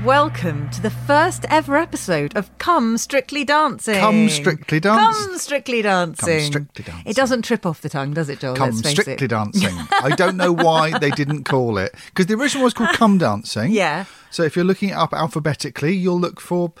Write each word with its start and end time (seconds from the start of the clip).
and 0.00 0.06
welcome 0.06 0.70
to 0.70 0.80
the 0.80 0.90
first 0.90 1.44
ever 1.48 1.76
episode 1.76 2.36
of 2.36 2.56
Come 2.58 2.96
Strictly 2.96 3.44
Dancing. 3.44 3.96
Come 3.96 4.28
Strictly 4.28 4.80
Dance- 4.80 5.16
Come 5.16 5.38
Strictly 5.38 5.82
Dancing. 5.82 6.40
Strictly 6.40 6.84
Dancing. 6.84 7.04
It 7.06 7.16
doesn't 7.16 7.42
trip 7.42 7.66
off 7.66 7.80
the 7.80 7.88
tongue, 7.88 8.14
does 8.14 8.28
it, 8.28 8.40
Joel? 8.40 8.56
Come 8.56 8.72
strictly 8.72 9.24
it. 9.24 9.28
dancing. 9.28 9.76
I 10.02 10.14
don't 10.16 10.36
know 10.36 10.52
why 10.52 10.98
they 10.98 11.10
didn't 11.10 11.44
call 11.44 11.78
it 11.78 11.94
because 12.06 12.26
the 12.26 12.34
original 12.34 12.64
was 12.64 12.74
called 12.74 12.90
Come 12.96 13.18
Dancing. 13.18 13.72
Yeah. 13.72 14.04
So 14.30 14.42
if 14.42 14.56
you're 14.56 14.64
looking 14.64 14.90
it 14.90 14.96
up 14.96 15.12
alphabetically, 15.12 15.94
you'll 15.94 16.20
look 16.20 16.40
for. 16.40 16.72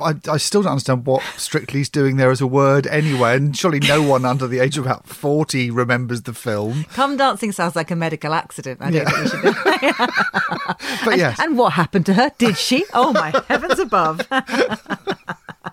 I, 0.00 0.14
I 0.30 0.36
still 0.36 0.62
don't 0.62 0.72
understand 0.72 1.06
what 1.06 1.22
Strictly's 1.36 1.88
doing 1.88 2.16
there 2.16 2.30
as 2.30 2.40
a 2.40 2.46
word 2.46 2.86
anyway, 2.86 3.36
and 3.36 3.56
surely 3.56 3.80
no 3.80 4.02
one 4.02 4.24
under 4.24 4.46
the 4.46 4.58
age 4.60 4.78
of 4.78 4.84
about 4.86 5.06
forty 5.08 5.70
remembers 5.70 6.22
the 6.22 6.32
film. 6.34 6.84
Come 6.92 7.16
Dancing 7.16 7.52
sounds 7.52 7.74
like 7.76 7.90
a 7.90 7.96
medical 7.96 8.32
accident. 8.34 8.80
I 8.82 8.90
don't 8.90 9.02
Yeah. 9.02 9.10
think 9.10 9.24
we 9.24 9.28
should 9.30 9.42
do 9.42 11.04
But 11.04 11.18
yes, 11.18 11.38
And 11.40 11.56
what 11.58 11.72
happened 11.72 12.06
to 12.06 12.14
her? 12.14 12.30
Did 12.38 12.56
she? 12.56 12.84
Oh 12.94 13.12
my 13.12 13.32
heavens 13.48 13.78
above. 13.78 14.20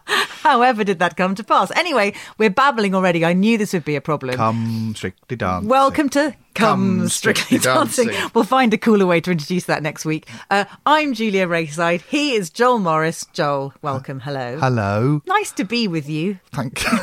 However, 0.43 0.83
did 0.83 0.99
that 0.99 1.17
come 1.17 1.35
to 1.35 1.43
pass? 1.43 1.71
Anyway, 1.71 2.13
we're 2.37 2.49
babbling 2.49 2.95
already. 2.95 3.25
I 3.25 3.33
knew 3.33 3.57
this 3.57 3.73
would 3.73 3.85
be 3.85 3.95
a 3.95 4.01
problem. 4.01 4.35
Come 4.35 4.93
Strictly 4.95 5.35
Dancing. 5.35 5.67
Welcome 5.69 6.09
to 6.09 6.33
Come, 6.55 6.99
Come 6.99 7.09
Strictly, 7.09 7.57
Strictly 7.57 7.73
Dancing. 7.73 8.07
Dancing. 8.07 8.31
We'll 8.33 8.43
find 8.45 8.73
a 8.73 8.77
cooler 8.77 9.05
way 9.05 9.19
to 9.21 9.31
introduce 9.31 9.65
that 9.65 9.83
next 9.83 10.05
week. 10.05 10.27
Uh, 10.49 10.65
I'm 10.85 11.13
Julia 11.13 11.47
Rayside. 11.47 12.01
He 12.01 12.33
is 12.35 12.49
Joel 12.49 12.79
Morris. 12.79 13.25
Joel, 13.33 13.73
welcome. 13.81 14.21
Hello. 14.21 14.57
Hello. 14.59 15.21
Nice 15.27 15.51
to 15.53 15.65
be 15.65 15.87
with 15.87 16.07
you. 16.09 16.39
Thank 16.53 16.81
you. 16.91 16.97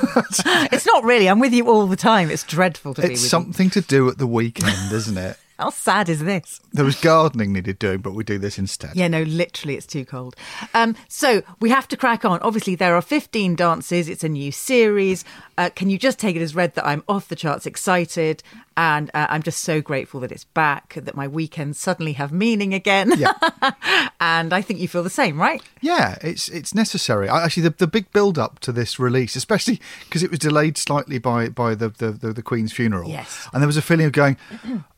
It's 0.73 0.87
not 0.87 1.05
really. 1.05 1.29
I'm 1.29 1.39
with 1.41 1.53
you 1.53 1.69
all 1.69 1.87
the 1.87 1.97
time. 1.97 2.31
It's 2.31 2.45
dreadful 2.45 2.95
to 2.95 3.03
be 3.03 3.09
it's 3.09 3.21
with 3.21 3.23
you. 3.25 3.29
something 3.29 3.71
to 3.71 3.81
do 3.83 4.09
at 4.09 4.19
the 4.19 4.27
weekend, 4.27 4.91
isn't 4.93 5.19
it? 5.19 5.37
How 5.59 5.71
sad 5.71 6.09
is 6.09 6.19
this? 6.21 6.61
There 6.73 6.85
was 6.85 7.01
gardening 7.01 7.53
needed 7.53 7.79
doing, 7.79 8.01
but 8.01 8.13
we 8.13 8.25
do 8.25 8.39
this 8.39 8.59
instead. 8.59 8.97
Yeah, 8.97 9.07
no, 9.07 9.23
literally, 9.23 9.77
it's 9.77 9.87
too 9.87 10.05
cold. 10.05 10.35
Um, 10.75 10.97
so 11.09 11.43
we 11.61 11.71
have 11.71 11.87
to 11.89 11.97
crack 11.97 12.25
on. 12.25 12.41
Obviously, 12.41 12.75
there 12.75 12.97
are 12.97 13.03
15 13.03 13.55
dances. 13.55 14.09
It's 14.09 14.25
a 14.25 14.29
new 14.29 14.51
series. 14.51 15.25
Uh, 15.57 15.71
can 15.73 15.91
you 15.91 15.99
just 15.99 16.19
take 16.19 16.35
it 16.35 16.43
as 16.43 16.57
read 16.57 16.75
that 16.75 16.85
I'm 16.85 17.05
off 17.09 17.29
the 17.29 17.37
charts 17.37 17.67
excited? 17.67 18.43
And 18.77 19.13
uh, 19.15 19.29
I'm 19.31 19.45
just 19.45 19.63
so 19.63 19.81
grateful 19.81 20.19
that 20.21 20.33
it's 20.33 20.43
back, 20.43 20.95
that 20.95 21.15
my 21.15 21.29
weekends 21.29 21.79
suddenly 21.79 22.15
have 22.15 22.33
meaning 22.33 22.75
again. 22.75 23.13
Yeah. 23.17 23.35
and 24.21 24.53
I 24.53 24.61
think 24.61 24.81
you 24.81 24.89
feel 24.89 25.05
the 25.05 25.11
same, 25.11 25.41
right? 25.41 25.63
Yeah, 25.81 26.19
it's 26.21 26.49
it's 26.49 26.75
necessary. 26.75 27.29
I, 27.29 27.45
actually, 27.45 27.63
the, 27.63 27.71
the 27.71 27.87
big 27.87 28.11
build 28.11 28.41
up 28.41 28.59
to 28.61 28.73
this 28.73 28.99
release, 28.99 29.37
especially 29.37 29.81
because 30.01 30.25
it 30.25 30.31
was 30.31 30.41
delayed 30.41 30.77
slightly 30.77 31.19
by 31.19 31.49
by 31.49 31.77
the 31.77 31.91
the, 31.91 32.11
the, 32.11 32.33
the 32.33 32.43
Queen's 32.43 32.73
funeral. 32.73 33.09
Yes. 33.09 33.49
and 33.53 33.63
there 33.63 33.69
was 33.69 33.77
a 33.77 33.83
feeling 33.83 34.07
of 34.07 34.13
going. 34.13 34.37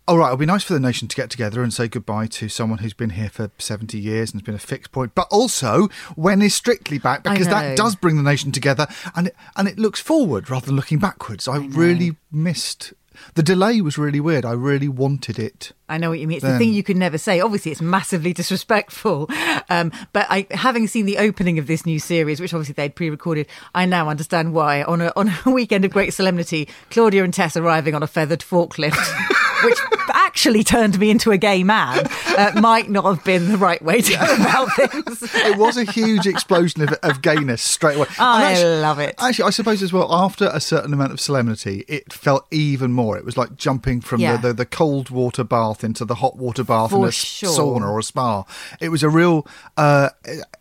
All 0.08 0.18
right, 0.18 0.26
it'll 0.26 0.36
be 0.36 0.46
nice 0.46 0.62
for 0.62 0.72
the 0.72 0.80
nation 0.80 1.08
to 1.08 1.16
get 1.16 1.30
together 1.30 1.64
and 1.64 1.74
say 1.74 1.88
goodbye 1.88 2.28
to 2.28 2.48
someone 2.48 2.78
who's 2.78 2.92
been 2.92 3.10
here 3.10 3.28
for 3.28 3.50
70 3.58 3.98
years 3.98 4.30
and 4.30 4.40
has 4.40 4.46
been 4.46 4.54
a 4.54 4.58
fixed 4.58 4.92
point. 4.92 5.16
But 5.16 5.26
also, 5.32 5.88
when 6.14 6.42
is 6.42 6.54
Strictly 6.54 6.98
back? 6.98 7.24
Because 7.24 7.48
that 7.48 7.76
does 7.76 7.96
bring 7.96 8.16
the 8.16 8.22
nation 8.22 8.52
together 8.52 8.86
and 9.16 9.28
it, 9.28 9.36
and 9.56 9.66
it 9.66 9.78
looks 9.78 10.00
forward 10.00 10.48
rather 10.48 10.66
than 10.66 10.76
looking 10.76 10.98
backwards. 10.98 11.48
I, 11.48 11.56
really 11.56 12.16
missed. 12.30 12.92
The 13.34 13.42
delay 13.42 13.80
was 13.80 13.98
really 13.98 14.20
weird. 14.20 14.44
I 14.44 14.52
really 14.52 14.88
wanted 14.88 15.38
it. 15.38 15.72
I 15.88 15.98
know 15.98 16.10
what 16.10 16.18
you 16.18 16.26
mean. 16.26 16.36
It's 16.36 16.44
the 16.44 16.58
thing 16.58 16.72
you 16.72 16.82
could 16.82 16.96
never 16.96 17.18
say. 17.18 17.40
Obviously, 17.40 17.72
it's 17.72 17.80
massively 17.80 18.32
disrespectful. 18.32 19.28
Um, 19.68 19.92
but 20.12 20.26
I, 20.28 20.46
having 20.50 20.86
seen 20.86 21.06
the 21.06 21.18
opening 21.18 21.58
of 21.58 21.66
this 21.66 21.86
new 21.86 21.98
series, 21.98 22.40
which 22.40 22.52
obviously 22.52 22.74
they'd 22.74 22.94
pre-recorded, 22.94 23.46
I 23.74 23.86
now 23.86 24.08
understand 24.08 24.54
why. 24.54 24.82
On 24.82 25.00
a 25.00 25.12
on 25.16 25.32
a 25.44 25.50
weekend 25.50 25.84
of 25.84 25.92
great 25.92 26.12
solemnity, 26.14 26.68
Claudia 26.90 27.24
and 27.24 27.32
Tess 27.32 27.56
arriving 27.56 27.94
on 27.94 28.02
a 28.02 28.06
feathered 28.06 28.40
forklift, 28.40 28.96
which 29.64 29.78
actually 30.12 30.62
turned 30.64 30.98
me 30.98 31.10
into 31.10 31.30
a 31.32 31.38
gay 31.38 31.64
man, 31.64 32.06
uh, 32.36 32.52
might 32.60 32.90
not 32.90 33.04
have 33.04 33.24
been 33.24 33.48
the 33.50 33.56
right 33.58 33.80
way 33.82 34.00
to 34.00 34.12
go 34.12 34.34
about 34.34 34.68
things. 34.76 35.22
it 35.34 35.56
was 35.58 35.76
a 35.76 35.84
huge 35.84 36.26
explosion 36.26 36.82
of, 36.82 36.92
of 37.02 37.22
gayness 37.22 37.62
straight 37.62 37.96
away. 37.96 38.06
I 38.18 38.62
love 38.64 38.98
it. 38.98 39.14
Actually, 39.18 39.46
I 39.46 39.50
suppose 39.50 39.82
as 39.82 39.92
well, 39.92 40.12
after 40.12 40.50
a 40.52 40.60
certain 40.60 40.92
amount 40.92 41.12
of 41.12 41.20
solemnity, 41.20 41.84
it 41.88 42.12
felt 42.12 42.46
even 42.50 42.92
more. 42.92 43.16
It 43.16 43.24
was 43.24 43.36
like 43.36 43.56
jumping 43.56 44.00
from 44.00 44.20
Yeah. 44.20 44.36
the, 44.36 44.48
the, 44.48 44.54
the 44.54 44.66
cold 44.66 45.10
water 45.10 45.44
bath 45.44 45.82
into 45.84 46.04
the 46.04 46.16
hot 46.16 46.36
water 46.36 46.64
bath 46.64 46.92
in 46.92 47.04
a 47.04 47.12
sure. 47.12 47.50
sauna 47.50 47.88
or 47.88 47.98
a 47.98 48.02
spa. 48.02 48.44
It 48.80 48.90
was 48.90 49.02
a 49.02 49.08
real 49.08 49.46
uh, 49.76 50.10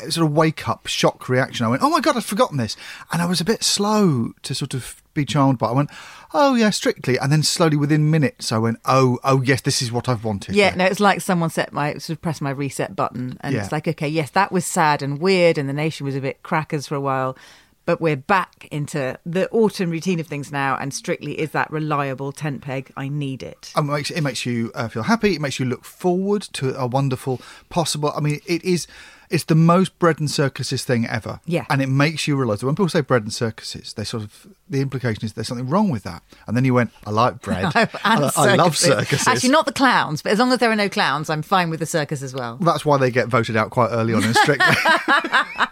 sort 0.09 0.25
of 0.27 0.31
wake 0.33 0.67
up 0.67 0.87
shock 0.87 1.27
reaction. 1.29 1.65
I 1.65 1.69
went, 1.69 1.81
oh 1.83 1.89
my 1.89 1.99
God, 2.01 2.17
I'd 2.17 2.23
forgotten 2.23 2.57
this. 2.57 2.75
And 3.11 3.21
I 3.21 3.25
was 3.25 3.41
a 3.41 3.45
bit 3.45 3.63
slow 3.63 4.31
to 4.43 4.55
sort 4.55 4.73
of 4.73 5.01
be 5.13 5.25
charmed 5.25 5.57
by. 5.57 5.67
I 5.69 5.71
went, 5.71 5.89
oh 6.37 6.53
yeah, 6.55 6.69
strictly. 6.69 7.17
And 7.17 7.31
then 7.31 7.41
slowly 7.43 7.77
within 7.77 8.11
minutes, 8.11 8.51
I 8.51 8.57
went, 8.57 8.79
oh, 8.85 9.17
oh 9.23 9.41
yes, 9.41 9.61
this 9.61 9.81
is 9.81 9.91
what 9.91 10.07
I've 10.09 10.23
wanted. 10.23 10.55
Yeah, 10.55 10.75
no, 10.75 10.85
it's 10.85 10.99
like 10.99 11.21
someone 11.21 11.49
set 11.49 11.71
my 11.73 11.93
sort 11.93 12.17
of 12.17 12.21
pressed 12.21 12.41
my 12.41 12.49
reset 12.51 12.95
button, 12.95 13.37
and 13.41 13.55
Yeah. 13.55 13.63
it's 13.63 13.71
like, 13.71 13.87
okay, 13.87 14.07
yes, 14.07 14.29
that 14.31 14.51
was 14.51 14.65
sad 14.65 15.01
and 15.01 15.19
weird, 15.19 15.57
and 15.57 15.67
the 15.69 15.73
nation 15.73 16.05
was 16.05 16.15
a 16.15 16.21
bit 16.21 16.43
crackers 16.43 16.87
for 16.87 16.95
a 16.95 17.01
while, 17.01 17.37
but 17.85 18.01
we're 18.01 18.15
back 18.17 18.67
into 18.71 19.17
the 19.25 19.47
autumn 19.51 19.89
routine 19.91 20.19
of 20.19 20.27
things 20.27 20.51
now, 20.51 20.75
and 20.75 20.93
Strictly 20.93 21.39
is 21.39 21.51
that 21.51 21.71
reliable 21.71 22.31
tent 22.31 22.61
peg. 22.61 22.91
I 22.97 23.07
need 23.07 23.41
it. 23.43 23.71
Um, 23.75 23.89
It 23.89 23.93
makes, 23.93 24.09
it 24.11 24.21
makes 24.21 24.45
you 24.45 24.71
uh, 24.75 24.87
feel 24.87 25.03
happy. 25.03 25.35
It 25.35 25.41
makes 25.41 25.59
you 25.59 25.65
look 25.65 25.85
forward 25.85 26.41
to 26.53 26.75
a 26.79 26.87
wonderful 26.87 27.39
possible. 27.69 28.11
I 28.15 28.19
mean, 28.21 28.41
it 28.45 28.63
is. 28.63 28.87
It's 29.29 29.43
the 29.45 29.55
most 29.55 29.97
bread 29.99 30.19
and 30.19 30.29
circuses 30.29 30.83
thing 30.83 31.05
ever. 31.07 31.39
Yeah. 31.45 31.65
And 31.69 31.81
it 31.81 31.89
makes 31.89 32.27
you 32.27 32.35
realise 32.35 32.59
that 32.59 32.65
when 32.65 32.75
people 32.75 32.89
say 32.89 33.01
bread 33.01 33.23
and 33.23 33.33
circuses, 33.33 33.93
they 33.93 34.03
sort 34.03 34.23
of 34.23 34.47
the 34.69 34.81
implication 34.81 35.25
is 35.25 35.33
there's 35.33 35.47
something 35.47 35.69
wrong 35.69 35.89
with 35.89 36.03
that. 36.03 36.23
And 36.47 36.55
then 36.55 36.65
you 36.65 36.73
went, 36.73 36.91
I 37.05 37.11
like 37.11 37.41
bread. 37.41 37.65
And 37.75 37.89
I, 38.03 38.31
I 38.35 38.55
love 38.55 38.77
circuses. 38.77 39.07
circuses. 39.09 39.27
Actually, 39.27 39.49
not 39.49 39.65
the 39.65 39.73
clowns, 39.73 40.21
but 40.21 40.31
as 40.31 40.39
long 40.39 40.51
as 40.51 40.59
there 40.59 40.71
are 40.71 40.75
no 40.75 40.89
clowns, 40.89 41.29
I'm 41.29 41.41
fine 41.41 41.69
with 41.69 41.79
the 41.79 41.85
circus 41.85 42.21
as 42.21 42.33
well. 42.33 42.57
That's 42.57 42.85
why 42.85 42.97
they 42.97 43.11
get 43.11 43.27
voted 43.27 43.55
out 43.55 43.69
quite 43.69 43.89
early 43.91 44.13
on 44.13 44.23
in 44.23 44.33
Strictly. 44.33 44.75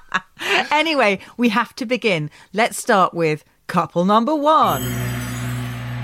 anyway, 0.71 1.19
we 1.37 1.49
have 1.49 1.75
to 1.75 1.85
begin. 1.85 2.29
Let's 2.53 2.77
start 2.77 3.13
with 3.13 3.43
couple 3.67 4.05
number 4.05 4.35
one. 4.35 4.83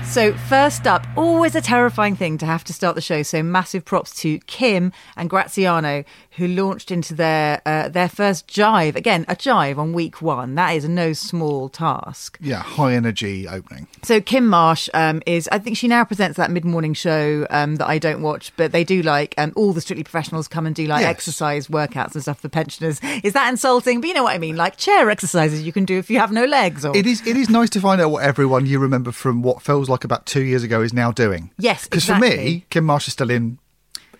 So, 0.04 0.32
first 0.32 0.88
up, 0.88 1.06
always 1.16 1.54
a 1.54 1.60
terrifying 1.60 2.16
thing 2.16 2.36
to 2.38 2.46
have 2.46 2.64
to 2.64 2.72
start 2.72 2.96
the 2.96 3.00
show. 3.00 3.22
So, 3.22 3.44
massive 3.44 3.84
props 3.84 4.12
to 4.22 4.40
Kim 4.40 4.92
and 5.16 5.30
Graziano, 5.30 6.02
who 6.36 6.46
launched 6.46 6.90
into 6.90 7.14
their 7.14 7.60
uh, 7.66 7.88
their 7.88 8.08
first 8.08 8.46
jive. 8.46 8.94
Again, 8.96 9.24
a 9.28 9.34
jive 9.34 9.78
on 9.78 9.92
week 9.92 10.22
one. 10.22 10.54
That 10.54 10.70
is 10.70 10.88
no 10.88 11.12
small 11.12 11.68
task. 11.68 12.38
yeah, 12.40 12.62
high 12.62 12.94
energy 12.94 13.48
opening. 13.48 13.88
So 14.02 14.20
Kym 14.20 14.44
Marsh 14.44 14.88
um, 14.94 15.22
is, 15.26 15.48
I 15.52 15.58
think 15.58 15.76
she 15.76 15.88
now 15.88 16.04
presents 16.04 16.36
that 16.36 16.50
mid 16.50 16.64
morning 16.64 16.94
show 16.94 17.46
um, 17.50 17.76
that 17.76 17.88
I 17.88 17.98
don't 17.98 18.22
watch, 18.22 18.52
but 18.56 18.72
they 18.72 18.84
do 18.84 19.02
like 19.02 19.34
um, 19.38 19.52
all 19.56 19.72
the 19.72 19.80
Strictly 19.80 20.04
Professionals 20.04 20.48
come 20.48 20.66
and 20.66 20.74
do 20.74 20.86
like 20.86 21.00
Yes. 21.02 21.10
exercise 21.10 21.68
workouts 21.68 22.14
and 22.14 22.22
stuff 22.22 22.40
for 22.40 22.48
pensioners. 22.48 23.00
Is 23.24 23.32
that 23.32 23.48
insulting? 23.48 24.00
But 24.00 24.08
you 24.08 24.14
know 24.14 24.22
what 24.24 24.34
I 24.34 24.38
mean, 24.38 24.56
like 24.56 24.76
chair 24.76 25.10
exercises 25.10 25.62
you 25.62 25.72
can 25.72 25.84
do 25.84 25.98
if 25.98 26.10
you 26.10 26.18
have 26.18 26.32
no 26.32 26.44
legs. 26.44 26.84
Or 26.84 26.96
It 26.96 27.06
is. 27.06 27.26
It 27.26 27.36
is 27.36 27.50
nice 27.50 27.70
to 27.70 27.80
find 27.80 28.00
out 28.00 28.10
what 28.10 28.22
everyone 28.24 28.66
you 28.66 28.78
remember 28.78 29.12
from 29.12 29.42
what 29.42 29.62
feels 29.62 29.88
like 29.88 30.04
about 30.04 30.26
two 30.26 30.42
years 30.42 30.62
ago 30.62 30.80
is 30.82 30.92
now 30.92 31.10
doing. 31.10 31.50
Yes, 31.58 31.84
because 31.88 32.04
for 32.06 32.18
me, 32.18 32.64
Kym 32.70 32.84
Marsh 32.84 33.06
is 33.08 33.12
still 33.14 33.30
in 33.30 33.58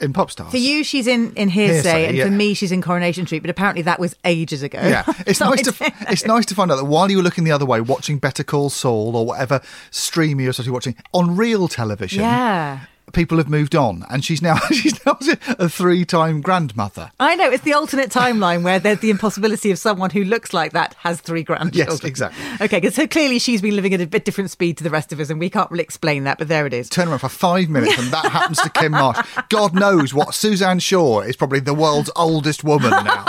in 0.01 0.13
pop 0.13 0.31
stars. 0.31 0.51
for 0.51 0.57
you, 0.57 0.85
she's 0.85 1.07
in 1.07 1.33
in 1.35 1.49
Hear'Say, 1.51 1.83
Hear'Say, 1.83 2.09
and 2.09 2.17
yeah. 2.17 2.25
for 2.25 2.31
me, 2.31 2.55
she's 2.55 2.73
in 2.73 2.83
Coronation 2.83 3.27
Street. 3.27 3.41
But 3.41 3.51
apparently, 3.51 3.83
that 3.83 3.99
was 3.99 4.17
ages 4.25 4.63
ago. 4.63 4.81
Yeah, 4.81 5.05
it's 5.27 5.41
nice 5.41 5.63
to 5.63 5.73
don't 5.73 5.93
it's 6.11 6.27
nice 6.27 6.47
to 6.47 6.55
find 6.55 6.71
out 6.71 6.77
that 6.77 6.85
while 6.85 7.11
you 7.11 7.19
were 7.19 7.23
looking 7.23 7.45
the 7.45 7.53
other 7.53 7.67
way, 7.67 7.81
watching 7.81 8.19
Better 8.19 8.43
Call 8.45 8.71
Saul 8.71 9.17
or 9.17 9.27
whatever 9.27 9.61
stream 9.91 10.41
you're 10.41 10.53
sort 10.53 10.67
of 10.67 10.73
watching 10.73 10.97
on 11.13 11.37
real 11.37 11.69
television, 11.69 12.21
Yeah. 12.21 12.81
People 13.13 13.39
have 13.39 13.49
moved 13.49 13.75
on, 13.75 14.05
and 14.11 14.25
she's 14.25 14.43
now 14.43 14.57
she's 14.71 15.05
now 15.05 15.19
a 15.59 15.69
three-time 15.69 16.41
grandmother. 16.41 17.13
I 17.19 17.37
know 17.37 17.51
it's 17.51 17.65
the 17.65 17.73
alternate 17.75 18.11
timeline 18.11 18.63
where 18.63 18.79
there's 18.79 19.01
the 19.01 19.11
impossibility 19.11 19.71
of 19.71 19.79
someone 19.79 20.11
who 20.11 20.25
looks 20.25 20.53
like 20.53 20.73
that 20.73 20.95
has 20.95 21.21
three 21.21 21.43
grandchildren. 21.43 21.89
Yes, 21.89 22.05
exactly. 22.05 22.45
Okay, 22.67 22.91
so 22.91 23.07
clearly 23.07 23.39
she's 23.39 23.63
been 23.63 23.77
living 23.77 23.95
at 23.95 24.01
a 24.01 24.07
bit 24.07 24.25
different 24.25 24.51
speed 24.51 24.77
to 24.79 24.85
the 24.85 24.91
rest 24.91 25.13
of 25.13 25.21
us, 25.21 25.31
and 25.31 25.41
we 25.41 25.51
can't 25.51 25.71
really 25.71 25.85
explain 25.85 26.25
that. 26.25 26.39
But 26.39 26.49
there 26.49 26.67
it 26.67 26.73
is. 26.73 26.89
Turn 26.89 27.09
around 27.09 27.19
for 27.19 27.29
five 27.29 27.69
minutes, 27.69 27.99
and 27.99 28.13
that 28.13 28.27
happens 28.27 28.61
to 28.61 28.69
Kym 28.71 28.93
Marsh. 28.93 29.27
God 29.49 29.75
knows 29.75 30.15
what 30.15 30.35
Suzanne 30.35 30.79
Shaw 30.79 31.21
is 31.21 31.37
probably 31.37 31.61
the 31.61 31.75
world's 31.75 32.11
oldest 32.17 32.65
woman 32.65 32.91
now. 32.91 33.25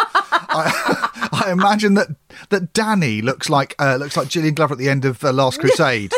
I, 0.54 1.30
I 1.46 1.52
imagine 1.52 1.94
that 1.96 2.10
that 2.50 2.74
Danny 2.74 3.22
looks 3.22 3.50
like 3.50 3.76
uh, 3.80 3.96
looks 3.96 4.18
like 4.18 4.28
Julian 4.28 4.54
Glover 4.54 4.74
at 4.74 4.78
the 4.78 4.90
end 4.90 5.06
of 5.06 5.24
uh, 5.24 5.32
Last 5.32 5.60
Crusade. 5.60 6.12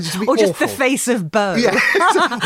Just, 0.00 0.18
Or 0.28 0.36
just 0.36 0.58
the 0.58 0.68
face 0.68 1.08
of 1.08 1.30
Bo. 1.30 1.54
Yeah, 1.56 1.78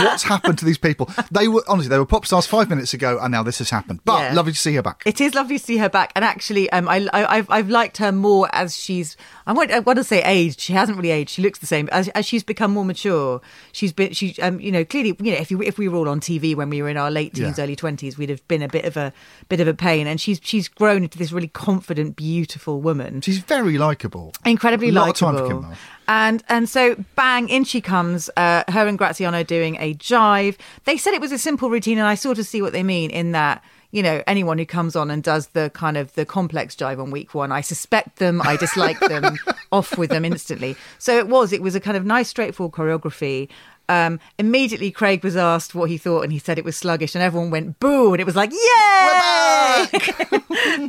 what's 0.04 0.22
happened 0.22 0.58
to 0.58 0.64
these 0.64 0.78
people? 0.78 1.10
They 1.30 1.48
were 1.48 1.62
honestly 1.68 1.88
they 1.88 1.98
were 1.98 2.06
pop 2.06 2.26
stars 2.26 2.46
five 2.46 2.68
minutes 2.68 2.94
ago, 2.94 3.18
and 3.20 3.32
now 3.32 3.42
this 3.42 3.58
has 3.58 3.70
happened. 3.70 4.00
But 4.04 4.20
Yeah. 4.20 4.34
lovely 4.34 4.52
to 4.52 4.58
see 4.58 4.74
her 4.74 4.82
back. 4.82 5.02
It 5.06 5.20
is 5.20 5.34
lovely 5.34 5.58
to 5.58 5.64
see 5.64 5.76
her 5.78 5.88
back, 5.88 6.12
and 6.14 6.24
actually, 6.24 6.70
um, 6.70 6.88
I, 6.88 7.08
I, 7.12 7.36
I've, 7.38 7.50
I've 7.50 7.68
liked 7.70 7.96
her 7.98 8.12
more 8.12 8.48
as 8.52 8.76
she's. 8.76 9.16
I 9.46 9.52
want, 9.52 9.70
I 9.72 9.80
want 9.80 9.96
to 9.98 10.04
say 10.04 10.22
aged. 10.22 10.60
She 10.60 10.72
hasn't 10.72 10.96
really 10.96 11.10
aged. 11.10 11.30
She 11.30 11.42
looks 11.42 11.58
the 11.58 11.66
same. 11.66 11.88
As, 11.90 12.08
as 12.10 12.24
she's 12.26 12.42
become 12.44 12.72
more 12.72 12.84
mature, 12.84 13.40
she's 13.72 13.92
been. 13.92 14.12
She, 14.12 14.34
um, 14.40 14.60
you 14.60 14.70
know, 14.72 14.84
clearly, 14.84 15.16
you 15.20 15.32
know, 15.32 15.38
if 15.38 15.50
you, 15.50 15.60
if 15.62 15.78
we 15.78 15.88
were 15.88 15.96
all 15.98 16.08
on 16.08 16.20
TV 16.20 16.54
when 16.54 16.70
we 16.70 16.82
were 16.82 16.88
in 16.88 16.96
our 16.96 17.10
late 17.10 17.34
teens, 17.34 17.58
Yeah. 17.58 17.64
early 17.64 17.76
twenties, 17.76 18.16
we'd 18.16 18.30
have 18.30 18.46
been 18.48 18.62
a 18.62 18.68
bit 18.68 18.84
of 18.84 18.96
a 18.96 19.12
bit 19.48 19.60
of 19.60 19.68
a 19.68 19.74
pain. 19.74 20.06
And 20.06 20.20
she's 20.20 20.40
she's 20.42 20.68
grown 20.68 21.02
into 21.02 21.18
this 21.18 21.32
really 21.32 21.48
confident, 21.48 22.16
beautiful 22.16 22.80
woman 22.80 23.20
She's 23.20 23.38
very 23.38 23.76
likable. 23.78 24.32
incredibly 24.44 24.88
a 24.90 24.92
lot 24.92 25.20
likable. 25.20 25.74
Of 26.18 26.18
time 26.18 26.38
for 26.38 26.44
Kym 26.44 26.44
Marsh. 26.44 26.44
And 26.44 26.44
and 26.48 26.68
so 26.68 27.04
bang 27.16 27.48
in 27.48 27.64
she 27.64 27.80
comes. 27.80 28.30
Uh, 28.36 28.64
her 28.68 28.86
and 28.86 28.98
Graziano 28.98 29.42
doing 29.42 29.76
a 29.76 29.94
jive. 29.94 30.56
They 30.84 30.96
said 30.96 31.14
it 31.14 31.20
was 31.20 31.32
a 31.32 31.38
simple 31.38 31.70
routine, 31.70 31.98
and 31.98 32.06
I 32.06 32.14
sort 32.14 32.38
of 32.38 32.46
see 32.46 32.62
what 32.62 32.72
they 32.72 32.82
mean 32.82 33.10
in 33.10 33.32
that. 33.32 33.62
You 33.92 34.04
know, 34.04 34.22
anyone 34.28 34.56
who 34.56 34.66
comes 34.66 34.94
on 34.94 35.10
and 35.10 35.20
does 35.20 35.48
the 35.48 35.68
kind 35.70 35.96
of 35.96 36.14
the 36.14 36.24
complex 36.24 36.76
jive 36.76 37.02
on 37.02 37.10
week 37.10 37.34
one, 37.34 37.50
I 37.50 37.60
suspect 37.60 38.20
them, 38.20 38.40
I 38.40 38.56
dislike 38.56 39.00
them, 39.00 39.36
off 39.72 39.98
with 39.98 40.10
them 40.10 40.24
instantly. 40.24 40.76
So 40.98 41.18
it 41.18 41.26
was, 41.26 41.52
it 41.52 41.60
was 41.60 41.74
a 41.74 41.80
kind 41.80 41.96
of 41.96 42.04
nice, 42.04 42.28
straightforward 42.28 42.72
choreography. 42.72 43.48
Um, 43.90 44.20
immediately, 44.38 44.92
Craig 44.92 45.24
was 45.24 45.36
asked 45.36 45.74
what 45.74 45.90
he 45.90 45.98
thought, 45.98 46.22
and 46.22 46.32
he 46.32 46.38
said 46.38 46.58
it 46.58 46.64
was 46.64 46.76
sluggish, 46.76 47.16
and 47.16 47.24
everyone 47.24 47.50
went 47.50 47.80
boo, 47.80 48.12
and 48.14 48.20
it 48.20 48.24
was 48.24 48.36
like, 48.36 48.52
yay! 48.52 49.86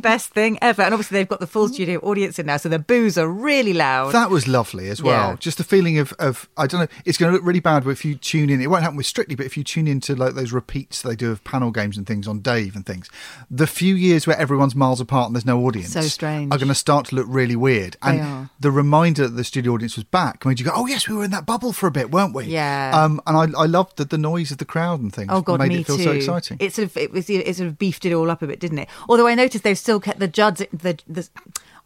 Best 0.00 0.30
thing 0.30 0.58
ever. 0.62 0.82
And 0.82 0.94
obviously, 0.94 1.18
they've 1.18 1.28
got 1.28 1.40
the 1.40 1.46
full 1.46 1.68
studio 1.68 1.98
audience 2.00 2.38
in 2.38 2.46
now, 2.46 2.56
so 2.58 2.68
the 2.68 2.78
boos 2.78 3.18
are 3.18 3.28
really 3.28 3.72
loud. 3.72 4.12
That 4.12 4.30
was 4.30 4.46
lovely 4.46 4.88
as 4.88 5.02
well. 5.02 5.30
Yeah. 5.30 5.36
Just 5.36 5.58
the 5.58 5.64
feeling 5.64 5.98
of, 5.98 6.12
of 6.18 6.48
I 6.56 6.66
don't 6.66 6.80
know, 6.82 6.86
it's 7.04 7.18
going 7.18 7.32
to 7.32 7.36
look 7.36 7.46
really 7.46 7.60
bad 7.60 7.86
if 7.86 8.04
you 8.04 8.14
tune 8.14 8.50
in. 8.50 8.60
It 8.60 8.68
won't 8.68 8.82
happen 8.82 8.96
with 8.96 9.06
Strictly, 9.06 9.34
but 9.34 9.46
if 9.46 9.56
you 9.56 9.64
tune 9.64 9.88
into 9.88 10.14
like 10.14 10.34
those 10.34 10.52
repeats 10.52 11.02
they 11.02 11.16
do 11.16 11.30
of 11.32 11.42
panel 11.44 11.70
games 11.70 11.96
and 11.96 12.06
things 12.06 12.28
on 12.28 12.40
Dave 12.40 12.76
and 12.76 12.86
things, 12.86 13.08
the 13.50 13.66
few 13.66 13.94
years 13.94 14.26
where 14.26 14.38
everyone's 14.38 14.74
miles 14.74 15.00
apart 15.00 15.26
and 15.26 15.34
there's 15.34 15.44
no 15.44 15.64
audience 15.66 15.92
So 15.92 16.00
strange. 16.02 16.52
are 16.52 16.58
going 16.58 16.68
to 16.68 16.74
start 16.74 17.06
to 17.06 17.16
look 17.16 17.26
really 17.28 17.56
weird. 17.56 17.96
And 18.00 18.48
the 18.60 18.70
reminder 18.70 19.28
that 19.28 19.36
the 19.36 19.44
studio 19.44 19.72
audience 19.74 19.96
was 19.96 20.04
back 20.04 20.44
made 20.46 20.60
you 20.60 20.66
go, 20.66 20.72
oh 20.74 20.86
yes, 20.86 21.08
we 21.08 21.16
were 21.16 21.24
in 21.24 21.30
that 21.32 21.46
bubble 21.46 21.72
for 21.72 21.86
a 21.86 21.90
bit, 21.90 22.10
weren't 22.10 22.34
we? 22.34 22.44
Yeah. 22.44 22.91
Um, 22.92 23.20
and 23.26 23.54
I, 23.56 23.60
I 23.60 23.66
loved 23.66 23.96
the, 23.96 24.04
the 24.04 24.18
noise 24.18 24.50
of 24.50 24.58
the 24.58 24.64
crowd 24.64 25.00
and 25.00 25.12
things. 25.12 25.30
Oh 25.32 25.40
God, 25.40 25.60
made 25.60 25.68
me 25.68 25.80
it 25.80 25.86
feel 25.86 25.96
too. 25.96 26.04
so 26.04 26.12
exciting. 26.12 26.56
It 26.60 26.72
sort 26.72 26.86
of 26.86 26.96
it 26.96 27.12
was 27.12 27.28
it 27.28 27.56
sort 27.56 27.68
of 27.68 27.78
beefed 27.78 28.04
it 28.04 28.12
all 28.12 28.30
up 28.30 28.42
a 28.42 28.46
bit, 28.46 28.60
didn't 28.60 28.78
it? 28.78 28.88
Although 29.08 29.26
I 29.26 29.34
noticed 29.34 29.64
they've 29.64 29.78
still 29.78 30.00
kept 30.00 30.18
the 30.18 30.28
Judds 30.28 30.62
the, 30.72 30.98
the 31.06 31.28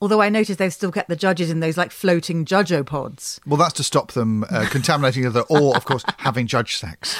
although 0.00 0.20
I 0.20 0.28
noticed 0.28 0.58
they've 0.58 0.72
still 0.72 0.92
kept 0.92 1.08
the 1.08 1.16
judges 1.16 1.50
in 1.50 1.60
those 1.60 1.76
like 1.76 1.90
floating 1.90 2.44
judgeopods. 2.44 3.40
well, 3.46 3.56
that's 3.56 3.74
to 3.74 3.82
stop 3.84 4.12
them 4.12 4.44
uh, 4.50 4.66
contaminating 4.70 5.22
the 5.22 5.28
other, 5.28 5.42
or 5.42 5.76
of 5.76 5.84
course 5.84 6.04
having 6.18 6.46
judge 6.46 6.76
sex. 6.76 7.18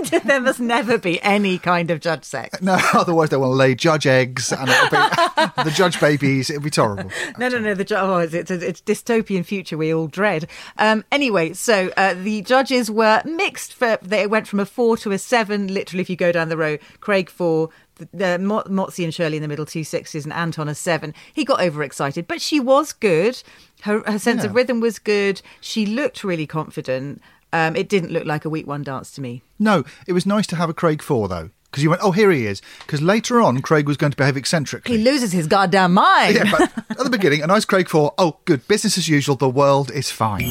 there 0.24 0.40
must 0.40 0.60
never 0.60 0.98
be 0.98 1.20
any 1.22 1.58
kind 1.58 1.90
of 1.90 2.00
judge 2.00 2.24
sex. 2.24 2.60
No, 2.60 2.78
otherwise 2.94 3.30
they 3.30 3.36
will 3.36 3.54
lay 3.54 3.74
judge 3.74 4.06
eggs 4.06 4.52
and 4.52 4.68
it'll 4.68 4.90
be 4.90 5.64
the 5.64 5.72
judge 5.74 6.00
babies. 6.00 6.50
It'll 6.50 6.62
be 6.62 6.70
terrible. 6.70 7.10
No, 7.38 7.48
no, 7.48 7.58
no. 7.58 7.74
The 7.74 7.84
ju- 7.84 7.96
oh, 7.96 8.18
it's, 8.18 8.34
it's, 8.34 8.50
a, 8.50 8.66
it's 8.66 8.80
dystopian 8.80 9.44
future 9.44 9.76
we 9.76 9.92
all 9.92 10.06
dread. 10.06 10.48
Um, 10.78 11.04
anyway, 11.10 11.52
so 11.52 11.92
uh, 11.96 12.14
the 12.14 12.42
judges 12.42 12.90
were 12.90 13.22
mixed. 13.24 13.74
For 13.74 13.98
they 14.02 14.26
went 14.26 14.46
from 14.46 14.60
a 14.60 14.66
four 14.66 14.96
to 14.98 15.12
a 15.12 15.18
seven. 15.18 15.68
Literally, 15.68 16.02
if 16.02 16.10
you 16.10 16.16
go 16.16 16.32
down 16.32 16.48
the 16.48 16.56
row, 16.56 16.78
Craig 17.00 17.30
four. 17.30 17.70
The, 18.12 18.38
Mo- 18.38 18.62
Motsi 18.64 19.04
and 19.04 19.12
Shirley 19.14 19.36
in 19.36 19.42
the 19.42 19.48
middle, 19.48 19.66
two 19.66 19.84
sixes, 19.84 20.24
and 20.24 20.32
Anton 20.32 20.68
a 20.68 20.74
seven. 20.74 21.14
He 21.32 21.44
got 21.44 21.60
overexcited, 21.60 22.26
but 22.28 22.40
she 22.40 22.60
was 22.60 22.92
good. 22.92 23.42
Her 23.82 24.02
her 24.10 24.18
sense 24.18 24.44
of 24.44 24.54
rhythm 24.54 24.80
was 24.80 24.98
good. 24.98 25.40
She 25.60 25.86
looked 25.86 26.24
really 26.24 26.46
confident. 26.46 27.20
Um, 27.52 27.76
it 27.76 27.88
didn't 27.88 28.10
look 28.10 28.24
like 28.26 28.44
a 28.44 28.50
week 28.50 28.66
one 28.66 28.82
dance 28.82 29.10
to 29.12 29.20
me. 29.20 29.42
No, 29.58 29.84
it 30.06 30.12
was 30.12 30.26
nice 30.26 30.46
to 30.48 30.56
have 30.56 30.68
a 30.68 30.74
Craig 30.74 31.00
Four 31.02 31.28
though, 31.28 31.50
because 31.70 31.82
you 31.82 31.88
went, 31.90 32.02
oh, 32.04 32.12
here 32.12 32.30
he 32.30 32.44
is. 32.46 32.60
Because 32.80 33.00
later 33.00 33.40
on, 33.40 33.62
Craig 33.62 33.86
was 33.86 33.96
going 33.96 34.10
to 34.10 34.16
behave 34.16 34.36
eccentrically. 34.36 34.98
He 34.98 35.02
loses 35.04 35.32
his 35.32 35.46
goddamn 35.46 35.94
mind. 35.94 36.34
yeah, 36.34 36.50
but 36.50 36.70
at 36.90 36.98
the 36.98 37.10
beginning, 37.10 37.42
a 37.42 37.46
nice 37.46 37.64
Craig 37.64 37.88
Four. 37.88 38.12
Oh, 38.18 38.38
good, 38.44 38.68
business 38.68 38.98
as 38.98 39.08
usual. 39.08 39.36
The 39.36 39.48
world 39.48 39.90
is 39.90 40.10
fine. 40.10 40.44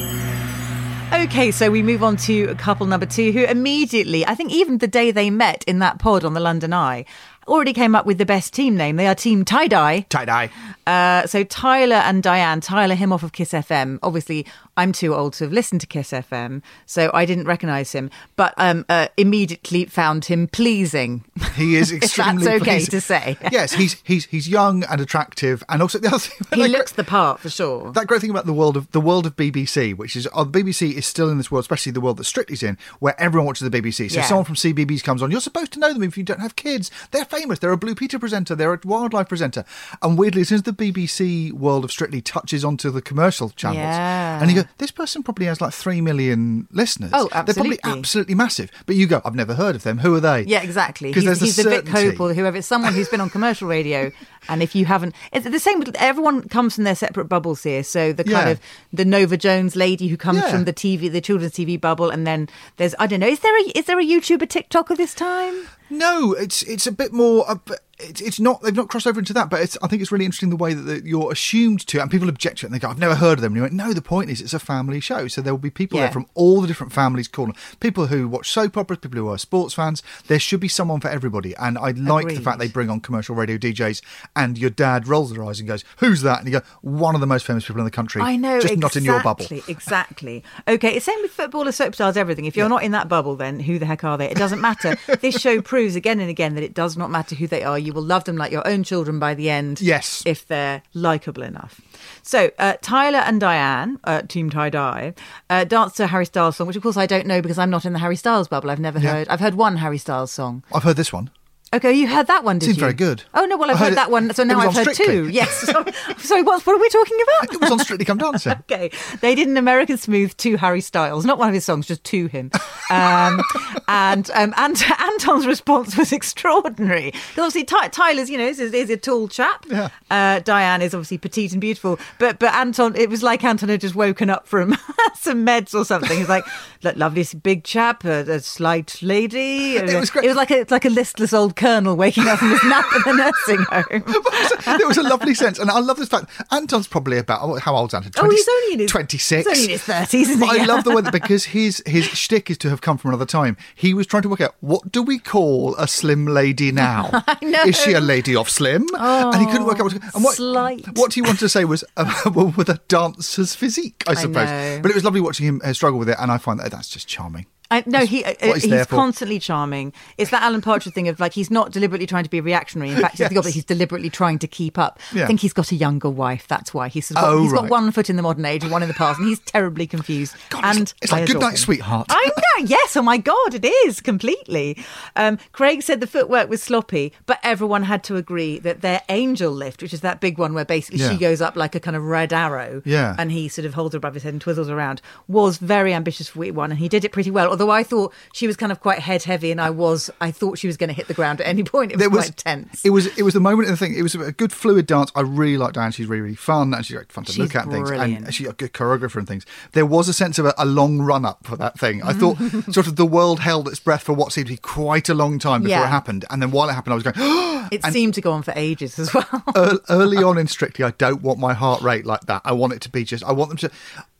Okay, 1.10 1.50
so 1.50 1.70
we 1.70 1.82
move 1.82 2.02
on 2.02 2.16
to 2.18 2.44
a 2.44 2.54
couple 2.54 2.84
number 2.86 3.06
two, 3.06 3.32
who 3.32 3.42
immediately, 3.44 4.26
I 4.26 4.34
think 4.34 4.52
even 4.52 4.76
the 4.78 4.86
day 4.86 5.10
they 5.10 5.30
met 5.30 5.64
in 5.64 5.78
that 5.78 5.98
pod 5.98 6.22
on 6.22 6.34
the 6.34 6.40
London 6.40 6.74
Eye, 6.74 7.06
already 7.48 7.72
came 7.72 7.94
up 7.94 8.06
with 8.06 8.18
the 8.18 8.26
best 8.26 8.52
team 8.52 8.76
name. 8.76 8.96
They 8.96 9.06
are 9.06 9.14
Team 9.14 9.44
Tie 9.44 9.68
Dye. 9.68 10.06
Tie 10.08 10.24
dye. 10.24 10.50
Uh, 10.86 11.26
so 11.26 11.44
Tyler 11.44 11.96
and 11.96 12.22
Dianne, 12.22 12.62
Tyler 12.62 12.94
him 12.94 13.12
off 13.12 13.22
of 13.22 13.32
Kiss 13.32 13.52
FM. 13.52 13.98
Obviously, 14.02 14.46
I'm 14.78 14.92
too 14.92 15.14
old 15.14 15.32
to 15.34 15.44
have 15.44 15.52
listened 15.52 15.80
to 15.82 15.86
Kiss 15.86 16.12
FM, 16.12 16.62
so 16.86 17.10
I 17.12 17.26
didn't 17.26 17.44
recognise 17.46 17.92
him, 17.92 18.10
but 18.36 18.54
um, 18.56 18.86
uh, 18.88 19.08
immediately 19.16 19.84
found 19.86 20.24
him 20.26 20.46
pleasing. 20.48 21.24
He 21.56 21.76
is 21.76 21.90
If 21.92 22.00
that's 22.00 22.18
extremely. 22.18 22.48
okay 22.52 22.64
pleasing. 22.64 22.90
to 22.92 23.00
say. 23.00 23.36
yes, 23.52 23.72
he's 23.72 24.00
he's 24.04 24.24
he's 24.26 24.48
young 24.48 24.84
and 24.84 25.00
attractive, 25.00 25.62
and 25.68 25.82
also 25.82 25.98
the 25.98 26.08
other 26.08 26.18
thing. 26.18 26.38
he 26.54 26.62
that 26.62 26.70
looks 26.70 26.92
the 26.92 27.04
part 27.04 27.40
for 27.40 27.50
sure. 27.50 27.92
that 27.92 28.06
great 28.06 28.20
thing 28.20 28.30
about 28.30 28.46
the 28.46 28.52
world 28.52 28.76
of 28.76 28.90
the 28.92 29.00
world 29.00 29.26
of 29.26 29.36
BBC, 29.36 29.96
which 29.96 30.14
is 30.16 30.28
oh, 30.32 30.44
the 30.44 30.62
BBC 30.62 30.92
is 30.94 31.04
still 31.06 31.28
in 31.28 31.36
this 31.38 31.50
world, 31.50 31.64
especially 31.64 31.92
the 31.92 32.00
world 32.00 32.16
that 32.16 32.24
Strictly's 32.24 32.62
in, 32.62 32.78
where 33.00 33.20
everyone 33.20 33.46
watches 33.46 33.68
the 33.68 33.76
BBC. 33.82 34.08
So 34.10 34.14
Yeah. 34.14 34.20
if 34.20 34.26
someone 34.26 34.44
from 34.44 34.54
CBBC 34.54 35.02
comes 35.02 35.22
on, 35.22 35.30
you're 35.30 35.40
supposed 35.40 35.72
to 35.72 35.80
know 35.80 35.92
them 35.92 36.02
if 36.04 36.16
you 36.16 36.22
don't 36.24 36.40
have 36.40 36.54
kids. 36.56 36.90
They're 37.10 37.24
famous. 37.24 37.58
They're 37.58 37.72
a 37.72 37.76
Blue 37.76 37.94
Peter 37.96 38.18
presenter. 38.18 38.54
They're 38.54 38.74
a 38.74 38.80
wildlife 38.84 39.28
presenter. 39.28 39.64
And 40.02 40.16
weirdly, 40.16 40.42
as 40.42 40.48
soon 40.48 40.56
as 40.56 40.62
the 40.62 40.72
BBC 40.72 41.52
world 41.52 41.84
of 41.84 41.90
Strictly 41.90 42.20
touches 42.20 42.64
onto 42.64 42.90
the 42.90 43.02
commercial 43.02 43.50
channels, 43.50 43.78
Yeah. 43.78 44.40
and 44.40 44.50
you 44.50 44.62
go, 44.62 44.67
this 44.76 44.90
person 44.90 45.22
probably 45.22 45.46
has 45.46 45.60
like 45.60 45.72
three 45.72 46.00
million 46.00 46.68
listeners. 46.70 47.10
Oh, 47.12 47.28
They're 47.32 47.42
probably 47.54 47.78
absolutely. 47.82 47.98
absolutely 47.98 48.34
massive. 48.34 48.70
But 48.86 48.96
you 48.96 49.06
go, 49.06 49.20
I've 49.24 49.34
never 49.34 49.54
heard 49.54 49.74
of 49.74 49.82
them. 49.82 49.98
Who 49.98 50.14
are 50.14 50.20
they? 50.20 50.42
Yeah, 50.42 50.62
exactly. 50.62 51.08
Because 51.10 51.22
He's, 51.24 51.40
there's 51.40 51.40
he's 51.40 51.56
the 51.56 51.62
the 51.64 51.70
Vick 51.82 51.88
Hope 51.88 52.20
or 52.20 52.34
whoever. 52.34 52.58
It's 52.58 52.66
someone 52.66 52.92
who's 52.94 53.08
been 53.08 53.20
on 53.20 53.30
commercial 53.30 53.66
radio. 53.68 54.12
And 54.48 54.62
if 54.62 54.74
you 54.74 54.84
haven't, 54.84 55.14
it's 55.32 55.48
the 55.48 55.58
same. 55.58 55.78
with 55.80 55.96
Everyone 55.96 56.48
comes 56.48 56.74
from 56.76 56.84
their 56.84 56.94
separate 56.94 57.24
bubbles 57.26 57.62
here. 57.62 57.82
So 57.82 58.12
the 58.12 58.24
kind 58.24 58.46
Yeah. 58.46 58.52
of 58.52 58.60
the 58.92 59.04
Nova 59.04 59.36
Jones 59.36 59.74
lady 59.76 60.08
who 60.08 60.16
comes 60.16 60.38
Yeah. 60.38 60.50
from 60.50 60.64
the 60.64 60.72
TV, 60.72 61.10
the 61.10 61.20
children's 61.20 61.52
TV 61.54 61.80
bubble, 61.80 62.10
and 62.10 62.26
then 62.26 62.48
there's 62.76 62.94
I 62.98 63.06
don't 63.06 63.20
know. 63.20 63.26
Is 63.28 63.40
there 63.40 63.56
a 63.58 63.62
is 63.76 63.86
there 63.86 63.98
a 63.98 64.04
YouTuber 64.04 64.46
TikToker 64.46 64.96
this 64.96 65.14
time? 65.14 65.66
No, 65.90 66.32
it's 66.32 66.62
it's 66.62 66.86
a 66.86 66.92
bit 66.92 67.12
more. 67.12 67.48
Uh, 67.50 67.56
it's 68.00 68.20
it's 68.20 68.38
not. 68.38 68.62
They've 68.62 68.74
not 68.76 68.88
crossed 68.88 69.06
over 69.08 69.18
into 69.18 69.32
that. 69.32 69.50
But 69.50 69.60
it's, 69.60 69.76
I 69.82 69.88
think 69.88 70.02
it's 70.02 70.12
really 70.12 70.24
interesting 70.24 70.50
the 70.50 70.56
way 70.56 70.72
that 70.72 70.82
the, 70.82 71.02
you're 71.08 71.32
assumed 71.32 71.84
to, 71.88 72.00
and 72.00 72.08
people 72.10 72.28
object 72.28 72.58
to 72.58 72.66
it, 72.66 72.68
and 72.68 72.74
they 72.74 72.78
go, 72.78 72.88
"I've 72.88 72.98
never 72.98 73.16
heard 73.16 73.38
of 73.38 73.40
them." 73.42 73.52
And 73.52 73.56
you 73.56 73.62
went, 73.62 73.74
"No, 73.74 73.92
the 73.92 74.02
point 74.02 74.30
is, 74.30 74.40
it's 74.40 74.54
a 74.54 74.58
family 74.60 75.00
show, 75.00 75.26
so 75.26 75.40
there 75.40 75.52
will 75.52 75.58
be 75.58 75.70
people 75.70 75.98
Yeah. 75.98 76.04
there 76.04 76.12
from 76.12 76.26
all 76.34 76.60
the 76.60 76.68
different 76.68 76.92
families 76.92 77.26
calling. 77.26 77.56
People 77.80 78.06
who 78.06 78.28
watch 78.28 78.50
soap 78.50 78.76
operas, 78.76 79.00
people 79.00 79.18
who 79.18 79.28
are 79.28 79.38
sports 79.38 79.74
fans. 79.74 80.02
There 80.28 80.38
should 80.38 80.60
be 80.60 80.68
someone 80.68 81.00
for 81.00 81.08
everybody. 81.08 81.56
And 81.56 81.76
I 81.76 81.90
like 81.90 82.28
the 82.28 82.40
fact 82.40 82.58
they 82.60 82.68
bring 82.68 82.88
on 82.90 83.00
commercial 83.00 83.34
radio 83.34 83.56
DJs, 83.58 84.00
and 84.36 84.56
your 84.58 84.70
dad 84.70 85.08
rolls 85.08 85.32
their 85.32 85.44
eyes 85.44 85.58
and 85.58 85.66
goes, 85.68 85.84
"Who's 85.96 86.22
that?" 86.22 86.38
And 86.38 86.46
you 86.46 86.60
go, 86.60 86.64
"One 86.82 87.14
of 87.16 87.20
the 87.20 87.26
most 87.26 87.46
famous 87.46 87.64
people 87.66 87.80
in 87.80 87.84
the 87.84 87.90
country." 87.90 88.22
I 88.22 88.36
know, 88.36 88.60
just 88.60 88.76
not 88.76 88.94
in 88.94 89.04
your 89.04 89.22
bubble." 89.22 89.44
exactly, 89.44 89.64
Exactly. 89.88 90.44
Okay, 90.68 90.94
it's 90.94 91.06
same 91.06 91.20
with 91.22 91.30
footballers, 91.32 91.76
soap 91.76 91.94
stars, 91.94 92.16
everything. 92.16 92.44
If 92.44 92.56
you're 92.56 92.68
not 92.68 92.82
in 92.84 92.92
that 92.92 93.08
bubble, 93.08 93.34
then 93.36 93.58
who 93.60 93.78
the 93.78 93.86
heck 93.86 94.04
are 94.04 94.18
they? 94.18 94.30
It 94.30 94.36
doesn't 94.36 94.60
matter. 94.60 94.96
this 95.20 95.40
show 95.40 95.60
proves 95.78 95.94
again 95.96 96.18
and 96.20 96.28
again 96.28 96.54
that 96.56 96.64
it 96.64 96.74
does 96.74 96.96
not 96.96 97.08
matter 97.10 97.34
who 97.36 97.46
they 97.46 97.62
are. 97.62 97.78
You 97.78 97.92
will 97.92 98.02
love 98.02 98.24
them 98.24 98.36
like 98.36 98.50
your 98.50 98.66
own 98.66 98.82
children 98.82 99.18
by 99.18 99.34
the 99.34 99.48
end. 99.48 99.80
Yes. 99.80 100.22
if 100.26 100.46
they're 100.46 100.82
likable 100.92 101.42
enough. 101.44 101.80
So 102.22 102.50
uh, 102.58 102.74
Tyler 102.82 103.18
and 103.20 103.40
Dianne, 103.40 103.98
uh, 104.04 104.22
Team 104.22 104.50
Tie 104.50 104.70
Dye, 104.70 105.14
uh, 105.48 105.64
danced 105.64 105.96
to 105.98 106.04
a 106.04 106.06
Harry 106.08 106.26
Styles 106.26 106.56
song, 106.56 106.66
which 106.66 106.76
of 106.76 106.82
course 106.82 106.96
I 106.96 107.06
don't 107.06 107.26
know 107.26 107.40
because 107.40 107.58
I'm 107.58 107.70
not 107.70 107.84
in 107.84 107.92
the 107.92 107.98
Harry 108.00 108.16
Styles 108.16 108.48
bubble. 108.48 108.70
I've 108.70 108.80
never 108.80 108.98
Yeah. 108.98 109.12
heard. 109.12 109.28
I've 109.28 109.40
heard 109.40 109.54
one 109.54 109.76
Harry 109.76 109.98
Styles 109.98 110.32
song. 110.32 110.64
I've 110.74 110.82
heard 110.82 110.96
this 110.96 111.12
one. 111.12 111.30
Okay, 111.70 111.92
you 111.92 112.08
heard 112.08 112.26
that 112.28 112.44
one, 112.44 112.58
did 112.58 112.66
Seemed 112.66 112.76
you? 112.78 112.80
very 112.80 112.94
good. 112.94 113.24
Oh 113.34 113.44
no, 113.44 113.58
well 113.58 113.70
I've 113.70 113.76
heard, 113.78 113.88
heard 113.88 113.96
that 113.98 114.10
one, 114.10 114.32
so 114.32 114.42
now 114.42 114.58
I've 114.58 114.74
heard 114.74 114.94
Strictly. 114.94 115.06
two. 115.06 115.28
Yes. 115.38 115.50
Sorry, 115.50 115.92
sorry 116.18 116.42
what, 116.42 116.66
what 116.66 116.76
are 116.76 116.80
we 116.80 116.88
talking 116.88 117.18
about? 117.22 117.54
It 117.54 117.60
was 117.60 117.70
on 117.70 117.78
Strictly 117.80 118.04
Come 118.06 118.18
Dancing. 118.18 118.52
Okay, 118.70 118.90
they 119.20 119.34
did 119.34 119.48
an 119.48 119.56
American 119.56 119.98
Smooth 119.98 120.34
to 120.38 120.56
Harry 120.56 120.80
Styles, 120.80 121.24
not 121.26 121.38
one 121.38 121.48
of 121.48 121.54
his 121.54 121.64
songs, 121.64 121.86
just 121.86 122.04
to 122.04 122.26
him. 122.28 122.50
Um, 122.90 123.42
and 123.88 124.30
um, 124.30 124.54
and 124.56 124.82
Anton's 124.98 125.46
response 125.46 125.96
was 125.96 126.12
extraordinary 126.12 127.10
because 127.10 127.38
obviously 127.38 127.64
Ty- 127.64 127.88
Tyler's, 127.88 128.30
you 128.30 128.38
know, 128.38 128.46
is, 128.46 128.58
is 128.60 128.88
a 128.90 128.96
tall 128.96 129.28
chap. 129.28 129.64
Yeah. 129.68 129.88
Uh, 130.10 130.40
Dianne 130.40 130.80
is 130.80 130.94
obviously 130.94 131.18
petite 131.18 131.52
and 131.52 131.60
beautiful, 131.60 131.98
but 132.18 132.38
but 132.38 132.54
Anton, 132.54 132.96
it 132.96 133.10
was 133.10 133.22
like 133.22 133.44
Anton 133.44 133.68
had 133.68 133.80
just 133.82 133.94
woken 133.94 134.30
up 134.30 134.46
from 134.46 134.76
some 135.14 135.44
meds 135.46 135.74
or 135.74 135.84
something. 135.84 136.16
He's 136.16 136.28
like, 136.28 136.44
"Look, 136.82 136.96
lovely 136.96 137.26
big 137.42 137.64
chap, 137.64 138.04
a, 138.04 138.20
a 138.30 138.40
slight 138.40 139.02
lady. 139.02 139.76
It 139.76 139.98
was 139.98 140.10
great. 140.10 140.24
It 140.24 140.28
was 140.28 140.36
like 140.36 140.50
a 140.50 140.64
like 140.70 140.84
a 140.86 140.90
listless 140.90 141.32
old 141.32 141.56
colonel 141.58 141.96
waking 141.96 142.26
up 142.26 142.38
from 142.38 142.50
his 142.50 142.64
nap 142.64 142.86
in 142.94 143.02
the 143.04 143.12
nursing 143.12 143.64
home. 143.68 144.78
there 144.78 144.86
was 144.86 144.96
a 144.96 145.02
lovely 145.02 145.34
sense, 145.34 145.58
and 145.58 145.70
I 145.70 145.80
love 145.80 145.98
this 145.98 146.08
fact. 146.08 146.30
Anton's 146.50 146.86
probably 146.86 147.18
about 147.18 147.40
oh, 147.42 147.58
how 147.58 147.74
old's 147.76 147.92
Anton? 147.92 148.12
Oh, 148.16 148.30
he's 148.30 148.48
only 148.48 148.74
in 148.74 148.80
his- 148.80 148.90
twenty 148.90 149.18
six. 149.18 149.48
he's 149.48 149.58
only 149.58 149.64
in 149.64 149.70
his 149.70 149.82
30s, 149.82 150.14
isn't 150.14 150.42
he? 150.42 150.60
I 150.60 150.64
love 150.64 150.84
the 150.84 150.94
way 150.94 151.02
that 151.02 151.12
because 151.20 151.44
his 151.46 151.82
his 151.86 152.06
shtick 152.06 152.50
is 152.50 152.58
to 152.58 152.70
have 152.70 152.80
come 152.80 152.96
from 152.96 153.10
another 153.10 153.26
time. 153.26 153.56
He 153.74 153.92
was 153.92 154.06
trying 154.06 154.22
to 154.22 154.28
work 154.28 154.40
out 154.40 154.54
what 154.60 154.90
do 154.90 155.02
we 155.02 155.18
call 155.18 155.74
a 155.76 155.88
slim 155.88 156.26
lady 156.26 156.72
now? 156.72 157.10
I 157.26 157.38
know. 157.42 157.62
Is 157.64 157.76
she 157.76 157.92
a 157.92 158.00
lady 158.00 158.36
of 158.36 158.48
slim? 158.48 158.86
and 158.94 159.40
he 159.40 159.46
couldn't 159.46 159.66
work 159.66 159.80
out 159.80 159.84
what. 159.84 159.92
To, 159.92 160.10
and 160.14 160.24
what 160.24 160.36
slight. 160.36 160.86
what 160.96 161.14
he 161.14 161.22
wanted 161.22 161.40
to 161.40 161.48
say 161.48 161.64
was 161.64 161.84
uh, 161.96 162.30
well, 162.34 162.54
with 162.56 162.68
a 162.68 162.80
dancer's 162.88 163.54
physique, 163.54 164.04
I 164.06 164.14
suppose. 164.14 164.48
know. 164.48 164.80
but 164.82 164.90
it 164.90 164.94
was 164.94 165.04
lovely 165.04 165.20
watching 165.20 165.46
him 165.46 165.60
uh, 165.64 165.72
struggle 165.72 165.98
with 165.98 166.08
it, 166.08 166.16
and 166.20 166.30
I 166.30 166.38
find 166.38 166.60
that 166.60 166.70
that's 166.70 166.88
just 166.88 167.08
charming. 167.08 167.46
I, 167.70 167.82
no, 167.86 168.06
he 168.06 168.24
uh, 168.24 168.34
he's 168.40 168.64
he's 168.64 168.86
constantly 168.86 169.38
charming. 169.38 169.92
It's 170.16 170.30
that 170.30 170.42
Alan 170.42 170.60
Partridge 170.62 170.94
thing 170.94 171.08
of 171.08 171.20
like 171.20 171.34
he's 171.34 171.50
not 171.50 171.70
deliberately 171.70 172.06
trying 172.06 172.24
to 172.24 172.30
be 172.30 172.40
reactionary. 172.40 172.90
In 172.92 172.96
fact, 173.00 173.18
Yes. 173.18 173.30
it's 173.32 173.44
the. 173.44 173.50
He's 173.50 173.64
deliberately 173.64 174.08
trying 174.10 174.38
to 174.40 174.48
keep 174.48 174.78
up. 174.78 174.98
Yeah. 175.12 175.24
I 175.24 175.26
think 175.26 175.40
he's 175.40 175.52
got 175.52 175.70
a 175.70 175.74
younger 175.76 176.08
wife. 176.08 176.48
That's 176.48 176.72
why 176.72 176.88
he's 176.88 177.10
got, 177.10 177.24
Oh, 177.24 177.42
he's 177.42 177.52
got 177.52 177.68
one 177.68 177.90
foot 177.92 178.08
in 178.08 178.16
the 178.16 178.22
modern 178.22 178.44
age 178.46 178.62
and 178.62 178.72
one 178.72 178.82
in 178.82 178.88
the 178.88 178.94
past, 178.94 179.18
and 179.18 179.28
he's 179.28 179.38
terribly 179.40 179.86
confused. 179.86 180.34
God, 180.50 180.64
and 180.64 180.94
it's 181.02 181.12
like 181.12 181.24
I 181.24 181.26
Good 181.26 181.40
Night, 181.40 181.50
him. 181.50 181.56
Sweetheart. 181.56 182.06
I 182.10 182.24
know. 182.26 182.34
Yes. 182.66 182.96
Oh 182.96 183.02
my 183.02 183.18
God, 183.18 183.54
it 183.54 183.64
is 183.86 184.00
completely. 184.00 184.76
Um, 185.14 185.38
Craig 185.52 185.80
said 185.82 186.00
the 186.00 186.08
footwork 186.08 186.48
was 186.50 186.60
sloppy, 186.60 187.12
but 187.24 187.38
everyone 187.44 187.84
had 187.84 188.02
to 188.04 188.16
agree 188.16 188.58
that 188.58 188.80
their 188.80 189.00
angel 189.08 189.52
lift, 189.52 189.80
which 189.80 189.92
is 189.94 190.00
that 190.00 190.20
big 190.20 190.38
one 190.38 190.54
where 190.54 190.64
basically 190.64 190.98
Yeah. 191.00 191.10
she 191.12 191.18
goes 191.18 191.40
up 191.40 191.54
like 191.54 191.76
a 191.76 191.80
kind 191.80 191.96
of 191.96 192.02
red 192.02 192.32
arrow, 192.32 192.82
Yeah. 192.84 193.14
and 193.16 193.30
he 193.30 193.48
sort 193.48 193.64
of 193.64 193.74
holds 193.74 193.92
her 193.94 193.98
above 193.98 194.14
his 194.14 194.24
head 194.24 194.32
and 194.32 194.42
twizzles 194.44 194.68
around, 194.68 195.00
was 195.28 195.58
very 195.58 195.94
ambitious 195.94 196.28
for 196.30 196.40
week 196.40 196.54
one, 196.56 196.70
and 196.72 196.80
he 196.80 196.88
did 196.88 197.04
it 197.04 197.12
pretty 197.12 197.30
well. 197.30 197.52
Although 197.60 197.72
I 197.72 197.82
thought 197.82 198.12
she 198.32 198.46
was 198.46 198.56
kind 198.56 198.70
of 198.70 198.80
quite 198.80 199.00
head 199.00 199.24
heavy, 199.24 199.50
and 199.50 199.60
I 199.60 199.70
was, 199.70 200.10
I 200.20 200.30
thought 200.30 200.58
she 200.58 200.66
was 200.68 200.76
going 200.76 200.88
to 200.88 200.94
hit 200.94 201.08
the 201.08 201.14
ground 201.14 201.40
at 201.40 201.46
any 201.46 201.62
point. 201.64 201.92
It 201.92 201.96
was, 201.96 202.00
there 202.00 202.10
was 202.10 202.24
quite 202.26 202.36
tense. 202.36 202.84
It 202.84 202.90
was 202.90 203.06
it 203.18 203.22
was 203.22 203.34
the 203.34 203.40
moment 203.40 203.68
of 203.68 203.78
the 203.78 203.84
thing. 203.84 203.94
It 203.96 204.02
was 204.02 204.14
a 204.14 204.32
good 204.32 204.52
fluid 204.52 204.86
dance. 204.86 205.10
I 205.14 205.22
really 205.22 205.56
like 205.56 205.74
Dianne. 205.74 205.92
She's 205.94 206.06
really 206.06 206.22
really 206.22 206.34
fun 206.36 206.72
and 206.74 206.84
she's 206.86 206.96
like 206.96 207.10
fun 207.10 207.24
to 207.24 207.32
She's 207.32 207.38
look 207.38 207.54
at 207.56 207.64
and 207.64 207.72
things. 207.72 207.90
And 207.90 208.34
she's 208.34 208.46
a 208.48 208.52
good 208.52 208.72
choreographer 208.72 209.16
and 209.16 209.26
things. 209.26 209.44
There 209.72 209.86
was 209.86 210.08
a 210.08 210.12
sense 210.12 210.38
of 210.38 210.46
a, 210.46 210.54
a 210.58 210.64
long 210.64 211.00
run 211.00 211.24
up 211.24 211.44
for 211.46 211.56
that 211.56 211.78
thing. 211.78 212.02
I 212.02 212.12
thought 212.12 212.36
sort 212.72 212.86
of 212.86 212.96
the 212.96 213.06
world 213.06 213.40
held 213.40 213.68
its 213.68 213.80
breath 213.80 214.02
for 214.02 214.12
what 214.12 214.32
seemed 214.32 214.46
to 214.48 214.52
be 214.52 214.58
quite 214.58 215.08
a 215.08 215.14
long 215.14 215.38
time 215.38 215.62
before 215.62 215.78
Yeah. 215.78 215.84
it 215.84 215.90
happened. 215.90 216.24
And 216.30 216.40
then 216.40 216.50
while 216.50 216.68
it 216.68 216.74
happened, 216.74 216.92
I 216.92 216.96
was 216.96 217.04
going. 217.04 217.68
it 217.72 217.84
seemed 217.86 218.14
to 218.14 218.20
go 218.20 218.32
on 218.32 218.42
for 218.42 218.52
ages 218.56 218.98
as 218.98 219.12
well. 219.12 219.42
Early 219.88 220.18
on 220.18 220.38
in 220.38 220.46
Strictly, 220.46 220.84
I 220.84 220.92
don't 220.92 221.22
want 221.22 221.38
my 221.38 221.54
heart 221.54 221.82
rate 221.82 222.06
like 222.06 222.22
that. 222.22 222.42
I 222.44 222.52
want 222.52 222.72
it 222.72 222.80
to 222.82 222.88
be 222.90 223.04
just. 223.04 223.24
I 223.24 223.32
want 223.32 223.50
them 223.50 223.58
to. 223.58 223.70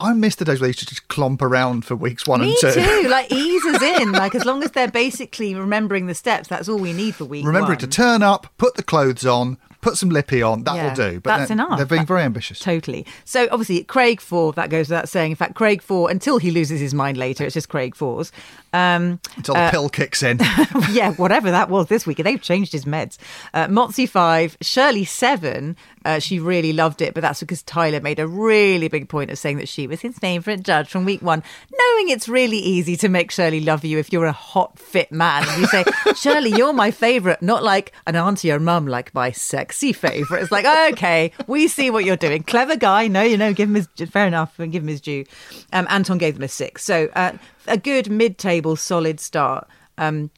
I 0.01 0.13
miss 0.13 0.37
the 0.37 0.45
days 0.45 0.61
where 0.61 0.67
they 0.67 0.71
used 0.71 0.79
to 0.81 0.87
just 0.87 1.09
clomp 1.09 1.43
around 1.43 1.85
for 1.85 1.97
weeks 1.97 2.27
one 2.27 2.41
Me 2.41 2.51
and 2.63 2.73
two. 2.75 2.81
too. 2.81 3.09
Like 3.09 3.28
ease 3.33 3.65
us 3.67 3.83
in. 3.83 4.13
Like 4.13 4.35
as 4.35 4.45
long 4.45 4.63
as 4.63 4.71
they're 4.73 4.91
basically 4.91 5.55
remembering 5.55 6.07
the 6.07 6.15
steps, 6.15 6.49
that's 6.49 6.69
all 6.69 6.79
we 6.79 6.93
need 6.93 7.15
for 7.15 7.25
week 7.25 7.45
Remember 7.47 7.71
one. 7.71 7.79
to 7.79 7.87
turn 7.87 8.23
up, 8.23 8.47
put 8.59 8.75
the 8.77 8.83
clothes 8.83 9.25
on, 9.27 9.59
put 9.81 9.97
some 9.97 10.09
lippy 10.11 10.43
on. 10.43 10.65
That'll 10.65 10.79
Yeah, 10.85 10.95
do. 11.13 11.21
But 11.21 11.39
that's 11.39 11.51
enough. 11.51 11.77
They're 11.77 11.87
being 11.87 12.07
very 12.07 12.23
ambitious. 12.23 12.59
Totally. 12.59 13.07
So 13.25 13.49
obviously, 13.51 13.85
Craig 13.85 14.21
Four. 14.21 14.53
That 14.55 14.71
goes 14.71 14.89
without 14.89 15.09
saying. 15.09 15.31
In 15.33 15.37
fact, 15.37 15.55
Craig 15.55 15.83
Four 15.83 16.11
until 16.11 16.39
he 16.39 16.51
loses 16.51 16.81
his 16.81 16.95
mind 16.95 17.17
later. 17.17 17.45
It's 17.45 17.55
just 17.55 17.69
Craig 17.69 17.95
Fours. 17.95 18.33
Um, 18.73 19.21
Until 19.37 19.55
the 19.55 19.69
pill 19.71 19.89
kicks 19.89 20.23
in. 20.23 20.39
yeah, 20.91 21.13
whatever 21.13 21.51
that 21.51 21.71
was 21.71 21.87
this 21.87 22.07
week. 22.07 22.19
They've 22.19 22.41
changed 22.41 22.73
his 22.73 22.85
meds. 22.85 23.17
Uh, 23.55 23.67
Motsi 23.67 24.09
five, 24.09 24.57
Shirley 24.61 25.05
seven. 25.05 25.77
Uh, 26.05 26.19
she 26.19 26.39
really 26.39 26.73
loved 26.73 27.03
it, 27.03 27.13
but 27.13 27.21
that's 27.21 27.41
because 27.41 27.63
Tyler 27.63 28.01
made 28.01 28.19
a 28.19 28.27
really 28.27 28.89
big 28.89 29.09
point 29.09 29.31
of 29.31 29.39
saying 29.39 29.59
that 29.59 29.69
she 29.69 29.87
was 29.87 30.01
his 30.01 30.17
favourite 30.19 30.63
judge 30.63 30.89
from 30.89 31.05
week 31.05 31.21
one, 31.21 31.43
knowing 31.71 32.09
it's 32.09 32.29
really 32.29 32.59
easy 32.59 32.97
to 32.97 33.09
make 33.09 33.31
Shirley 33.31 33.61
love 33.61 33.85
you 33.85 33.99
if 33.99 34.13
you're 34.13 34.27
a 34.27 34.33
hot, 34.33 34.79
fit 34.79 35.13
man. 35.13 35.45
And 35.49 35.61
you 35.61 35.67
say, 35.67 35.85
Shirley, 36.17 36.51
you're 36.51 36.73
my 36.73 36.91
favourite, 36.91 37.43
not 37.43 37.63
like 37.63 37.93
an 38.07 38.17
auntie 38.17 38.51
or 38.51 38.59
mum, 38.59 38.87
like 38.87 39.13
my 39.15 39.33
sexy 39.33 39.93
favourite. 39.93 40.43
It's 40.43 40.53
like, 40.53 40.93
okay, 40.93 41.33
we 41.47 41.69
see 41.69 41.91
what 41.91 42.05
you're 42.05 42.17
doing. 42.17 42.43
Clever 42.43 42.77
guy. 42.77 43.09
No, 43.09 43.23
you 43.23 43.37
know, 43.37 43.53
give 43.53 43.69
him 43.69 43.75
his, 43.75 43.89
fair 44.09 44.27
enough, 44.27 44.59
and 44.59 44.73
give 44.73 44.83
him 44.83 44.89
his 44.89 45.01
due. 45.01 45.25
Um, 45.73 45.87
Anton 45.91 46.19
gave 46.19 46.35
them 46.35 46.45
a 46.45 46.49
six. 46.49 46.85
So 46.85 47.09
uh, 47.15 47.33
a 47.69 47.79
good 47.79 48.11
mid-table, 48.11 48.77
solid 48.77 49.21
start. 49.21 49.69
Um, 49.97 50.31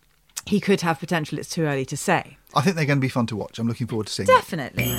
he 0.47 0.61
could 0.61 0.81
have 0.81 0.99
potential. 0.99 1.39
It's 1.39 1.51
too 1.51 1.63
early 1.63 1.85
to 1.87 1.97
say. 1.97 2.39
I 2.55 2.63
think 2.63 2.77
they're 2.77 2.87
going 2.87 2.99
to 2.99 3.05
be 3.05 3.09
fun 3.09 3.27
to 3.27 3.37
watch. 3.37 3.59
I'm 3.59 3.69
looking 3.69 3.87
forward 3.87 4.07
to 4.09 4.13
seeing. 4.13 4.27
Definitely. 4.27 4.95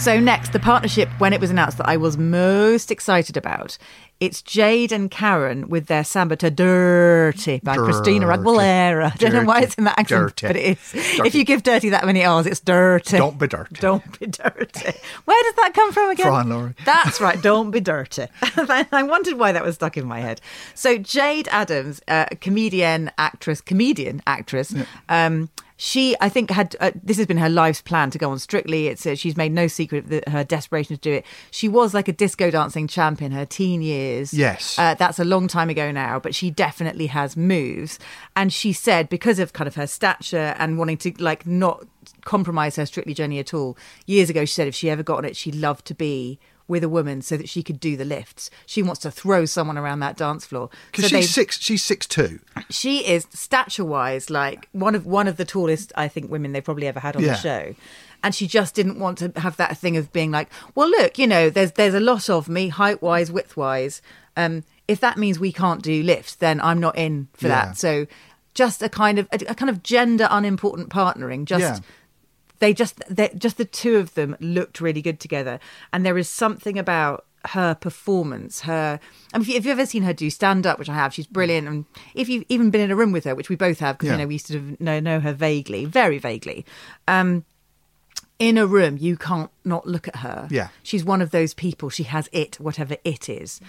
So 0.00 0.18
next, 0.18 0.54
the 0.54 0.58
partnership 0.58 1.10
when 1.18 1.34
it 1.34 1.42
was 1.42 1.50
announced 1.50 1.76
that 1.76 1.86
I 1.86 1.98
was 1.98 2.16
most 2.16 2.90
excited 2.90 3.36
about. 3.36 3.76
It's 4.18 4.40
Jayde 4.40 4.92
and 4.92 5.10
Karen 5.10 5.68
with 5.68 5.86
their 5.86 6.04
samba 6.04 6.36
to 6.36 6.50
Dirty 6.50 7.60
by 7.62 7.76
Christina 7.76 8.26
Aguilera. 8.26 9.12
I 9.12 9.16
don't 9.16 9.32
know 9.34 9.44
why 9.44 9.60
it's 9.60 9.74
in 9.74 9.84
that 9.84 9.98
accent, 9.98 10.36
Dirty. 10.36 10.46
but 10.46 10.56
it 10.56 10.78
is. 10.78 10.92
Dirty. 10.92 11.28
If 11.28 11.34
you 11.34 11.44
give 11.44 11.62
Dirty 11.62 11.90
that 11.90 12.06
many 12.06 12.24
R's, 12.24 12.46
it's 12.46 12.60
Dirty. 12.60 13.18
Don't 13.18 13.38
be 13.38 13.46
dirty. 13.46 13.76
Don't 13.80 14.18
be 14.18 14.26
dirty. 14.26 14.98
Where 15.26 15.42
does 15.42 15.54
that 15.56 15.72
come 15.74 15.92
from 15.92 16.10
again? 16.10 16.26
Fran 16.26 16.48
Laurie. 16.48 16.74
That's 16.86 17.20
right. 17.20 17.40
Don't 17.42 17.70
be 17.70 17.80
dirty. 17.80 18.26
I 18.42 19.02
wondered 19.02 19.34
why 19.34 19.52
that 19.52 19.62
was 19.62 19.74
stuck 19.74 19.98
in 19.98 20.06
my 20.06 20.20
head. 20.20 20.40
So 20.74 20.98
Jayde 20.98 21.48
Adams, 21.48 22.00
uh, 22.08 22.26
comedian, 22.40 23.10
actress, 23.18 23.60
comedian, 23.60 24.22
actress. 24.26 24.74
Um, 25.10 25.50
she, 25.82 26.14
I 26.20 26.28
think, 26.28 26.50
had 26.50 26.76
uh, 26.78 26.90
this 27.02 27.16
has 27.16 27.26
been 27.26 27.38
her 27.38 27.48
life's 27.48 27.80
plan 27.80 28.10
to 28.10 28.18
go 28.18 28.30
on 28.30 28.38
Strictly. 28.38 28.88
It's 28.88 29.06
uh, 29.06 29.14
she's 29.14 29.34
made 29.34 29.50
no 29.50 29.66
secret 29.66 30.04
of 30.04 30.10
the, 30.10 30.22
her 30.30 30.44
desperation 30.44 30.94
to 30.94 31.00
do 31.00 31.10
it. 31.10 31.26
She 31.50 31.68
was 31.70 31.94
like 31.94 32.06
a 32.06 32.12
disco 32.12 32.50
dancing 32.50 32.86
champ 32.86 33.22
in 33.22 33.32
her 33.32 33.46
teen 33.46 33.80
years. 33.80 34.34
Yes. 34.34 34.78
uh, 34.78 34.92
that's 34.92 35.18
a 35.18 35.24
long 35.24 35.48
time 35.48 35.70
ago 35.70 35.90
now, 35.90 36.18
but 36.18 36.34
she 36.34 36.50
definitely 36.50 37.06
has 37.06 37.34
moves. 37.34 37.98
And 38.36 38.52
she 38.52 38.74
said 38.74 39.08
because 39.08 39.38
of 39.38 39.54
kind 39.54 39.66
of 39.66 39.76
her 39.76 39.86
stature 39.86 40.54
and 40.58 40.76
wanting 40.76 40.98
to 40.98 41.14
like 41.18 41.46
not 41.46 41.86
compromise 42.26 42.76
her 42.76 42.84
Strictly 42.84 43.14
journey 43.14 43.38
at 43.38 43.54
all. 43.54 43.78
Years 44.04 44.28
ago, 44.28 44.44
she 44.44 44.52
said 44.52 44.68
if 44.68 44.74
she 44.74 44.90
ever 44.90 45.02
got 45.02 45.16
on 45.16 45.24
it, 45.24 45.34
she'd 45.34 45.54
love 45.54 45.82
to 45.84 45.94
be 45.94 46.38
with 46.70 46.82
a 46.82 46.88
woman 46.88 47.20
so 47.20 47.36
that 47.36 47.48
she 47.48 47.62
could 47.62 47.78
do 47.80 47.96
the 47.96 48.04
lifts. 48.06 48.48
She 48.64 48.82
wants 48.82 49.00
to 49.02 49.10
throw 49.10 49.44
someone 49.44 49.76
around 49.76 50.00
that 50.00 50.16
dance 50.16 50.46
floor. 50.46 50.70
Because 50.90 51.10
So 51.10 51.16
they- 51.16 51.20
she's 51.22 51.34
six. 51.34 51.58
She's 51.60 51.82
six 51.82 52.06
two. 52.06 52.40
she 52.70 53.06
is 53.06 53.26
stature 53.34 53.84
wise 53.84 54.30
like 54.30 54.68
one 54.72 54.94
of 54.94 55.04
one 55.04 55.28
of 55.28 55.36
the 55.36 55.44
tallest 55.44 55.92
I 55.96 56.08
think 56.08 56.30
women 56.30 56.52
they've 56.52 56.64
probably 56.64 56.86
ever 56.86 57.00
had 57.00 57.16
on 57.16 57.22
Yeah. 57.24 57.32
the 57.34 57.38
show. 57.38 57.74
And 58.22 58.34
she 58.34 58.46
just 58.46 58.74
didn't 58.74 58.98
want 58.98 59.18
to 59.18 59.32
have 59.36 59.56
that 59.56 59.76
thing 59.78 59.96
of 59.96 60.12
being 60.12 60.30
like, 60.30 60.48
well, 60.74 60.88
look, 60.88 61.18
you 61.18 61.26
know, 61.26 61.50
there's 61.50 61.72
there's 61.72 61.94
a 61.94 62.00
lot 62.00 62.30
of 62.30 62.48
me, 62.48 62.68
height 62.68 63.02
wise, 63.02 63.30
width 63.32 63.56
wise. 63.56 64.00
Um, 64.36 64.62
if 64.88 65.00
that 65.00 65.16
means 65.18 65.38
we 65.38 65.52
can't 65.52 65.82
do 65.82 66.02
lifts, 66.02 66.34
then 66.34 66.60
I'm 66.60 66.80
not 66.80 66.96
in 66.96 67.28
for 67.34 67.48
Yeah. 67.48 67.66
that. 67.66 67.78
So, 67.78 68.06
just 68.54 68.82
a 68.82 68.88
kind 68.88 69.18
of 69.18 69.26
a, 69.32 69.38
a 69.48 69.54
kind 69.54 69.70
of 69.70 69.82
gender 69.82 70.28
unimportant 70.30 70.90
partnering. 70.90 71.44
Just 71.46 71.60
Yeah. 71.62 71.78
They 72.60 72.72
just 72.72 73.02
they 73.08 73.28
just 73.36 73.56
the 73.58 73.64
two 73.64 73.96
of 73.96 74.14
them 74.14 74.36
looked 74.40 74.80
really 74.80 75.02
good 75.02 75.18
together. 75.20 75.58
And 75.92 76.06
there 76.06 76.16
is 76.16 76.28
something 76.28 76.78
about 76.78 77.26
her 77.46 77.74
performance 77.74 78.60
her 78.60 79.00
I 79.32 79.38
mean, 79.38 79.42
if, 79.44 79.48
you, 79.48 79.54
if 79.56 79.64
you've 79.64 79.78
ever 79.78 79.86
seen 79.86 80.02
her 80.02 80.12
do 80.12 80.28
stand 80.28 80.66
up 80.66 80.78
which 80.78 80.90
i 80.90 80.94
have 80.94 81.14
she's 81.14 81.26
brilliant. 81.26 81.66
And 81.68 81.86
if 82.14 82.28
you've 82.28 82.44
even 82.50 82.68
been 82.70 82.82
in 82.82 82.90
a 82.90 82.96
room 82.96 83.12
with 83.12 83.24
her 83.24 83.34
which 83.34 83.48
we 83.48 83.56
both 83.56 83.78
have 83.80 83.96
because 83.96 84.08
Yeah. 84.08 84.12
you 84.16 84.18
know 84.18 84.26
we 84.26 84.36
sort 84.36 84.58
of 84.60 84.78
know, 84.78 85.00
know 85.00 85.20
her 85.20 85.32
vaguely 85.32 85.86
very 85.86 86.18
vaguely 86.18 86.66
um 87.08 87.46
in 88.38 88.58
a 88.58 88.66
room 88.66 88.98
you 88.98 89.16
can't 89.16 89.50
not 89.64 89.86
look 89.86 90.06
at 90.08 90.16
her. 90.16 90.48
Yeah. 90.50 90.68
she's 90.82 91.02
one 91.04 91.22
of 91.22 91.30
those 91.30 91.54
people. 91.54 91.88
She 91.88 92.02
has 92.04 92.28
it 92.32 92.60
whatever 92.60 92.96
it 93.04 93.28
is 93.28 93.60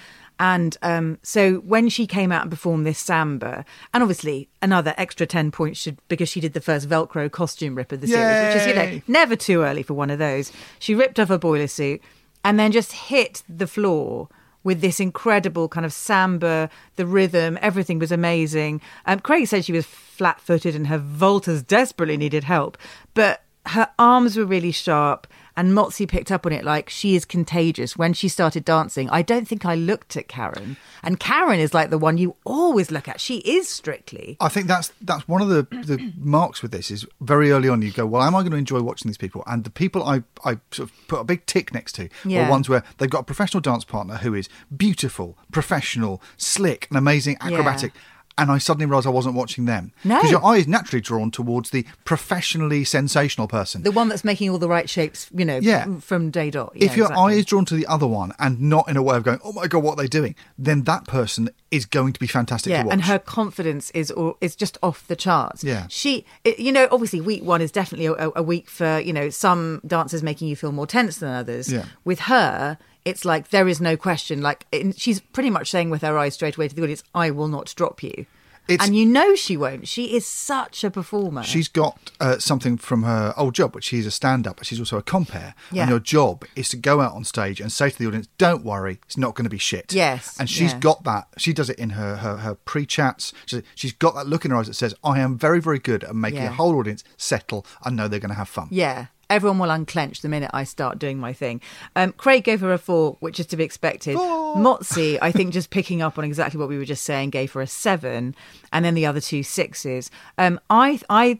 and 0.41 0.75
um, 0.81 1.19
so 1.21 1.57
when 1.57 1.87
she 1.87 2.07
came 2.07 2.31
out 2.31 2.41
and 2.41 2.49
performed 2.49 2.85
this 2.85 2.97
samba 2.97 3.63
and 3.93 4.01
obviously 4.01 4.49
another 4.61 4.95
extra 4.97 5.27
10 5.27 5.51
points 5.51 5.79
should 5.79 5.97
because 6.07 6.27
she 6.27 6.41
did 6.41 6.53
the 6.53 6.59
first 6.59 6.89
velcro 6.89 7.31
costume 7.31 7.75
rip 7.75 7.91
of 7.91 8.01
the 8.01 8.07
series 8.07 8.47
which 8.47 8.61
is 8.61 8.67
you 8.67 8.73
know 8.73 9.01
never 9.07 9.35
too 9.35 9.61
early 9.61 9.83
for 9.83 9.93
one 9.93 10.09
of 10.09 10.17
those 10.17 10.51
she 10.79 10.95
ripped 10.95 11.19
off 11.19 11.27
her 11.29 11.37
boiler 11.37 11.67
suit 11.67 12.01
and 12.43 12.59
then 12.59 12.71
just 12.71 12.91
hit 12.91 13.43
the 13.47 13.67
floor 13.67 14.27
with 14.63 14.81
this 14.81 14.99
incredible 14.99 15.67
kind 15.67 15.87
of 15.87 15.93
samba, 15.93 16.69
the 16.95 17.05
rhythm, 17.05 17.57
everything 17.63 17.97
was 17.97 18.11
amazing. 18.11 18.79
Um, 19.07 19.19
Craig 19.19 19.47
said 19.47 19.65
she 19.65 19.71
was 19.71 19.87
flat 19.87 20.39
footed 20.39 20.75
and 20.75 20.85
her 20.85 20.99
voltas 20.99 21.65
desperately 21.65 22.15
needed 22.15 22.43
help, 22.43 22.77
but 23.15 23.41
her 23.65 23.89
arms 23.97 24.37
were 24.37 24.45
really 24.45 24.71
sharp 24.71 25.25
and 25.61 25.73
Motsi 25.73 26.07
picked 26.07 26.31
up 26.31 26.47
on 26.47 26.51
it 26.51 26.65
like 26.65 26.89
she 26.89 27.15
is 27.15 27.23
contagious. 27.23 27.95
When 27.95 28.13
she 28.13 28.27
started 28.27 28.65
dancing, 28.65 29.07
I 29.11 29.21
don't 29.21 29.47
think 29.47 29.63
I 29.63 29.75
looked 29.75 30.17
at 30.17 30.27
Karen, 30.27 30.75
and 31.03 31.19
Karen 31.19 31.59
is 31.59 31.71
like 31.71 31.91
the 31.91 31.99
one 31.99 32.17
you 32.17 32.35
always 32.45 32.89
look 32.89 33.07
at. 33.07 33.21
She 33.21 33.37
is 33.39 33.69
strictly. 33.69 34.37
I 34.39 34.49
think 34.49 34.65
that's 34.65 34.91
that's 35.01 35.27
one 35.27 35.39
of 35.43 35.49
the, 35.49 35.61
the 35.71 36.11
marks 36.17 36.63
with 36.63 36.71
this 36.71 36.89
is 36.89 37.05
very 37.19 37.51
early 37.51 37.69
on 37.69 37.83
you 37.83 37.91
go, 37.91 38.07
well, 38.07 38.23
am 38.23 38.35
I 38.35 38.39
going 38.39 38.51
to 38.53 38.57
enjoy 38.57 38.81
watching 38.81 39.07
these 39.07 39.19
people? 39.19 39.43
And 39.45 39.63
the 39.63 39.69
people 39.69 40.03
I, 40.03 40.23
I 40.43 40.57
sort 40.71 40.89
of 40.89 41.07
put 41.07 41.19
a 41.19 41.23
big 41.23 41.45
tick 41.45 41.71
next 41.75 41.93
to 41.93 42.09
Yeah. 42.25 42.47
are 42.47 42.49
ones 42.49 42.67
where 42.67 42.83
they've 42.97 43.07
got 43.09 43.19
a 43.19 43.23
professional 43.23 43.61
dance 43.61 43.85
partner 43.85 44.15
who 44.17 44.33
is 44.33 44.49
beautiful, 44.75 45.37
professional, 45.51 46.23
slick, 46.37 46.87
and 46.89 46.97
amazing, 46.97 47.37
acrobatic. 47.39 47.91
And 48.37 48.49
I 48.51 48.57
suddenly 48.57 48.85
realised 48.85 49.05
I 49.05 49.11
wasn't 49.11 49.35
watching 49.35 49.65
them. 49.65 49.91
No. 50.03 50.15
Because 50.15 50.31
your 50.31 50.43
eye 50.45 50.57
is 50.57 50.67
naturally 50.67 51.01
drawn 51.01 51.31
towards 51.31 51.69
the 51.71 51.85
professionally 52.05 52.83
sensational 52.83 53.47
person. 53.47 53.83
The 53.83 53.91
one 53.91 54.07
that's 54.09 54.23
making 54.23 54.49
all 54.49 54.57
the 54.57 54.69
right 54.69 54.89
shapes, 54.89 55.29
you 55.35 55.43
know, 55.43 55.57
Yeah. 55.57 55.99
from 55.99 56.29
day 56.31 56.49
dot. 56.49 56.71
Yeah, 56.75 56.85
if 56.85 56.95
your 56.95 57.07
exactly. 57.07 57.33
eye 57.33 57.37
is 57.37 57.45
drawn 57.45 57.65
to 57.65 57.75
the 57.75 57.85
other 57.87 58.07
one 58.07 58.31
and 58.39 58.61
not 58.61 58.87
in 58.87 58.95
a 58.97 59.03
way 59.03 59.17
of 59.17 59.23
going, 59.23 59.39
oh 59.43 59.51
my 59.51 59.67
God, 59.67 59.83
what 59.83 59.93
are 59.93 60.01
they 60.03 60.07
doing? 60.07 60.35
Then 60.57 60.83
that 60.83 61.05
person 61.07 61.49
is 61.71 61.85
going 61.85 62.13
to 62.13 62.19
be 62.19 62.27
fantastic 62.27 62.71
yeah, 62.71 62.81
to 62.83 62.87
watch. 62.87 62.93
and 62.93 63.03
her 63.05 63.19
confidence 63.19 63.91
is 63.91 64.11
or 64.11 64.35
is 64.41 64.55
just 64.55 64.77
off 64.83 65.07
the 65.07 65.15
charts. 65.15 65.63
Yeah. 65.63 65.85
She, 65.89 66.25
you 66.45 66.71
know, 66.71 66.87
obviously 66.91 67.21
week 67.21 67.43
one 67.43 67.61
is 67.61 67.71
definitely 67.71 68.07
a, 68.07 68.29
a 68.35 68.43
week 68.43 68.69
for 68.69 68.99
you 68.99 69.13
know 69.13 69.29
some 69.29 69.81
dancers 69.85 70.21
making 70.21 70.47
you 70.47 70.55
feel 70.55 70.71
more 70.71 70.87
tense 70.87 71.17
than 71.17 71.29
others. 71.31 71.71
Yeah. 71.71 71.85
With 72.03 72.21
her, 72.21 72.77
it's 73.05 73.25
like 73.25 73.49
there 73.49 73.67
is 73.67 73.81
no 73.81 73.97
question. 73.97 74.41
Like 74.41 74.65
it, 74.71 74.99
she's 74.99 75.19
pretty 75.19 75.49
much 75.49 75.69
saying 75.71 75.89
with 75.89 76.01
her 76.01 76.17
eyes 76.17 76.33
straight 76.35 76.55
away 76.57 76.67
to 76.67 76.75
the 76.75 76.83
audience, 76.83 77.03
"I 77.15 77.31
will 77.31 77.47
not 77.47 77.73
drop 77.75 78.03
you," 78.03 78.25
It's- 78.67 78.87
and 78.87 78.95
you 78.95 79.05
know 79.05 79.33
she 79.35 79.57
won't. 79.57 79.87
She 79.87 80.15
is 80.15 80.25
such 80.25 80.83
a 80.83 80.91
performer. 80.91 81.43
She's 81.43 81.67
got 81.67 82.11
uh, 82.19 82.37
something 82.37 82.77
from 82.77 83.03
her 83.03 83.33
old 83.35 83.55
job, 83.55 83.73
which 83.73 83.85
she's 83.85 84.05
a 84.05 84.11
stand 84.11 84.45
up, 84.47 84.57
but 84.57 84.65
she's 84.67 84.79
also 84.79 84.97
a 84.97 85.01
compere. 85.01 85.55
Yeah. 85.71 85.81
And 85.83 85.89
your 85.89 85.99
job 85.99 86.45
is 86.55 86.69
to 86.69 86.77
go 86.77 87.01
out 87.01 87.13
on 87.13 87.23
stage 87.23 87.59
and 87.59 87.71
say 87.71 87.89
to 87.89 87.97
the 87.97 88.05
audience, 88.07 88.27
don't 88.37 88.63
worry, 88.63 88.99
it's 89.05 89.17
not 89.17 89.33
going 89.33 89.45
to 89.45 89.49
be 89.49 89.57
shit. 89.57 89.91
Yes, 89.93 90.37
And 90.39 90.47
she's 90.49 90.73
yeah. 90.73 90.79
got 90.79 91.03
that. 91.05 91.27
She 91.37 91.53
does 91.53 91.69
it 91.71 91.79
in 91.79 91.91
her, 91.91 92.17
her, 92.17 92.37
her 92.37 92.53
pre 92.55 92.85
chats. 92.85 93.33
She's, 93.47 93.63
she's 93.73 93.93
got 93.93 94.13
that 94.13 94.27
look 94.27 94.45
in 94.45 94.51
her 94.51 94.57
eyes 94.57 94.67
that 94.67 94.75
says, 94.75 94.93
I 95.03 95.19
am 95.19 95.37
very, 95.39 95.59
very 95.59 95.79
good 95.79 96.03
at 96.03 96.15
making 96.15 96.41
Yeah. 96.43 96.49
a 96.49 96.53
whole 96.53 96.77
audience 96.77 97.03
settle 97.17 97.65
and 97.83 97.95
know 97.97 98.07
they're 98.07 98.19
going 98.19 98.29
to 98.29 98.35
have 98.35 98.47
fun. 98.49 98.67
Yeah. 98.69 99.07
Everyone 99.31 99.59
will 99.59 99.71
unclench 99.71 100.21
the 100.21 100.27
minute 100.27 100.51
I 100.53 100.65
start 100.65 100.99
doing 100.99 101.17
my 101.17 101.31
thing. 101.31 101.61
Um, 101.95 102.11
Craig 102.11 102.43
gave 102.43 102.59
her 102.59 102.73
a 102.73 102.77
four, 102.77 103.15
which 103.21 103.39
is 103.39 103.45
to 103.47 103.57
be 103.57 103.63
expected. 103.63 104.17
Motsi, 104.17 105.17
I 105.21 105.31
think, 105.31 105.53
just 105.53 105.69
picking 105.69 106.01
up 106.01 106.17
on 106.17 106.25
exactly 106.25 106.59
what 106.59 106.67
we 106.67 106.77
were 106.77 106.85
just 106.85 107.03
saying, 107.03 107.29
gave 107.29 107.53
her 107.53 107.61
a 107.61 107.67
seven, 107.67 108.35
and 108.73 108.83
then 108.83 108.93
the 108.93 109.05
other 109.05 109.21
two 109.21 109.41
sixes. 109.41 110.11
Um, 110.37 110.59
I, 110.69 110.99
I, 111.09 111.39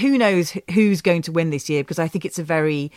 who 0.00 0.18
knows 0.18 0.56
who's 0.72 1.00
going 1.00 1.22
to 1.22 1.32
win 1.32 1.50
this 1.50 1.70
year? 1.70 1.84
Because 1.84 2.00
I 2.00 2.08
think 2.08 2.24
it's 2.24 2.40
a 2.40 2.44
very, 2.44 2.90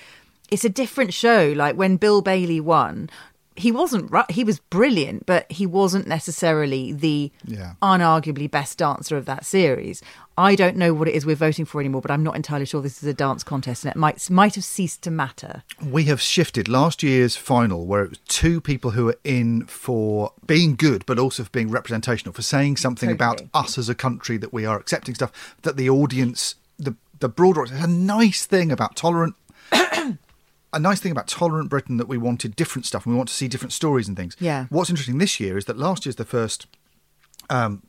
it's 0.50 0.66
a 0.66 0.70
different 0.70 1.14
show. 1.14 1.54
Like 1.56 1.76
when 1.76 1.98
Bill 1.98 2.22
Bailey 2.22 2.60
won, 2.60 3.12
he 3.56 3.72
wasn't 3.72 4.10
right. 4.12 4.30
He 4.32 4.44
was 4.44 4.60
brilliant, 4.60 5.26
but 5.26 5.52
he 5.52 5.66
wasn't 5.66 6.08
necessarily 6.08 6.92
the 6.92 7.32
Yeah. 7.46 7.74
unarguably 7.82 8.50
best 8.50 8.78
dancer 8.78 9.18
of 9.18 9.26
that 9.26 9.46
series. 9.46 10.02
I 10.38 10.56
don't 10.56 10.76
know 10.78 10.94
what 10.96 11.08
it 11.08 11.14
is 11.14 11.26
we're 11.26 11.36
voting 11.36 11.66
for 11.66 11.80
anymore, 11.80 12.02
but 12.02 12.10
I'm 12.10 12.24
not 12.24 12.36
entirely 12.36 12.66
sure 12.66 12.82
this 12.82 13.04
is 13.04 13.08
a 13.08 13.14
dance 13.14 13.44
contest, 13.44 13.84
and 13.86 13.92
it 13.92 13.98
might 13.98 14.28
might 14.32 14.56
have 14.56 14.64
ceased 14.64 15.04
to 15.04 15.12
matter. 15.12 15.62
We 15.86 16.06
have 16.06 16.20
shifted 16.20 16.68
last 16.68 17.04
year's 17.04 17.36
final, 17.36 17.86
where 17.86 18.04
it 18.04 18.10
was 18.10 18.20
two 18.28 18.60
people 18.60 18.92
who 18.92 19.06
were 19.06 19.20
in 19.24 19.66
for 19.68 20.32
being 20.48 20.76
good, 20.76 21.06
but 21.06 21.20
also 21.20 21.44
for 21.44 21.52
being 21.52 21.70
representational, 21.70 22.34
for 22.34 22.42
saying 22.42 22.78
something 22.78 23.12
about 23.12 23.44
us 23.54 23.78
as 23.78 23.90
a 23.90 23.96
country 23.96 24.38
that 24.38 24.52
we 24.54 24.66
are 24.66 24.80
accepting 24.80 25.14
stuff 25.14 25.32
that 25.62 25.78
the 25.78 25.90
audience, 25.90 26.56
the 26.80 26.96
the 27.20 27.30
broader 27.30 27.62
audience, 27.62 27.84
a 27.84 27.88
nice 27.88 28.46
thing 28.48 28.72
about 28.72 28.96
tolerant. 28.96 29.36
A 30.74 30.80
nice 30.80 31.00
thing 31.00 31.12
about 31.12 31.28
tolerant 31.28 31.70
Britain 31.70 31.98
that 31.98 32.08
we 32.08 32.18
wanted 32.18 32.56
different 32.56 32.86
stuff 32.86 33.06
and 33.06 33.14
we 33.14 33.18
want 33.18 33.30
to 33.30 33.36
see 33.36 33.48
different 33.48 33.74
stories 33.74 34.08
and 34.08 34.18
things. 34.18 34.36
Yeah. 34.40 34.66
What's 34.70 34.90
interesting 34.90 35.20
this 35.20 35.40
year 35.40 35.58
is 35.58 35.66
that 35.66 35.78
last 35.78 36.06
year's 36.06 36.16
the 36.16 36.26
first, 36.26 36.66
um, 37.50 37.84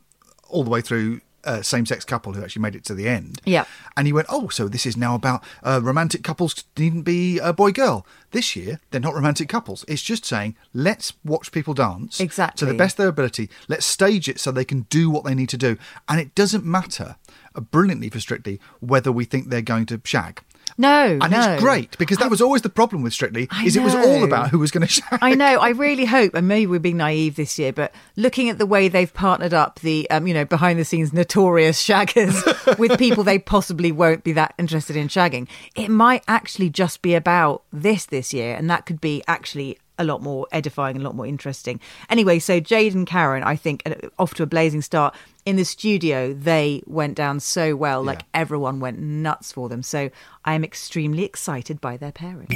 all 0.47 0.63
the 0.63 0.69
way 0.69 0.81
through 0.81 1.21
uh, 1.45 1.61
same-sex 1.61 2.03
couple 2.05 2.33
who 2.33 2.43
actually 2.43 2.61
made 2.61 2.75
it 2.75 2.83
to 2.83 2.93
the 2.93 3.07
end. 3.07 3.39
Yeah. 3.45 3.65
And 3.95 4.07
he 4.07 4.13
went, 4.13 4.27
oh, 4.29 4.49
so 4.49 4.67
this 4.67 4.85
is 4.85 4.97
now 4.97 5.15
about 5.15 5.43
uh, 5.63 5.79
romantic 5.81 6.23
couples 6.23 6.63
needn't 6.77 7.05
be 7.05 7.39
a 7.39 7.53
boy 7.53 7.71
girl. 7.71 8.05
This 8.31 8.55
year, 8.55 8.79
they're 8.91 9.01
not 9.01 9.13
romantic 9.13 9.47
couples. 9.47 9.85
It's 9.87 10.01
just 10.01 10.25
saying, 10.25 10.55
let's 10.73 11.13
watch 11.23 11.51
people 11.51 11.73
dance 11.73 12.19
exactly 12.19 12.59
to 12.59 12.71
the 12.71 12.77
best 12.77 12.95
of 12.95 12.97
their 12.97 13.07
ability. 13.09 13.49
Let's 13.67 13.85
stage 13.85 14.27
it 14.27 14.39
so 14.39 14.51
they 14.51 14.65
can 14.65 14.81
do 14.89 15.09
what 15.09 15.23
they 15.23 15.35
need 15.35 15.49
to 15.49 15.57
do. 15.57 15.77
And 16.09 16.19
it 16.19 16.35
doesn't 16.35 16.65
matter 16.65 17.15
uh, 17.53 17.61
brilliantly 17.61 18.09
for 18.09 18.19
Strictly 18.19 18.59
whether 18.79 19.11
we 19.11 19.25
think 19.25 19.49
they're 19.49 19.61
going 19.61 19.85
to 19.87 20.01
shag. 20.03 20.41
No, 20.77 21.17
And 21.21 21.31
no. 21.31 21.53
it's 21.53 21.61
great 21.63 21.97
because 21.97 22.17
that 22.17 22.29
was 22.29 22.41
always 22.41 22.61
the 22.61 22.69
problem 22.69 23.01
with 23.01 23.13
Strictly 23.13 23.47
I 23.49 23.65
is 23.65 23.75
it 23.77 23.83
was 23.83 23.95
all 23.95 24.23
about 24.23 24.49
who 24.49 24.59
was 24.59 24.71
going 24.71 24.85
to 24.87 24.91
shag. 24.91 25.19
I 25.21 25.33
know. 25.33 25.59
I 25.59 25.69
really 25.69 26.05
hope, 26.05 26.33
and 26.33 26.47
maybe 26.47 26.67
we're 26.67 26.79
being 26.79 26.97
naive 26.97 27.35
this 27.35 27.57
year, 27.57 27.71
but 27.71 27.93
looking 28.17 28.49
at 28.49 28.57
the 28.57 28.65
way 28.65 28.87
they've 28.87 29.13
partnered 29.13 29.53
up 29.53 29.79
the, 29.79 30.09
um, 30.11 30.27
you 30.27 30.33
know, 30.33 30.43
behind 30.45 30.77
the 30.77 30.85
scenes 30.85 31.13
notorious 31.13 31.81
shaggers 31.81 32.77
with 32.77 32.99
people 32.99 33.23
they 33.23 33.39
possibly 33.39 33.91
won't 33.91 34.23
be 34.23 34.33
that 34.33 34.53
interested 34.57 34.95
in 34.97 35.07
shagging, 35.07 35.47
it 35.75 35.89
might 35.89 36.23
actually 36.27 36.69
just 36.69 37.01
be 37.01 37.15
about 37.15 37.63
this 37.71 38.05
this 38.05 38.33
year, 38.33 38.55
and 38.55 38.69
that 38.69 38.85
could 38.85 38.99
be 38.99 39.23
actually 39.27 39.77
a 39.97 40.03
lot 40.03 40.21
more 40.21 40.47
edifying 40.51 40.95
and 40.95 41.03
a 41.03 41.07
lot 41.07 41.15
more 41.15 41.25
interesting. 41.25 41.79
Anyway, 42.09 42.39
so 42.39 42.59
Jayde 42.59 42.93
and 42.93 43.07
Karen, 43.07 43.43
I 43.43 43.55
think, 43.55 43.83
off 44.19 44.33
to 44.35 44.43
a 44.43 44.45
blazing 44.45 44.81
start. 44.81 45.15
In 45.45 45.57
the 45.57 45.65
studio, 45.65 46.33
they 46.33 46.81
went 46.85 47.15
down 47.15 47.39
so 47.39 47.75
well, 47.75 48.03
like 48.03 48.23
everyone 48.33 48.79
went 48.79 48.99
nuts 48.99 49.51
for 49.51 49.69
them. 49.69 49.83
So 49.83 50.09
I 50.43 50.55
am 50.55 50.63
extremely 50.63 51.23
excited 51.23 51.79
by 51.79 51.97
their 51.97 52.11
pairing. 52.11 52.47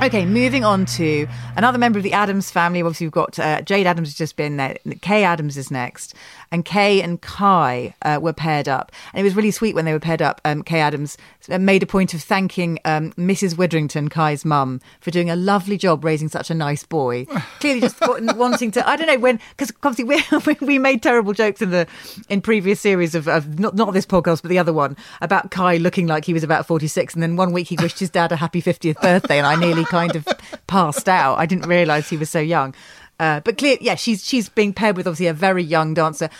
Okay, 0.00 0.24
moving 0.24 0.64
on 0.64 0.86
to 0.86 1.26
another 1.56 1.76
member 1.76 1.98
of 1.98 2.04
the 2.04 2.12
Adams 2.12 2.52
family. 2.52 2.80
Obviously, 2.80 3.06
we've 3.06 3.12
got 3.12 3.36
uh, 3.36 3.62
Jayde 3.62 3.84
Adams 3.84 4.08
has 4.08 4.14
just 4.14 4.36
been 4.36 4.56
there. 4.56 4.76
Kaye 5.00 5.24
Adams 5.24 5.56
is 5.56 5.72
next, 5.72 6.14
and 6.52 6.64
Kaye 6.64 7.02
and 7.02 7.20
Kai 7.20 7.94
uh, 8.02 8.20
were 8.22 8.32
paired 8.32 8.68
up, 8.68 8.92
and 9.12 9.20
it 9.20 9.24
was 9.24 9.34
really 9.34 9.50
sweet 9.50 9.74
when 9.74 9.84
they 9.84 9.92
were 9.92 9.98
paired 9.98 10.22
up. 10.22 10.40
Um, 10.44 10.62
Kaye 10.62 10.80
Adams 10.80 11.18
uh, 11.50 11.58
made 11.58 11.82
a 11.82 11.86
point 11.86 12.14
of 12.14 12.22
thanking 12.22 12.78
um, 12.84 13.12
Mrs. 13.14 13.56
Widdrington, 13.56 14.08
Kai's 14.08 14.44
mum, 14.44 14.80
for 15.00 15.10
doing 15.10 15.30
a 15.30 15.36
lovely 15.36 15.76
job 15.76 16.04
raising 16.04 16.28
such 16.28 16.48
a 16.48 16.54
nice 16.54 16.84
boy. 16.84 17.24
Clearly, 17.60 17.80
just 17.80 18.00
wanting 18.00 18.70
to. 18.70 18.88
I 18.88 18.94
don't 18.94 19.08
know 19.08 19.18
when 19.18 19.40
because 19.56 19.72
obviously 19.82 20.04
we 20.60 20.66
we 20.66 20.78
made 20.78 21.02
terrible 21.02 21.32
jokes 21.32 21.60
in 21.60 21.70
the 21.70 21.88
in 22.28 22.40
previous 22.40 22.80
series 22.80 23.16
of, 23.16 23.26
of 23.26 23.58
not 23.58 23.74
not 23.74 23.92
this 23.94 24.06
podcast 24.06 24.42
but 24.42 24.48
the 24.48 24.60
other 24.60 24.72
one 24.72 24.96
about 25.20 25.50
Kai 25.50 25.78
looking 25.78 26.06
like 26.06 26.24
he 26.24 26.32
was 26.32 26.44
about 26.44 26.66
forty 26.66 26.86
six, 26.86 27.14
and 27.14 27.22
then 27.22 27.34
one 27.34 27.52
week 27.52 27.66
he 27.66 27.76
wished 27.82 27.98
his 27.98 28.10
dad 28.10 28.30
a 28.30 28.36
happy 28.36 28.60
fiftieth 28.60 29.00
birthday, 29.00 29.38
and 29.38 29.46
I 29.46 29.56
nearly 29.56 29.87
kind 29.88 30.16
of 30.16 30.26
passed 30.66 31.08
out. 31.08 31.38
I 31.38 31.46
didn't 31.46 31.66
realise 31.68 32.08
he 32.08 32.16
was 32.16 32.30
so 32.30 32.40
young. 32.40 32.74
Uh, 33.20 33.40
but 33.40 33.58
clear, 33.58 33.76
yeah, 33.80 33.96
she's 33.96 34.24
she's 34.24 34.48
being 34.48 34.72
paired 34.72 34.96
with 34.96 35.06
obviously 35.06 35.26
a 35.26 35.34
very 35.34 35.62
young 35.62 35.94
dancer. 35.94 36.30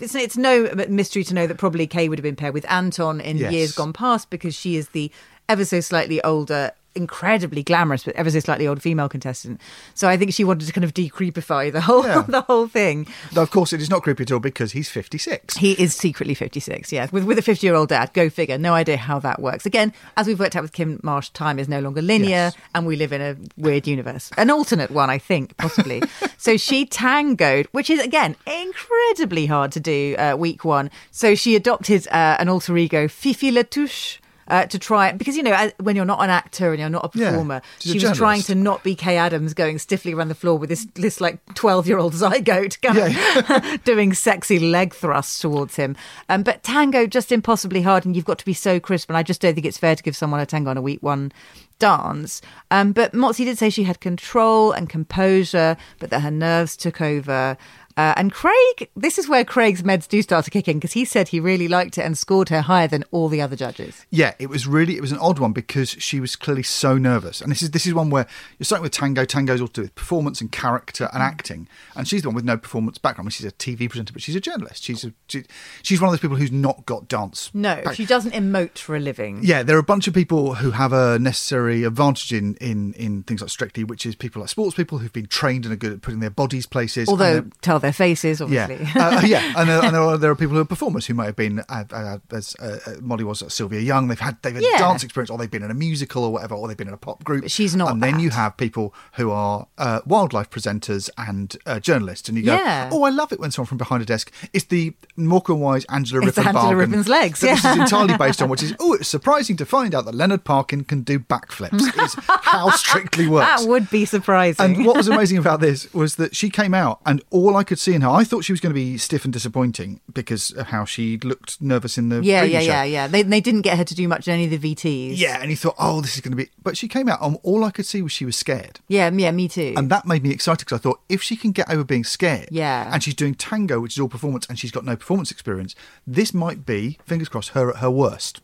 It's, 0.00 0.14
it's 0.14 0.36
no 0.36 0.70
mystery 0.88 1.24
to 1.24 1.34
know 1.34 1.46
that 1.46 1.58
probably 1.58 1.86
Kaye 1.86 2.08
would 2.08 2.18
have 2.18 2.22
been 2.22 2.36
paired 2.36 2.54
with 2.54 2.64
Anton 2.70 3.20
in 3.20 3.36
Yes. 3.38 3.52
years 3.52 3.72
gone 3.72 3.92
past 3.92 4.30
because 4.30 4.54
she 4.54 4.76
is 4.76 4.88
the 4.90 5.10
ever 5.48 5.64
so 5.64 5.80
slightly 5.80 6.22
older, 6.22 6.70
incredibly 6.94 7.62
glamorous, 7.62 8.04
but 8.04 8.14
ever 8.16 8.30
so 8.30 8.40
slightly 8.40 8.66
older 8.66 8.80
female 8.80 9.08
contestant. 9.08 9.60
So 9.94 10.08
I 10.08 10.16
think 10.16 10.32
she 10.32 10.44
wanted 10.44 10.66
to 10.66 10.72
kind 10.72 10.84
of 10.84 10.92
decreepify 10.94 11.72
the 11.72 11.80
whole 11.80 12.04
Yeah. 12.04 12.22
the 12.28 12.42
whole 12.42 12.68
thing. 12.68 13.06
Though, 13.32 13.42
of 13.42 13.50
course, 13.50 13.72
it 13.72 13.80
is 13.80 13.90
not 13.90 14.02
creepy 14.02 14.22
at 14.24 14.32
all 14.32 14.40
because 14.40 14.72
he's 14.72 14.88
56. 14.88 15.56
He 15.56 15.72
is 15.72 15.94
secretly 15.94 16.34
56, 16.34 16.92
yes, 16.92 17.12
with, 17.12 17.24
with 17.24 17.38
a 17.38 17.42
50 17.42 17.66
year 17.66 17.74
old 17.74 17.88
dad. 17.90 18.12
Go 18.12 18.28
figure. 18.30 18.58
No 18.58 18.74
idea 18.74 18.96
how 18.96 19.18
that 19.20 19.40
works. 19.40 19.66
Again, 19.66 19.92
as 20.16 20.26
we've 20.26 20.38
worked 20.38 20.56
out 20.56 20.62
with 20.62 20.72
Kym 20.72 21.02
Marsh, 21.02 21.30
time 21.30 21.58
is 21.58 21.68
no 21.68 21.80
longer 21.80 22.02
linear 22.02 22.28
Yes. 22.28 22.56
and 22.74 22.86
we 22.86 22.96
live 22.96 23.12
in 23.12 23.20
a 23.20 23.36
weird 23.56 23.86
universe. 23.86 24.30
An 24.36 24.50
alternate 24.50 24.90
one, 24.90 25.10
I 25.10 25.18
think, 25.18 25.56
possibly. 25.56 26.02
so 26.38 26.56
she 26.56 26.84
tangoed, 26.86 27.66
which 27.72 27.90
is, 27.90 28.00
again, 28.00 28.36
incredibly 28.46 29.46
hard 29.46 29.72
to 29.72 29.80
do 29.80 30.14
uh, 30.18 30.34
week 30.36 30.64
one. 30.64 30.90
So 31.10 31.34
she 31.34 31.56
adopted 31.56 32.06
uh, 32.08 32.36
an 32.38 32.48
alter 32.48 32.76
ego, 32.76 33.08
Fifi 33.08 33.50
Latouche. 33.50 34.18
Uh, 34.52 34.66
to 34.66 34.78
try 34.78 35.08
it 35.08 35.16
because 35.16 35.34
you 35.34 35.42
know 35.42 35.70
when 35.80 35.96
you're 35.96 36.04
not 36.04 36.20
an 36.22 36.28
actor 36.28 36.72
and 36.72 36.78
you're 36.78 36.90
not 36.90 37.06
a 37.06 37.18
Yeah, 37.18 37.30
performer, 37.30 37.56
a 37.56 37.62
she 37.80 37.98
was 37.98 38.14
trying 38.18 38.42
to 38.42 38.54
not 38.54 38.84
be 38.84 38.94
Kaye 38.94 39.16
Adams 39.16 39.54
going 39.54 39.78
stiffly 39.78 40.12
around 40.12 40.28
the 40.28 40.34
floor 40.34 40.58
with 40.58 40.68
this 40.68 40.86
this 40.94 41.22
like 41.22 41.38
twelve 41.54 41.86
year 41.88 41.96
old 41.96 42.12
zygote 42.22 42.78
kind 42.82 42.98
of 42.98 43.84
doing 43.84 44.12
sexy 44.12 44.58
leg 44.58 44.92
thrusts 44.92 45.38
towards 45.38 45.76
him. 45.76 45.96
Um, 46.28 46.42
but 46.42 46.62
tango 46.62 47.06
just 47.06 47.32
impossibly 47.32 47.80
hard, 47.80 48.04
and 48.04 48.14
you've 48.14 48.26
got 48.26 48.38
to 48.40 48.44
be 48.44 48.52
so 48.52 48.78
crisp. 48.78 49.08
And 49.08 49.16
I 49.16 49.22
just 49.22 49.40
don't 49.40 49.54
think 49.54 49.64
it's 49.64 49.78
fair 49.78 49.96
to 49.96 50.02
give 50.02 50.14
someone 50.14 50.40
a 50.40 50.44
tango 50.44 50.68
on 50.68 50.76
a 50.76 50.82
week 50.82 51.02
one 51.02 51.32
dance. 51.78 52.40
Um, 52.70 52.92
but 52.92 53.12
Motsi 53.12 53.44
did 53.44 53.58
say 53.58 53.70
she 53.70 53.84
had 53.84 54.00
control 54.00 54.70
and 54.72 54.88
composure, 54.88 55.76
but 55.98 56.10
that 56.10 56.20
her 56.20 56.30
nerves 56.30 56.76
took 56.76 57.00
over. 57.00 57.56
Uh, 57.96 58.14
and 58.16 58.32
Craig, 58.32 58.88
this 58.96 59.18
is 59.18 59.28
where 59.28 59.44
Craig's 59.44 59.82
meds 59.82 60.08
do 60.08 60.22
start 60.22 60.44
to 60.44 60.50
kick 60.50 60.68
in 60.68 60.78
because 60.78 60.92
he 60.92 61.04
said 61.04 61.28
he 61.28 61.40
really 61.40 61.68
liked 61.68 61.98
it 61.98 62.02
and 62.02 62.16
scored 62.16 62.48
her 62.48 62.62
higher 62.62 62.88
than 62.88 63.04
all 63.10 63.28
the 63.28 63.40
other 63.40 63.56
judges. 63.56 64.06
Yeah, 64.10 64.34
it 64.38 64.48
was 64.48 64.66
really 64.66 64.96
it 64.96 65.00
was 65.00 65.12
an 65.12 65.18
odd 65.18 65.38
one 65.38 65.52
because 65.52 65.90
she 65.90 66.20
was 66.20 66.36
clearly 66.36 66.62
so 66.62 66.98
nervous. 66.98 67.40
And 67.40 67.50
this 67.50 67.62
is 67.62 67.70
this 67.70 67.86
is 67.86 67.94
one 67.94 68.10
where 68.10 68.26
you're 68.58 68.64
starting 68.64 68.82
with 68.82 68.92
tango. 68.92 69.24
Tango's 69.24 69.60
all 69.60 69.68
to 69.68 69.72
do 69.72 69.82
with 69.82 69.94
performance 69.94 70.40
and 70.40 70.50
character 70.50 71.08
and 71.12 71.22
acting. 71.22 71.68
And 71.96 72.06
she's 72.08 72.22
the 72.22 72.28
one 72.28 72.34
with 72.36 72.44
no 72.44 72.56
performance 72.56 72.98
background. 72.98 73.26
I 73.26 73.26
mean, 73.26 73.30
she's 73.32 73.46
a 73.46 73.52
TV 73.52 73.88
presenter, 73.88 74.12
but 74.12 74.22
she's 74.22 74.36
a 74.36 74.40
journalist. 74.40 74.82
She's 74.84 75.04
a, 75.04 75.12
she, 75.28 75.44
she's 75.82 76.00
one 76.00 76.08
of 76.08 76.12
those 76.12 76.20
people 76.20 76.36
who's 76.36 76.52
not 76.52 76.86
got 76.86 77.08
dance. 77.08 77.50
No, 77.54 77.80
back- 77.82 77.94
she 77.94 78.06
doesn't 78.06 78.32
emote 78.32 78.78
for 78.78 78.96
a 78.96 79.00
living. 79.00 79.40
Yeah, 79.42 79.62
there 79.62 79.76
are 79.76 79.80
a 79.80 79.84
bunch 79.84 80.08
of 80.08 80.14
people 80.14 80.54
who 80.54 80.72
have 80.72 80.92
a 80.92 81.18
necessary 81.18 81.84
advantage 81.84 82.32
in, 82.32 82.54
in, 82.56 82.94
in 82.94 83.22
things 83.24 83.40
like 83.40 83.50
Strictly, 83.50 83.84
which 83.84 84.06
is 84.06 84.14
people 84.14 84.40
like 84.40 84.48
sports 84.48 84.74
people 84.74 84.98
who've 84.98 85.12
been 85.12 85.26
trained 85.26 85.64
and 85.64 85.72
are 85.74 85.76
good 85.76 85.92
at 85.92 86.00
putting 86.00 86.20
their 86.20 86.30
bodies 86.30 86.64
places. 86.66 87.08
Although 87.08 87.46
tell 87.60 87.78
their 87.82 87.92
faces, 87.92 88.40
yeah, 88.40 88.44
obviously. 88.64 89.00
uh, 89.00 89.20
yeah, 89.24 89.52
and, 89.56 89.68
uh, 89.70 89.80
and 89.84 89.94
there, 89.94 90.02
are, 90.02 90.16
there 90.18 90.30
are 90.30 90.34
people 90.36 90.54
who 90.54 90.60
are 90.62 90.64
performers 90.64 91.06
who 91.06 91.14
might 91.14 91.26
have 91.26 91.36
been, 91.36 91.60
uh, 91.68 91.84
uh, 91.92 92.18
as 92.32 92.56
uh, 92.60 92.78
uh, 92.86 92.92
Molly 93.00 93.24
was, 93.24 93.42
uh, 93.42 93.48
Sylvia 93.48 93.80
Young. 93.80 94.08
They've 94.08 94.18
had 94.18 94.38
they've 94.42 94.54
had 94.54 94.62
Yeah. 94.62 94.78
dance 94.78 95.04
experience, 95.04 95.28
or 95.30 95.36
they've 95.38 95.50
been 95.50 95.62
in 95.62 95.70
a 95.70 95.74
musical, 95.74 96.24
or 96.24 96.32
whatever, 96.32 96.54
or 96.54 96.66
they've 96.68 96.76
been 96.76 96.88
in 96.88 96.94
a 96.94 96.98
pop 96.98 97.22
group. 97.24 97.42
But 97.42 97.50
she's 97.50 97.76
not 97.76 97.90
And 97.92 98.02
then 98.02 98.18
you 98.18 98.30
have 98.30 98.56
people 98.56 98.94
who 99.14 99.30
are 99.30 99.66
uh, 99.78 100.00
wildlife 100.06 100.48
presenters 100.50 101.10
and 101.18 101.56
uh, 101.66 101.78
journalists, 101.80 102.28
and 102.28 102.38
you 102.38 102.44
go, 102.44 102.54
Yeah. 102.54 102.88
"Oh, 102.92 103.02
I 103.04 103.10
love 103.10 103.32
it 103.32 103.38
when 103.40 103.50
someone 103.50 103.66
from 103.68 103.78
behind 103.78 104.02
a 104.02 104.06
desk." 104.06 104.32
It's 104.52 104.64
the 104.66 104.94
Morecambe 105.16 105.60
Wise 105.60 105.84
Angela 105.90 106.26
It's 106.26 106.38
Angela 106.38 106.52
bargain 106.54 106.78
Rippon's 106.78 107.08
legs, 107.08 107.40
that 107.40 107.56
This 107.56 107.64
is 107.64 107.76
entirely 107.78 108.16
based 108.16 108.40
on, 108.40 108.48
which 108.52 108.62
is, 108.62 108.74
oh, 108.80 108.94
it's 108.94 109.08
surprising 109.08 109.56
to 109.58 109.66
find 109.66 109.94
out 109.94 110.04
that 110.06 110.14
Leonard 110.14 110.44
Parkin 110.44 110.84
can 110.84 111.02
do 111.02 111.18
backflips. 111.18 111.80
Is 112.02 112.14
how 112.28 112.70
Strictly 112.70 113.26
works. 113.34 113.62
that 113.62 113.68
would 113.68 113.90
be 113.90 114.04
surprising. 114.04 114.64
And 114.76 114.86
what 114.86 114.96
was 114.96 115.08
amazing 115.08 115.38
about 115.38 115.60
this 115.60 115.92
was 115.92 116.16
that 116.16 116.34
she 116.36 116.48
came 116.50 116.74
out, 116.74 117.00
and 117.06 117.22
all 117.30 117.56
I 117.56 117.64
could 117.64 117.71
see 117.80 117.94
in 117.94 118.02
her, 118.02 118.08
I 118.08 118.24
thought 118.24 118.44
she 118.44 118.52
was 118.52 118.60
going 118.60 118.70
to 118.72 118.74
be 118.74 118.98
stiff 118.98 119.24
and 119.24 119.32
disappointing 119.32 120.00
because 120.12 120.50
of 120.50 120.68
how 120.68 120.84
she 120.84 121.18
looked 121.18 121.60
nervous 121.60 121.98
in 121.98 122.08
the 122.08 122.22
yeah, 122.22 122.42
yeah, 122.42 122.60
show. 122.60 122.66
yeah, 122.66 122.82
yeah. 122.84 123.06
They, 123.06 123.22
they 123.22 123.40
didn't 123.40 123.62
get 123.62 123.78
her 123.78 123.84
to 123.84 123.94
do 123.94 124.06
much 124.08 124.26
in 124.28 124.34
any 124.34 124.44
of 124.52 124.60
the 124.62 124.74
VTs. 124.74 125.12
Yeah, 125.18 125.38
and 125.40 125.50
you 125.50 125.56
thought, 125.56 125.74
oh, 125.78 126.00
this 126.00 126.14
is 126.14 126.20
going 126.20 126.32
to 126.32 126.36
be. 126.36 126.48
But 126.62 126.76
she 126.76 126.88
came 126.88 127.08
out, 127.08 127.20
and 127.22 127.38
all 127.42 127.64
I 127.64 127.70
could 127.70 127.86
see 127.86 128.02
was 128.02 128.12
she 128.12 128.24
was 128.24 128.36
scared. 128.36 128.80
Yeah, 128.88 129.10
yeah, 129.10 129.30
me 129.30 129.48
too. 129.48 129.74
And 129.76 129.90
that 129.90 130.06
made 130.06 130.22
me 130.22 130.30
excited 130.30 130.66
because 130.66 130.78
I 130.78 130.82
thought 130.82 131.00
if 131.08 131.22
she 131.22 131.36
can 131.36 131.52
get 131.52 131.70
over 131.70 131.84
being 131.84 132.04
scared, 132.04 132.48
Yeah. 132.50 132.90
and 132.92 133.02
she's 133.02 133.14
doing 133.14 133.34
tango, 133.34 133.80
which 133.80 133.94
is 133.94 134.00
all 134.00 134.08
performance, 134.08 134.46
and 134.46 134.58
she's 134.58 134.70
got 134.70 134.84
no 134.84 134.96
performance 134.96 135.30
experience, 135.30 135.74
this 136.06 136.32
might 136.34 136.66
be, 136.66 136.98
fingers 137.06 137.28
crossed, 137.28 137.50
her 137.50 137.70
at 137.70 137.76
her 137.76 137.90
worst. 137.90 138.40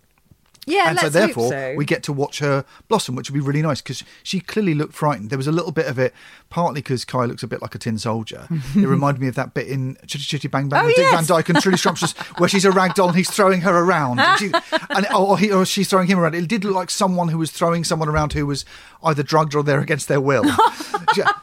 yeah, 0.66 0.90
and 0.90 0.98
so 0.98 1.08
therefore 1.08 1.48
so. 1.48 1.74
we 1.78 1.84
get 1.86 2.02
to 2.02 2.12
watch 2.12 2.40
her 2.40 2.62
blossom, 2.88 3.14
which 3.16 3.30
would 3.30 3.34
be 3.34 3.40
really 3.40 3.62
nice 3.62 3.80
because 3.80 4.04
she 4.22 4.38
clearly 4.38 4.74
looked 4.74 4.92
frightened. 4.92 5.30
There 5.30 5.38
was 5.38 5.46
a 5.46 5.52
little 5.52 5.72
bit 5.72 5.86
of 5.86 5.98
it, 5.98 6.12
partly 6.50 6.80
because 6.80 7.04
Kai 7.04 7.24
looks 7.26 7.42
a 7.42 7.46
bit 7.46 7.60
like 7.60 7.74
a 7.74 7.78
tin 7.78 7.98
soldier. 7.98 8.46
it 8.74 8.86
reminded 8.86 9.20
me 9.20 9.28
of 9.28 9.34
that 9.34 9.54
bit 9.54 9.68
in 9.68 9.96
Chitty 10.06 10.24
Chitty 10.24 10.48
Bang 10.48 10.68
Bang 10.68 10.84
Oh, 10.84 10.86
with 10.86 10.96
Dick. 10.96 11.10
Van 11.10 11.24
Dyke 11.26 11.48
and 11.50 11.60
Truly 11.60 11.76
Scrumptious, 11.78 12.12
where 12.38 12.48
she's 12.48 12.64
a 12.64 12.70
rag 12.70 12.94
doll 12.94 13.08
and 13.08 13.16
he's 13.16 13.30
throwing 13.30 13.60
her 13.62 13.76
around, 13.78 14.18
and, 14.20 14.38
she, 14.38 14.50
and 14.90 15.06
or, 15.14 15.38
he, 15.38 15.50
or 15.52 15.64
she's 15.66 15.88
throwing 15.88 16.06
him 16.08 16.18
around. 16.18 16.34
It 16.34 16.48
did 16.48 16.64
look 16.64 16.74
like 16.74 16.90
someone 16.90 17.28
who 17.28 17.38
was 17.38 17.50
throwing 17.50 17.84
someone 17.84 18.08
around 18.08 18.32
who 18.32 18.46
was 18.46 18.64
either 19.02 19.22
drugged 19.22 19.54
or 19.54 19.62
there 19.62 19.80
against 19.80 20.08
their 20.08 20.20
will. 20.20 20.44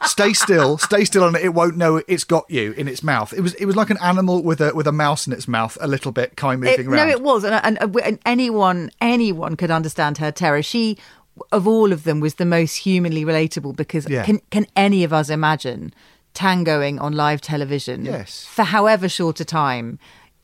Stay 0.06 0.32
still, 0.32 0.78
stay 0.78 1.04
still, 1.04 1.26
and 1.26 1.36
it 1.36 1.52
won't 1.52 1.76
know 1.76 2.00
it's 2.08 2.24
got 2.24 2.48
you 2.48 2.72
in 2.72 2.88
its 2.88 3.02
mouth. 3.02 3.32
It 3.32 3.40
was 3.40 3.54
it 3.54 3.66
was 3.66 3.76
like 3.76 3.90
an 3.90 3.98
animal 4.00 4.42
with 4.42 4.60
a 4.60 4.74
with 4.74 4.86
a 4.86 4.92
mouse 4.92 5.26
in 5.26 5.32
its 5.32 5.46
mouth, 5.48 5.76
a 5.80 5.86
little 5.88 6.12
bit, 6.12 6.36
Kai 6.36 6.56
moving 6.56 6.86
It- 6.86 6.86
around. 6.86 7.08
no, 7.08 7.12
it 7.12 7.20
was, 7.22 7.44
and, 7.44 7.78
and, 7.80 7.96
and 7.96 8.18
anyone 8.24 8.90
anyone 9.00 9.56
could 9.56 9.70
understand 9.70 10.18
her 10.18 10.30
terror. 10.32 10.62
She, 10.62 10.96
of 11.52 11.66
all 11.68 11.92
of 11.92 12.04
them, 12.04 12.20
was 12.20 12.34
the 12.34 12.44
most 12.46 12.76
humanly 12.76 13.24
relatable 13.24 13.76
because 13.76 14.08
Yeah. 14.08 14.24
can 14.24 14.40
can 14.50 14.66
any 14.76 15.04
of 15.04 15.12
us 15.12 15.28
imagine 15.30 15.92
tangoing 16.34 16.98
on 16.98 17.12
live 17.12 17.40
television? 17.40 18.04
Yes. 18.04 18.44
for 18.48 18.64
however 18.64 19.08
short 19.08 19.40
a 19.40 19.44
time. 19.44 19.98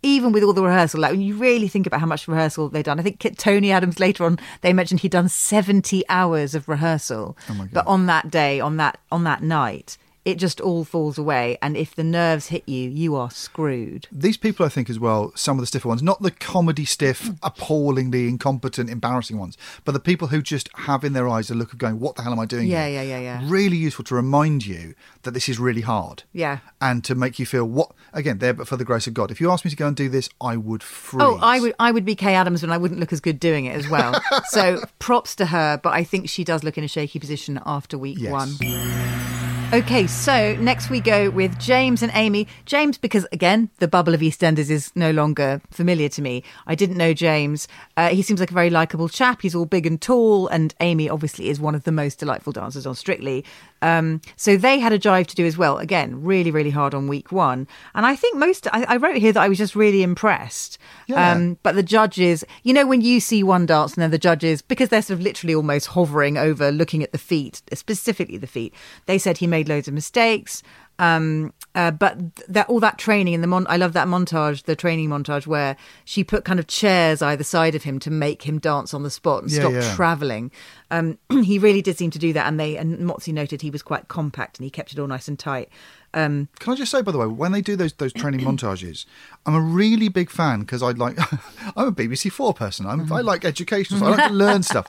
Even 0.05 0.33
with 0.33 0.43
all 0.43 0.53
the 0.53 0.65
rehearsal, 0.65 0.99
like 0.99 1.13
when 1.13 1.21
you 1.21 1.37
really 1.37 1.69
think 1.69 1.87
about 1.87 2.01
how 2.01 2.07
much 2.07 2.27
rehearsal 2.27 2.69
they've 2.69 2.83
done, 2.83 2.99
I 2.99 3.05
think 3.05 3.21
Tony 3.39 3.71
Adams 3.71 4.01
later 4.01 4.25
on 4.25 4.37
they 4.61 4.73
mentioned 4.73 4.99
he'd 5.01 5.13
done 5.13 5.29
seventy 5.29 6.03
hours 6.09 6.57
of 6.57 6.69
rehearsal. 6.69 7.37
Oh 7.49 7.55
my 7.55 7.65
God. 7.67 7.71
But 7.73 7.87
on 7.87 8.07
that 8.07 8.29
day, 8.29 8.59
on 8.59 8.79
that 8.79 8.99
on 9.13 9.23
that 9.25 9.45
night, 9.45 9.97
it 10.25 10.37
just 10.37 10.61
all 10.61 10.85
falls 10.85 11.19
away. 11.19 11.59
And 11.61 11.77
if 11.77 11.95
the 11.95 12.05
nerves 12.05 12.47
hit 12.49 12.63
you, 12.69 12.89
you 12.89 13.15
are 13.17 13.31
screwed. 13.31 14.07
these 14.13 14.37
people, 14.37 14.65
I 14.65 14.69
think, 14.69 14.89
as 14.89 14.99
well, 14.99 15.33
some 15.35 15.57
of 15.59 15.63
the 15.63 15.67
stiffer 15.67 15.89
ones, 15.89 16.03
not 16.03 16.23
the 16.23 16.31
comedy 16.31 16.85
stiff, 16.85 17.23
Mm. 17.23 17.39
appallingly 17.43 18.29
incompetent, 18.29 18.89
embarrassing 18.91 19.39
ones, 19.39 19.57
but 19.85 19.93
the 19.93 20.01
people 20.01 20.29
who 20.29 20.41
just 20.43 20.69
have 20.75 21.05
in 21.05 21.13
their 21.13 21.29
eyes 21.29 21.51
a 21.51 21.55
look 21.55 21.73
of 21.73 21.79
going, 21.79 21.99
"What 22.01 22.17
the 22.17 22.23
hell 22.23 22.33
am 22.33 22.39
I 22.41 22.47
doing?" 22.47 22.69
Yeah, 22.69 22.87
here?" 22.87 23.03
yeah, 23.03 23.19
yeah, 23.19 23.41
yeah. 23.41 23.41
Really 23.51 23.77
useful 23.77 24.05
to 24.07 24.15
remind 24.15 24.65
you 24.67 24.95
that 25.23 25.33
this 25.33 25.49
is 25.49 25.59
really 25.59 25.81
hard. 25.83 26.23
Yeah. 26.33 26.59
and 26.81 27.03
to 27.05 27.15
make 27.15 27.39
you 27.39 27.47
feel 27.47 27.65
what 27.65 27.93
again, 28.13 28.39
there, 28.39 28.53
but 28.53 28.67
for 28.69 28.77
the 28.77 28.85
grace 28.85 29.07
of 29.07 29.15
God. 29.15 29.31
If 29.31 29.41
you 29.41 29.51
asked 29.51 29.65
me 29.65 29.71
to 29.71 29.77
go 29.77 29.87
and 29.87 29.97
do 29.97 30.09
this, 30.09 30.29
I 30.41 30.57
would 30.57 30.83
freeze. 30.83 31.23
Oh, 31.25 31.39
I 31.41 31.61
would 31.61 31.75
I 31.79 31.91
would 31.93 32.05
be 32.05 32.15
Kaye 32.15 32.35
Adams, 32.35 32.63
and 32.63 32.73
I 32.73 32.77
wouldn't 32.77 32.99
look 33.01 33.13
as 33.13 33.21
good 33.21 33.39
doing 33.41 33.65
it 33.67 33.75
as 33.77 33.89
well. 33.89 34.21
so 34.51 34.83
props 34.99 35.35
to 35.37 35.47
her, 35.47 35.79
but 35.83 35.93
I 35.95 36.05
think 36.05 36.29
she 36.29 36.45
does 36.45 36.63
look 36.65 36.77
in 36.79 36.85
a 36.85 36.89
shaky 36.89 37.19
position 37.19 37.61
after 37.67 37.97
week 37.99 38.19
Yes. 38.21 38.33
one. 38.33 39.52
Okay, 39.73 40.07
so 40.07 40.55
next 40.57 40.91
we 40.91 41.01
go 41.01 41.31
with 41.31 41.59
James 41.59 42.03
and 42.03 42.13
Amy. 42.15 42.47
James, 42.67 42.99
because 42.99 43.27
again, 43.33 43.71
the 43.79 43.89
bubble 43.89 44.13
of 44.13 44.21
EastEnders 44.21 44.69
is 44.69 44.93
no 44.95 45.11
longer 45.13 45.63
familiar 45.71 46.11
to 46.11 46.21
me. 46.21 46.45
I 46.67 46.75
didn't 46.75 46.99
know 46.99 47.15
James. 47.15 47.69
Uh, 47.97 48.11
he 48.11 48.21
seems 48.21 48.39
like 48.39 48.51
a 48.51 48.55
very 48.55 48.69
likable 48.69 49.09
chap. 49.09 49.41
He's 49.41 49.55
all 49.55 49.65
big 49.65 49.87
and 49.87 49.99
tall, 49.99 50.47
and 50.49 50.75
Amy 50.81 51.09
obviously 51.09 51.49
is 51.49 51.59
one 51.59 51.75
of 51.75 51.85
the 51.85 51.93
most 51.93 52.19
delightful 52.19 52.53
dancers 52.53 52.87
on 52.87 52.95
Strictly. 52.95 53.47
Um, 53.83 54.21
so 54.37 54.57
they 54.57 54.79
had 54.79 54.93
a 54.93 54.99
drive 54.99 55.27
to 55.27 55.35
do 55.35 55.45
as 55.45 55.59
well. 55.59 55.79
Again, 55.79 56.23
really, 56.23 56.51
really 56.51 56.71
hard 56.71 56.95
on 56.95 57.09
week 57.09 57.33
one. 57.33 57.67
And 57.95 58.07
I 58.07 58.17
think 58.17 58.37
most, 58.39 58.67
I, 58.73 58.85
I 58.85 58.97
wrote 58.97 59.17
here 59.17 59.33
that 59.33 59.43
I 59.43 59.49
was 59.49 59.59
just 59.59 59.75
really 59.77 60.03
impressed. 60.03 60.79
Yeah. 61.09 61.33
Um, 61.33 61.59
but 61.63 61.75
the 61.75 61.83
judges, 61.83 62.45
you 62.63 62.73
know, 62.73 62.87
when 62.87 63.01
you 63.01 63.21
see 63.21 63.43
one 63.43 63.67
dance 63.67 63.95
and 63.95 64.03
then 64.03 64.11
the 64.11 64.19
judges, 64.19 64.63
because 64.63 64.89
they're 64.89 65.03
sort 65.03 65.19
of 65.19 65.23
literally 65.25 65.55
almost 65.55 65.89
hovering 65.89 66.39
over 66.39 66.71
looking 66.73 67.03
at 67.03 67.13
the 67.13 67.19
feet, 67.19 67.61
specifically 67.75 68.39
the 68.39 68.47
feet, 68.47 68.73
they 69.07 69.19
said 69.19 69.39
he 69.39 69.47
made 69.47 69.69
loads 69.69 69.89
of 69.89 69.95
mistakes. 69.95 70.63
Um, 70.99 71.53
uh, 71.75 71.91
but 71.91 72.19
that 72.49 72.69
all 72.69 72.79
that 72.81 72.99
training 72.99 73.35
and 73.35 73.43
the 73.43 73.49
mon- 73.49 73.67
I 73.69 73.77
love 73.79 73.95
that 73.95 74.07
montage, 74.07 74.65
the 74.65 74.77
training 74.77 75.09
montage 75.09 75.47
where 75.47 75.75
she 76.05 76.23
put 76.23 76.45
kind 76.45 76.61
of 76.61 76.67
chairs 76.69 77.23
either 77.23 77.43
side 77.43 77.75
of 77.75 77.83
him 77.83 77.99
to 78.01 78.11
make 78.11 78.43
him 78.43 78.59
dance 78.59 78.93
on 78.95 79.03
the 79.03 79.11
spot 79.11 79.43
and 79.43 79.51
Yeah, 79.51 79.61
stop 79.61 79.73
yeah. 79.73 79.95
traveling. 79.95 80.53
Um, 80.93 81.19
he 81.43 81.59
really 81.59 81.83
did 81.83 81.99
seem 81.99 82.11
to 82.11 82.19
do 82.19 82.33
that, 82.35 82.47
and 82.47 82.61
they 82.61 82.77
and 82.77 82.99
Motsi 82.99 83.33
noted 83.33 83.63
he 83.63 83.71
was 83.71 83.83
quite 83.83 84.07
compact 84.09 84.59
and 84.59 84.65
he 84.65 84.71
kept 84.71 84.93
it 84.93 84.99
all 84.99 85.09
nice 85.09 85.27
and 85.27 85.39
tight. 85.39 85.71
Um, 86.15 86.49
Can 86.59 86.73
I 86.73 86.77
just 86.77 86.91
say, 86.91 87.01
by 87.03 87.11
the 87.13 87.19
way, 87.19 87.27
when 87.27 87.53
they 87.53 87.61
do 87.61 87.75
those 87.77 87.93
those 87.95 88.13
training 88.13 88.41
montages, 88.49 89.07
I'm 89.47 89.55
a 89.55 89.61
really 89.61 90.09
big 90.09 90.31
fan 90.31 90.61
because 90.61 90.83
I 90.83 90.91
like. 90.91 91.17
I'm 91.77 91.89
a 91.89 91.93
BBC 91.93 92.31
Four 92.31 92.53
person. 92.55 92.87
I'm, 92.87 93.11
I 93.13 93.21
like 93.23 93.45
education. 93.45 93.99
So 93.99 94.07
I 94.07 94.11
like 94.11 94.29
to 94.29 94.35
learn 94.35 94.63
stuff. 94.73 94.87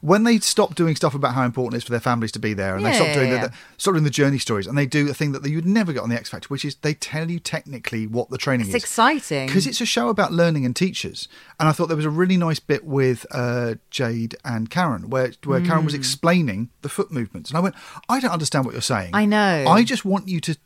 When 0.00 0.24
they 0.24 0.38
stop 0.38 0.74
doing 0.74 0.96
stuff 0.96 1.14
about 1.14 1.34
how 1.34 1.44
important 1.44 1.74
it 1.74 1.78
is 1.78 1.84
for 1.84 1.90
their 1.90 2.00
families 2.00 2.32
to 2.32 2.38
be 2.38 2.54
there, 2.54 2.74
and 2.76 2.84
they 2.86 2.94
stop 2.94 3.12
doing 3.12 3.28
yeah, 3.30 3.34
the, 3.36 3.40
yeah. 3.42 3.46
the 3.48 3.54
stop 3.78 3.94
doing 3.94 4.04
the 4.04 4.10
journey 4.10 4.38
stories, 4.38 4.66
and 4.66 4.76
they 4.78 4.86
do 4.86 5.10
a 5.10 5.14
thing 5.14 5.32
that 5.32 5.44
you 5.46 5.56
would 5.56 5.66
never 5.66 5.92
get 5.92 6.02
on 6.02 6.08
the 6.08 6.16
X 6.16 6.30
Factor, 6.30 6.48
which 6.48 6.64
is 6.64 6.76
they 6.76 6.94
tell 6.94 7.30
you 7.30 7.38
technically 7.38 8.06
what 8.06 8.30
the 8.30 8.38
training 8.38 8.62
It's 8.66 8.70
is. 8.70 8.74
It's 8.76 8.84
exciting. 8.84 9.46
because 9.46 9.66
it's 9.66 9.80
a 9.80 9.86
show 9.86 10.08
about 10.08 10.32
learning 10.32 10.64
and 10.64 10.74
teachers. 10.74 11.28
And 11.60 11.68
I 11.68 11.72
thought 11.72 11.88
there 11.88 11.96
was 11.96 12.06
a 12.06 12.10
really 12.10 12.36
nice 12.36 12.58
bit 12.60 12.84
with 12.84 13.26
uh, 13.30 13.74
Jayde 13.90 14.34
and 14.44 14.70
Karen, 14.70 15.10
where 15.10 15.32
where 15.44 15.60
Karen 15.60 15.82
Mm. 15.82 15.86
was 15.86 15.94
explaining 15.94 16.70
the 16.82 16.88
foot 16.88 17.10
movements, 17.10 17.50
and 17.50 17.56
I 17.56 17.60
went, 17.60 17.74
I 18.08 18.20
don't 18.20 18.30
understand 18.30 18.64
what 18.64 18.72
you're 18.72 18.80
saying. 18.82 19.10
I 19.14 19.24
know. 19.26 19.64
I 19.68 19.82
just 19.84 20.04
want 20.04 20.28
you 20.28 20.40
to 20.40 20.56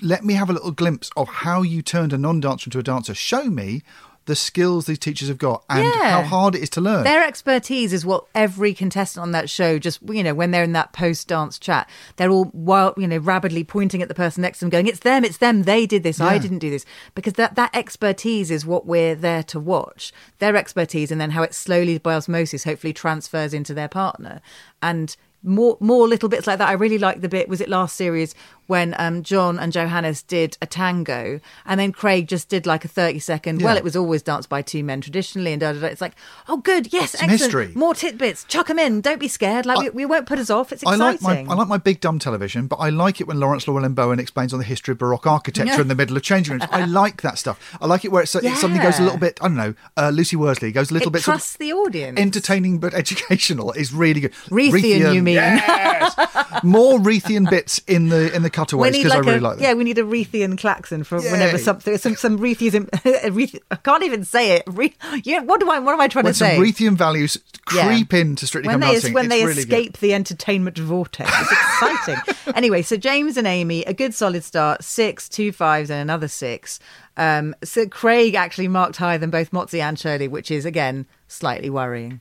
let 0.00 0.24
me 0.24 0.34
have 0.34 0.48
a 0.50 0.52
little 0.52 0.70
glimpse 0.70 1.10
of 1.16 1.28
how 1.28 1.62
you 1.62 1.82
turned 1.82 2.12
a 2.12 2.18
non-dancer 2.18 2.68
into 2.68 2.78
a 2.78 2.82
dancer. 2.82 3.14
Show 3.14 3.44
me 3.44 3.82
the 4.26 4.36
skills 4.36 4.86
these 4.86 5.00
teachers 5.00 5.26
have 5.26 5.36
got 5.36 5.64
and 5.68 5.82
Yeah. 5.82 6.10
how 6.12 6.22
hard 6.22 6.54
it 6.54 6.62
is 6.62 6.70
to 6.70 6.80
learn. 6.80 7.02
Their 7.02 7.26
expertise 7.26 7.92
is 7.92 8.06
what 8.06 8.24
every 8.36 8.72
contestant 8.72 9.20
on 9.20 9.32
that 9.32 9.50
show 9.50 9.80
just 9.80 9.98
you 10.08 10.22
know 10.22 10.32
when 10.32 10.52
they're 10.52 10.62
in 10.62 10.74
that 10.74 10.92
post 10.92 11.26
dance 11.26 11.58
chat, 11.58 11.88
they're 12.16 12.30
all 12.30 12.48
wild 12.54 12.94
you 12.96 13.08
know 13.08 13.18
rabidly 13.18 13.64
pointing 13.64 14.00
at 14.00 14.06
the 14.06 14.14
person 14.14 14.42
next 14.42 14.60
to 14.60 14.64
them, 14.64 14.70
going, 14.70 14.86
"It's 14.86 15.00
them, 15.00 15.24
it's 15.24 15.38
them. 15.38 15.64
They 15.64 15.86
did 15.86 16.04
this. 16.04 16.20
I 16.20 16.38
didn't 16.38 16.60
do 16.60 16.70
this." 16.70 16.86
Because 17.16 17.32
that 17.32 17.56
that 17.56 17.74
expertise 17.74 18.52
is 18.52 18.64
what 18.64 18.86
we're 18.86 19.16
there 19.16 19.42
to 19.42 19.58
watch. 19.58 20.12
Their 20.38 20.54
expertise, 20.54 21.10
and 21.10 21.20
then 21.20 21.32
how 21.32 21.42
it 21.42 21.52
slowly 21.52 21.98
by 21.98 22.14
osmosis, 22.14 22.62
hopefully 22.62 22.92
transfers 22.92 23.52
into 23.52 23.74
their 23.74 23.88
partner 23.88 24.40
and. 24.80 25.16
More, 25.44 25.76
more 25.80 26.06
little 26.06 26.28
bits 26.28 26.46
like 26.46 26.58
that. 26.58 26.68
I 26.68 26.74
really 26.74 26.98
like 26.98 27.20
the 27.20 27.28
bit. 27.28 27.48
Was 27.48 27.60
it 27.60 27.68
last 27.68 27.96
series 27.96 28.32
when 28.72 28.94
um, 28.96 29.22
John 29.22 29.58
and 29.58 29.70
Johannes 29.70 30.22
did 30.22 30.56
a 30.62 30.66
tango, 30.66 31.40
and 31.66 31.78
then 31.78 31.92
Craig 31.92 32.26
just 32.26 32.48
did 32.48 32.64
like 32.64 32.86
a 32.86 32.88
thirty 32.88 33.18
second. 33.18 33.60
Well, 33.60 33.76
it 33.76 33.84
was 33.84 33.94
always 33.94 34.22
danced 34.22 34.48
by 34.48 34.62
two 34.62 34.82
men 34.82 35.02
traditionally, 35.02 35.52
and 35.52 35.60
da, 35.60 35.74
da, 35.74 35.80
da. 35.80 35.86
it's 35.88 36.00
like, 36.00 36.14
oh, 36.48 36.56
good, 36.56 36.90
yes, 36.90 37.10
Some 37.10 37.28
excellent. 37.28 37.40
history. 37.42 37.72
More 37.74 37.94
tidbits. 37.94 38.44
Chuck 38.44 38.68
them 38.68 38.78
in. 38.78 39.02
Don't 39.02 39.20
be 39.20 39.28
scared. 39.28 39.66
Like 39.66 39.78
we, 39.78 39.90
we 39.90 40.06
won't 40.06 40.24
put 40.24 40.38
us 40.38 40.48
off. 40.48 40.72
It's 40.72 40.82
I 40.86 40.94
exciting. 40.94 41.22
like 41.22 41.46
my 41.46 41.52
I 41.52 41.54
like 41.54 41.68
my 41.68 41.76
big 41.76 42.00
dumb 42.00 42.18
television, 42.18 42.66
but 42.66 42.76
I 42.76 42.88
like 42.88 43.20
it 43.20 43.26
when 43.26 43.38
Laurence 43.38 43.66
Llewelyn-Bowen 43.66 44.18
explains 44.18 44.54
on 44.54 44.58
the 44.58 44.64
history 44.64 44.92
of 44.92 44.98
Baroque 44.98 45.26
architecture 45.26 45.82
in 45.82 45.88
the 45.88 45.94
middle 45.94 46.16
of 46.16 46.22
changing 46.22 46.52
rooms. 46.52 46.64
I 46.70 46.84
like 46.86 47.20
that 47.20 47.36
stuff. 47.36 47.76
I 47.78 47.84
like 47.86 48.06
it 48.06 48.10
where 48.10 48.22
it's, 48.22 48.34
it 48.34 48.56
suddenly 48.56 48.82
goes 48.82 48.98
a 48.98 49.02
little 49.02 49.18
bit. 49.18 49.38
I 49.42 49.48
don't 49.48 49.56
know. 49.58 49.74
Uh, 49.98 50.08
Lucy 50.08 50.36
Worsley 50.36 50.72
goes 50.72 50.90
a 50.90 50.94
little 50.94 51.08
it 51.08 51.12
bit 51.12 51.22
trusts 51.24 51.58
the 51.58 51.74
audience. 51.74 52.18
entertaining 52.18 52.78
but 52.78 52.94
educational. 53.02 53.72
Is 53.72 53.92
really 53.92 54.22
good. 54.22 54.32
Reithian, 54.48 55.14
you 55.14 55.22
mean? 55.22 55.34
Yes. 55.34 56.16
More 56.64 56.98
Reithian 56.98 57.50
bits 57.50 57.82
in 57.86 58.08
the 58.08 58.34
in 58.34 58.42
the 58.42 58.50
cutaways 58.64 58.96
because 58.96 59.12
I 59.12 59.18
really 59.18 59.38
a, 59.38 59.40
like 59.40 59.56
them. 59.56 59.64
Yeah, 59.64 59.74
we 59.74 59.84
need 59.84 59.98
a 59.98 60.02
Reithian 60.02 60.58
klaxon 60.58 61.04
for 61.04 61.18
whenever 61.20 61.58
something, 61.58 61.96
some 61.98 62.16
some 62.16 62.38
Reithian. 62.38 62.88
Reith, 63.34 63.58
I 63.70 63.76
can't 63.76 64.02
even 64.02 64.24
say 64.24 64.56
it. 64.56 64.64
Re, 64.66 64.94
yeah, 65.24 65.40
what 65.40 65.60
do 65.60 65.70
I? 65.70 65.78
What 65.78 65.92
am 65.92 66.00
I 66.00 66.08
trying 66.08 66.24
when 66.24 66.32
to 66.32 66.38
some 66.38 66.48
say? 66.48 66.58
Dancing 66.58 66.96
values 66.96 67.38
Yeah. 67.74 67.86
creep 67.86 68.12
into 68.14 68.46
Strictly 68.46 68.68
when 68.68 68.80
Come 68.80 68.88
they 68.88 68.94
Dancing, 68.94 69.12
when 69.12 69.24
it's 69.26 69.34
they 69.34 69.44
really 69.44 69.64
good. 69.64 69.78
escape 69.78 69.98
the 69.98 70.14
entertainment 70.14 70.78
vortex. 70.78 71.30
It's 71.40 71.52
exciting. 71.52 72.52
anyway, 72.54 72.82
so 72.82 72.96
James 72.96 73.36
and 73.36 73.46
Amy, 73.46 73.82
a 73.84 73.94
good 73.94 74.14
solid 74.14 74.44
start, 74.44 74.84
six, 74.84 75.28
two 75.28 75.52
fives, 75.52 75.90
and 75.90 76.00
another 76.00 76.28
six. 76.28 76.80
Um, 77.16 77.54
so 77.62 77.86
Craig 77.86 78.34
actually 78.34 78.68
marked 78.68 78.96
higher 78.96 79.18
than 79.18 79.30
both 79.30 79.50
Motsi 79.50 79.80
and 79.80 79.98
Shirley, 79.98 80.28
which 80.28 80.50
is 80.50 80.64
again 80.64 81.06
slightly 81.28 81.68
worrying. 81.70 82.20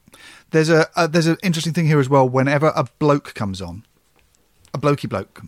There's 0.52 0.70
a 0.70 0.88
uh, 0.96 1.08
there's 1.08 1.28
an 1.28 1.38
interesting 1.44 1.74
thing 1.74 1.88
here 1.88 2.00
as 2.00 2.10
well. 2.10 2.28
Whenever 2.28 2.74
a 2.76 2.86
bloke 3.00 3.34
comes 3.34 3.62
on, 3.62 3.86
a 4.74 4.78
blokey 4.78 5.08
bloke, 5.08 5.42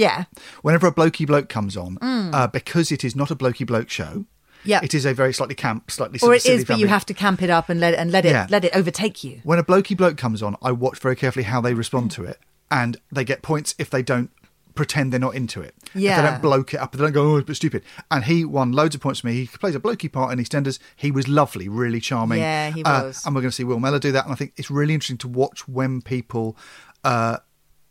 Yeah, 0.00 0.24
whenever 0.62 0.86
a 0.86 0.92
blokey 0.92 1.26
bloke 1.26 1.48
comes 1.48 1.76
on, 1.76 1.98
uh, 2.00 2.46
because 2.46 2.90
it 2.90 3.02
is 3.04 3.14
not 3.14 3.30
a 3.30 3.36
blokey 3.36 3.66
bloke 3.66 3.90
show. 3.90 4.04
Mm. 4.04 4.26
Yeah. 4.62 4.80
it 4.82 4.92
is 4.92 5.06
a 5.06 5.14
very 5.14 5.32
slightly 5.32 5.54
camp, 5.54 5.90
slightly 5.90 6.18
or 6.22 6.34
it 6.34 6.44
is, 6.44 6.66
but 6.66 6.78
you 6.78 6.86
have 6.86 7.06
to 7.06 7.14
camp 7.14 7.40
it 7.42 7.48
up 7.48 7.70
and 7.70 7.80
let 7.80 7.94
and 7.94 8.12
let 8.12 8.26
it 8.26 8.32
Yeah. 8.32 8.46
let 8.50 8.62
it 8.62 8.72
overtake 8.76 9.24
you. 9.24 9.40
When 9.42 9.58
a 9.58 9.64
blokey 9.64 9.96
bloke 9.96 10.18
comes 10.18 10.42
on, 10.42 10.54
I 10.60 10.70
watch 10.72 10.98
very 10.98 11.16
carefully 11.16 11.44
how 11.44 11.60
they 11.62 11.72
respond 11.72 12.10
to 12.12 12.24
it, 12.24 12.38
and 12.70 12.98
they 13.10 13.24
get 13.24 13.40
points 13.40 13.74
if 13.78 13.88
they 13.88 14.02
don't 14.02 14.30
pretend 14.74 15.12
they're 15.12 15.18
not 15.28 15.34
into 15.34 15.62
it. 15.62 15.74
If 15.94 16.00
Yeah. 16.02 16.20
they 16.22 16.28
don't 16.28 16.42
bloke 16.42 16.74
it 16.74 16.76
up, 16.80 16.92
they 16.92 16.98
don't 16.98 17.12
go, 17.12 17.32
oh, 17.32 17.36
it's 17.38 17.44
a 17.44 17.46
bit 17.46 17.56
stupid. 17.56 17.82
And 18.10 18.24
he 18.24 18.44
won 18.44 18.72
loads 18.72 18.94
of 18.94 19.00
points 19.00 19.20
for 19.20 19.26
me. 19.28 19.32
He 19.34 19.46
plays 19.46 19.74
a 19.74 19.80
blokey 19.80 20.10
part 20.12 20.30
in 20.32 20.38
EastEnders. 20.38 20.78
He 20.94 21.10
was 21.10 21.26
lovely, 21.26 21.66
really 21.68 22.00
charming. 22.00 22.38
Yeah, 22.40 22.70
he 22.70 22.84
Uh, 22.84 23.04
was. 23.04 23.24
and 23.26 23.34
we're 23.34 23.40
going 23.42 23.50
to 23.50 23.56
see 23.56 23.64
Will 23.64 23.80
Mellor 23.80 23.98
do 23.98 24.12
that. 24.12 24.24
And 24.24 24.32
I 24.32 24.36
think 24.36 24.52
it's 24.56 24.70
really 24.70 24.92
interesting 24.94 25.18
to 25.18 25.28
watch 25.28 25.66
when 25.68 26.02
people 26.02 26.56
uh, 27.02 27.38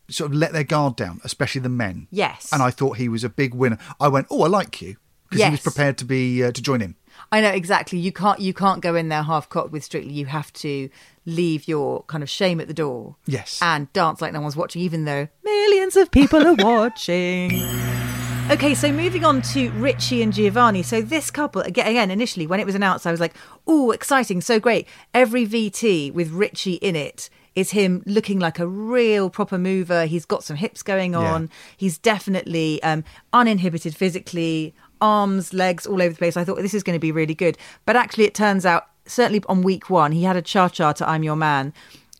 sort 0.09 0.31
of 0.31 0.37
let 0.37 0.53
their 0.53 0.63
guard 0.63 0.95
down, 0.95 1.21
especially 1.23 1.61
the 1.61 1.69
men. 1.69 2.07
Yes. 2.11 2.49
And 2.51 2.61
I 2.61 2.71
thought 2.71 2.97
he 2.97 3.09
was 3.09 3.23
a 3.23 3.29
big 3.29 3.53
winner. 3.53 3.77
I 3.99 4.07
went, 4.07 4.27
oh, 4.29 4.43
I 4.43 4.47
like 4.47 4.81
you. 4.81 4.97
Because 5.29 5.45
he 5.45 5.51
was 5.51 5.61
prepared 5.61 5.97
to 5.99 6.05
be 6.05 6.43
uh, 6.43 6.51
to 6.51 6.61
join 6.61 6.81
in. 6.81 6.95
I 7.31 7.41
know 7.41 7.51
exactly. 7.51 7.99
You 7.99 8.11
can't 8.11 8.39
you 8.39 8.53
can't 8.53 8.81
go 8.81 8.95
in 8.95 9.09
there 9.09 9.21
half 9.21 9.47
cocked 9.47 9.71
with 9.71 9.83
Strictly. 9.83 10.11
You 10.11 10.25
have 10.25 10.51
to 10.53 10.89
leave 11.25 11.67
your 11.67 12.03
kind 12.03 12.23
of 12.23 12.29
shame 12.29 12.59
at 12.59 12.67
the 12.67 12.73
door. 12.73 13.15
Yes. 13.27 13.59
And 13.61 13.91
dance 13.93 14.21
like 14.21 14.33
no 14.33 14.41
one's 14.41 14.55
watching, 14.55 14.81
even 14.81 15.05
though 15.05 15.27
millions 15.43 15.95
of 15.95 16.09
people 16.09 16.45
are 16.47 16.55
watching. 16.55 17.51
Okay, 18.51 18.73
so 18.73 18.91
moving 18.91 19.23
on 19.25 19.43
to 19.43 19.69
Richie 19.73 20.23
and 20.23 20.33
Giovanni. 20.33 20.81
So 20.81 21.03
this 21.03 21.29
couple 21.29 21.61
again 21.61 22.09
initially 22.09 22.47
when 22.47 22.59
it 22.59 22.65
was 22.65 22.73
announced, 22.73 23.05
I 23.05 23.11
was 23.11 23.19
like, 23.19 23.35
"Oh, 23.67 23.91
exciting, 23.91 24.41
so 24.41 24.59
great!" 24.59 24.87
Every 25.13 25.45
VT 25.45 26.11
with 26.11 26.31
Richie 26.31 26.73
in 26.73 26.95
it 26.95 27.29
is 27.55 27.71
him 27.71 28.03
looking 28.05 28.39
like 28.39 28.59
a 28.59 28.67
real 28.67 29.29
proper 29.29 29.57
mover. 29.57 30.05
He's 30.05 30.25
got 30.25 30.43
some 30.43 30.55
hips 30.57 30.81
going 30.83 31.13
Yeah. 31.13 31.33
on. 31.33 31.49
He's 31.75 31.97
definitely 31.97 32.81
um, 32.83 33.03
uninhibited 33.33 33.95
physically, 33.95 34.73
arms, 35.01 35.53
legs 35.53 35.85
all 35.88 36.01
over 36.01 36.09
the 36.12 36.17
place. 36.17 36.38
I 36.38 36.43
thought 36.43 36.57
this 36.57 36.73
is 36.73 36.83
going 36.83 36.95
to 36.95 36.99
be 36.99 37.12
really 37.12 37.35
good, 37.35 37.57
but 37.85 37.95
actually, 37.95 38.25
it 38.25 38.33
turns 38.33 38.65
out 38.65 38.88
certainly 39.05 39.41
on 39.49 39.62
week 39.63 39.89
one 39.89 40.12
he 40.12 40.23
had 40.23 40.35
a 40.35 40.41
cha 40.41 40.69
cha 40.69 40.93
to 40.93 41.07
"I'm 41.09 41.23
Your 41.23 41.35
Man," 41.35 41.73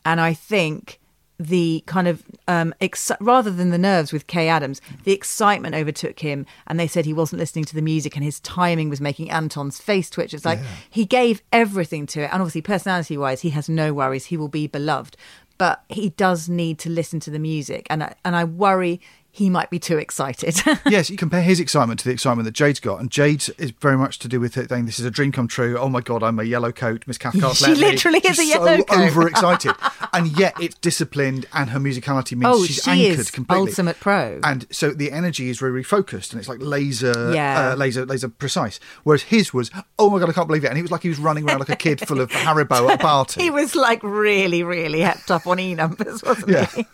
and 0.06 0.20
I 0.20 0.34
think 0.34 1.00
the 1.39 1.84
kind 1.86 2.08
of 2.08 2.21
um 2.47 2.73
ex- 2.82 3.12
rather 3.21 3.49
than 3.49 3.69
the 3.69 3.78
nerves 3.78 4.12
with 4.12 4.28
Kaye 4.28 4.49
Adams, 4.49 4.82
the 5.06 5.13
excitement 5.13 5.73
overtook 5.73 6.19
him, 6.19 6.45
and 6.67 6.80
they 6.80 6.88
said 6.88 7.06
he 7.06 7.13
wasn't 7.13 7.39
listening 7.39 7.65
to 7.65 7.75
the 7.75 7.82
music, 7.82 8.15
and 8.15 8.23
his 8.23 8.39
timing 8.41 8.89
was 8.89 8.99
making 8.99 9.32
Anton's 9.32 9.80
face 9.80 10.10
twitch. 10.10 10.34
It's 10.34 10.45
like 10.45 10.60
he 10.89 11.06
gave 11.06 11.41
everything 11.54 12.06
to 12.08 12.21
it, 12.23 12.30
and 12.32 12.41
obviously 12.41 12.62
personality 12.62 13.17
wise, 13.17 13.41
he 13.41 13.52
has 13.52 13.69
no 13.69 13.93
worries. 13.93 14.25
He 14.25 14.38
will 14.38 14.49
be 14.49 14.67
beloved, 14.67 15.15
but 15.58 15.84
he 15.89 16.10
does 16.10 16.49
need 16.49 16.78
to 16.80 16.89
listen 16.89 17.19
to 17.21 17.30
the 17.32 17.39
music, 17.39 17.88
and 17.89 18.04
I, 18.04 18.15
and 18.25 18.36
I 18.36 18.43
worry 18.43 18.99
he 19.39 19.49
might 19.49 19.69
be 19.69 19.80
too 19.80 19.97
excited. 19.97 20.62
yes, 20.86 21.10
you 21.10 21.17
compare 21.17 21.41
his 21.41 21.60
excitement 21.60 21.99
to 22.02 22.06
the 22.06 22.12
excitement 22.12 22.45
that 22.45 22.54
Jayde's 22.54 22.80
got, 22.80 22.99
and 22.99 23.10
Jayde's 23.10 23.49
is 23.58 23.71
very 23.71 23.97
much 23.97 24.19
to 24.19 24.28
do 24.28 24.39
with 24.39 24.58
it. 24.58 24.69
Saying 24.69 24.86
this 24.86 24.99
is 24.99 25.06
a 25.06 25.12
dream 25.12 25.32
come 25.32 25.47
true. 25.47 25.78
Oh 25.78 25.89
my 25.89 26.02
god, 26.02 26.21
I'm 26.23 26.38
a 26.39 26.43
yellow 26.43 26.71
coat. 26.71 27.04
Miss 27.08 27.17
Cathcart's 27.23 27.60
She 27.60 27.65
let 27.67 27.78
me. 27.80 27.86
literally 27.86 28.19
is 28.19 28.36
She's 28.36 28.39
a 28.39 28.45
yellow 28.45 28.78
so 28.78 28.84
coat. 28.84 28.99
overexcited, 28.99 29.71
and 30.13 30.38
yet 30.38 30.54
it's 30.62 30.75
disciplined, 30.75 31.45
and 31.54 31.69
her 31.71 31.80
musicality 31.80 32.34
means 32.38 32.45
Oh, 32.56 32.63
she's 32.65 32.84
she 32.84 32.91
anchored 32.91 33.19
is 33.19 33.32
completely. 33.32 33.69
ultimate 33.69 33.99
pro. 33.99 34.39
and 34.43 34.67
so 34.71 34.91
the 34.91 35.12
energy 35.12 35.49
is 35.49 35.62
really 35.62 35.84
focused, 35.84 36.34
and 36.34 36.39
it's 36.39 36.49
like 36.49 36.60
laser, 36.62 37.32
Yeah. 37.34 37.71
uh, 37.71 37.75
laser, 37.75 38.06
laser 38.06 38.30
precise. 38.30 38.80
Whereas 39.04 39.23
his 39.23 39.54
was, 39.54 39.71
oh 39.97 40.10
my 40.10 40.19
god, 40.19 40.30
I 40.30 40.34
can't 40.34 40.47
believe 40.47 40.63
it, 40.65 40.67
and 40.67 40.75
he 40.78 40.82
was 40.82 40.91
like 40.91 41.02
he 41.04 41.10
was 41.10 41.19
running 41.19 41.47
around 41.49 41.60
like 41.60 41.69
a 41.69 41.75
kid 41.78 42.06
full 42.08 42.19
of 42.19 42.30
Haribo 42.30 42.89
at 42.89 42.95
a 42.95 42.97
party. 43.02 43.41
He 43.41 43.49
was 43.49 43.75
like 43.75 44.04
really, 44.04 44.63
really 44.63 44.99
hepped 44.99 45.32
up 45.32 45.47
on 45.47 45.60
E 45.60 45.75
numbers, 45.75 46.21
wasn't 46.23 46.49
Yeah. 46.49 46.65
he? 46.65 46.86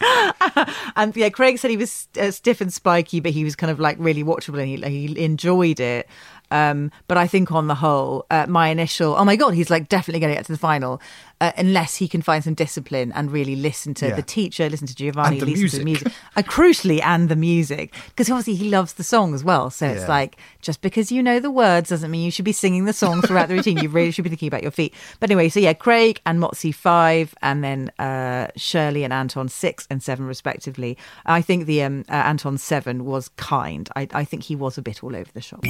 and 0.96 1.16
yeah, 1.16 1.30
Craig 1.30 1.58
said 1.58 1.72
he 1.72 1.78
was 1.78 2.08
uh, 2.20 2.32
stiff 2.36 2.62
and 2.62 2.72
spiky, 2.72 3.20
but 3.20 3.32
he 3.32 3.44
was 3.44 3.56
kind 3.56 3.72
of 3.72 3.80
like 3.80 3.98
really 4.00 4.24
watchable 4.24 4.62
and 4.62 4.84
he, 4.86 5.08
he 5.08 5.24
enjoyed 5.24 5.80
it. 5.80 6.08
Um, 6.52 6.92
but 7.08 7.18
I 7.18 7.28
think 7.28 7.52
on 7.52 7.68
the 7.68 7.76
whole, 7.76 8.26
uh, 8.30 8.46
my 8.48 8.70
initial, 8.70 9.16
oh 9.16 9.26
my 9.26 9.36
God, 9.36 9.54
he's 9.54 9.70
like 9.70 9.90
definitely 9.90 10.20
going 10.20 10.32
to 10.32 10.38
get 10.38 10.46
to 10.46 10.52
the 10.52 10.58
final, 10.58 11.02
uh, 11.42 11.52
unless 11.58 11.98
he 11.98 12.08
can 12.08 12.22
find 12.22 12.44
some 12.44 12.54
discipline 12.54 13.12
and 13.14 13.32
really 13.32 13.56
listen 13.56 13.94
to 13.96 14.08
Yeah. 14.08 14.16
the 14.16 14.22
teacher, 14.22 14.70
listen 14.70 14.88
to 14.88 14.96
Giovanni, 14.96 15.40
listen 15.42 15.68
to 15.70 15.78
the 15.80 15.84
music. 15.84 16.04
music. 16.06 16.14
Uh, 16.36 16.42
crucially, 16.42 17.02
and 17.04 17.28
the 17.30 17.36
music. 17.36 17.94
Because 18.08 18.30
obviously 18.30 18.56
he 18.56 18.70
loves 18.70 18.94
the 18.94 19.04
song 19.04 19.34
as 19.34 19.44
well. 19.44 19.70
So 19.70 19.86
it's 19.88 20.08
like, 20.08 20.38
just 20.62 20.82
because 20.82 21.12
you 21.12 21.22
know 21.22 21.40
the 21.40 21.52
words 21.52 21.90
doesn't 21.90 22.10
mean 22.10 22.24
you 22.24 22.32
should 22.32 22.46
be 22.46 22.52
singing 22.52 22.86
the 22.86 22.94
song 22.94 23.22
throughout 23.22 23.48
the 23.50 23.56
routine. 23.56 23.78
You 23.78 23.90
really 23.90 24.12
should 24.12 24.24
be 24.24 24.30
thinking 24.30 24.48
about 24.48 24.62
your 24.64 24.72
feet. 24.72 24.94
But 25.20 25.30
anyway, 25.30 25.50
so 25.50 25.60
yeah, 25.60 25.74
Craig 25.74 26.22
and 26.26 26.40
Motsi 26.42 26.74
five, 26.74 27.36
and 27.42 27.64
then 27.64 27.92
uh, 28.00 28.48
Shirley 28.56 29.04
and 29.04 29.12
Anton 29.14 29.50
six 29.50 29.88
and 29.90 30.02
seven 30.02 30.26
respectively. 30.26 30.98
I 31.26 31.42
think 31.42 31.66
the 31.66 31.84
um, 31.84 32.06
uh, 32.10 32.14
Anton 32.14 32.58
seven 32.58 33.06
was 33.06 33.30
kind. 33.38 33.90
I, 33.96 34.08
I 34.14 34.24
think 34.24 34.44
he 34.44 34.56
was 34.56 34.78
a 34.78 34.82
bit 34.82 35.04
all 35.04 35.16
over 35.16 35.30
the 35.34 35.42
shop. 35.42 35.64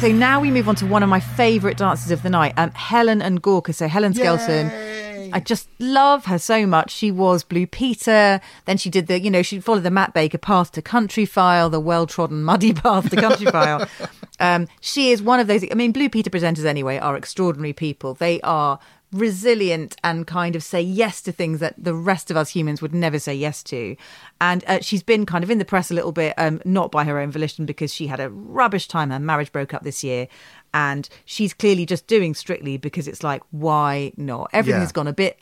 So 0.00 0.12
now 0.12 0.40
we 0.40 0.52
move 0.52 0.68
on 0.68 0.76
to 0.76 0.86
one 0.86 1.02
of 1.02 1.08
my 1.08 1.18
favourite 1.18 1.76
dances 1.76 2.12
of 2.12 2.22
the 2.22 2.30
night, 2.30 2.54
um, 2.56 2.70
Helen 2.70 3.20
and 3.20 3.42
Gorka. 3.42 3.72
So 3.72 3.88
Helen 3.88 4.14
Skelton. 4.14 4.70
I 5.32 5.40
just 5.40 5.68
love 5.78 6.26
her 6.26 6.38
so 6.38 6.66
much. 6.66 6.90
She 6.90 7.10
was 7.10 7.42
Blue 7.42 7.66
Peter. 7.66 8.40
Then 8.64 8.76
she 8.78 8.90
did 8.90 9.08
the, 9.08 9.20
you 9.20 9.30
know, 9.30 9.42
she 9.42 9.60
followed 9.60 9.82
the 9.82 9.90
Matt 9.90 10.14
Baker 10.14 10.38
path 10.38 10.72
to 10.72 10.82
Countryfile, 10.82 11.70
the 11.70 11.80
well 11.80 12.06
trodden 12.06 12.44
muddy 12.44 12.72
path 12.74 13.10
to 13.10 13.16
Countryfile. 13.16 13.88
Um, 14.40 14.68
she 14.80 15.10
is 15.10 15.20
one 15.20 15.40
of 15.40 15.48
those. 15.48 15.64
I 15.68 15.74
mean, 15.74 15.90
Blue 15.90 16.08
Peter 16.08 16.30
presenters 16.30 16.64
anyway 16.64 16.96
are 16.98 17.16
extraordinary 17.16 17.72
people. 17.72 18.14
They 18.14 18.40
are 18.42 18.78
resilient 19.12 19.96
and 20.04 20.26
kind 20.26 20.54
of 20.54 20.62
say 20.62 20.80
yes 20.80 21.22
to 21.22 21.32
things 21.32 21.60
that 21.60 21.74
the 21.82 21.94
rest 21.94 22.30
of 22.30 22.36
us 22.36 22.50
humans 22.50 22.82
would 22.82 22.94
never 22.94 23.18
say 23.18 23.34
yes 23.34 23.62
to. 23.64 23.96
And 24.40 24.64
uh, 24.66 24.80
she's 24.80 25.02
been 25.02 25.24
kind 25.26 25.42
of 25.42 25.50
in 25.50 25.58
the 25.58 25.64
press 25.64 25.90
a 25.90 25.94
little 25.94 26.12
bit, 26.12 26.34
um, 26.36 26.60
not 26.64 26.90
by 26.90 27.04
her 27.04 27.18
own 27.18 27.30
volition, 27.30 27.64
because 27.66 27.92
she 27.92 28.06
had 28.06 28.20
a 28.20 28.28
rubbish 28.30 28.86
time. 28.88 29.10
Her 29.10 29.18
marriage 29.18 29.50
broke 29.52 29.72
up 29.74 29.82
this 29.82 30.04
year. 30.04 30.28
And 30.74 31.08
she's 31.24 31.54
clearly 31.54 31.86
just 31.86 32.06
doing 32.06 32.34
strictly 32.34 32.76
because 32.76 33.08
it's 33.08 33.22
like, 33.22 33.42
why 33.50 34.12
not? 34.16 34.50
Everything's 34.52 34.90
Yeah. 34.90 34.92
gone 34.92 35.08
a 35.08 35.12
bit 35.14 35.38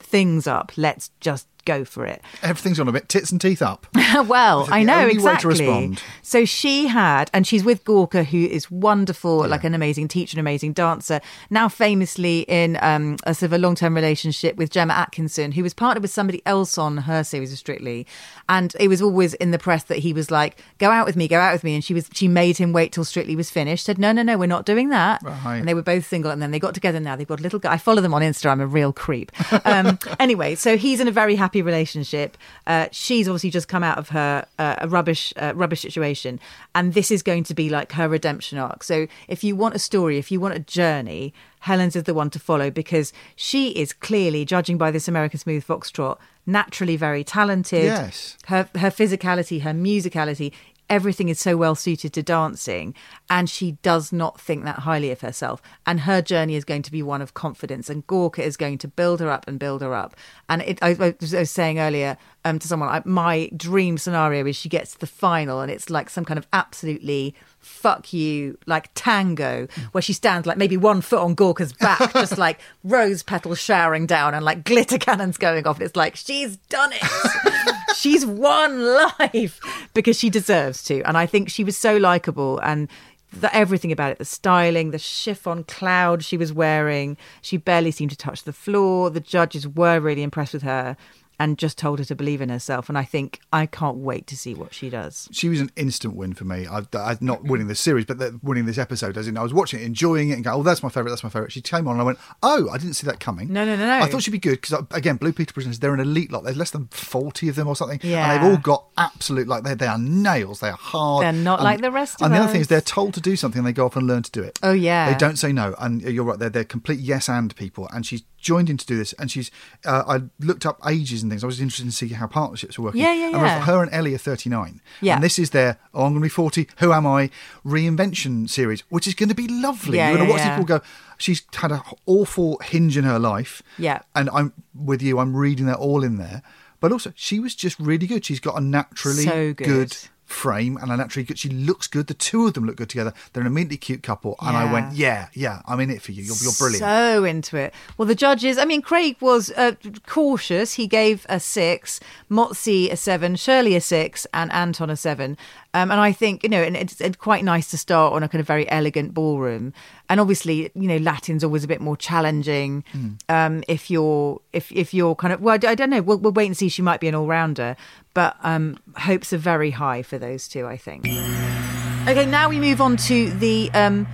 things 0.00 0.46
up. 0.46 0.72
Let's 0.76 1.10
just 1.20 1.46
go 1.64 1.84
for 1.84 2.04
it. 2.04 2.22
Everything's 2.42 2.80
on 2.80 2.88
a 2.88 2.92
bit 2.92 3.08
tits 3.08 3.30
and 3.30 3.40
teeth 3.40 3.62
up. 3.62 3.86
well, 4.26 4.66
I 4.70 4.82
know 4.82 5.00
only 5.00 5.06
way 5.06 5.12
to 5.12 5.28
exactly. 5.28 5.50
respond. 5.50 6.02
So 6.22 6.44
she 6.44 6.86
had, 6.86 7.30
and 7.32 7.46
she's 7.46 7.64
with 7.64 7.84
Gorka, 7.84 8.24
who 8.24 8.38
is 8.38 8.70
wonderful, 8.70 9.46
like 9.46 9.64
an 9.64 9.74
amazing 9.74 10.08
teacher, 10.08 10.36
an 10.36 10.40
amazing 10.40 10.72
dancer. 10.72 11.20
Now, 11.50 11.68
famously 11.68 12.40
in 12.48 12.78
um, 12.82 13.16
a 13.24 13.34
sort 13.34 13.48
of 13.48 13.52
a 13.54 13.58
long-term 13.58 13.94
relationship 13.94 14.56
with 14.56 14.70
Gemma 14.70 14.94
Atkinson, 14.94 15.52
who 15.52 15.62
was 15.62 15.74
partnered 15.74 16.02
with 16.02 16.10
somebody 16.10 16.42
else 16.46 16.78
on 16.78 16.98
her 16.98 17.24
series 17.24 17.52
of 17.52 17.58
Strictly, 17.58 18.06
and 18.48 18.74
it 18.78 18.88
was 18.88 19.02
always 19.02 19.34
in 19.34 19.50
the 19.50 19.58
press 19.58 19.84
that 19.84 19.98
he 19.98 20.12
was 20.12 20.30
like, 20.30 20.62
"Go 20.78 20.90
out 20.90 21.06
with 21.06 21.16
me, 21.16 21.28
go 21.28 21.38
out 21.38 21.52
with 21.52 21.64
me," 21.64 21.74
and 21.74 21.84
she 21.84 21.94
was 21.94 22.08
she 22.12 22.28
made 22.28 22.58
him 22.58 22.72
wait 22.72 22.92
till 22.92 23.04
Strictly 23.04 23.36
was 23.36 23.50
finished. 23.50 23.84
Said, 23.84 23.98
"No, 23.98 24.12
no, 24.12 24.22
no, 24.22 24.38
we're 24.38 24.46
not 24.46 24.64
doing 24.64 24.90
that." 24.90 25.22
Right. 25.22 25.58
And 25.58 25.68
they 25.68 25.74
were 25.74 25.82
both 25.82 26.06
single, 26.06 26.30
and 26.30 26.40
then 26.40 26.50
they 26.50 26.58
got 26.58 26.74
together. 26.74 27.00
Now 27.00 27.16
they've 27.16 27.26
got 27.26 27.40
a 27.40 27.42
little 27.42 27.58
guy. 27.58 27.72
I 27.72 27.78
follow 27.78 28.00
them 28.00 28.14
on 28.14 28.22
Insta. 28.22 28.50
I'm 28.50 28.60
a 28.60 28.66
real 28.66 28.92
creep. 28.92 29.32
Um, 29.66 29.98
anyway, 30.20 30.54
so 30.54 30.76
he's 30.76 31.00
in 31.00 31.08
a 31.08 31.12
very 31.12 31.34
happy 31.34 31.47
relationship. 31.54 32.36
Uh, 32.66 32.88
she's 32.90 33.28
obviously 33.28 33.50
just 33.50 33.68
come 33.68 33.82
out 33.82 33.98
of 33.98 34.10
her 34.10 34.46
uh, 34.58 34.76
a 34.78 34.88
rubbish 34.88 35.32
uh, 35.36 35.52
rubbish 35.54 35.80
situation, 35.80 36.40
and 36.74 36.94
this 36.94 37.10
is 37.10 37.22
going 37.22 37.44
to 37.44 37.54
be 37.54 37.68
like 37.68 37.92
her 37.92 38.08
redemption 38.08 38.58
arc. 38.58 38.82
So 38.84 39.06
if 39.28 39.42
you 39.42 39.56
want 39.56 39.74
a 39.74 39.78
story, 39.78 40.18
if 40.18 40.30
you 40.30 40.40
want 40.40 40.54
a 40.54 40.60
journey, 40.60 41.32
Helen's 41.60 41.96
is 41.96 42.04
the 42.04 42.14
one 42.14 42.30
to 42.30 42.38
follow 42.38 42.70
because 42.70 43.12
she 43.36 43.70
is 43.70 43.92
clearly, 43.92 44.44
judging 44.44 44.78
by 44.78 44.90
this 44.90 45.08
American 45.08 45.38
Smooth 45.38 45.66
Foxtrot, 45.66 46.18
naturally 46.46 46.96
very 46.96 47.24
talented. 47.24 47.84
Yes. 47.84 48.36
her 48.46 48.68
her 48.74 48.90
physicality, 48.90 49.62
her 49.62 49.72
musicality. 49.72 50.52
Everything 50.90 51.28
is 51.28 51.38
so 51.38 51.56
well 51.56 51.74
suited 51.74 52.12
to 52.14 52.22
dancing, 52.22 52.94
and 53.28 53.48
she 53.48 53.72
does 53.82 54.12
not 54.12 54.40
think 54.40 54.64
that 54.64 54.80
highly 54.80 55.10
of 55.10 55.20
herself. 55.20 55.60
And 55.86 56.00
her 56.00 56.22
journey 56.22 56.54
is 56.54 56.64
going 56.64 56.82
to 56.82 56.90
be 56.90 57.02
one 57.02 57.22
of 57.22 57.34
confidence, 57.34 57.90
and 57.90 58.06
Gorka 58.06 58.42
is 58.42 58.56
going 58.56 58.78
to 58.78 58.88
build 58.88 59.20
her 59.20 59.30
up 59.30 59.46
and 59.46 59.58
build 59.58 59.82
her 59.82 59.94
up. 59.94 60.16
And 60.48 60.62
it, 60.62 60.78
I, 60.82 60.90
I 60.98 61.14
was 61.20 61.50
saying 61.50 61.78
earlier 61.78 62.16
um, 62.44 62.58
to 62.58 62.68
someone, 62.68 62.88
I, 62.88 63.02
my 63.04 63.50
dream 63.56 63.98
scenario 63.98 64.46
is 64.46 64.56
she 64.56 64.68
gets 64.68 64.92
to 64.92 65.00
the 65.00 65.06
final, 65.06 65.60
and 65.60 65.70
it's 65.70 65.90
like 65.90 66.08
some 66.08 66.24
kind 66.24 66.38
of 66.38 66.46
absolutely 66.52 67.34
fuck 67.58 68.12
you, 68.12 68.56
like 68.66 68.90
tango, 68.94 69.68
where 69.92 70.02
she 70.02 70.12
stands 70.12 70.46
like 70.46 70.56
maybe 70.56 70.76
one 70.76 71.00
foot 71.00 71.20
on 71.20 71.34
Gorka's 71.34 71.72
back, 71.72 72.12
just 72.14 72.38
like 72.38 72.60
rose 72.82 73.22
petals 73.22 73.58
showering 73.58 74.06
down, 74.06 74.34
and 74.34 74.44
like 74.44 74.64
glitter 74.64 74.98
cannons 74.98 75.36
going 75.36 75.66
off. 75.66 75.76
And 75.76 75.86
it's 75.86 75.96
like 75.96 76.16
she's 76.16 76.56
done 76.56 76.92
it. 76.94 77.74
she's 77.98 78.24
won 78.24 78.82
life 79.18 79.60
because 79.94 80.18
she 80.18 80.30
deserves 80.30 80.82
to. 80.84 81.02
And 81.02 81.18
I 81.18 81.26
think 81.26 81.48
she 81.48 81.64
was 81.64 81.76
so 81.76 81.96
likable 81.96 82.58
and 82.60 82.88
the, 83.32 83.54
everything 83.54 83.92
about 83.92 84.12
it 84.12 84.18
the 84.18 84.24
styling, 84.24 84.90
the 84.90 84.98
chiffon 84.98 85.64
cloud 85.64 86.24
she 86.24 86.36
was 86.36 86.52
wearing. 86.52 87.16
She 87.42 87.56
barely 87.56 87.90
seemed 87.90 88.10
to 88.10 88.16
touch 88.16 88.44
the 88.44 88.52
floor. 88.52 89.10
The 89.10 89.20
judges 89.20 89.68
were 89.68 90.00
really 90.00 90.22
impressed 90.22 90.54
with 90.54 90.62
her 90.62 90.96
and 91.38 91.58
just 91.58 91.78
told 91.78 91.98
her 91.98 92.04
to 92.04 92.14
believe 92.14 92.40
in 92.40 92.48
herself. 92.48 92.88
And 92.88 92.98
I 92.98 93.04
think 93.04 93.40
I 93.52 93.66
can't 93.66 93.98
wait 93.98 94.26
to 94.28 94.36
see 94.36 94.54
what 94.54 94.74
she 94.74 94.90
does. 94.90 95.28
She 95.32 95.48
was 95.48 95.60
an 95.60 95.70
instant 95.76 96.16
win 96.16 96.34
for 96.34 96.44
me. 96.44 96.66
I, 96.66 96.82
I 96.94 97.16
not 97.20 97.44
winning 97.44 97.68
this 97.68 97.80
series, 97.80 98.04
but 98.04 98.18
winning 98.42 98.66
this 98.66 98.78
episode. 98.78 99.16
As 99.16 99.28
in, 99.28 99.36
I 99.38 99.42
was 99.42 99.54
watching 99.54 99.80
it, 99.80 99.84
enjoying 99.84 100.30
it, 100.30 100.34
and 100.34 100.44
going, 100.44 100.58
"Oh, 100.58 100.62
that's 100.62 100.82
my 100.82 100.88
favorite. 100.88 101.10
That's 101.10 101.22
my 101.24 101.30
favorite." 101.30 101.52
She 101.52 101.60
came 101.60 101.86
on, 101.86 101.94
and 101.94 102.00
I 102.02 102.04
went, 102.04 102.18
"Oh, 102.42 102.68
I 102.70 102.78
didn't 102.78 102.94
see 102.94 103.06
that 103.06 103.20
coming." 103.20 103.52
No, 103.52 103.64
no, 103.64 103.76
no, 103.76 103.86
no. 103.86 103.98
I 104.04 104.08
thought 104.08 104.22
she'd 104.22 104.30
be 104.30 104.38
good 104.38 104.60
because 104.60 104.84
again, 104.90 105.16
Blue 105.16 105.32
Peter 105.32 105.52
prisoners. 105.52 105.78
They're 105.78 105.94
an 105.94 106.00
elite 106.00 106.32
lot. 106.32 106.44
There's 106.44 106.56
less 106.56 106.70
than 106.70 106.88
forty 106.88 107.48
of 107.48 107.54
them 107.56 107.68
or 107.68 107.76
something, 107.76 108.00
Yeah. 108.02 108.30
and 108.32 108.42
they've 108.42 108.50
all 108.50 108.58
got 108.58 108.86
absolute 108.96 109.46
like 109.48 109.64
they 109.64 109.74
they 109.74 109.86
are 109.86 109.98
nails. 109.98 110.60
They 110.60 110.68
are 110.68 110.76
hard. 110.76 111.24
They're 111.24 111.32
not 111.32 111.60
and, 111.60 111.64
like 111.64 111.80
the 111.80 111.90
rest 111.92 112.16
of 112.20 112.24
And 112.26 112.34
the 112.34 112.38
other 112.38 112.52
thing 112.52 112.60
is, 112.60 112.68
they're 112.68 112.80
told 112.80 113.14
to 113.14 113.20
do 113.20 113.36
something, 113.36 113.60
and 113.60 113.66
they 113.66 113.72
go 113.72 113.86
off 113.86 113.96
and 113.96 114.06
learn 114.06 114.22
to 114.22 114.30
do 114.30 114.42
it. 114.42 114.58
Oh, 114.62 114.72
yeah. 114.72 115.10
They 115.12 115.18
don't 115.18 115.36
say 115.36 115.52
no, 115.52 115.74
and 115.78 116.02
you're 116.02 116.24
right. 116.24 116.38
They're 116.38 116.50
they're 116.50 116.64
complete 116.64 117.00
yes 117.00 117.28
and 117.28 117.54
people, 117.56 117.88
and 117.92 118.04
she's 118.04 118.22
joined 118.38 118.70
in 118.70 118.76
to 118.76 118.86
do 118.86 118.96
this, 118.96 119.12
and 119.14 119.30
she's. 119.30 119.50
Uh, 119.84 120.04
I 120.06 120.44
looked 120.44 120.64
up 120.64 120.80
ages 120.86 121.22
and 121.22 121.30
things. 121.30 121.44
I 121.44 121.46
was 121.46 121.60
interested 121.60 121.86
to 121.86 121.92
see 121.92 122.08
how 122.08 122.26
partnerships 122.26 122.78
are 122.78 122.82
working. 122.82 123.00
Yeah, 123.00 123.12
yeah, 123.12 123.26
And 123.26 123.36
yeah. 123.36 123.60
her 123.64 123.82
and 123.82 123.92
Ellie 123.92 124.14
are 124.14 124.18
39. 124.18 124.80
Yeah. 125.00 125.14
And 125.14 125.22
this 125.22 125.38
is 125.38 125.50
their, 125.50 125.78
oh, 125.94 126.04
I'm 126.04 126.12
going 126.12 126.22
to 126.22 126.26
be 126.26 126.28
40, 126.28 126.68
who 126.78 126.92
am 126.92 127.06
I, 127.06 127.30
reinvention 127.64 128.48
series, 128.48 128.82
which 128.88 129.06
is 129.06 129.14
going 129.14 129.28
to 129.28 129.34
be 129.34 129.48
lovely. 129.48 129.98
Yeah, 129.98 130.08
You're 130.08 130.18
going 130.18 130.28
to 130.28 130.32
watch 130.32 130.42
yeah. 130.42 130.56
people 130.56 130.78
go, 130.78 130.84
she's 131.18 131.42
had 131.54 131.72
an 131.72 131.80
awful 132.06 132.58
hinge 132.58 132.96
in 132.96 133.04
her 133.04 133.18
life. 133.18 133.62
Yeah. 133.78 134.00
And 134.14 134.30
I'm 134.30 134.52
with 134.74 135.02
you, 135.02 135.18
I'm 135.18 135.36
reading 135.36 135.66
that 135.66 135.78
all 135.78 136.02
in 136.04 136.16
there. 136.18 136.42
But 136.80 136.92
also, 136.92 137.12
she 137.16 137.40
was 137.40 137.54
just 137.54 137.78
really 137.80 138.06
good. 138.06 138.24
She's 138.24 138.40
got 138.40 138.56
a 138.56 138.60
naturally 138.60 139.24
So 139.24 139.52
good. 139.52 139.96
Frame 140.28 140.76
and 140.76 140.92
a 140.92 140.96
naturally 140.96 141.26
she 141.34 141.48
looks 141.48 141.86
good. 141.86 142.06
The 142.06 142.12
two 142.12 142.46
of 142.46 142.52
them 142.52 142.66
look 142.66 142.76
good 142.76 142.90
together. 142.90 143.14
They're 143.32 143.40
an 143.40 143.46
immediately 143.46 143.78
cute 143.78 144.02
couple. 144.02 144.36
And 144.42 144.54
I 144.54 144.70
went, 144.70 144.92
yeah, 144.92 145.28
yeah, 145.32 145.62
I'm 145.66 145.80
in 145.80 145.90
it 145.90 146.02
for 146.02 146.12
you. 146.12 146.22
You're, 146.22 146.36
you're 146.42 146.52
brilliant. 146.58 146.80
So 146.80 147.24
into 147.24 147.56
it. 147.56 147.72
Well, 147.96 148.06
the 148.06 148.14
judges, 148.14 148.58
I 148.58 148.66
mean, 148.66 148.82
Craig 148.82 149.16
was 149.20 149.50
uh, 149.52 149.72
cautious. 150.06 150.74
He 150.74 150.86
gave 150.86 151.24
a 151.30 151.40
six, 151.40 151.98
Motsi 152.30 152.92
a 152.92 152.96
seven, 152.96 153.36
Shirley 153.36 153.74
a 153.74 153.80
six, 153.80 154.26
and 154.34 154.52
Anton 154.52 154.90
a 154.90 154.96
seven. 154.96 155.38
Um, 155.78 155.92
and 155.92 156.00
I 156.00 156.10
think, 156.10 156.42
you 156.42 156.48
know, 156.48 156.60
and 156.60 156.76
it's, 156.76 157.00
it's 157.00 157.16
quite 157.16 157.44
nice 157.44 157.70
to 157.70 157.78
start 157.78 158.12
on 158.12 158.24
a 158.24 158.28
kind 158.28 158.40
of 158.40 158.46
very 158.48 158.68
elegant 158.68 159.14
ballroom. 159.14 159.72
And 160.08 160.18
obviously, 160.18 160.72
you 160.74 160.88
know, 160.88 160.96
Latin's 160.96 161.44
always 161.44 161.62
a 161.62 161.68
bit 161.68 161.80
more 161.80 161.96
challenging. 161.96 162.82
Hmm. 162.90 163.08
Um, 163.28 163.64
if 163.68 163.88
you're, 163.88 164.40
if 164.52 164.72
if 164.72 164.92
you're 164.92 165.14
kind 165.14 165.32
of, 165.32 165.40
well, 165.40 165.54
I 165.54 165.76
don't 165.76 165.90
know. 165.90 166.02
We'll, 166.02 166.18
we'll 166.18 166.32
wait 166.32 166.46
and 166.46 166.56
see. 166.56 166.68
She 166.68 166.82
might 166.82 166.98
be 166.98 167.06
an 167.06 167.14
all 167.14 167.28
rounder, 167.28 167.76
but 168.12 168.36
um, 168.42 168.80
hopes 168.96 169.32
are 169.32 169.38
very 169.38 169.70
high 169.70 170.02
for 170.02 170.18
those 170.18 170.48
two. 170.48 170.66
I 170.66 170.76
think. 170.76 171.06
Okay, 171.06 172.26
now 172.26 172.48
we 172.48 172.58
move 172.58 172.80
on 172.80 172.96
to 172.96 173.30
the 173.30 173.70
um, 173.72 174.08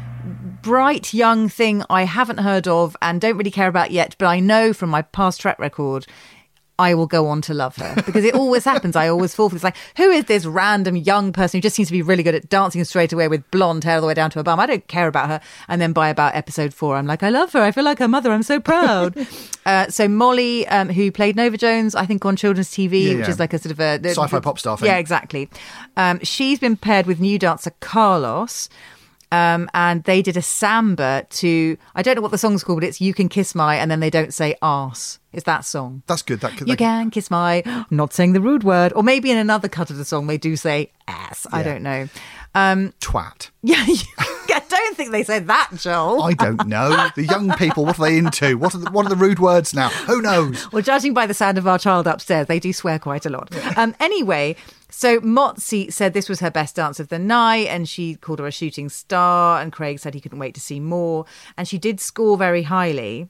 bright 0.60 1.14
young 1.14 1.48
thing 1.48 1.82
I 1.88 2.04
haven't 2.04 2.38
heard 2.38 2.68
of 2.68 2.94
and 3.00 3.22
don't 3.22 3.38
really 3.38 3.50
care 3.50 3.68
about 3.68 3.90
yet, 3.90 4.16
but 4.18 4.26
I 4.26 4.38
know 4.40 4.74
from 4.74 4.90
my 4.90 5.00
past 5.00 5.40
track 5.40 5.58
record. 5.58 6.06
I 6.78 6.94
will 6.94 7.06
go 7.06 7.28
on 7.28 7.40
to 7.42 7.54
love 7.54 7.76
her 7.76 7.94
because 8.04 8.24
it 8.24 8.34
always 8.34 8.64
happens. 8.64 8.96
I 8.96 9.06
always 9.08 9.32
fall 9.34 9.48
for 9.48 9.54
this. 9.54 9.62
Like, 9.62 9.76
who 9.96 10.10
is 10.10 10.24
this 10.24 10.44
random 10.44 10.96
young 10.96 11.32
person 11.32 11.58
who 11.58 11.62
just 11.62 11.76
seems 11.76 11.88
to 11.88 11.92
be 11.92 12.02
really 12.02 12.24
good 12.24 12.34
at 12.34 12.48
dancing 12.48 12.82
straight 12.84 13.12
away 13.12 13.28
with 13.28 13.48
blonde 13.52 13.84
hair 13.84 13.96
all 13.96 14.00
the 14.00 14.06
way 14.08 14.14
down 14.14 14.30
to 14.30 14.40
her 14.40 14.42
bum? 14.42 14.58
I 14.58 14.66
don't 14.66 14.86
care 14.88 15.06
about 15.06 15.28
her. 15.28 15.40
And 15.68 15.80
then 15.80 15.92
by 15.92 16.08
about 16.08 16.34
episode 16.34 16.74
four, 16.74 16.96
I'm 16.96 17.06
like, 17.06 17.22
I 17.22 17.28
love 17.30 17.52
her. 17.52 17.60
I 17.62 17.70
feel 17.70 17.84
like 17.84 18.00
her 18.00 18.08
mother. 18.08 18.32
I'm 18.32 18.42
so 18.42 18.58
proud. 18.58 19.14
uh, 19.66 19.88
so 19.88 20.08
Molly, 20.08 20.66
um, 20.66 20.88
who 20.88 21.12
played 21.12 21.36
Nova 21.36 21.56
Jones, 21.56 21.94
I 21.94 22.06
think 22.06 22.24
on 22.24 22.34
children's 22.34 22.70
TV, 22.70 23.04
Yeah, 23.12 23.18
which 23.18 23.28
is 23.28 23.38
like 23.38 23.52
a 23.52 23.58
sort 23.58 23.70
of 23.70 23.78
a 23.78 24.00
Sci-fi 24.08 24.26
the- 24.26 24.40
pop 24.40 24.58
star 24.58 24.76
thing. 24.76 24.86
Yeah, 24.86 24.96
exactly. 24.96 25.48
Um, 25.96 26.18
she's 26.24 26.58
been 26.58 26.76
paired 26.76 27.06
with 27.06 27.20
new 27.20 27.38
dancer 27.38 27.72
Carlos. 27.80 28.68
Um, 29.34 29.68
and 29.74 30.04
they 30.04 30.22
did 30.22 30.36
a 30.36 30.42
samba 30.42 31.26
to 31.30 31.76
I 31.94 32.02
don't 32.02 32.14
know 32.14 32.22
what 32.22 32.30
the 32.30 32.38
song's 32.38 32.62
called, 32.62 32.80
but 32.80 32.88
it's 32.88 33.00
"You 33.00 33.12
Can 33.12 33.28
Kiss 33.28 33.54
My," 33.54 33.76
and 33.76 33.90
then 33.90 34.00
they 34.00 34.10
don't 34.10 34.32
say 34.32 34.54
"arse." 34.62 35.18
It's 35.32 35.44
that 35.44 35.64
song. 35.64 36.02
That's 36.06 36.22
good. 36.22 36.40
That, 36.40 36.56
that, 36.58 36.68
You 36.68 36.76
can 36.76 37.10
kiss 37.10 37.28
my, 37.28 37.64
not 37.90 38.12
saying 38.12 38.34
the 38.34 38.40
rude 38.40 38.62
word, 38.62 38.92
or 38.94 39.02
maybe 39.02 39.32
in 39.32 39.36
another 39.36 39.68
cut 39.68 39.90
of 39.90 39.96
the 39.96 40.04
song 40.04 40.28
they 40.28 40.38
do 40.38 40.54
say 40.54 40.92
ass. 41.08 41.44
I 41.52 41.64
don't 41.64 41.82
know. 41.82 42.08
Um, 42.54 42.92
twat. 43.00 43.50
yeah, 43.62 43.84
you, 43.84 43.96
I 44.18 44.62
don't 44.68 44.96
think 44.96 45.10
they 45.10 45.24
said 45.24 45.48
that, 45.48 45.70
Joel. 45.74 46.22
I 46.22 46.34
don't 46.34 46.68
know. 46.68 47.08
The 47.16 47.24
young 47.24 47.52
people, 47.54 47.84
what 47.84 47.98
are 47.98 48.02
they 48.02 48.16
into? 48.16 48.56
What 48.56 48.76
are 48.76 48.78
the, 48.78 48.90
what 48.92 49.06
are 49.06 49.08
the 49.08 49.16
rude 49.16 49.40
words 49.40 49.74
now? 49.74 49.88
Who 49.88 50.22
knows? 50.22 50.70
Well, 50.70 50.82
judging 50.82 51.14
by 51.14 51.26
the 51.26 51.34
sound 51.34 51.58
of 51.58 51.66
our 51.66 51.80
child 51.80 52.06
upstairs, 52.06 52.46
they 52.46 52.60
do 52.60 52.72
swear 52.72 53.00
quite 53.00 53.26
a 53.26 53.30
lot. 53.30 53.52
Um, 53.76 53.96
anyway, 53.98 54.54
so 54.96 55.20
Motsi 55.20 55.92
said 55.92 56.12
this 56.14 56.28
was 56.28 56.40
her 56.40 56.50
best 56.50 56.76
dance 56.76 57.00
of 57.00 57.08
the 57.08 57.18
night, 57.18 57.66
and 57.68 57.88
she 57.88 58.14
called 58.14 58.38
her 58.38 58.46
a 58.46 58.52
shooting 58.52 58.88
star. 58.88 59.60
And 59.60 59.72
Craig 59.72 59.98
said 59.98 60.14
he 60.14 60.20
couldn't 60.20 60.38
wait 60.38 60.54
to 60.54 60.60
see 60.60 60.80
more, 60.80 61.26
and 61.56 61.66
she 61.66 61.78
did 61.78 62.00
score 62.00 62.36
very 62.36 62.62
highly. 62.62 63.28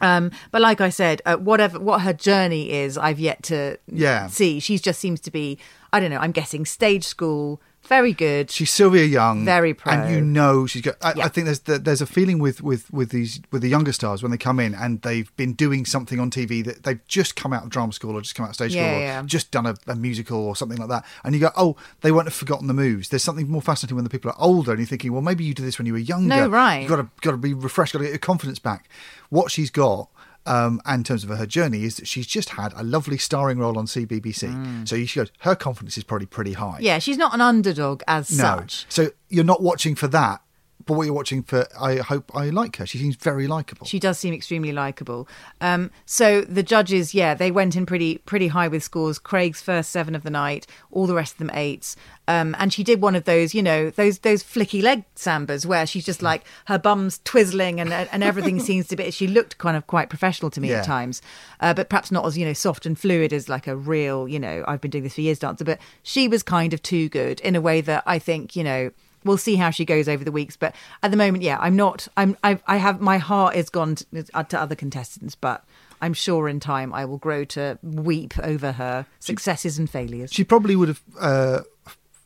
Um, 0.00 0.30
but 0.50 0.60
like 0.60 0.80
I 0.80 0.90
said, 0.90 1.22
uh, 1.24 1.36
whatever 1.36 1.80
what 1.80 2.02
her 2.02 2.12
journey 2.12 2.70
is, 2.70 2.98
I've 2.98 3.18
yet 3.18 3.42
to 3.44 3.78
Yeah. 3.90 4.26
see. 4.26 4.60
She 4.60 4.78
just 4.78 5.00
seems 5.00 5.20
to 5.20 5.30
be, 5.30 5.58
I 5.92 6.00
don't 6.00 6.10
know. 6.10 6.18
I'm 6.18 6.32
guessing 6.32 6.66
stage 6.66 7.04
school, 7.04 7.60
very 7.86 8.12
good. 8.12 8.50
She's 8.50 8.70
Sylvia 8.70 9.04
Young, 9.04 9.44
Very 9.44 9.74
pro. 9.74 9.92
and 9.92 10.14
you 10.14 10.20
know 10.20 10.66
she's 10.66 10.82
got. 10.82 10.96
I, 11.02 11.14
Yeah. 11.16 11.24
I 11.24 11.28
think 11.28 11.44
there's 11.46 11.60
the, 11.60 11.78
there's 11.78 12.00
a 12.00 12.06
feeling 12.06 12.38
with 12.38 12.62
with 12.62 12.92
with 12.92 13.10
these 13.10 13.40
with 13.50 13.62
the 13.62 13.68
younger 13.68 13.92
stars 13.92 14.22
when 14.22 14.30
they 14.30 14.38
come 14.38 14.60
in 14.60 14.74
and 14.74 15.02
they've 15.02 15.34
been 15.36 15.52
doing 15.54 15.84
something 15.86 16.18
on 16.20 16.30
TV 16.30 16.64
that 16.64 16.82
they've 16.82 17.00
just 17.08 17.36
come 17.36 17.52
out 17.52 17.62
of 17.64 17.70
drama 17.70 17.92
school 17.92 18.16
or 18.16 18.20
just 18.20 18.34
come 18.34 18.44
out 18.44 18.50
of 18.50 18.54
stage 18.56 18.74
Yeah, 18.74 18.82
school 18.90 18.98
or 18.98 19.00
yeah. 19.02 19.22
just 19.24 19.50
done 19.50 19.66
a, 19.66 19.74
a 19.86 19.94
musical 19.94 20.38
or 20.38 20.56
something 20.56 20.78
like 20.78 20.88
that, 20.88 21.04
and 21.24 21.34
you 21.34 21.40
go, 21.40 21.50
oh, 21.56 21.76
they 22.02 22.12
won't 22.12 22.26
have 22.26 22.34
forgotten 22.34 22.66
the 22.66 22.74
moves. 22.74 23.08
There's 23.08 23.22
something 23.24 23.48
more 23.48 23.62
fascinating 23.62 23.96
when 23.96 24.04
the 24.04 24.10
people 24.10 24.30
are 24.30 24.36
older 24.38 24.72
and 24.72 24.80
you're 24.80 24.86
thinking, 24.86 25.12
well, 25.12 25.22
maybe 25.22 25.44
you 25.44 25.54
did 25.54 25.64
this 25.64 25.78
when 25.78 25.86
you 25.86 25.92
were 25.92 25.98
younger. 25.98 26.28
No, 26.28 26.48
right. 26.48 26.80
You've 26.80 26.90
got 26.90 26.96
to 26.96 27.08
got 27.20 27.30
to 27.32 27.36
be 27.36 27.54
refreshed. 27.54 27.92
Got 27.92 28.00
to 28.00 28.04
get 28.04 28.10
your 28.10 28.18
confidence 28.18 28.58
back. 28.58 28.88
What 29.30 29.50
she's 29.50 29.70
got. 29.70 30.08
Um, 30.46 30.80
and 30.84 31.00
in 31.00 31.04
terms 31.04 31.24
of 31.24 31.30
her 31.30 31.46
journey, 31.46 31.84
is 31.84 31.96
that 31.96 32.06
she's 32.06 32.26
just 32.26 32.50
had 32.50 32.72
a 32.76 32.82
lovely 32.82 33.18
starring 33.18 33.58
role 33.58 33.78
on 33.78 33.86
CBBC. 33.86 34.88
So 34.88 34.96
you 34.96 35.06
should, 35.06 35.30
her 35.40 35.54
confidence 35.54 35.98
is 35.98 36.04
probably 36.04 36.26
pretty 36.26 36.52
high. 36.54 36.78
Mm. 36.78 36.82
yeah, 36.82 36.98
she's 36.98 37.18
not 37.18 37.34
an 37.34 37.40
underdog 37.40 38.02
as 38.06 38.28
such. 38.28 38.38
No. 38.38 38.60
such. 38.60 38.86
So 38.88 39.10
you're 39.28 39.44
not 39.44 39.62
watching 39.62 39.94
for 39.94 40.06
that, 40.08 40.40
but 40.84 40.94
what 40.94 41.04
you're 41.04 41.14
watching 41.14 41.42
for, 41.42 41.66
I 41.80 41.96
hope 41.96 42.30
I 42.34 42.50
like 42.50 42.76
her. 42.76 42.86
She 42.86 42.98
seems 42.98 43.16
very 43.16 43.46
likable. 43.48 43.86
She 43.86 43.98
does 43.98 44.18
seem 44.18 44.32
extremely 44.34 44.72
likable. 44.72 45.26
Um, 45.60 45.90
so 46.04 46.42
the 46.42 46.62
judges, 46.62 47.14
yeah, 47.14 47.34
they 47.34 47.50
went 47.50 47.74
in 47.74 47.86
pretty 47.86 48.18
pretty 48.18 48.48
high 48.48 48.68
with 48.68 48.82
scores. 48.84 49.18
Craig's 49.18 49.60
first 49.60 49.90
seven 49.90 50.14
of 50.14 50.22
the 50.22 50.30
night, 50.30 50.66
all 50.92 51.06
the 51.06 51.14
rest 51.14 51.32
of 51.34 51.38
them 51.38 51.50
eights. 51.54 51.96
Um, 52.28 52.56
and 52.58 52.72
she 52.72 52.82
did 52.84 53.00
one 53.00 53.14
of 53.14 53.24
those, 53.24 53.54
you 53.54 53.62
know, 53.62 53.90
those 53.90 54.18
those 54.20 54.42
flicky 54.44 54.82
leg 54.82 55.04
sambas 55.16 55.64
where 55.64 55.86
she's 55.86 56.04
just 56.04 56.22
like 56.22 56.44
her 56.66 56.78
bum's 56.78 57.18
twizzling 57.24 57.80
and 57.80 57.92
and 57.92 58.22
everything 58.22 58.60
seems 58.70 58.86
to 58.88 58.96
be. 58.96 59.10
She 59.10 59.26
looked 59.26 59.58
kind 59.58 59.76
of 59.76 59.86
quite 59.86 60.08
professional 60.08 60.50
to 60.52 60.60
me 60.60 60.70
Yeah. 60.70 60.78
at 60.80 60.84
times, 60.84 61.22
uh, 61.60 61.72
but 61.74 61.88
perhaps 61.88 62.12
not 62.12 62.26
as 62.26 62.36
you 62.36 62.44
know 62.44 62.52
soft 62.52 62.84
and 62.86 62.98
fluid 62.98 63.32
as 63.32 63.48
like 63.48 63.66
a 63.66 63.76
real, 63.76 64.28
you 64.28 64.38
know, 64.38 64.64
I've 64.68 64.80
been 64.80 64.90
doing 64.90 65.04
this 65.04 65.14
for 65.14 65.20
years 65.20 65.38
dancer. 65.40 65.64
But 65.64 65.78
she 66.02 66.28
was 66.28 66.42
kind 66.42 66.72
of 66.74 66.82
too 66.82 67.08
good 67.08 67.40
in 67.40 67.56
a 67.56 67.60
way 67.60 67.80
that 67.80 68.02
I 68.06 68.18
think, 68.20 68.54
you 68.54 68.62
know. 68.62 68.90
We'll 69.26 69.36
see 69.38 69.56
how 69.56 69.70
she 69.70 69.84
goes 69.84 70.08
over 70.08 70.24
the 70.24 70.32
weeks, 70.32 70.56
but 70.56 70.74
at 71.02 71.10
the 71.10 71.16
moment, 71.16 71.42
yeah, 71.42 71.58
I'm 71.60 71.76
not. 71.76 72.08
I'm. 72.16 72.36
I, 72.42 72.58
I 72.66 72.76
have 72.78 73.00
my 73.00 73.18
heart 73.18 73.56
is 73.56 73.68
gone 73.68 73.96
to, 73.96 74.06
uh, 74.34 74.42
to 74.44 74.60
other 74.60 74.74
contestants, 74.74 75.34
but 75.34 75.64
I'm 76.00 76.14
sure 76.14 76.48
in 76.48 76.60
time 76.60 76.92
I 76.94 77.04
will 77.04 77.18
grow 77.18 77.44
to 77.44 77.78
weep 77.82 78.34
over 78.42 78.72
her 78.72 79.06
successes 79.18 79.78
and 79.78 79.88
failures. 79.90 80.32
She 80.32 80.44
probably 80.44 80.76
would 80.76 80.88
have 80.88 81.02
uh, 81.20 81.60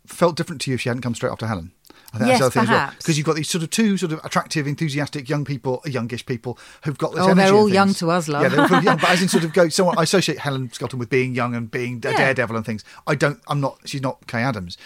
felt 0.07 0.37
different 0.37 0.61
to 0.63 0.71
you 0.71 0.75
if 0.77 0.81
she 0.81 0.89
hadn't 0.89 1.03
come 1.03 1.15
straight 1.15 1.31
after 1.33 1.47
Helen. 1.47 1.73
I 2.13 2.19
think 2.19 2.29
Yes, 2.29 2.41
that's 2.41 2.41
the 2.41 2.45
other 2.45 2.51
thing 2.51 2.63
as 2.63 2.69
well. 2.71 2.79
perhaps. 2.79 2.97
Because 2.97 3.19
you've 3.19 3.27
got 3.27 3.37
these 3.37 3.49
sort 3.49 3.63
of 3.63 3.71
two 3.71 3.97
sort 3.97 4.11
of 4.11 4.25
attractive, 4.25 4.67
enthusiastic 4.67 5.29
young 5.29 5.45
people, 5.45 5.81
youngish 5.87 6.27
people 6.27 6.59
who've 6.83 6.99
got 6.99 7.13
this 7.15 7.21
Oh, 7.23 7.33
they're 7.35 7.55
all 7.55 7.69
young 7.69 7.95
to 7.95 8.11
us, 8.11 8.27
love. 8.27 8.43
Yeah, 8.43 8.49
they're 8.49 8.61
all 8.79 8.83
young. 8.83 8.97
But 8.99 9.11
as 9.11 9.23
in 9.23 9.29
sort 9.29 9.45
of 9.45 9.53
go, 9.53 9.69
someone 9.79 9.97
I 9.97 10.03
associate 10.03 10.39
Helen 10.41 10.73
Skelton 10.73 10.99
with 10.99 11.09
being 11.09 11.37
young 11.37 11.55
and 11.55 11.71
being 11.71 12.03
a 12.05 12.11
Yeah. 12.11 12.17
daredevil 12.17 12.57
and 12.57 12.67
things. 12.67 12.83
I 13.07 13.15
don't. 13.15 13.41
I'm 13.47 13.61
not. 13.61 13.79
She's 13.85 14.03
not 14.03 14.27
Kaye 14.27 14.43
Adams. 14.43 14.77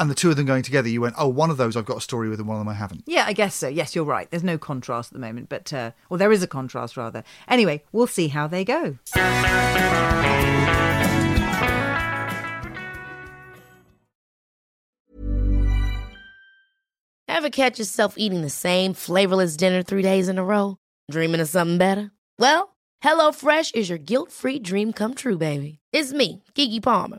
And 0.00 0.10
the 0.10 0.14
two 0.14 0.30
of 0.30 0.36
them 0.36 0.46
going 0.46 0.62
together, 0.62 0.88
you 0.88 1.02
went, 1.02 1.14
oh, 1.18 1.28
one 1.28 1.50
of 1.50 1.58
those 1.58 1.76
I've 1.76 1.84
got 1.84 1.98
a 1.98 2.00
story 2.00 2.30
with, 2.30 2.38
and 2.38 2.48
one 2.48 2.56
of 2.56 2.60
them 2.62 2.70
I 2.70 2.74
haven't. 2.74 3.04
Yeah, 3.06 3.26
I 3.26 3.34
guess 3.34 3.54
so. 3.54 3.68
Yes, 3.68 3.94
you're 3.94 4.02
right. 4.02 4.30
There's 4.30 4.42
no 4.42 4.56
contrast 4.56 5.10
at 5.10 5.12
the 5.12 5.18
moment, 5.18 5.50
but 5.50 5.70
uh, 5.74 5.90
well, 6.08 6.16
there 6.16 6.32
is 6.32 6.42
a 6.42 6.46
contrast 6.46 6.96
rather. 6.96 7.22
Anyway, 7.48 7.84
we'll 7.92 8.06
see 8.06 8.28
how 8.28 8.46
they 8.46 8.64
go. 8.64 8.96
Ever 17.28 17.50
catch 17.50 17.78
yourself 17.78 18.14
eating 18.16 18.40
the 18.40 18.48
same 18.48 18.94
flavorless 18.94 19.54
dinner 19.54 19.82
three 19.82 20.02
days 20.02 20.30
in 20.30 20.38
a 20.38 20.44
row? 20.44 20.78
Dreaming 21.10 21.42
of 21.42 21.48
something 21.50 21.76
better? 21.76 22.10
Well, 22.38 22.74
HelloFresh 23.04 23.74
is 23.74 23.90
your 23.90 23.98
guilt 23.98 24.32
free 24.32 24.58
dream 24.58 24.94
come 24.94 25.14
true, 25.14 25.36
baby. 25.36 25.78
It's 25.92 26.14
me, 26.14 26.42
Keke 26.54 26.82
Palmer. 26.82 27.18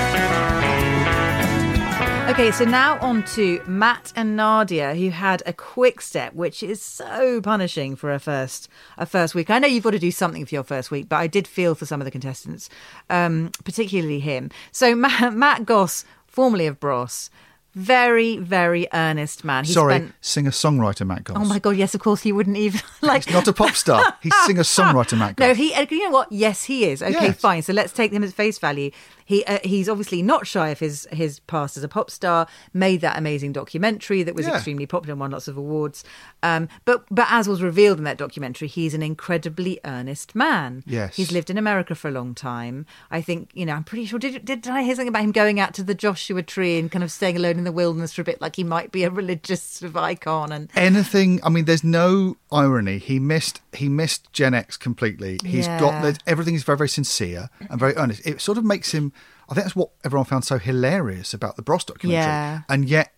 Okay, 2.31 2.51
so 2.51 2.63
now 2.63 2.97
on 2.99 3.23
to 3.35 3.61
Matt 3.67 4.13
and 4.15 4.37
Nadia, 4.37 4.95
who 4.95 5.09
had 5.09 5.43
a 5.45 5.51
quick 5.51 5.99
step, 5.99 6.33
which 6.33 6.63
is 6.63 6.81
so 6.81 7.41
punishing 7.41 7.97
for 7.97 8.11
a 8.13 8.19
first 8.19 8.69
a 8.97 9.05
first 9.05 9.35
week. 9.35 9.49
I 9.49 9.59
know 9.59 9.67
you've 9.67 9.83
got 9.83 9.91
to 9.91 9.99
do 9.99 10.11
something 10.11 10.45
for 10.45 10.55
your 10.55 10.63
first 10.63 10.91
week, 10.91 11.09
but 11.09 11.17
I 11.17 11.27
did 11.27 11.45
feel 11.45 11.75
for 11.75 11.85
some 11.85 11.99
of 11.99 12.05
the 12.05 12.11
contestants, 12.11 12.69
um, 13.09 13.51
particularly 13.65 14.21
him. 14.21 14.49
So 14.71 14.95
Matt, 15.05 15.33
Matt 15.33 15.65
Goss, 15.65 16.05
formerly 16.25 16.67
of 16.67 16.79
Bros, 16.79 17.29
very 17.75 18.37
very 18.37 18.87
earnest 18.93 19.43
man. 19.43 19.65
He 19.65 19.73
Sorry, 19.73 19.95
spent- 19.95 20.13
singer 20.21 20.51
songwriter 20.51 21.05
Matt 21.05 21.25
Goss. 21.25 21.37
Oh 21.39 21.45
my 21.45 21.59
god! 21.59 21.75
Yes, 21.75 21.93
of 21.95 22.01
course 22.01 22.21
he 22.21 22.31
wouldn't 22.31 22.57
even 22.57 22.79
like. 23.01 23.25
He's 23.25 23.33
not 23.33 23.47
a 23.49 23.53
pop 23.53 23.75
star. 23.75 24.13
He's 24.21 24.35
singer 24.45 24.63
songwriter 24.63 25.17
Matt 25.17 25.35
Goss. 25.37 25.47
No, 25.49 25.53
he. 25.53 25.73
uh, 25.73 25.85
You 25.89 26.05
know 26.05 26.11
what? 26.11 26.31
Yes, 26.31 26.63
he 26.63 26.85
is. 26.85 27.03
Okay, 27.03 27.11
Yes. 27.27 27.39
fine. 27.39 27.61
So 27.61 27.73
let's 27.73 27.91
take 27.93 28.11
him 28.13 28.23
at 28.23 28.31
face 28.33 28.57
value. 28.57 28.91
He 29.25 29.43
uh, 29.45 29.59
he's 29.63 29.87
obviously 29.89 30.21
not 30.21 30.47
shy 30.47 30.69
of 30.69 30.79
his 30.79 31.07
his 31.11 31.39
past 31.41 31.77
as 31.77 31.83
a 31.83 31.87
pop 31.87 32.09
star. 32.11 32.47
Made 32.73 33.01
that 33.01 33.17
amazing 33.17 33.53
documentary 33.53 34.23
that 34.23 34.35
was 34.35 34.45
Yeah. 34.47 34.55
extremely 34.55 34.85
popular 34.85 35.13
and 35.13 35.19
won 35.19 35.31
lots 35.31 35.47
of 35.47 35.57
awards. 35.57 36.03
Um, 36.43 36.67
but 36.85 37.05
but 37.11 37.27
as 37.29 37.47
was 37.47 37.61
revealed 37.61 37.97
in 37.97 38.03
that 38.05 38.17
documentary, 38.17 38.67
he's 38.67 38.93
an 38.93 39.03
incredibly 39.03 39.79
earnest 39.85 40.35
man. 40.35 40.83
Yes. 40.85 41.15
he's 41.15 41.31
lived 41.31 41.49
in 41.49 41.57
America 41.57 41.95
for 41.95 42.07
a 42.07 42.11
long 42.11 42.33
time. 42.35 42.85
I 43.09 43.21
think 43.21 43.49
you 43.53 43.65
know. 43.65 43.73
I'm 43.73 43.83
pretty 43.83 44.05
sure. 44.05 44.19
Did 44.19 44.45
did, 44.45 44.61
did 44.61 44.71
I 44.71 44.83
hear 44.83 44.95
something 44.95 45.07
about 45.09 45.23
him 45.23 45.31
going 45.31 45.59
out 45.59 45.73
to 45.75 45.83
the 45.83 45.95
Joshua 45.95 46.43
Tree 46.43 46.77
and 46.79 46.91
kind 46.91 47.03
of 47.03 47.11
staying 47.11 47.35
alone 47.37 47.57
in 47.57 47.63
the 47.63 47.71
wilderness 47.71 48.13
for 48.13 48.21
a 48.21 48.25
bit, 48.25 48.41
like 48.41 48.55
he 48.55 48.63
might 48.63 48.91
be 48.91 49.03
a 49.03 49.09
religious 49.21 49.61
sort 49.61 49.89
of 49.89 49.97
icon 49.97 50.51
and. 50.51 50.69
anything 50.75 51.39
i 51.43 51.49
mean 51.49 51.65
there's 51.65 51.83
no 51.83 52.35
irony 52.51 52.97
he 52.97 53.19
missed 53.19 53.61
he 53.73 53.87
missed 53.89 54.31
gen 54.33 54.53
x 54.53 54.77
completely 54.77 55.39
He's 55.45 55.65
Yeah. 55.67 55.79
got 55.79 56.19
everything 56.27 56.55
is 56.55 56.63
very 56.63 56.77
very 56.77 56.89
sincere 56.89 57.49
and 57.69 57.79
very 57.79 57.95
earnest 57.95 58.25
it 58.25 58.41
sort 58.41 58.57
of 58.57 58.65
makes 58.65 58.91
him 58.91 59.13
i 59.49 59.53
think 59.53 59.63
that's 59.65 59.75
what 59.75 59.91
everyone 60.03 60.25
found 60.25 60.43
so 60.45 60.57
hilarious 60.57 61.33
about 61.33 61.55
the 61.55 61.61
bros 61.61 61.83
documentary 61.85 62.21
Yeah. 62.21 62.61
and 62.69 62.89
yet 62.89 63.13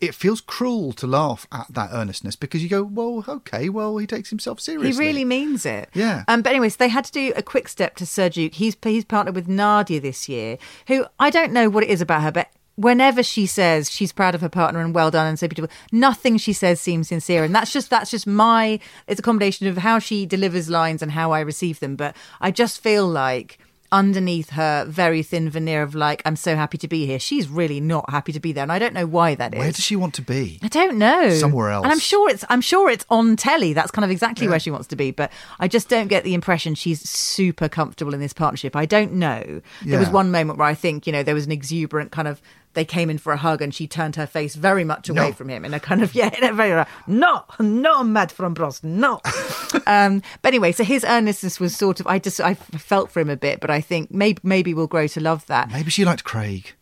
it 0.00 0.14
feels 0.14 0.40
cruel 0.42 0.92
to 0.92 1.06
laugh 1.06 1.46
at 1.52 1.66
that 1.70 1.88
earnestness 1.92 2.36
because 2.36 2.62
you 2.62 2.68
go 2.68 2.82
well 2.82 3.24
okay 3.26 3.68
well 3.70 3.96
he 3.96 4.06
takes 4.06 4.28
himself 4.28 4.60
seriously 4.60 4.92
He 4.92 4.98
really 4.98 5.24
means 5.24 5.64
it. 5.64 5.88
Yeah. 5.94 6.24
Um, 6.28 6.42
but 6.42 6.50
anyways, 6.50 6.76
they 6.76 6.88
had 6.88 7.04
to 7.06 7.12
do 7.12 7.32
a 7.36 7.42
quick 7.42 7.68
step 7.68 7.94
to 7.96 8.04
Sir 8.04 8.28
Duke. 8.28 8.54
He's 8.54 8.76
he's 8.82 9.04
partnered 9.06 9.34
with 9.36 9.48
Nadia 9.48 10.00
this 10.00 10.28
year, 10.28 10.58
who 10.88 11.06
I 11.18 11.30
don't 11.30 11.52
know 11.52 11.70
what 11.70 11.84
it 11.84 11.90
is 11.90 12.02
about 12.02 12.22
her, 12.22 12.32
but 12.32 12.48
whenever 12.76 13.22
she 13.22 13.46
says 13.46 13.90
she's 13.90 14.12
proud 14.12 14.34
of 14.34 14.40
her 14.40 14.48
partner 14.48 14.80
and 14.80 14.94
well 14.94 15.10
done 15.10 15.26
and 15.26 15.38
so 15.38 15.48
beautiful, 15.48 15.74
nothing 15.92 16.36
she 16.36 16.52
says 16.52 16.80
seems 16.80 17.08
sincere. 17.08 17.44
And 17.44 17.54
that's 17.54 17.72
just 17.72 17.90
that's 17.90 18.10
just 18.10 18.26
my 18.26 18.80
it's 19.06 19.20
a 19.20 19.22
combination 19.22 19.66
of 19.66 19.78
how 19.78 19.98
she 19.98 20.26
delivers 20.26 20.68
lines 20.68 21.02
and 21.02 21.12
how 21.12 21.32
I 21.32 21.40
receive 21.40 21.80
them. 21.80 21.96
But 21.96 22.16
I 22.40 22.50
just 22.50 22.80
feel 22.80 23.06
like 23.06 23.58
underneath 23.92 24.50
her 24.50 24.84
very 24.86 25.22
thin 25.22 25.48
veneer 25.48 25.80
of 25.80 25.94
like 25.94 26.20
I'm 26.24 26.34
so 26.34 26.56
happy 26.56 26.76
to 26.78 26.88
be 26.88 27.06
here, 27.06 27.20
she's 27.20 27.48
really 27.48 27.78
not 27.80 28.10
happy 28.10 28.32
to 28.32 28.40
be 28.40 28.50
there, 28.50 28.64
and 28.64 28.72
I 28.72 28.80
don't 28.80 28.92
know 28.92 29.06
why 29.06 29.36
that 29.36 29.54
is. 29.54 29.58
where 29.58 29.70
does 29.70 29.84
she 29.84 29.94
want 29.94 30.14
to 30.14 30.22
be 30.22 30.58
I 30.62 30.68
don't 30.68 30.98
know. 30.98 31.30
Somewhere 31.30 31.70
else. 31.70 31.84
And 31.84 31.92
I'm 31.92 32.00
sure 32.00 32.28
it's 32.28 32.44
I'm 32.48 32.60
sure 32.60 32.90
it's 32.90 33.06
on 33.08 33.36
telly. 33.36 33.72
That's 33.72 33.92
kind 33.92 34.04
of 34.04 34.10
exactly 34.10 34.48
where 34.48 34.58
she 34.58 34.72
wants 34.72 34.88
to 34.88 34.96
be. 34.96 35.12
But 35.12 35.30
I 35.60 35.68
just 35.68 35.88
don't 35.88 36.08
get 36.08 36.24
the 36.24 36.34
impression 36.34 36.74
she's 36.74 37.08
super 37.08 37.68
comfortable 37.68 38.14
in 38.14 38.20
this 38.20 38.32
partnership. 38.32 38.74
I 38.74 38.84
don't 38.84 39.12
know. 39.12 39.60
There 39.84 40.00
was 40.00 40.08
one 40.08 40.32
moment 40.32 40.58
where 40.58 40.68
I 40.68 40.74
think, 40.74 41.06
you 41.06 41.12
know, 41.12 41.22
there 41.22 41.34
was 41.34 41.46
an 41.46 41.52
exuberant 41.52 42.10
kind 42.10 42.26
of 42.26 42.42
they 42.74 42.84
came 42.84 43.10
in 43.10 43.18
for 43.18 43.32
a 43.32 43.36
hug 43.36 43.62
and 43.62 43.74
she 43.74 43.86
turned 43.86 44.16
her 44.16 44.26
face 44.26 44.54
very 44.54 44.84
much 44.84 45.08
away 45.08 45.28
No. 45.28 45.32
from 45.32 45.48
him 45.48 45.64
in 45.64 45.74
a 45.74 45.80
kind 45.80 46.02
of 46.02 46.14
yeah, 46.20 46.30
in 46.36 46.44
a 46.44 46.52
very 46.52 46.84
no, 47.06 47.44
no 47.58 48.04
mad 48.04 48.30
from 48.32 48.54
Bros, 48.54 48.82
no. 48.82 49.20
um, 49.86 50.22
but 50.42 50.48
anyway, 50.48 50.72
so 50.72 50.84
his 50.84 51.04
earnestness 51.04 51.58
was 51.60 51.74
sort 51.76 52.00
of 52.00 52.06
I 52.06 52.18
just 52.18 52.40
I 52.40 52.54
felt 52.54 53.10
for 53.10 53.20
him 53.20 53.30
a 53.30 53.36
bit, 53.36 53.60
but 53.60 53.70
I 53.70 53.80
think 53.80 54.10
maybe 54.10 54.38
maybe 54.42 54.74
we'll 54.74 54.86
grow 54.86 55.06
to 55.08 55.20
love 55.20 55.46
that. 55.46 55.70
maybe 55.70 55.90
she 55.90 56.04
liked 56.04 56.24
craig 56.24 56.72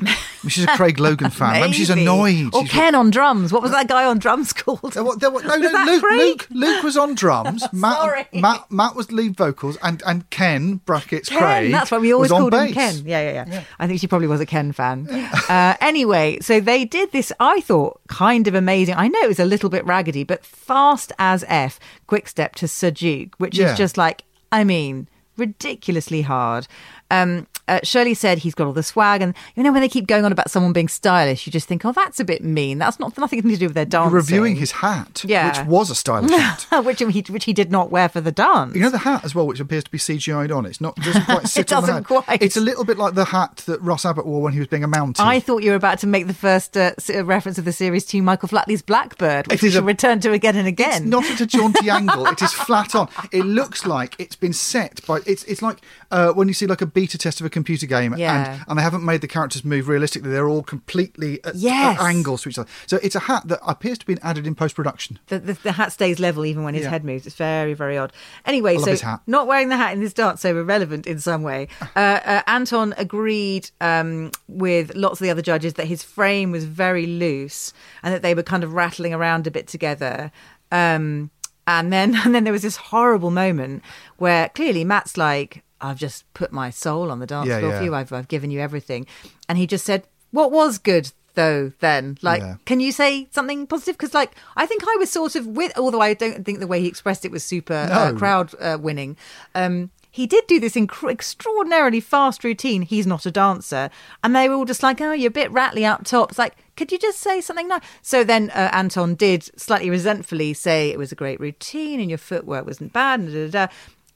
maybe 0.00 0.48
she's 0.48 0.64
a 0.64 0.76
craig 0.76 0.98
logan 0.98 1.30
fan 1.30 1.60
maybe, 1.60 1.72
she's 1.72 1.88
Maybe. 1.88 2.02
annoyed 2.02 2.54
Or 2.54 2.62
She's- 2.62 2.72
Ken 2.72 2.94
on 2.94 3.10
drums. 3.10 3.52
What 3.52 3.62
was 3.62 3.70
that 3.72 3.88
guy 3.88 4.04
on 4.04 4.18
drums 4.18 4.52
called? 4.52 4.92
There 4.92 5.02
there 5.18 5.30
no, 5.30 5.30
Was 5.30 5.44
no, 5.44 5.54
Luke? 5.56 6.02
Luke, 6.02 6.46
Luke 6.50 6.82
was 6.82 6.96
on 6.96 7.14
drums. 7.14 7.64
Matt, 7.72 7.96
Sorry. 7.98 8.26
Matt, 8.32 8.70
Matt 8.70 8.94
was 8.96 9.10
lead 9.12 9.36
vocals, 9.36 9.76
and 9.82 10.02
and 10.06 10.28
Ken 10.30 10.76
brackets 10.84 11.28
Ken, 11.28 11.38
Craig. 11.38 11.72
that's 11.72 11.90
why 11.90 11.98
we 11.98 12.12
always 12.12 12.30
called 12.30 12.54
him 12.54 12.66
bass. 12.66 12.74
Ken. 12.74 13.02
Yeah, 13.06 13.20
yeah, 13.32 13.44
yeah, 13.48 13.64
I 13.78 13.86
think 13.86 14.00
she 14.00 14.06
probably 14.06 14.28
was 14.28 14.40
a 14.40 14.46
Ken 14.46 14.72
fan. 14.72 15.08
uh, 15.48 15.74
anyway, 15.80 16.38
so 16.40 16.60
they 16.60 16.84
did 16.84 17.12
this, 17.12 17.32
I 17.40 17.60
thought, 17.60 18.00
kind 18.08 18.46
of 18.48 18.54
amazing. 18.54 18.94
I 18.96 19.08
know 19.08 19.20
it 19.20 19.28
was 19.28 19.40
a 19.40 19.44
little 19.44 19.70
bit 19.70 19.84
raggedy, 19.86 20.24
but 20.24 20.44
fast 20.44 21.12
as 21.18 21.44
F, 21.48 21.78
quick 22.06 22.28
step 22.28 22.54
to 22.56 22.68
Sir 22.68 22.90
Duke, 22.90 23.34
which 23.38 23.56
Yeah. 23.58 23.72
is 23.72 23.78
just 23.78 23.96
like, 23.96 24.24
I 24.52 24.64
mean, 24.64 25.08
ridiculously 25.36 26.22
hard. 26.22 26.66
Um, 27.10 27.46
uh, 27.68 27.78
Shirley 27.84 28.14
said 28.14 28.38
he's 28.38 28.54
got 28.54 28.66
all 28.66 28.72
the 28.72 28.82
swag, 28.82 29.22
and 29.22 29.32
you 29.54 29.62
know 29.62 29.70
when 29.70 29.80
they 29.80 29.88
keep 29.88 30.08
going 30.08 30.24
on 30.24 30.32
about 30.32 30.50
someone 30.50 30.72
being 30.72 30.88
stylish, 30.88 31.46
you 31.46 31.52
just 31.52 31.68
think, 31.68 31.84
oh, 31.84 31.92
that's 31.92 32.18
a 32.18 32.24
bit 32.24 32.42
mean. 32.42 32.78
That's 32.78 32.98
not 32.98 33.16
nothing 33.16 33.42
to 33.42 33.56
do 33.56 33.66
with 33.66 33.74
their 33.74 33.86
You're 33.90 34.10
reviewing 34.10 34.56
his 34.56 34.72
hat, 34.72 35.22
Yeah. 35.24 35.48
which 35.60 35.68
was 35.68 35.88
a 35.88 35.94
stylish 35.94 36.32
hat. 36.32 36.66
which 36.84 36.98
he 36.98 37.20
which 37.28 37.44
he 37.44 37.52
did 37.52 37.70
not 37.70 37.90
wear 37.92 38.08
for 38.08 38.20
the 38.20 38.32
dance. 38.32 38.74
You 38.74 38.80
know 38.82 38.90
the 38.90 38.98
hat 38.98 39.24
as 39.24 39.36
well, 39.36 39.46
which 39.46 39.60
appears 39.60 39.84
to 39.84 39.90
be 39.90 39.98
CGI'd 39.98 40.50
on. 40.50 40.66
It's 40.66 40.80
not 40.80 40.98
it 40.98 41.04
doesn't 41.04 41.24
quite 41.26 41.48
sit 41.48 41.72
on 41.72 41.82
doesn't 41.82 42.04
quite. 42.04 42.42
It's 42.42 42.56
a 42.56 42.60
little 42.60 42.84
bit 42.84 42.98
like 42.98 43.14
the 43.14 43.26
hat 43.26 43.58
that 43.66 43.80
Ross 43.82 44.04
Abbott 44.04 44.26
wore 44.26 44.42
when 44.42 44.52
he 44.52 44.58
was 44.58 44.66
being 44.68 44.82
a 44.82 44.88
Mountie. 44.88 45.20
I 45.20 45.38
thought 45.38 45.62
you 45.62 45.70
were 45.70 45.76
about 45.76 46.00
to 46.00 46.08
make 46.08 46.26
the 46.26 46.34
first 46.34 46.76
uh, 46.76 46.92
uh, 47.14 47.24
reference 47.24 47.56
of 47.58 47.64
the 47.66 47.72
series 47.72 48.04
to 48.06 48.20
Michael 48.20 48.48
Flatley's 48.48 48.82
Blackbird, 48.82 49.46
which 49.46 49.60
It 49.60 49.62
we 49.62 49.68
is 49.68 49.74
should 49.74 49.84
a- 49.84 49.86
return 49.86 50.18
to 50.20 50.32
again 50.32 50.56
and 50.56 50.66
again. 50.66 51.02
It's 51.02 51.10
not 51.10 51.24
at 51.30 51.40
a 51.40 51.46
jaunty 51.46 51.88
angle. 51.90 52.26
It 52.26 52.42
is 52.42 52.52
flat 52.52 52.96
on. 52.96 53.08
It 53.30 53.44
looks 53.44 53.86
like 53.86 54.16
it's 54.18 54.34
been 54.36 54.52
set 54.52 55.06
by. 55.06 55.20
It's 55.24 55.44
it's 55.44 55.62
like 55.62 55.78
uh, 56.10 56.32
when 56.32 56.48
you 56.48 56.54
see 56.54 56.66
like 56.66 56.80
a 56.82 56.86
beta 57.00 57.16
test 57.18 57.40
of 57.40 57.46
a 57.46 57.50
computer 57.50 57.86
game, 57.86 58.14
Yeah. 58.16 58.52
and 58.54 58.64
and 58.68 58.78
they 58.78 58.82
haven't 58.82 59.04
made 59.04 59.20
the 59.20 59.28
characters 59.36 59.64
move 59.64 59.88
realistically. 59.88 60.30
They're 60.30 60.48
all 60.54 60.62
completely 60.62 61.32
at, 61.44 61.54
Yes. 61.54 61.98
at 61.98 62.04
angles 62.12 62.42
to 62.42 62.48
each 62.50 62.58
other. 62.58 62.68
So 62.86 62.98
it's 63.02 63.14
a 63.14 63.20
hat 63.30 63.42
that 63.48 63.60
appears 63.66 63.98
to 63.98 64.02
have 64.02 64.06
been 64.14 64.24
added 64.30 64.46
in 64.46 64.54
post 64.54 64.74
production. 64.74 65.18
the, 65.28 65.38
the, 65.38 65.52
the 65.54 65.72
hat 65.72 65.92
stays 65.92 66.18
level 66.20 66.44
even 66.44 66.62
when 66.64 66.74
his 66.74 66.84
Yeah. 66.84 66.90
head 66.90 67.04
moves. 67.04 67.26
It's 67.26 67.36
very, 67.36 67.74
very 67.74 67.96
odd. 67.96 68.12
Anyway, 68.44 68.76
so 68.78 68.94
not 69.26 69.46
wearing 69.46 69.68
the 69.70 69.76
hat 69.76 69.92
in 69.94 70.00
this 70.00 70.12
dance, 70.12 70.40
so 70.42 70.52
relevant 70.62 71.06
in 71.06 71.18
some 71.20 71.42
way. 71.42 71.68
Uh, 71.96 72.20
uh, 72.24 72.42
Anton 72.46 72.94
agreed 72.98 73.70
um, 73.80 74.30
with 74.48 74.94
lots 74.94 75.20
of 75.20 75.24
the 75.24 75.30
other 75.30 75.42
judges 75.42 75.74
that 75.74 75.86
his 75.86 76.02
frame 76.02 76.50
was 76.52 76.64
very 76.64 77.06
loose 77.06 77.72
and 78.02 78.14
that 78.14 78.22
they 78.22 78.34
were 78.34 78.42
kind 78.44 78.62
of 78.64 78.72
rattling 78.74 79.12
around 79.12 79.46
a 79.46 79.50
bit 79.50 79.66
together. 79.66 80.30
Um, 80.70 81.30
and 81.66 81.92
then, 81.92 82.14
and 82.24 82.34
then 82.34 82.44
there 82.44 82.52
was 82.52 82.62
this 82.62 82.76
horrible 82.76 83.30
moment 83.30 83.82
where 84.18 84.48
clearly 84.50 84.84
Matt's 84.84 85.16
like, 85.16 85.62
"I've 85.80 85.98
just 85.98 86.24
put 86.34 86.52
my 86.52 86.70
soul 86.70 87.10
on 87.10 87.18
the 87.20 87.26
dance 87.26 87.48
Yeah, 87.48 87.58
floor 87.60 87.72
yeah. 87.72 87.78
for 87.78 87.84
you. 87.84 87.94
I've, 87.94 88.12
I've 88.12 88.28
given 88.28 88.50
you 88.50 88.60
everything," 88.60 89.06
and 89.48 89.58
he 89.58 89.66
just 89.66 89.84
said, 89.84 90.04
"What 90.30 90.50
was 90.52 90.78
good?" 90.78 91.12
Though 91.34 91.72
then, 91.78 92.18
like, 92.22 92.42
Yeah. 92.42 92.56
can 92.66 92.80
you 92.80 92.90
say 92.90 93.28
something 93.30 93.64
positive? 93.68 93.96
Because, 93.96 94.12
like, 94.14 94.32
I 94.56 94.66
think 94.66 94.82
I 94.82 94.96
was 94.98 95.10
sort 95.12 95.36
of 95.36 95.46
with, 95.46 95.72
although 95.78 96.00
I 96.00 96.12
don't 96.12 96.44
think 96.44 96.58
the 96.58 96.66
way 96.66 96.80
he 96.80 96.88
expressed 96.88 97.24
it 97.24 97.30
was 97.30 97.44
super 97.44 97.86
uh, 97.90 98.12
crowd 98.14 98.52
uh, 98.60 98.78
winning. 98.80 99.16
Um, 99.54 99.90
he 100.10 100.26
did 100.26 100.48
do 100.48 100.58
this 100.58 100.74
inc- 100.74 101.08
extraordinarily 101.08 102.00
fast 102.00 102.42
routine. 102.42 102.82
He's 102.82 103.06
not 103.06 103.26
a 103.26 103.30
dancer, 103.30 103.90
and 104.24 104.34
they 104.34 104.48
were 104.48 104.56
all 104.56 104.64
just 104.64 104.82
like, 104.82 105.00
"Oh, 105.00 105.12
you're 105.12 105.28
a 105.28 105.30
bit 105.30 105.52
rattly 105.52 105.84
up 105.84 106.04
top." 106.04 106.30
It's 106.30 106.38
like, 106.38 106.56
could 106.76 106.90
you 106.90 106.98
just 106.98 107.20
say 107.20 107.40
something 107.40 107.68
nice? 107.68 107.82
So 108.02 108.24
then 108.24 108.50
uh, 108.50 108.70
Anton 108.72 109.14
did 109.14 109.44
slightly 109.58 109.88
resentfully 109.88 110.52
say 110.52 110.90
it 110.90 110.98
was 110.98 111.12
a 111.12 111.14
great 111.14 111.38
routine 111.38 112.00
and 112.00 112.08
your 112.10 112.18
footwork 112.18 112.66
wasn't 112.66 112.92
bad. 112.92 113.24
Da, 113.26 113.46
da, 113.46 113.66
da. 113.66 113.72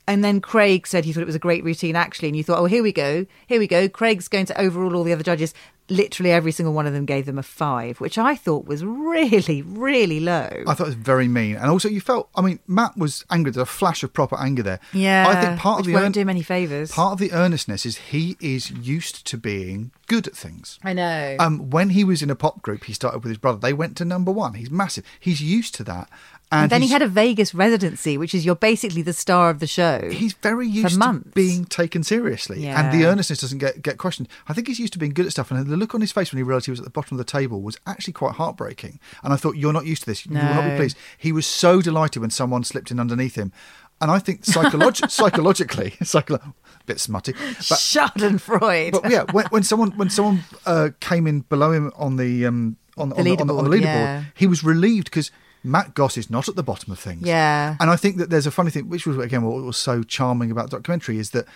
And 0.07 0.23
then 0.25 0.41
Craig 0.41 0.87
said 0.87 1.05
he 1.05 1.13
thought 1.13 1.23
it 1.23 1.27
was 1.27 1.35
a 1.35 1.39
great 1.41 1.65
routine 1.65 1.97
actually, 1.97 2.29
and 2.29 2.37
you 2.37 2.45
thought, 2.45 2.59
oh, 2.59 2.67
here 2.67 2.83
we 2.83 2.93
go, 2.93 3.27
here 3.47 3.59
we 3.59 3.67
go. 3.67 3.89
Craig's 3.89 4.29
going 4.29 4.47
to 4.47 4.61
overrule 4.61 4.97
all 4.97 5.05
the 5.05 5.13
other 5.13 5.23
judges. 5.25 5.55
Literally 5.91 6.31
every 6.33 6.51
single 6.51 6.73
one 6.73 6.87
of 6.87 6.95
them 6.95 7.05
gave 7.05 7.27
them 7.27 7.39
a 7.39 7.43
five, 7.43 8.01
which 8.01 8.17
I 8.17 8.37
thought 8.37 8.65
was 8.65 8.83
really, 8.83 9.61
really 9.61 10.19
low. 10.19 10.49
I 10.67 10.73
thought 10.73 10.85
it 10.85 10.87
was 10.87 10.95
very 10.95 11.29
mean, 11.29 11.57
and 11.57 11.67
also 11.71 11.91
you 11.91 12.01
felt. 12.01 12.31
I 12.35 12.41
mean, 12.41 12.59
Matt 12.67 12.97
was 12.97 13.23
angry. 13.31 13.53
There's 13.53 13.63
a 13.65 13.67
flash 13.67 14.03
of 14.03 14.15
proper 14.15 14.35
anger 14.41 14.63
there. 14.63 14.81
yeah, 14.95 15.27
I 15.29 15.45
think 15.45 15.61
part 15.61 15.81
of 15.81 15.87
the 15.87 15.93
won't 15.93 16.07
earn- 16.07 16.13
do 16.13 16.21
him 16.21 16.31
any 16.31 16.43
favors. 16.43 16.91
part 16.91 17.13
of 17.13 17.19
the 17.19 17.33
earnestness 17.33 17.85
is 17.85 17.97
he 17.99 18.35
is 18.41 18.71
used 18.71 19.27
to 19.27 19.37
being 19.37 19.91
good 20.07 20.27
at 20.27 20.35
things. 20.35 20.79
I 20.83 20.95
know. 20.95 21.37
Um, 21.39 21.69
when 21.69 21.91
he 21.91 22.03
was 22.03 22.23
in 22.23 22.31
a 22.31 22.35
pop 22.37 22.63
group, 22.63 22.85
he 22.85 22.95
started 22.95 23.19
with 23.19 23.29
his 23.29 23.39
brother. 23.39 23.59
They 23.59 23.75
went 23.75 23.99
to 23.99 24.07
number 24.07 24.33
one. 24.33 24.55
He's 24.55 24.71
massive. 24.71 25.05
He's 25.21 25.43
used 25.43 25.75
to 25.75 25.85
that, 25.85 26.09
and, 26.55 26.63
and 26.63 26.71
then 26.71 26.83
he 26.83 26.89
had 26.89 27.03
a 27.03 27.09
Vegas 27.09 27.53
residency, 27.53 28.17
which 28.17 28.35
is 28.35 28.47
you're 28.47 28.55
basically 28.55 29.03
the 29.03 29.13
star 29.13 29.51
of 29.51 29.59
the 29.59 29.67
show. 29.67 30.09
He's 30.11 30.35
very 30.35 30.69
used 30.69 31.01
to 31.01 31.23
being 31.35 31.65
taken 31.65 32.05
seriously, 32.05 32.67
and 32.67 32.93
the 32.93 33.07
earnestness 33.07 33.41
doesn't 33.41 33.59
get 33.59 33.83
get 33.83 33.99
questioned. 33.99 34.29
I 34.49 34.53
think 34.53 34.69
he's 34.69 34.79
used 34.79 34.93
to 34.93 34.99
being 34.99 35.13
good 35.13 35.27
at 35.27 35.33
stuff, 35.33 35.51
and 35.51 35.67
the 35.67 35.77
look 35.77 35.95
on 35.95 36.01
his 36.01 36.13
face 36.13 36.31
when 36.31 36.37
he 36.37 36.45
realised 36.45 36.67
he 36.67 36.71
was 36.71 36.79
at 36.79 36.85
the 36.85 36.91
bottom 36.91 37.17
of 37.17 37.19
the 37.19 37.31
table 37.31 37.61
was 37.61 37.77
actually 37.87 38.13
quite 38.13 38.37
heartbreaking. 38.37 39.01
And 39.25 39.33
I 39.33 39.37
thought, 39.37 39.57
you're 39.57 39.73
not 39.73 39.85
used 39.85 40.03
to 40.03 40.07
this. 40.07 40.25
You 40.27 40.35
will 40.35 40.43
not 40.43 40.71
be 40.71 40.77
pleased. 40.77 40.97
He 41.19 41.33
was 41.33 41.47
so 41.47 41.83
delighted 41.83 42.21
when 42.21 42.31
someone 42.31 42.63
slipped 42.63 42.93
in 42.93 43.01
underneath 43.01 43.35
him, 43.35 43.53
and 44.01 44.11
I 44.11 44.21
think 44.21 44.43
psycholog- 44.43 45.11
psychologically, 45.11 45.91
psycholo- 46.03 46.55
bit 46.87 47.01
smutty, 47.01 47.33
but 47.33 47.79
Schadenfreude. 47.79 48.93
but 48.93 49.11
yeah, 49.11 49.25
when, 49.33 49.47
when 49.47 49.63
someone 49.65 49.91
when 49.93 50.11
someone 50.11 50.45
uh, 50.67 50.91
came 51.01 51.27
in 51.27 51.41
below 51.41 51.73
him 51.73 51.91
on 51.97 52.17
the 52.17 52.47
um, 52.47 52.77
on, 52.97 53.13
on, 53.13 53.25
the, 53.25 53.31
on, 53.39 53.47
the, 53.47 53.55
on 53.55 53.65
the 53.65 53.71
leaderboard, 53.71 53.81
leaderboard, 53.81 53.83
yeah. 53.83 54.25
he 54.35 54.47
was 54.47 54.63
relieved 54.63 55.07
because 55.07 55.31
Matt 55.65 55.95
Goss 55.95 56.17
is 56.19 56.29
not 56.31 56.49
at 56.49 56.57
the 56.57 56.63
bottom 56.63 56.93
of 56.93 56.99
things. 56.99 57.27
Yeah. 57.27 57.77
and 57.81 57.91
I 57.91 57.97
think 57.97 58.19
that 58.19 58.29
there's 58.31 58.47
a 58.47 58.51
funny 58.51 58.71
thing, 58.71 58.89
which 58.89 59.07
was 59.07 59.17
again 59.19 59.43
what 59.43 59.63
was 59.65 59.77
so 59.79 60.03
charming 60.03 60.51
about 60.51 60.71
the 60.71 60.77
documentary, 60.77 61.19
is 61.19 61.31
that 61.31 61.47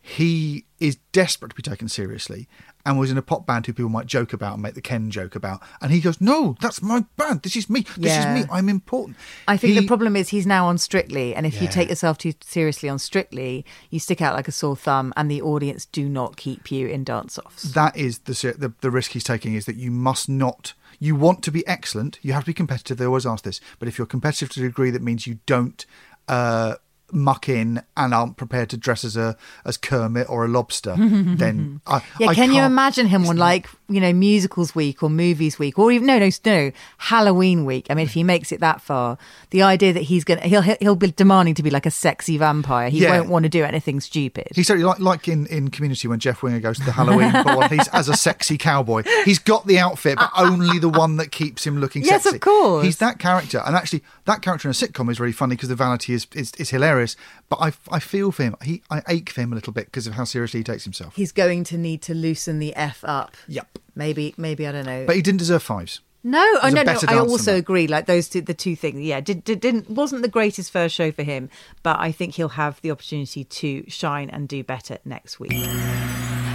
he 0.00 0.64
is 0.78 0.98
desperate 1.10 1.48
to 1.48 1.54
be 1.56 1.62
taken 1.62 1.88
seriously 1.88 2.46
and 2.84 2.96
was 2.96 3.10
in 3.10 3.18
a 3.18 3.22
pop 3.22 3.44
band 3.44 3.66
who 3.66 3.72
people 3.72 3.88
might 3.88 4.06
joke 4.06 4.32
about 4.32 4.52
and 4.54 4.62
make 4.62 4.74
the 4.74 4.80
Ken 4.80 5.10
joke 5.10 5.34
about, 5.34 5.60
and 5.82 5.90
he 5.90 6.00
goes, 6.00 6.20
"No, 6.20 6.54
that's 6.60 6.80
my 6.80 7.04
band. 7.16 7.42
This 7.42 7.56
is 7.56 7.68
me. 7.68 7.80
This 7.98 8.12
Yeah. 8.12 8.36
is 8.36 8.42
me. 8.44 8.48
I'm 8.52 8.68
important." 8.68 9.16
I 9.48 9.56
think 9.56 9.74
He- 9.74 9.80
the 9.80 9.86
problem 9.88 10.14
is 10.14 10.28
he's 10.28 10.46
now 10.46 10.68
on 10.68 10.78
Strictly, 10.78 11.34
and 11.34 11.44
if 11.44 11.60
you 11.60 11.66
take 11.66 11.88
yourself 11.88 12.18
too 12.18 12.34
seriously 12.40 12.88
on 12.88 13.00
Strictly, 13.00 13.64
you 13.90 13.98
stick 13.98 14.22
out 14.22 14.36
like 14.36 14.46
a 14.46 14.52
sore 14.52 14.76
thumb, 14.76 15.12
and 15.16 15.28
the 15.28 15.42
audience 15.42 15.86
do 15.86 16.08
not 16.08 16.36
keep 16.36 16.70
you 16.70 16.86
in 16.86 17.02
dance 17.02 17.36
offs. 17.44 17.64
that 17.72 17.96
is 17.96 18.18
the, 18.20 18.54
the 18.56 18.72
the 18.82 18.90
risk 18.92 19.10
he's 19.12 19.24
taking 19.24 19.54
is 19.54 19.64
that 19.64 19.74
you 19.74 19.90
must 19.90 20.28
not 20.28 20.74
you 20.98 21.14
want 21.14 21.42
to 21.42 21.50
be 21.50 21.66
excellent 21.66 22.18
you 22.22 22.32
have 22.32 22.42
to 22.42 22.50
be 22.50 22.54
competitive 22.54 22.96
they 22.98 23.06
always 23.06 23.26
ask 23.26 23.44
this. 23.44 23.60
But 23.78 23.88
if 23.88 23.98
you're 23.98 24.06
competitive 24.06 24.50
to 24.50 24.60
a 24.60 24.68
degree 24.68 24.90
that 24.90 25.02
means 25.02 25.26
you 25.26 25.38
don't 25.46 25.84
uh 26.28 26.76
muck 27.12 27.48
in 27.48 27.80
and 27.96 28.12
aren't 28.12 28.36
prepared 28.36 28.68
to 28.70 28.76
dress 28.76 29.04
as 29.04 29.16
a 29.16 29.36
as 29.64 29.76
Kermit 29.76 30.28
or 30.28 30.44
a 30.44 30.48
lobster 30.48 30.94
then 30.98 31.80
I, 31.86 32.02
Yeah, 32.18 32.28
I 32.28 32.34
can 32.34 32.52
you 32.52 32.62
imagine 32.62 33.06
him 33.06 33.26
on 33.26 33.36
like 33.36 33.68
you 33.88 34.00
know 34.00 34.12
musicals 34.12 34.74
week 34.74 35.02
or 35.02 35.08
movies 35.10 35.58
week 35.58 35.78
or 35.78 35.92
even 35.92 36.06
no 36.06 36.18
no 36.18 36.28
no 36.44 36.72
Halloween 36.98 37.64
week? 37.64 37.86
I 37.90 37.94
mean, 37.94 38.06
if 38.06 38.12
he 38.14 38.24
makes 38.24 38.50
it 38.52 38.60
that 38.60 38.80
far, 38.80 39.18
the 39.50 39.62
idea 39.62 39.92
that 39.92 40.02
he's 40.02 40.24
gonna 40.24 40.40
he'll 40.42 40.62
he'll 40.62 40.96
be 40.96 41.12
demanding 41.12 41.54
to 41.54 41.62
be 41.62 41.70
like 41.70 41.86
a 41.86 41.90
sexy 41.90 42.38
vampire. 42.38 42.88
He 42.90 43.00
Yeah. 43.02 43.18
won't 43.18 43.28
want 43.30 43.44
to 43.44 43.48
do 43.48 43.62
anything 43.64 44.00
stupid. 44.00 44.48
He's 44.54 44.66
totally 44.66 44.84
like, 44.84 44.98
like 44.98 45.28
in, 45.28 45.46
in 45.46 45.68
Community 45.70 46.08
when 46.08 46.18
Jeff 46.18 46.42
Winger 46.42 46.60
goes 46.60 46.78
to 46.78 46.84
the 46.84 46.92
Halloween 46.92 47.30
ball. 47.44 47.68
He's 47.68 47.86
as 47.88 48.08
a 48.08 48.14
sexy 48.16 48.58
cowboy. 48.58 49.04
He's 49.24 49.38
got 49.38 49.66
the 49.66 49.78
outfit, 49.78 50.16
but 50.16 50.30
only 50.36 50.78
the 50.78 50.88
one 50.88 51.16
that 51.18 51.30
keeps 51.30 51.64
him 51.66 51.78
looking 51.78 52.02
Yes, 52.02 52.24
sexy. 52.24 52.36
of 52.36 52.40
course. 52.42 52.84
He's 52.84 52.96
that 52.98 53.18
character, 53.18 53.62
and 53.64 53.76
actually, 53.76 54.02
that 54.24 54.42
character 54.42 54.68
in 54.68 54.70
a 54.70 54.74
sitcom 54.74 55.10
is 55.10 55.20
really 55.20 55.32
funny 55.32 55.54
because 55.54 55.68
the 55.68 55.74
vanity 55.76 56.14
is, 56.14 56.26
is 56.34 56.52
is 56.58 56.70
hilarious. 56.70 56.95
But 57.48 57.60
I 57.60 57.72
I 57.90 57.98
feel 57.98 58.32
for 58.32 58.42
him. 58.44 58.56
He 58.62 58.82
I 58.90 59.02
ache 59.08 59.30
for 59.30 59.40
him 59.40 59.52
a 59.52 59.54
little 59.54 59.72
bit 59.72 59.86
because 59.86 60.06
of 60.06 60.14
how 60.14 60.24
seriously 60.24 60.60
he 60.60 60.64
takes 60.64 60.84
himself. 60.84 61.16
He's 61.16 61.32
going 61.32 61.64
to 61.64 61.78
need 61.78 62.02
to 62.02 62.14
loosen 62.14 62.58
the 62.58 62.74
f 62.74 63.04
up. 63.04 63.36
Yep. 63.48 63.78
Maybe 63.94 64.34
maybe 64.36 64.66
I 64.66 64.72
don't 64.72 64.86
know. 64.86 65.04
But 65.06 65.16
he 65.16 65.22
didn't 65.22 65.38
deserve 65.38 65.62
fives. 65.62 66.00
No, 66.26 66.44
oh 66.60 66.70
no, 66.70 66.82
no. 66.82 66.98
I 67.06 67.18
also 67.18 67.54
agree. 67.54 67.86
Like 67.86 68.06
those 68.06 68.28
two, 68.28 68.40
the 68.40 68.52
two 68.52 68.74
things. 68.74 69.00
Yeah, 69.00 69.20
did, 69.20 69.44
did, 69.44 69.60
didn't 69.60 69.88
wasn't 69.88 70.22
the 70.22 70.28
greatest 70.28 70.72
first 70.72 70.92
show 70.92 71.12
for 71.12 71.22
him, 71.22 71.48
but 71.84 72.00
I 72.00 72.10
think 72.10 72.34
he'll 72.34 72.48
have 72.48 72.80
the 72.80 72.90
opportunity 72.90 73.44
to 73.44 73.88
shine 73.88 74.28
and 74.30 74.48
do 74.48 74.64
better 74.64 74.98
next 75.04 75.38
week. 75.38 75.52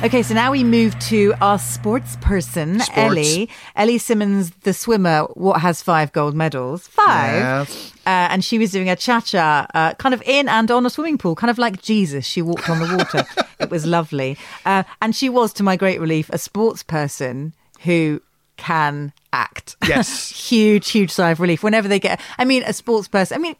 Okay, 0.03 0.23
so 0.23 0.33
now 0.33 0.51
we 0.51 0.63
move 0.63 0.97
to 0.97 1.35
our 1.41 1.59
sports 1.59 2.17
person, 2.21 2.79
Sports. 2.79 2.97
Ellie. 2.97 3.49
Ellie 3.75 3.99
Simmonds, 3.99 4.49
the 4.61 4.73
swimmer, 4.73 5.25
what 5.35 5.61
has 5.61 5.83
five 5.83 6.11
gold 6.11 6.33
medals? 6.33 6.87
Five. 6.87 7.35
Yes. 7.69 7.93
Uh, 8.07 8.33
and 8.33 8.43
she 8.43 8.57
was 8.57 8.71
doing 8.71 8.89
a 8.89 8.95
cha 8.95 9.21
cha, 9.21 9.67
uh, 9.75 9.93
kind 9.93 10.15
of 10.15 10.23
in 10.23 10.49
and 10.49 10.71
on 10.71 10.87
a 10.87 10.89
swimming 10.89 11.19
pool, 11.19 11.35
kind 11.35 11.51
of 11.51 11.59
like 11.59 11.83
Jesus. 11.83 12.25
She 12.25 12.41
walked 12.41 12.67
on 12.67 12.79
the 12.79 12.97
water. 12.97 13.27
it 13.59 13.69
was 13.69 13.85
lovely. 13.85 14.39
Uh, 14.65 14.81
and 15.03 15.15
she 15.15 15.29
was, 15.29 15.53
to 15.53 15.63
my 15.63 15.75
great 15.75 16.01
relief, 16.01 16.31
a 16.31 16.39
sports 16.39 16.81
person 16.81 17.53
who 17.81 18.23
can 18.61 19.11
act. 19.33 19.75
Yes. 19.87 20.29
huge, 20.49 20.89
huge 20.91 21.09
sigh 21.09 21.31
of 21.31 21.39
relief 21.39 21.63
whenever 21.63 21.87
they 21.87 21.99
get. 21.99 22.21
I 22.37 22.45
mean, 22.45 22.61
a 22.63 22.73
sports 22.73 23.07
person. 23.07 23.35
I 23.35 23.39
mean, 23.39 23.55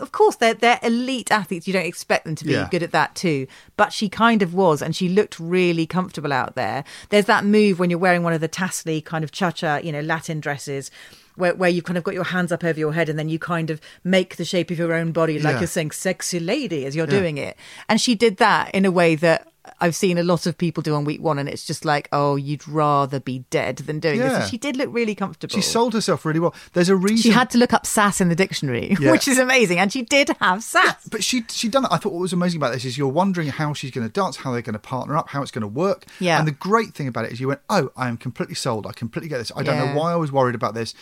of 0.00 0.12
course, 0.12 0.36
they're 0.36 0.54
they're 0.54 0.80
elite 0.82 1.30
athletes. 1.30 1.66
You 1.66 1.74
don't 1.74 1.84
expect 1.84 2.24
them 2.24 2.34
to 2.36 2.44
be 2.44 2.52
Yeah. 2.52 2.68
good 2.70 2.82
at 2.82 2.92
that 2.92 3.14
too. 3.14 3.46
But 3.76 3.92
she 3.92 4.08
kind 4.08 4.40
of 4.40 4.54
was, 4.54 4.80
and 4.80 4.96
she 4.96 5.08
looked 5.10 5.38
really 5.38 5.86
comfortable 5.86 6.32
out 6.32 6.54
there. 6.54 6.84
There's 7.10 7.26
that 7.26 7.44
move 7.44 7.78
when 7.78 7.90
you're 7.90 7.98
wearing 7.98 8.22
one 8.22 8.32
of 8.32 8.40
the 8.40 8.48
tassely 8.48 9.00
kind 9.02 9.24
of 9.24 9.30
cha 9.30 9.50
cha, 9.50 9.76
you 9.76 9.92
know, 9.92 10.00
Latin 10.00 10.40
dresses. 10.40 10.90
Where, 11.36 11.54
where 11.54 11.68
you've 11.68 11.84
kind 11.84 11.98
of 11.98 12.04
got 12.04 12.14
your 12.14 12.24
hands 12.24 12.50
up 12.50 12.64
over 12.64 12.80
your 12.80 12.94
head 12.94 13.10
and 13.10 13.18
then 13.18 13.28
you 13.28 13.38
kind 13.38 13.68
of 13.68 13.78
make 14.02 14.36
the 14.36 14.44
shape 14.46 14.70
of 14.70 14.78
your 14.78 14.94
own 14.94 15.12
body 15.12 15.38
like 15.38 15.52
Yeah. 15.56 15.60
you're 15.60 15.66
saying 15.66 15.90
sexy 15.90 16.40
lady 16.40 16.86
as 16.86 16.96
you're 16.96 17.06
doing 17.06 17.36
it 17.36 17.58
and 17.90 18.00
she 18.00 18.14
did 18.14 18.38
that 18.38 18.70
in 18.74 18.86
a 18.86 18.90
way 18.90 19.16
that 19.16 19.46
I've 19.80 19.94
seen 19.96 20.18
a 20.18 20.22
lot 20.22 20.46
of 20.46 20.56
people 20.58 20.82
do 20.82 20.94
on 20.94 21.04
week 21.04 21.20
one 21.20 21.38
and 21.38 21.48
it's 21.48 21.64
just 21.66 21.84
like 21.84 22.08
oh 22.12 22.36
you'd 22.36 22.66
rather 22.68 23.20
be 23.20 23.40
dead 23.50 23.76
than 23.78 24.00
doing 24.00 24.18
this 24.18 24.32
and 24.32 24.48
she 24.50 24.58
did 24.58 24.76
look 24.76 24.88
really 24.92 25.14
comfortable 25.14 25.54
She 25.54 25.60
sold 25.62 25.92
herself 25.94 26.24
really 26.24 26.40
well. 26.40 26.54
There's 26.72 26.88
a 26.88 26.96
reason 26.96 27.18
she 27.18 27.30
had 27.30 27.50
to 27.50 27.58
look 27.58 27.72
up 27.72 27.86
sass 27.86 28.20
in 28.20 28.28
the 28.28 28.34
dictionary, 28.36 28.96
Yeah. 29.00 29.10
which 29.12 29.28
is 29.28 29.38
amazing. 29.38 29.78
And 29.78 29.92
she 29.92 30.02
did 30.02 30.30
have 30.40 30.62
sass. 30.62 31.08
But 31.08 31.24
she 31.24 31.44
she 31.48 31.68
done 31.68 31.84
it. 31.84 31.90
I 31.92 31.96
thought 31.96 32.12
what 32.12 32.20
was 32.20 32.32
amazing 32.32 32.58
about 32.60 32.72
this 32.72 32.84
is 32.84 32.96
you're 32.96 33.08
wondering 33.08 33.48
how 33.48 33.72
she's 33.74 33.90
going 33.90 34.06
to 34.06 34.12
dance, 34.12 34.36
how 34.36 34.52
they're 34.52 34.62
going 34.62 34.72
to 34.74 34.78
partner 34.78 35.16
up, 35.16 35.28
how 35.30 35.42
it's 35.42 35.50
going 35.50 35.62
to 35.62 35.68
work. 35.68 36.04
Yeah. 36.20 36.38
And 36.38 36.46
the 36.46 36.52
great 36.52 36.94
thing 36.94 37.08
about 37.08 37.24
it 37.26 37.32
is 37.32 37.40
you 37.40 37.48
went, 37.48 37.60
oh, 37.68 37.90
I 37.96 38.08
am 38.08 38.16
completely 38.16 38.54
sold. 38.54 38.86
I 38.86 38.92
completely 38.92 39.28
get 39.28 39.38
this. 39.38 39.52
I 39.56 39.62
don't 39.62 39.76
Yeah. 39.76 39.92
know 39.92 39.98
why 40.00 40.12
I 40.12 40.16
was 40.16 40.30
worried 40.32 40.54
about 40.54 40.74
this. 40.74 40.94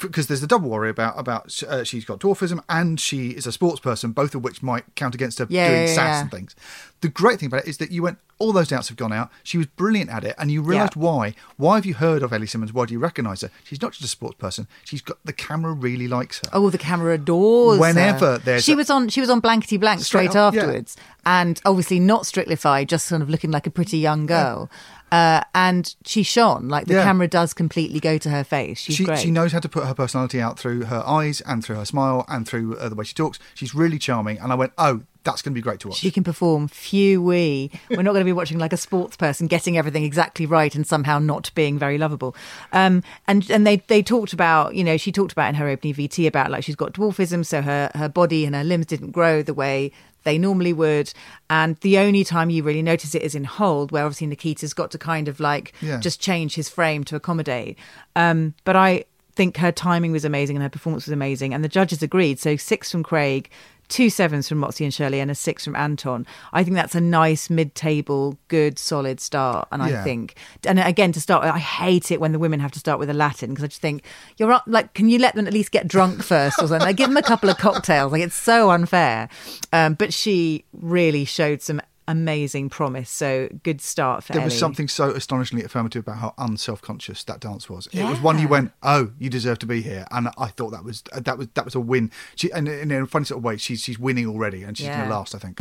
Because 0.00 0.26
there's 0.26 0.40
the 0.40 0.46
double 0.46 0.68
worry 0.70 0.90
about 0.90 1.18
about 1.18 1.62
uh, 1.64 1.84
she's 1.84 2.04
got 2.04 2.20
dwarfism 2.20 2.62
and 2.68 2.98
she 2.98 3.30
is 3.30 3.46
a 3.46 3.52
sports 3.52 3.80
person, 3.80 4.12
both 4.12 4.34
of 4.34 4.42
which 4.42 4.62
might 4.62 4.84
count 4.96 5.14
against 5.14 5.38
her 5.38 5.46
Yeah, 5.48 5.68
doing 5.68 5.80
yeah, 5.82 5.86
sass 5.94 5.96
yeah. 6.16 6.20
and 6.22 6.30
things. 6.30 6.56
The 7.00 7.08
great 7.08 7.38
thing 7.40 7.46
about 7.46 7.62
it 7.62 7.68
is 7.68 7.78
that 7.78 7.90
you 7.90 8.02
went, 8.02 8.18
all 8.38 8.52
those 8.52 8.68
doubts 8.68 8.88
have 8.88 8.96
gone 8.98 9.12
out. 9.12 9.30
She 9.42 9.56
was 9.56 9.66
brilliant 9.66 10.10
at 10.10 10.22
it, 10.22 10.34
and 10.38 10.50
you 10.50 10.60
realised 10.60 10.96
why. 10.96 11.34
Why 11.56 11.76
have 11.76 11.86
you 11.86 11.94
heard 11.94 12.22
of 12.22 12.30
Ellie 12.30 12.46
Simmonds? 12.46 12.74
Why 12.74 12.84
do 12.84 12.92
you 12.92 12.98
recognise 12.98 13.40
her? 13.40 13.50
She's 13.64 13.80
not 13.80 13.92
just 13.92 14.04
a 14.04 14.08
sports 14.08 14.36
person. 14.38 14.66
She's 14.84 15.00
got 15.00 15.16
the 15.24 15.32
camera 15.32 15.72
really 15.72 16.08
likes 16.08 16.40
her. 16.40 16.50
Oh, 16.52 16.68
the 16.68 16.76
camera 16.78 17.14
adores. 17.14 17.76
her. 17.76 17.80
Whenever 17.80 18.36
there's 18.38 18.64
she 18.64 18.72
a- 18.72 18.76
was 18.76 18.90
on, 18.90 19.08
she 19.08 19.20
was 19.20 19.30
on 19.30 19.40
blankety 19.40 19.76
blank 19.78 20.00
Straight 20.00 20.30
straight, 20.30 20.38
up, 20.40 20.54
afterwards, 20.54 20.96
and 21.24 21.60
obviously 21.64 22.00
not 22.00 22.26
strictly 22.26 22.50
strictlified, 22.56 22.86
just 22.88 23.06
sort 23.06 23.22
of 23.22 23.30
looking 23.30 23.50
like 23.50 23.66
a 23.66 23.70
pretty 23.70 23.98
young 23.98 24.26
girl. 24.26 24.70
Uh, 25.12 25.42
and 25.54 25.94
she 26.04 26.22
shone 26.22 26.68
like 26.68 26.86
the 26.86 26.94
Yeah. 26.94 27.04
camera 27.04 27.26
does 27.28 27.52
completely 27.52 28.00
go 28.00 28.16
to 28.18 28.30
her 28.30 28.44
face. 28.44 28.78
She's 28.80 28.96
she, 28.96 29.04
great. 29.04 29.18
she 29.18 29.30
knows 29.30 29.52
how 29.52 29.58
to 29.58 29.68
put 29.68 29.84
her 29.84 29.94
personality 29.94 30.40
out 30.40 30.58
through 30.58 30.84
her 30.84 31.02
eyes 31.06 31.40
and 31.42 31.64
through 31.64 31.76
her 31.76 31.84
smile 31.84 32.24
and 32.28 32.46
through 32.46 32.76
uh, 32.78 32.88
the 32.88 32.94
way 32.94 33.04
she 33.04 33.14
talks. 33.14 33.38
She's 33.54 33.74
really 33.74 33.98
charming, 33.98 34.38
and 34.38 34.52
I 34.52 34.54
went, 34.54 34.72
"Oh, 34.78 35.02
that's 35.24 35.42
going 35.42 35.52
to 35.52 35.54
be 35.58 35.62
great 35.62 35.80
to 35.80 35.88
watch." 35.88 35.98
She 35.98 36.10
can 36.10 36.22
perform. 36.24 36.68
Phew 36.68 37.22
wee. 37.22 37.70
We're 37.90 38.02
not 38.02 38.12
going 38.12 38.20
to 38.20 38.24
be 38.24 38.32
watching 38.32 38.58
like 38.58 38.72
a 38.72 38.76
sports 38.76 39.16
person 39.16 39.48
getting 39.48 39.76
everything 39.76 40.04
exactly 40.04 40.46
right 40.46 40.74
and 40.74 40.86
somehow 40.86 41.18
not 41.18 41.50
being 41.54 41.78
very 41.78 41.98
lovable. 41.98 42.34
Um, 42.72 43.02
and 43.26 43.50
and 43.50 43.66
they 43.66 43.76
they 43.88 44.02
talked 44.02 44.32
about 44.32 44.74
you 44.76 44.84
know 44.84 44.96
she 44.96 45.10
talked 45.12 45.32
about 45.32 45.48
in 45.48 45.54
her 45.56 45.68
opening 45.68 45.94
VT 45.94 46.26
about 46.26 46.50
like 46.50 46.62
she's 46.64 46.76
got 46.76 46.92
dwarfism, 46.92 47.44
so 47.44 47.62
her 47.62 47.90
her 47.94 48.08
body 48.08 48.44
and 48.44 48.54
her 48.54 48.64
limbs 48.64 48.86
didn't 48.86 49.10
grow 49.10 49.42
the 49.42 49.54
way 49.54 49.90
they 50.24 50.38
normally 50.38 50.72
would. 50.72 51.12
And 51.48 51.76
the 51.76 51.98
only 51.98 52.24
time 52.24 52.50
you 52.50 52.62
really 52.62 52.82
notice 52.82 53.14
it 53.14 53.22
is 53.22 53.34
in 53.34 53.44
hold, 53.44 53.92
where 53.92 54.04
obviously 54.04 54.26
Nikita's 54.26 54.74
got 54.74 54.90
to 54.92 54.98
kind 54.98 55.28
of 55.28 55.40
like 55.40 55.72
Yeah. 55.80 55.98
just 56.00 56.20
change 56.20 56.54
his 56.54 56.68
frame 56.68 57.04
to 57.04 57.16
accommodate. 57.16 57.78
Um, 58.16 58.54
but 58.64 58.76
I 58.76 59.04
think 59.36 59.56
her 59.58 59.72
timing 59.72 60.12
was 60.12 60.24
amazing 60.24 60.56
and 60.56 60.62
her 60.62 60.68
performance 60.68 61.06
was 61.06 61.12
amazing, 61.12 61.54
and 61.54 61.64
the 61.64 61.68
judges 61.68 62.02
agreed. 62.02 62.38
So 62.38 62.56
six 62.56 62.90
from 62.90 63.02
Craig, 63.02 63.48
two 63.90 64.08
sevens 64.08 64.48
from 64.48 64.58
Motsi 64.62 64.84
and 64.84 64.94
Shirley, 64.94 65.20
and 65.20 65.30
a 65.30 65.34
six 65.34 65.64
from 65.64 65.76
Anton. 65.76 66.26
I 66.54 66.64
think 66.64 66.76
that's 66.76 66.94
a 66.94 67.00
nice 67.00 67.50
mid-table, 67.50 68.38
good, 68.48 68.78
solid 68.78 69.20
start. 69.20 69.68
And 69.70 69.82
Yeah. 69.86 70.00
I 70.00 70.04
think, 70.04 70.36
and 70.66 70.80
again, 70.80 71.12
to 71.12 71.20
start, 71.20 71.42
with, 71.42 71.52
I 71.52 71.58
hate 71.58 72.10
it 72.10 72.20
when 72.20 72.32
the 72.32 72.38
women 72.38 72.60
have 72.60 72.72
to 72.72 72.78
start 72.78 72.98
with 72.98 73.10
a 73.10 73.14
Latin 73.14 73.50
because 73.50 73.64
I 73.64 73.66
just 73.66 73.82
think 73.82 74.04
you're 74.38 74.52
up. 74.52 74.64
Like, 74.66 74.94
can 74.94 75.10
you 75.10 75.18
let 75.18 75.34
them 75.34 75.46
at 75.46 75.52
least 75.52 75.70
get 75.72 75.86
drunk 75.86 76.22
first 76.22 76.56
or 76.62 76.68
something? 76.68 76.80
Like, 76.86 76.96
give 76.96 77.08
them 77.08 77.16
a 77.18 77.22
couple 77.22 77.50
of 77.50 77.58
cocktails. 77.58 78.12
Like, 78.12 78.22
it's 78.22 78.34
so 78.34 78.70
unfair. 78.70 79.28
Um, 79.72 79.94
but 79.94 80.14
she 80.14 80.64
really 80.72 81.24
showed 81.26 81.60
some 81.60 81.82
amazing 82.08 82.68
promise. 82.70 83.10
So 83.10 83.48
good 83.62 83.80
start 83.80 84.24
for 84.24 84.32
There 84.32 84.42
was 84.42 84.58
something 84.58 84.88
so 84.88 85.10
astonishingly 85.10 85.64
affirmative 85.64 86.04
about 86.04 86.18
how 86.18 86.34
unself-conscious 86.38 87.24
that 87.24 87.40
dance 87.40 87.68
was. 87.70 87.86
It 87.92 88.04
was 88.04 88.20
one 88.20 88.38
you 88.38 88.48
went, 88.48 88.72
"Oh, 88.82 89.12
you 89.18 89.30
deserve 89.30 89.58
to 89.60 89.66
be 89.66 89.82
here," 89.82 90.06
and 90.10 90.28
I 90.38 90.48
thought 90.48 90.70
that 90.70 90.84
was 90.84 91.02
that 91.12 91.38
was 91.38 91.48
that 91.54 91.64
was 91.64 91.74
a 91.74 91.80
win. 91.80 92.10
She, 92.34 92.50
and 92.50 92.68
in 92.68 92.90
a 92.90 93.06
funny 93.06 93.24
sort 93.24 93.38
of 93.38 93.44
way, 93.44 93.56
she's 93.56 93.80
she's 93.80 93.98
winning 93.98 94.26
already, 94.26 94.62
and 94.62 94.76
she's 94.76 94.88
gonna 94.88 95.10
last. 95.10 95.34
I 95.34 95.38
think. 95.38 95.60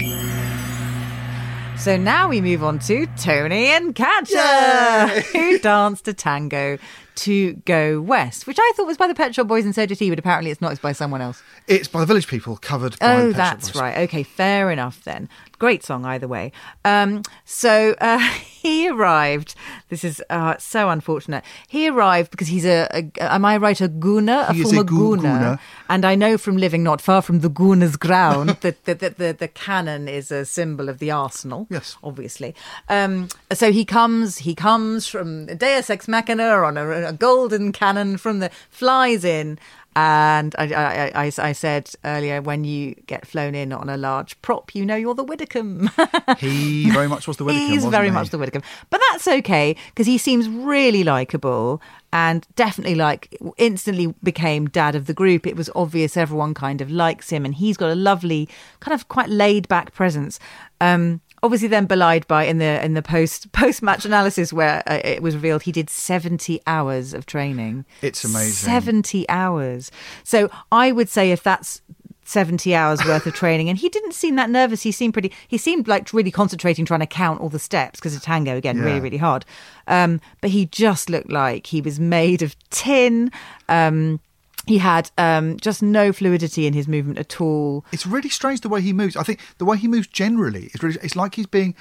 So 1.78 1.96
now 1.96 2.28
we 2.28 2.42
move 2.42 2.62
on 2.62 2.80
to 2.80 3.06
Tony 3.16 3.68
and 3.68 3.96
Katja, 3.96 5.08
who 5.32 5.60
danced 5.60 6.10
a 6.10 6.14
tango 6.14 6.78
to 7.16 7.54
Go 7.66 8.02
West, 8.02 8.48
which 8.48 8.58
I 8.60 8.74
thought 8.76 8.86
was 8.86 8.98
by 8.98 9.08
the 9.08 9.16
Pet 9.16 9.34
Shop 9.34 9.48
Boys 9.48 9.64
and 9.64 9.74
so 9.74 9.86
did 9.86 9.98
he, 9.98 10.10
but 10.10 10.20
apparently 10.20 10.52
it's 10.52 10.60
not. 10.60 10.74
It's 10.74 10.82
by 10.82 10.92
someone 10.92 11.22
else. 11.22 11.42
It's 11.68 11.88
by 11.88 12.02
the 12.02 12.06
Village 12.06 12.28
People, 12.28 12.58
covered 12.58 13.00
by 13.00 13.14
Oh, 13.14 13.28
the 13.28 13.34
Pet 13.34 13.50
Shop 13.50 13.60
that's 13.60 13.76
right. 13.76 13.98
Okay, 14.00 14.24
fair 14.24 14.72
enough 14.72 15.02
then. 15.06 15.30
Great 15.60 15.84
song 15.84 16.06
either 16.06 16.28
way. 16.28 16.52
Um, 16.86 17.22
so 17.46 17.94
uh, 18.00 18.18
he 18.40 18.90
arrived. 18.90 19.56
This 19.90 20.04
is 20.04 20.24
uh, 20.30 20.56
so 20.58 20.90
unfortunate. 20.90 21.44
He 21.68 21.88
arrived 21.90 22.32
because 22.32 22.48
he's 22.48 22.66
a, 22.66 22.88
a 22.92 23.12
am 23.34 23.44
I 23.46 23.58
right, 23.58 23.80
a 23.82 23.90
Gooner, 23.90 24.50
a 24.50 24.54
He 24.54 24.64
former 24.64 24.82
a 24.82 24.84
gu- 24.86 25.18
Gooner. 25.18 25.22
Gooner. 25.22 25.60
And 25.90 26.06
I 26.06 26.16
know 26.16 26.38
from 26.38 26.58
living 26.58 26.82
not 26.84 27.02
far 27.02 27.22
from 27.22 27.42
the 27.42 27.50
guna's 27.50 27.98
ground 27.98 28.50
that 28.62 28.86
the, 28.86 29.36
the 29.38 29.48
cannon 29.50 30.08
is 30.08 30.32
a 30.32 30.46
symbol 30.46 30.88
of 30.88 31.00
the 31.00 31.12
arsenal. 31.12 31.68
Yes. 31.70 31.98
obviously. 32.04 32.56
Um, 32.88 33.28
so 33.52 33.72
he 33.72 33.86
comes. 33.86 34.40
He 34.40 34.56
comes 34.56 35.08
from 35.08 35.46
Deus 35.48 35.90
Ex 35.90 36.08
Machina 36.08 36.64
on 36.64 36.78
a, 36.78 37.08
a 37.08 37.14
golden 37.14 37.72
cannon 37.72 38.18
from 38.18 38.40
the 38.40 38.50
flies 38.70 39.26
in. 39.26 39.60
And 40.02 40.56
I, 40.58 40.72
I, 40.74 41.26
I, 41.26 41.32
I 41.38 41.52
said 41.52 41.92
earlier, 42.06 42.42
when 42.42 42.64
you 42.64 42.96
get 43.06 43.28
flown 43.28 43.54
in 43.54 43.74
on 43.74 43.90
a 43.90 43.98
large 43.98 44.42
prop, 44.42 44.74
you 44.74 44.86
know 44.86 44.96
you're 44.96 45.14
the 45.14 45.26
Widdecombe. 45.26 45.92
He 46.38 46.90
very 46.90 47.10
much 47.10 47.28
was 47.28 47.36
the 47.36 47.44
Widdecombe. 47.44 47.70
He's 47.70 47.84
very 47.84 48.08
he? 48.08 48.12
much 48.12 48.30
the 48.30 48.38
Widdecombe. 48.38 48.64
But 48.90 49.02
that's 49.10 49.28
okay 49.28 49.76
because 49.90 50.08
he 50.08 50.18
seems 50.18 50.48
really 50.48 51.04
likable 51.04 51.82
and 52.14 52.48
definitely 52.56 52.96
like 52.96 53.36
instantly 53.58 54.16
became 54.24 54.70
dad 54.70 54.96
of 54.96 55.06
the 55.06 55.14
group. 55.14 55.46
It 55.46 55.58
was 55.58 55.70
obvious 55.76 56.16
everyone 56.16 56.54
kind 56.54 56.80
of 56.80 56.90
likes 56.90 57.30
him 57.30 57.44
and 57.44 57.54
he's 57.54 57.76
got 57.76 57.90
a 57.90 57.96
lovely, 57.96 58.48
kind 58.80 58.94
of 58.94 59.10
quite 59.10 59.28
laid 59.28 59.68
back 59.68 59.94
presence. 59.94 60.40
Um, 60.80 61.20
obviously 61.44 61.68
then 61.68 61.86
belied 61.86 62.28
by 62.28 62.44
in 62.44 62.58
the 62.58 62.84
in 62.84 62.94
the 62.94 63.02
post 63.02 63.52
post 63.54 63.82
match 63.82 64.06
analysis 64.06 64.52
where 64.54 64.84
uh, 64.88 65.00
it 65.04 65.22
was 65.22 65.36
revealed 65.36 65.64
he 65.64 65.72
did 65.72 65.90
70 65.90 66.62
hours 66.68 67.14
of 67.14 67.26
training. 67.26 67.86
It's 68.02 68.24
amazing. 68.24 68.70
70 68.70 69.28
hours. 69.30 69.92
So 70.24 70.50
i 70.72 70.92
would 70.92 71.10
say 71.10 71.32
if 71.32 71.44
that's 71.44 71.82
70 72.26 72.76
hours 72.76 73.04
worth 73.06 73.26
of 73.26 73.34
training 73.34 73.70
and 73.70 73.78
he 73.80 73.90
didn't 73.90 74.14
seem 74.14 74.36
that 74.36 74.52
nervous 74.52 74.84
he 74.84 74.92
seemed 74.92 75.14
pretty 75.14 75.32
he 75.48 75.58
seemed 75.58 75.88
like 75.88 76.14
really 76.14 76.30
concentrating 76.30 76.86
trying 76.86 77.00
to 77.00 77.08
count 77.08 77.42
all 77.42 77.50
the 77.50 77.58
steps 77.58 78.00
because 78.00 78.16
of 78.16 78.22
tango 78.22 78.56
again 78.56 78.80
really 78.80 79.00
really 79.00 79.18
hard. 79.18 79.46
Um 79.88 80.22
but 80.42 80.52
he 80.52 80.68
just 80.68 81.10
looked 81.10 81.32
like 81.32 81.68
he 81.68 81.82
was 81.82 82.00
made 82.00 82.42
of 82.42 82.56
tin. 82.70 83.32
Um 83.68 84.20
he 84.70 84.78
had 84.78 85.10
um 85.18 85.58
just 85.58 85.82
no 85.82 86.14
fluidity 86.14 86.68
in 86.68 86.74
his 86.74 86.88
movement 86.88 87.18
at 87.18 87.42
all 87.42 87.84
It's 87.92 88.06
really 88.06 88.30
strange 88.30 88.62
the 88.62 88.70
way 88.70 88.82
he 88.82 88.94
moves. 88.94 89.16
I 89.18 89.24
think 89.24 89.40
the 89.58 89.66
way 89.66 89.78
he 89.78 89.88
moves 89.88 90.08
generally 90.08 90.66
is 90.74 90.84
really, 90.84 91.00
it's 91.02 91.16
like 91.16 91.34
he's 91.36 91.48
being 91.48 91.74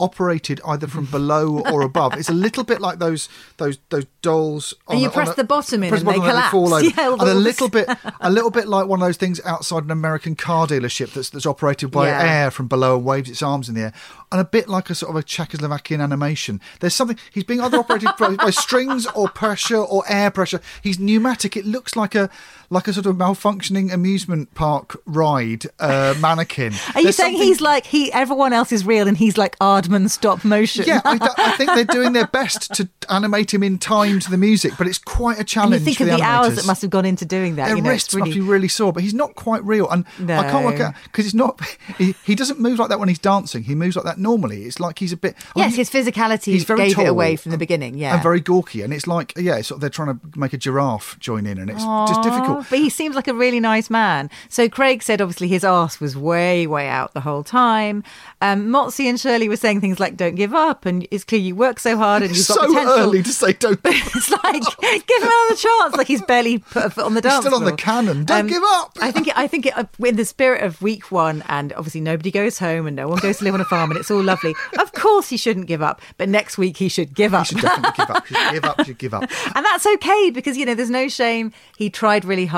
operated 0.00 0.60
either 0.66 0.86
from 0.86 1.04
below 1.06 1.60
or 1.70 1.82
above. 1.82 2.14
It's 2.14 2.28
a 2.28 2.32
little 2.34 2.64
bit 2.64 2.80
like 2.80 2.98
those 2.98 3.28
those 3.58 3.78
those 3.90 4.04
dolls. 4.22 4.74
And 4.88 5.00
you 5.00 5.08
a- 5.08 5.10
press 5.10 5.28
a- 5.32 5.34
the 5.34 5.44
bottom 5.44 5.84
in 5.84 5.92
and 5.94 6.02
the 6.06 6.10
they 6.12 6.18
bottom 6.18 6.50
fall 6.50 6.66
collapse. 6.68 6.96
Yeah, 6.96 7.12
and 7.12 7.22
a 7.22 7.34
little 7.34 7.68
bit, 7.68 7.88
a 8.20 8.30
little 8.30 8.50
bit 8.50 8.66
like 8.68 8.86
one 8.86 9.00
of 9.00 9.06
those 9.06 9.16
things 9.16 9.40
outside 9.44 9.84
an 9.84 9.90
American 9.90 10.34
car 10.36 10.66
dealership 10.66 11.12
that's 11.12 11.30
that's 11.30 11.46
operated 11.46 11.90
by 11.90 12.08
Yeah. 12.08 12.22
air 12.22 12.50
from 12.50 12.66
below 12.66 12.96
and 12.96 13.04
waves 13.04 13.30
its 13.30 13.42
arms 13.42 13.68
in 13.68 13.74
the 13.74 13.82
air, 13.82 13.92
and 14.32 14.40
a 14.40 14.44
bit 14.44 14.68
like 14.68 14.90
a 14.90 14.94
sort 14.94 15.10
of 15.10 15.16
a 15.16 15.22
Czechoslovakian 15.22 16.02
animation. 16.02 16.60
There's 16.80 16.94
something 16.94 17.18
he's 17.32 17.44
being 17.44 17.60
either 17.60 17.78
operated 17.78 18.10
by, 18.18 18.34
by 18.36 18.50
strings 18.50 19.06
or 19.14 19.28
pressure 19.28 19.76
or 19.78 20.02
air 20.08 20.30
pressure. 20.30 20.60
He's 20.82 20.98
pneumatic. 20.98 21.56
It 21.56 21.64
looks 21.66 21.94
like 21.96 22.14
a 22.14 22.28
like 22.74 22.88
a 22.88 22.92
sort 22.92 23.06
of 23.06 23.16
malfunctioning 23.16 23.92
amusement 23.92 24.52
park 24.54 25.00
ride 25.06 25.64
uh, 25.80 26.14
mannequin. 26.20 26.72
are 26.94 27.00
you 27.00 27.04
There's 27.04 27.16
saying 27.16 27.32
something- 27.34 27.48
he's 27.48 27.60
like 27.60 27.86
he 27.86 28.12
everyone 28.12 28.52
else 28.52 28.72
is 28.72 28.84
real 28.84 29.08
and 29.08 29.16
he's 29.16 29.38
like 29.38 29.58
Aardman 29.58 30.10
stop 30.10 30.44
motion 30.44 30.84
Yeah, 30.86 31.00
I, 31.04 31.18
I 31.38 31.56
think 31.56 31.70
they're 31.74 31.84
doing 31.84 32.12
their 32.12 32.26
best 32.26 32.74
to 32.74 32.88
animate 33.08 33.54
him 33.54 33.62
in 33.62 33.78
time 33.78 34.18
to 34.20 34.30
the 34.30 34.36
music, 34.38 34.72
but 34.78 34.86
it's 34.86 34.98
quite 34.98 35.36
a 35.36 35.40
and 35.40 35.48
challenge. 35.48 35.74
you 35.80 35.84
think 35.84 36.00
of 36.00 36.06
the, 36.08 36.16
the 36.16 36.22
hours 36.22 36.56
that 36.56 36.66
must 36.66 36.82
have 36.82 36.90
gone 36.90 37.04
into 37.04 37.24
doing 37.24 37.56
that 37.56 37.66
Their 37.68 37.76
you 37.76 37.82
know, 37.82 37.90
wrists 37.90 38.12
really 38.14 38.30
must 38.30 38.34
be 38.34 38.40
really 38.40 38.68
sore, 38.68 38.92
but 38.92 39.02
he's 39.02 39.14
not 39.14 39.34
quite 39.34 39.62
real, 39.64 39.88
and 39.90 40.04
I 40.20 40.50
can't 40.50 40.64
work 40.64 40.80
out 40.80 40.94
because 41.04 41.24
it's 41.26 41.34
not. 41.34 41.60
He, 41.98 42.14
he 42.24 42.34
doesn't 42.34 42.58
move 42.58 42.78
like 42.80 42.88
that 42.88 42.98
when 42.98 43.08
he's 43.08 43.20
dancing. 43.20 43.62
He 43.64 43.74
moves 43.76 43.94
like 43.94 44.04
that 44.04 44.18
normally. 44.18 44.64
It's 44.64 44.80
like 44.80 44.98
he's 44.98 45.12
a 45.12 45.16
bit. 45.16 45.36
I 45.54 45.60
Yes, 45.60 45.70
mean, 45.70 45.76
his 45.76 45.90
physicality 45.90 46.44
he's 46.52 46.64
very 46.64 46.78
gave 46.80 46.92
it 46.92 46.94
tall 46.94 47.06
away 47.06 47.36
from 47.36 47.50
the 47.50 47.54
and- 47.54 47.58
beginning. 47.60 47.98
Yeah, 47.98 48.14
and 48.14 48.22
very 48.22 48.40
gawky, 48.40 48.82
and 48.82 48.92
it's 48.92 49.06
like 49.06 49.32
yeah, 49.36 49.60
sort 49.60 49.76
of, 49.76 49.80
they're 49.82 49.90
trying 49.90 50.08
to 50.18 50.38
make 50.38 50.52
a 50.52 50.56
giraffe 50.56 51.16
join 51.20 51.46
in, 51.46 51.58
and 51.58 51.70
it's 51.70 51.84
just 51.84 52.22
difficult. 52.22 52.63
But 52.70 52.78
he 52.78 52.90
seems 52.90 53.14
like 53.14 53.28
a 53.28 53.34
really 53.34 53.60
nice 53.60 53.90
man. 53.90 54.30
So 54.48 54.68
Craig 54.68 55.02
said 55.02 55.20
obviously 55.20 55.48
his 55.48 55.64
arse 55.64 56.00
was 56.00 56.16
way, 56.16 56.66
way 56.66 56.88
out 56.88 57.14
the 57.14 57.20
whole 57.20 57.44
time. 57.44 58.02
Um, 58.40 58.66
Motsi 58.68 59.08
and 59.08 59.18
Shirley 59.20 59.48
were 59.48 59.56
saying 59.56 59.80
things 59.80 60.00
like, 60.00 60.16
don't 60.16 60.34
give 60.34 60.54
up. 60.54 60.86
And 60.86 61.06
it's 61.10 61.24
clear 61.24 61.40
you 61.40 61.54
work 61.54 61.78
so 61.78 61.96
hard 61.96 62.22
and 62.22 62.30
you've 62.30 62.38
It's 62.40 62.48
got 62.48 62.56
so 62.56 62.66
potential. 62.68 62.92
early 62.94 63.22
to 63.22 63.32
say 63.32 63.52
don't. 63.52 63.80
it's 63.84 64.30
like, 64.30 64.62
give 64.80 65.22
him 65.22 65.28
another 65.28 65.56
chance. 65.56 65.96
Like 65.96 66.06
he's 66.06 66.22
barely 66.22 66.58
put 66.58 66.84
a 66.84 66.90
foot 66.90 67.04
on 67.04 67.14
the 67.14 67.20
He's 67.20 67.30
dance 67.30 67.44
still 67.44 67.54
on 67.54 67.64
the 67.64 67.72
cannon. 67.76 68.24
Don't 68.24 68.46
give 68.46 68.62
up. 68.64 68.96
I 69.00 69.10
think, 69.10 69.28
I 69.36 69.46
think 69.46 69.66
it, 69.66 69.76
uh, 69.78 69.84
in 70.04 70.16
the 70.16 70.24
spirit 70.24 70.62
of 70.62 70.80
week 70.82 71.10
one, 71.12 71.42
and 71.48 71.72
obviously 71.74 72.00
nobody 72.00 72.30
goes 72.30 72.58
home 72.58 72.86
and 72.86 72.96
no 72.96 73.08
one 73.08 73.18
goes 73.18 73.38
to 73.38 73.44
live 73.44 73.54
on 73.54 73.60
a 73.60 73.64
farm 73.64 73.90
and 73.90 74.00
it's 74.00 74.10
all 74.10 74.22
lovely. 74.22 74.54
Of 74.78 74.92
course 74.92 75.28
he 75.28 75.36
shouldn't 75.36 75.66
give 75.66 75.82
up. 75.82 76.00
But 76.18 76.28
next 76.28 76.58
week 76.58 76.76
he 76.78 76.88
should 76.88 77.14
give 77.14 77.34
up. 77.34 77.50
You 77.50 77.58
should 77.58 77.62
definitely 77.68 77.92
give 77.96 78.10
up. 78.10 78.30
You 78.30 78.36
should 78.36 78.52
give 78.52 78.64
up. 78.64 78.78
You 78.78 78.84
should 78.84 78.98
give 78.98 79.14
up. 79.14 79.30
And 79.54 79.64
that's 79.64 79.86
okay 79.86 80.30
because, 80.30 80.56
you 80.56 80.66
know, 80.66 80.74
there's 80.74 80.90
no 80.90 81.06
shame. 81.08 81.52
He 81.76 81.88
tried 81.90 82.24
really 82.24 82.46
hard. 82.46 82.53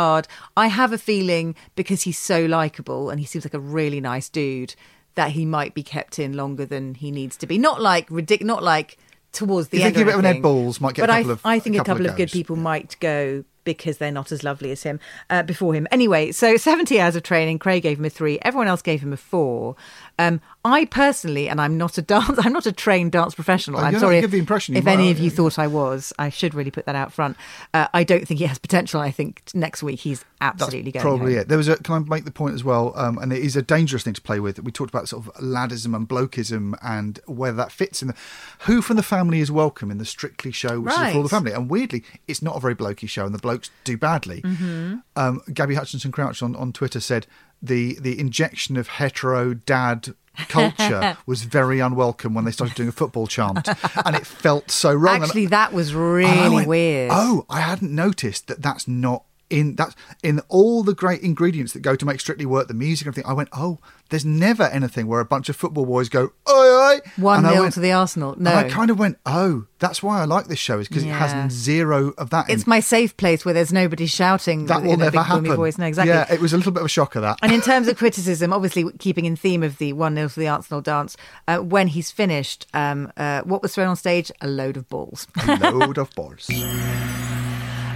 I 0.57 0.67
have 0.69 0.93
a 0.93 0.99
feeling 0.99 1.55
because 1.75 2.03
he's 2.03 2.19
so 2.19 2.45
likable 2.47 3.11
and 3.11 3.19
he 3.21 3.27
seems 3.27 3.45
like 3.45 3.55
a 3.55 3.59
really 3.61 4.01
nice 4.01 4.29
dude 4.29 4.75
that 5.15 5.31
he 5.31 5.45
might 5.47 5.73
be 5.75 5.83
kept 5.83 6.19
in 6.19 6.35
longer 6.35 6.67
than 6.67 6.95
he 6.95 7.11
needs 7.11 7.37
to 7.39 7.47
be. 7.47 7.57
Not 7.59 7.81
like 7.81 8.09
ridic- 8.11 8.45
not 8.45 8.63
like 8.63 8.99
towards 9.33 9.69
the 9.69 9.79
You 9.79 9.85
end. 9.85 9.95
think 9.95 10.07
or 10.07 10.11
a 10.11 10.13
bit 10.13 10.19
of 10.19 10.25
an. 10.25 10.37
Ed 10.37 10.43
Balls 10.43 10.81
might 10.81 10.95
get 10.95 11.05
a 11.05 11.07
couple 11.13 11.31
I, 11.31 11.33
of- 11.33 11.41
I 11.45 11.59
think 11.59 11.77
a 11.77 11.79
a 11.79 11.81
couple 11.81 11.95
couple 11.95 12.07
of 12.07 12.13
of, 12.13 12.17
good 12.19 12.31
people 12.31 12.57
might 12.57 12.97
go 13.01 13.45
because 13.65 13.99
they're 13.99 14.13
not 14.13 14.31
as 14.31 14.45
lovely 14.45 14.71
as 14.71 14.85
him 14.85 15.01
uh, 15.29 15.43
before 15.43 15.75
him. 15.75 15.89
Anyway, 15.91 16.31
so 16.31 16.57
70 16.57 17.01
hours 17.01 17.17
of 17.17 17.25
training. 17.25 17.59
Craig 17.59 17.83
gave 17.83 17.99
him 17.99 18.05
a 18.05 18.11
three. 18.11 18.39
Everyone 18.43 18.69
else 18.69 18.81
gave 18.81 19.01
him 19.03 19.13
a 19.13 19.17
four. 19.17 19.75
Um, 20.19 20.41
I 20.65 20.87
personally, 20.87 21.49
and 21.49 21.61
I'm 21.61 21.77
not 21.77 21.99
a 21.99 22.03
dance, 22.03 22.39
I'm 22.45 22.53
not 22.53 22.67
a 22.67 22.73
trained 22.73 23.13
dance 23.13 23.35
professional. 23.35 23.81
Oh, 23.81 23.85
I'm 23.85 23.99
sorry 23.99 24.19
if, 24.19 24.23
give 24.23 24.31
the 24.31 24.39
impression 24.39 24.77
if 24.77 24.87
any 24.87 25.11
of 25.11 25.19
you 25.19 25.31
thought 25.31 25.59
I 25.59 25.67
was. 25.67 26.13
I 26.19 26.31
should 26.31 26.55
really 26.55 26.71
put 26.71 26.87
that 26.87 26.97
out 26.97 27.13
front. 27.13 27.37
Uh, 27.75 27.89
I 27.93 28.03
don't 28.03 28.27
think 28.27 28.41
he 28.41 28.47
has 28.47 28.59
potential. 28.59 29.01
I 29.01 29.11
think 29.11 29.43
next 29.55 29.83
week 29.83 30.01
he's 30.01 30.25
That's 30.41 30.63
absolutely 30.63 30.93
going. 30.93 31.03
To. 31.03 31.09
Probably 31.09 31.33
home. 31.35 31.43
it. 31.43 31.49
There 31.49 31.59
was 31.59 31.69
a. 31.69 31.77
Can 31.77 31.95
I 31.95 31.99
make 32.09 32.25
the 32.25 32.31
point 32.31 32.55
as 32.55 32.65
well? 32.65 32.93
Um, 32.97 33.19
and 33.19 33.33
it 33.33 33.43
is 33.43 33.57
a 33.57 33.63
dangerous 33.63 34.03
thing 34.03 34.15
to 34.15 34.23
play 34.23 34.41
with. 34.41 34.63
We 34.63 34.73
talked 34.73 34.91
about 34.91 35.09
sort 35.09 35.27
of 35.27 35.35
laddism 35.35 35.95
and 35.95 36.09
blokeism 36.09 36.75
and 36.83 37.21
whether 37.27 37.57
that 37.59 37.71
fits 37.71 38.03
in 38.03 38.09
the. 38.09 38.15
Who 38.61 38.83
from 38.83 38.97
the 38.97 39.03
family 39.03 39.41
is 39.41 39.53
welcome 39.53 39.91
in 39.91 39.99
the 39.99 40.07
Strictly 40.07 40.53
show, 40.53 40.81
which 40.81 40.95
is 40.95 40.99
for 40.99 41.17
all 41.19 41.23
the 41.23 41.29
family. 41.29 41.53
And 41.53 41.69
weirdly, 41.69 42.03
it's 42.27 42.41
not 42.41 42.57
a 42.57 42.61
very 42.61 42.75
blokey 42.75 43.09
show, 43.09 43.27
and 43.27 43.35
the 43.35 43.39
blokes 43.39 43.71
do 43.85 43.97
badly. 43.97 44.41
Mm-hmm. 44.41 44.97
Um, 45.15 45.43
Gabby 45.53 45.75
Hutchinson 45.75 46.11
Crouch 46.11 46.43
on, 46.43 46.57
on 46.57 46.73
Twitter 46.73 47.01
said 47.01 47.27
the 47.63 47.99
the 48.01 48.19
injection 48.19 48.77
of 48.77 48.89
hetero 48.89 49.55
dad 49.55 50.15
culture 50.49 51.17
was 51.27 51.43
very 51.45 51.81
unwelcome 51.81 52.35
when 52.35 52.45
they 52.45 52.51
started 52.51 52.77
doing 52.77 52.89
a 52.89 52.93
football 52.93 53.27
chant, 53.27 53.69
and 54.05 54.15
it 54.17 54.27
felt 54.27 54.71
so 54.71 54.93
wrong. 54.93 55.17
And- 55.17 55.25
Actually, 55.25 55.47
that 55.47 55.73
was 55.73 55.95
really 55.95 56.55
went, 56.55 56.69
weird. 56.69 57.11
Oh, 57.13 57.47
I 57.49 57.61
hadn't 57.61 57.95
noticed 57.95 58.47
that. 58.49 58.63
That's 58.63 58.87
not 58.87 59.25
in 59.51 59.77
that's 59.77 59.95
in 60.23 60.41
all 60.49 60.83
the 60.83 60.95
great 60.95 61.21
ingredients 61.23 61.73
that 61.73 61.81
go 61.81 61.95
to 61.97 62.05
make 62.05 62.21
Strictly 62.21 62.47
work. 62.47 62.69
The 62.69 62.75
music 62.75 63.07
and 63.07 63.13
everything. 63.15 63.31
I 63.31 63.35
went, 63.35 63.49
oh, 63.53 63.79
there's 64.11 64.25
never 64.25 64.65
anything 64.65 65.07
where 65.07 65.21
a 65.21 65.25
bunch 65.25 65.49
of 65.49 65.57
football 65.57 65.87
boys 65.87 66.09
go, 66.09 66.33
oi, 66.49 66.53
oi. 66.95 66.99
One 67.17 67.45
And 67.45 67.55
nil 67.55 67.63
went- 67.65 67.75
to 67.75 67.81
the 67.81 67.93
Arsenal. 67.93 68.35
No, 68.39 68.51
And 68.51 68.59
I 68.67 68.69
kind 68.69 68.91
of 68.91 68.99
went, 68.99 69.19
oh, 69.27 69.67
that's 69.79 70.03
why 70.03 70.21
I 70.21 70.25
like 70.25 70.47
this 70.47 70.59
show 70.59 70.79
is 70.79 70.89
because 70.89 71.05
it 71.05 71.09
has 71.09 71.53
zero 71.53 72.13
of 72.19 72.31
that. 72.31 72.49
it's 72.49 72.65
in. 72.65 72.71
my 72.71 72.81
safe 72.81 73.17
place 73.17 73.45
where 73.45 73.53
there's 73.55 73.73
nobody 73.73 74.07
shouting 74.07 74.67
that 74.67 74.83
will 74.83 74.93
in 74.93 75.01
a 75.01 75.05
never 75.05 75.11
big 75.19 75.21
happen. 75.27 75.55
voice. 75.57 75.77
No, 75.79 75.87
exactly. 75.87 76.13
Yeah, 76.15 76.33
it 76.33 76.41
was 76.41 76.53
a 76.53 76.57
little 76.57 76.73
bit 76.73 76.81
of 76.81 76.87
a 76.87 76.89
shocker 76.89 77.21
that. 77.21 77.39
And 77.43 77.53
in 77.53 77.61
terms 77.61 77.87
of 77.89 77.97
criticism, 77.97 78.53
obviously 78.53 78.85
keeping 78.99 79.25
in 79.27 79.37
theme 79.37 79.63
of 79.63 79.79
the 79.79 79.93
1 79.93 80.15
0 80.15 80.29
to 80.29 80.41
the 80.41 80.49
Arsenal 80.49 80.81
dance, 80.81 81.17
uh, 81.47 81.59
when 81.59 81.89
he's 81.89 82.11
finished, 82.11 82.67
um, 82.75 83.13
uh, 83.17 83.43
what 83.43 83.63
was 83.63 83.75
thrown 83.75 83.89
on 83.89 83.97
stage? 83.97 84.31
A 84.41 84.49
load 84.49 84.77
of 84.77 84.89
balls. 84.89 85.27
a 85.47 85.71
load 85.73 85.99
of 85.99 86.13
balls. 86.15 86.49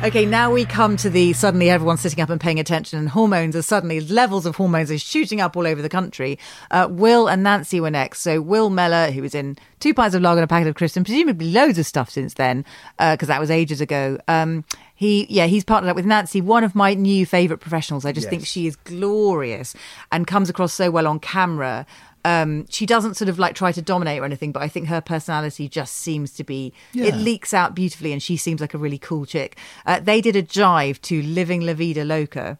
Okay, 0.03 0.25
now 0.25 0.51
we 0.51 0.65
come 0.65 0.97
to 0.97 1.11
the 1.11 1.35
suddenly 1.35 1.69
everyone's 1.69 2.01
sitting 2.01 2.23
up 2.23 2.31
and 2.31 2.41
paying 2.41 2.59
attention, 2.59 2.99
and 2.99 3.11
hormones 3.11 3.55
are 3.55 3.61
suddenly 3.61 4.01
levels 4.01 4.47
of 4.47 4.57
hormones 4.57 4.91
are 4.91 4.99
shooting 4.99 5.43
up 5.43 5.59
all 5.59 5.67
over 5.67 5.83
the 5.83 5.91
country. 5.91 6.39
Uh, 6.71 6.89
Will 6.91 7.29
and 7.29 7.43
Nancy 7.43 7.81
were 7.83 7.91
next. 7.91 8.23
So 8.23 8.41
Will 8.41 8.71
Mellor, 8.71 9.11
who 9.11 9.21
was 9.21 9.35
in 9.35 9.59
two 9.79 9.93
pints 9.93 10.17
of 10.17 10.23
lager 10.23 10.39
and 10.39 10.45
a 10.45 10.49
packet 10.49 10.69
of 10.69 10.75
crisps, 10.75 10.97
and 10.97 11.05
presumably 11.05 11.53
loads 11.53 11.79
of 11.79 11.85
stuff 11.85 12.09
since 12.09 12.33
then, 12.35 12.65
because 12.99 13.29
that 13.29 13.41
was 13.41 13.51
ages 13.51 13.83
ago. 13.83 14.17
Um, 14.27 14.65
he, 14.95 15.27
yeah, 15.29 15.45
he's 15.47 15.65
partnered 15.65 15.91
up 15.91 15.97
with 15.97 16.07
Nancy, 16.07 16.41
one 16.41 16.65
of 16.65 16.75
my 16.75 16.95
new 16.95 17.27
favourite 17.27 17.61
professionals. 17.61 18.07
I 18.07 18.13
just 18.13 18.31
think 18.31 18.47
she 18.47 18.67
is 18.67 18.77
glorious 18.77 19.75
and 20.11 20.27
comes 20.27 20.49
across 20.49 20.73
so 20.73 20.91
well 20.91 21.07
on 21.07 21.21
camera. 21.21 21.85
Um, 22.25 22.67
she 22.69 22.85
doesn't 22.87 23.15
sort 23.15 23.29
of 23.29 23.39
like 23.39 23.55
try 23.55 23.73
to 23.73 23.81
dominate 23.83 24.21
or 24.21 24.25
anything, 24.25 24.53
but 24.53 24.63
I 24.63 24.69
think 24.69 24.89
her 24.89 25.01
personality 25.01 25.69
just 25.69 25.95
seems 25.95 26.33
to 26.35 26.45
be 26.45 26.73
it 26.95 27.15
leaks 27.15 27.55
out 27.55 27.75
beautifully, 27.75 28.13
and 28.13 28.23
she 28.23 28.37
seems 28.37 28.61
like 28.61 28.75
a 28.75 28.79
really 28.79 28.99
cool 28.99 29.25
chick. 29.25 29.57
Uh, 29.87 30.01
they 30.01 30.21
did 30.21 30.37
a 30.37 30.43
jive 30.43 31.01
to 31.03 31.23
"Living 31.23 31.63
La 31.63 31.75
Vida 31.75 32.05
Loca." 32.05 32.59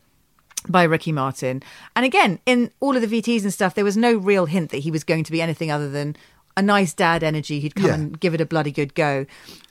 by 0.69 0.83
Ricky 0.83 1.11
Martin. 1.11 1.63
And 1.97 2.05
again, 2.05 2.39
in 2.45 2.71
all 2.81 2.95
of 2.95 3.01
the 3.01 3.23
VTs 3.23 3.45
and 3.45 3.53
stuff, 3.53 3.75
there 3.75 3.85
was 3.85 3.97
no 3.97 4.15
real 4.15 4.45
hint 4.45 4.71
that 4.73 4.79
he 4.83 4.91
was 4.91 5.05
going 5.05 5.25
to 5.25 5.33
be 5.33 5.41
anything 5.41 5.71
other 5.71 5.89
than 5.89 6.15
a 6.55 6.61
nice 6.61 6.93
dad 6.93 7.23
energy 7.25 7.61
He'd 7.61 7.75
come 7.75 7.87
Yeah. 7.87 7.95
and 7.95 8.21
give 8.21 8.35
it 8.35 8.43
a 8.43 8.45
bloody 8.45 8.71
good 8.71 8.95
go. 8.95 9.25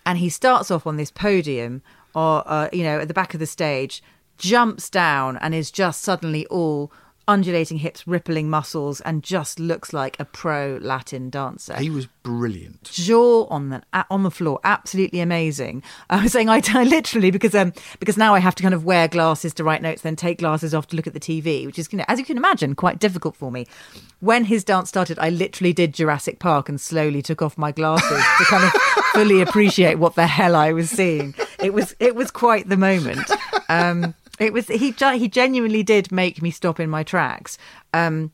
And 0.04 0.18
he 0.18 0.30
starts 0.30 0.72
off 0.72 0.88
on 0.88 0.98
this 0.98 1.12
podium, 1.12 1.84
or 2.16 2.42
uh, 2.48 2.70
you 2.74 2.82
know, 2.84 3.00
at 3.00 3.08
the 3.08 3.14
back 3.14 3.36
of 3.36 3.40
the 3.40 3.46
stage, 3.46 4.02
jumps 4.40 4.90
down, 4.90 5.38
and 5.38 5.54
is 5.54 5.70
just 5.70 6.02
suddenly 6.02 6.48
all 6.48 6.92
undulating 7.30 7.78
hips, 7.78 8.08
rippling 8.08 8.50
muscles, 8.50 9.00
and 9.02 9.24
just 9.24 9.60
looks 9.60 9.94
like 9.94 10.20
a 10.20 10.26
pro 10.26 10.80
Latin 10.82 11.30
dancer 11.30 11.78
He 11.78 11.90
was 11.90 12.08
brilliant. 12.24 12.84
jaw 12.84 13.46
on 13.46 13.70
the 13.70 13.84
on 14.10 14.24
the 14.24 14.32
floor, 14.32 14.60
absolutely 14.64 15.20
amazing. 15.20 15.84
I 16.10 16.24
was 16.24 16.32
saying 16.32 16.50
I, 16.56 16.62
I 16.74 16.84
literally 16.84 17.32
because 17.32 17.54
um 17.54 17.72
because 18.00 18.18
now 18.18 18.34
I 18.34 18.40
have 18.40 18.56
to 18.56 18.64
kind 18.64 18.74
of 18.74 18.84
wear 18.84 19.08
glasses 19.08 19.54
to 19.56 19.64
write 19.64 19.82
notes, 19.82 20.02
then 20.02 20.16
take 20.16 20.40
glasses 20.40 20.74
off 20.74 20.88
to 20.88 20.96
look 20.96 21.08
at 21.08 21.14
the 21.14 21.20
TV, 21.20 21.66
which 21.66 21.78
is 21.78 21.88
you 21.92 22.00
know 22.00 22.06
as 22.08 22.18
you 22.20 22.26
can 22.26 22.36
imagine 22.38 22.74
quite 22.76 23.00
difficult 23.00 23.36
for 23.36 23.52
me. 23.52 23.68
When 24.20 24.46
his 24.46 24.64
dance 24.64 24.90
started, 24.90 25.18
I 25.20 25.30
literally 25.30 25.72
did 25.72 25.94
Jurassic 25.94 26.40
Park 26.40 26.68
and 26.68 26.82
slowly 26.82 27.22
took 27.22 27.42
off 27.42 27.58
my 27.58 27.72
glasses 27.72 28.24
to 28.40 28.44
kind 28.46 28.64
of 28.66 28.72
fully 29.14 29.40
appreciate 29.42 29.96
what 30.00 30.16
the 30.16 30.28
hell 30.28 30.56
I 30.56 30.74
was 30.74 30.90
seeing. 30.90 31.36
It 31.62 31.74
was 31.74 31.96
it 32.00 32.16
was 32.16 32.32
quite 32.32 32.70
the 32.70 32.78
moment. 32.78 33.30
Um, 33.70 34.16
it 34.40 34.54
was 34.54 34.68
he 34.68 34.92
he 34.92 35.28
genuinely 35.28 35.84
did 35.84 36.12
make 36.12 36.42
me 36.42 36.52
stop 36.52 36.80
in 36.80 36.90
my 36.90 37.04
tracks. 37.04 37.58
Um, 37.94 38.32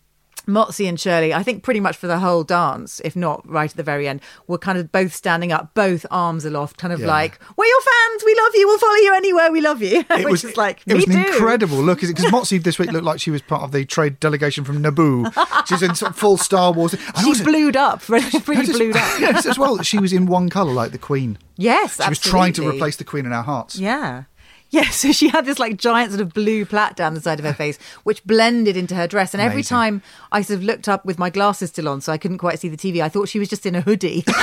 Motsi 0.48 0.88
and 0.88 1.00
Shirley, 1.00 1.34
I 1.34 1.42
think 1.42 1.64
pretty 1.64 1.80
much 1.80 1.98
for 1.98 2.06
the 2.06 2.20
whole 2.20 2.44
dance, 2.44 3.02
if 3.04 3.16
not 3.16 3.42
right 3.50 3.68
at 3.72 3.76
the 3.78 3.82
very 3.82 4.08
end, 4.08 4.22
were 4.48 4.60
kind 4.60 4.78
of 4.78 4.92
both 4.92 5.12
standing 5.12 5.52
up, 5.52 5.74
both 5.74 6.06
arms 6.12 6.46
aloft, 6.46 6.78
kind 6.78 6.94
of 6.94 7.00
Yeah. 7.00 7.08
like, 7.08 7.40
"We're 7.58 7.66
your 7.66 7.82
fans. 7.82 8.24
We 8.24 8.36
love 8.40 8.52
you. 8.54 8.68
We'll 8.68 8.78
follow 8.78 8.94
you 8.98 9.16
anywhere. 9.16 9.52
We 9.52 9.62
love 9.62 9.82
you." 9.82 10.04
It 10.12 10.24
Which 10.26 10.28
was 10.28 10.44
is 10.44 10.56
like 10.58 10.84
it 10.86 10.94
was 10.94 11.06
an 11.08 11.14
too. 11.14 11.18
incredible 11.34 11.78
look 11.82 12.00
because 12.02 12.26
Motsi 12.32 12.62
this 12.62 12.78
week 12.78 12.92
looked 12.92 13.06
like 13.06 13.20
she 13.20 13.32
was 13.32 13.42
part 13.42 13.64
of 13.64 13.72
the 13.72 13.86
trade 13.86 14.20
delegation 14.20 14.64
from 14.64 14.84
Naboo. 14.84 15.34
She's 15.68 15.82
in 15.82 15.96
sort 15.96 16.12
of 16.12 16.16
full 16.18 16.38
Star 16.38 16.72
Wars. 16.72 16.94
And 16.94 17.02
She 17.22 17.26
also- 17.26 17.44
blued 17.44 17.76
up, 17.76 18.02
pretty, 18.04 18.40
pretty 18.40 18.72
blued 18.72 18.96
up. 18.98 19.20
yes, 19.20 19.48
as 19.48 19.58
well. 19.58 19.82
She 19.82 19.98
was 19.98 20.14
in 20.14 20.28
one 20.28 20.50
colour 20.52 20.74
like 20.74 20.92
the 20.92 21.00
Queen. 21.00 21.40
Yes, 21.58 22.00
She 22.04 22.08
was 22.08 22.20
trying 22.20 22.54
to 22.54 22.70
replace 22.70 22.98
the 22.98 23.04
Queen 23.04 23.26
in 23.26 23.34
our 23.34 23.42
hearts. 23.44 23.80
Yeah. 23.80 24.26
Yeah, 24.70 24.90
so 24.90 25.12
she 25.12 25.30
had 25.30 25.46
this 25.46 25.60
like 25.60 25.78
giant 25.78 26.12
sort 26.12 26.22
of 26.22 26.34
blue 26.34 26.66
plait 26.66 26.96
down 26.96 27.14
the 27.14 27.22
side 27.22 27.40
of 27.40 27.46
her 27.46 27.54
face, 27.54 27.78
which 28.04 28.24
blended 28.26 28.78
into 28.78 28.96
her 28.96 29.08
dress. 29.08 29.34
And 29.34 29.42
every 29.42 29.64
time 29.64 30.02
I 30.32 30.42
sort 30.42 30.58
of 30.58 30.64
looked 30.64 30.88
up 30.88 31.06
with 31.06 31.18
my 31.20 31.30
glasses 31.30 31.70
still 31.70 31.88
on, 31.88 32.02
so 32.02 32.12
I 32.12 32.18
couldn't 32.18 32.40
quite 32.40 32.60
see 32.60 32.70
the 32.70 32.78
TV, 32.78 33.02
I 33.02 33.10
thought 33.10 33.30
she 33.30 33.40
was 33.40 33.50
just 33.50 33.66
in 33.66 33.76
a 33.76 33.82
hoodie. 33.82 34.24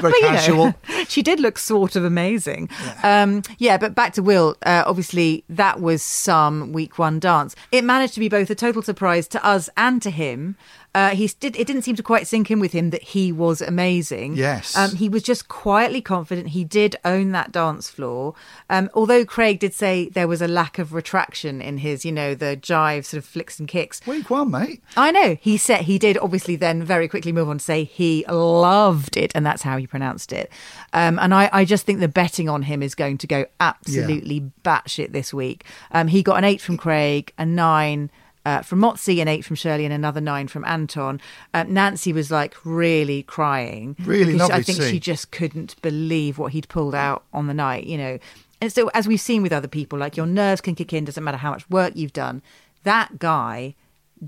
Very 0.00 0.12
But, 0.12 0.12
you 0.14 0.22
know, 0.22 0.28
casual. 0.28 0.74
she 1.08 1.22
did 1.22 1.40
look 1.40 1.58
sort 1.58 1.96
of 1.96 2.04
amazing. 2.04 2.68
Yeah, 2.84 3.22
um, 3.22 3.42
yeah 3.58 3.76
but 3.76 3.94
back 3.94 4.12
to 4.14 4.22
Will. 4.22 4.56
Uh, 4.62 4.84
obviously, 4.86 5.44
that 5.48 5.80
was 5.80 6.02
some 6.02 6.72
week 6.72 6.98
one 6.98 7.18
dance. 7.18 7.56
It 7.72 7.84
managed 7.84 8.14
to 8.14 8.20
be 8.20 8.28
both 8.28 8.50
a 8.50 8.54
total 8.54 8.82
surprise 8.82 9.26
to 9.28 9.44
us 9.44 9.68
and 9.76 10.00
to 10.02 10.10
him. 10.10 10.56
Uh, 10.94 11.10
he 11.10 11.28
did. 11.38 11.56
It 11.56 11.66
didn't 11.66 11.82
seem 11.82 11.96
to 11.96 12.02
quite 12.02 12.26
sink 12.26 12.50
in 12.50 12.58
with 12.58 12.72
him 12.72 12.90
that 12.90 13.02
he 13.02 13.30
was 13.30 13.60
amazing. 13.62 14.34
Yes. 14.34 14.76
um, 14.76 14.96
he 14.96 15.08
was 15.08 15.22
just 15.22 15.48
quietly 15.48 16.00
confident. 16.00 16.48
He 16.48 16.64
did 16.64 16.96
own 17.04 17.30
that 17.32 17.52
dance 17.52 17.88
floor. 17.88 18.34
Um, 18.68 18.90
although 18.94 19.24
Craig 19.24 19.60
did 19.60 19.72
say 19.72 20.08
there 20.08 20.26
was 20.26 20.42
a 20.42 20.48
lack 20.48 20.78
of 20.78 20.92
retraction 20.92 21.60
in 21.60 21.78
his, 21.78 22.04
you 22.04 22.10
know, 22.10 22.34
the 22.34 22.58
jive 22.60 23.04
sort 23.04 23.18
of 23.18 23.24
flicks 23.24 23.58
and 23.60 23.68
kicks. 23.68 24.04
Week 24.06 24.30
one, 24.30 24.50
mate. 24.50 24.82
I 24.96 25.12
know. 25.12 25.36
He 25.40 25.56
said 25.56 25.82
he 25.82 25.98
did 25.98 26.18
obviously 26.18 26.56
then 26.56 26.82
very 26.82 27.06
quickly 27.08 27.30
move 27.32 27.48
on 27.48 27.58
to 27.58 27.64
say 27.64 27.84
he 27.84 28.24
loved 28.28 29.16
it, 29.16 29.30
and 29.34 29.46
that's 29.46 29.62
how 29.62 29.76
he 29.76 29.86
pronounced 29.86 30.32
it. 30.32 30.50
Um, 30.92 31.18
and 31.20 31.32
I, 31.32 31.48
I 31.52 31.64
just 31.64 31.86
think 31.86 32.00
the 32.00 32.08
betting 32.08 32.48
on 32.48 32.62
him 32.62 32.82
is 32.82 32.94
going 32.94 33.18
to 33.18 33.26
go 33.26 33.46
absolutely 33.60 34.50
batshit 34.64 35.12
this 35.12 35.32
week. 35.32 35.64
Um, 35.92 36.08
he 36.08 36.22
got 36.22 36.38
an 36.38 36.44
eight 36.44 36.60
from 36.60 36.76
Craig, 36.76 37.32
a 37.38 37.46
nine. 37.46 38.10
Uh, 38.46 38.62
from 38.62 38.80
Motsi, 38.80 39.18
and 39.20 39.28
eight 39.28 39.44
from 39.44 39.54
Shirley, 39.56 39.84
and 39.84 39.92
another 39.92 40.20
nine 40.20 40.48
from 40.48 40.64
Anton. 40.64 41.20
Uh, 41.52 41.64
Nancy 41.68 42.10
was 42.12 42.30
like 42.30 42.54
really 42.64 43.22
crying. 43.22 43.96
Really 44.02 44.34
lovely 44.34 44.54
I 44.54 44.62
think 44.62 44.80
she 44.80 44.98
just 44.98 45.30
couldn't 45.30 45.80
believe 45.82 46.38
what 46.38 46.52
he'd 46.52 46.68
pulled 46.70 46.94
out 46.94 47.24
on 47.34 47.48
the 47.48 47.54
night, 47.54 47.84
you 47.84 47.98
know. 47.98 48.18
And 48.62 48.72
so, 48.72 48.88
as 48.94 49.06
we've 49.06 49.20
seen 49.20 49.42
with 49.42 49.52
other 49.52 49.68
people, 49.68 49.98
like 49.98 50.16
your 50.16 50.24
nerves 50.26 50.62
can 50.62 50.74
kick 50.74 50.92
in, 50.94 51.04
doesn't 51.04 51.22
matter 51.22 51.36
how 51.36 51.50
much 51.50 51.68
work 51.68 51.92
you've 51.96 52.14
done. 52.14 52.40
That 52.84 53.18
guy 53.18 53.74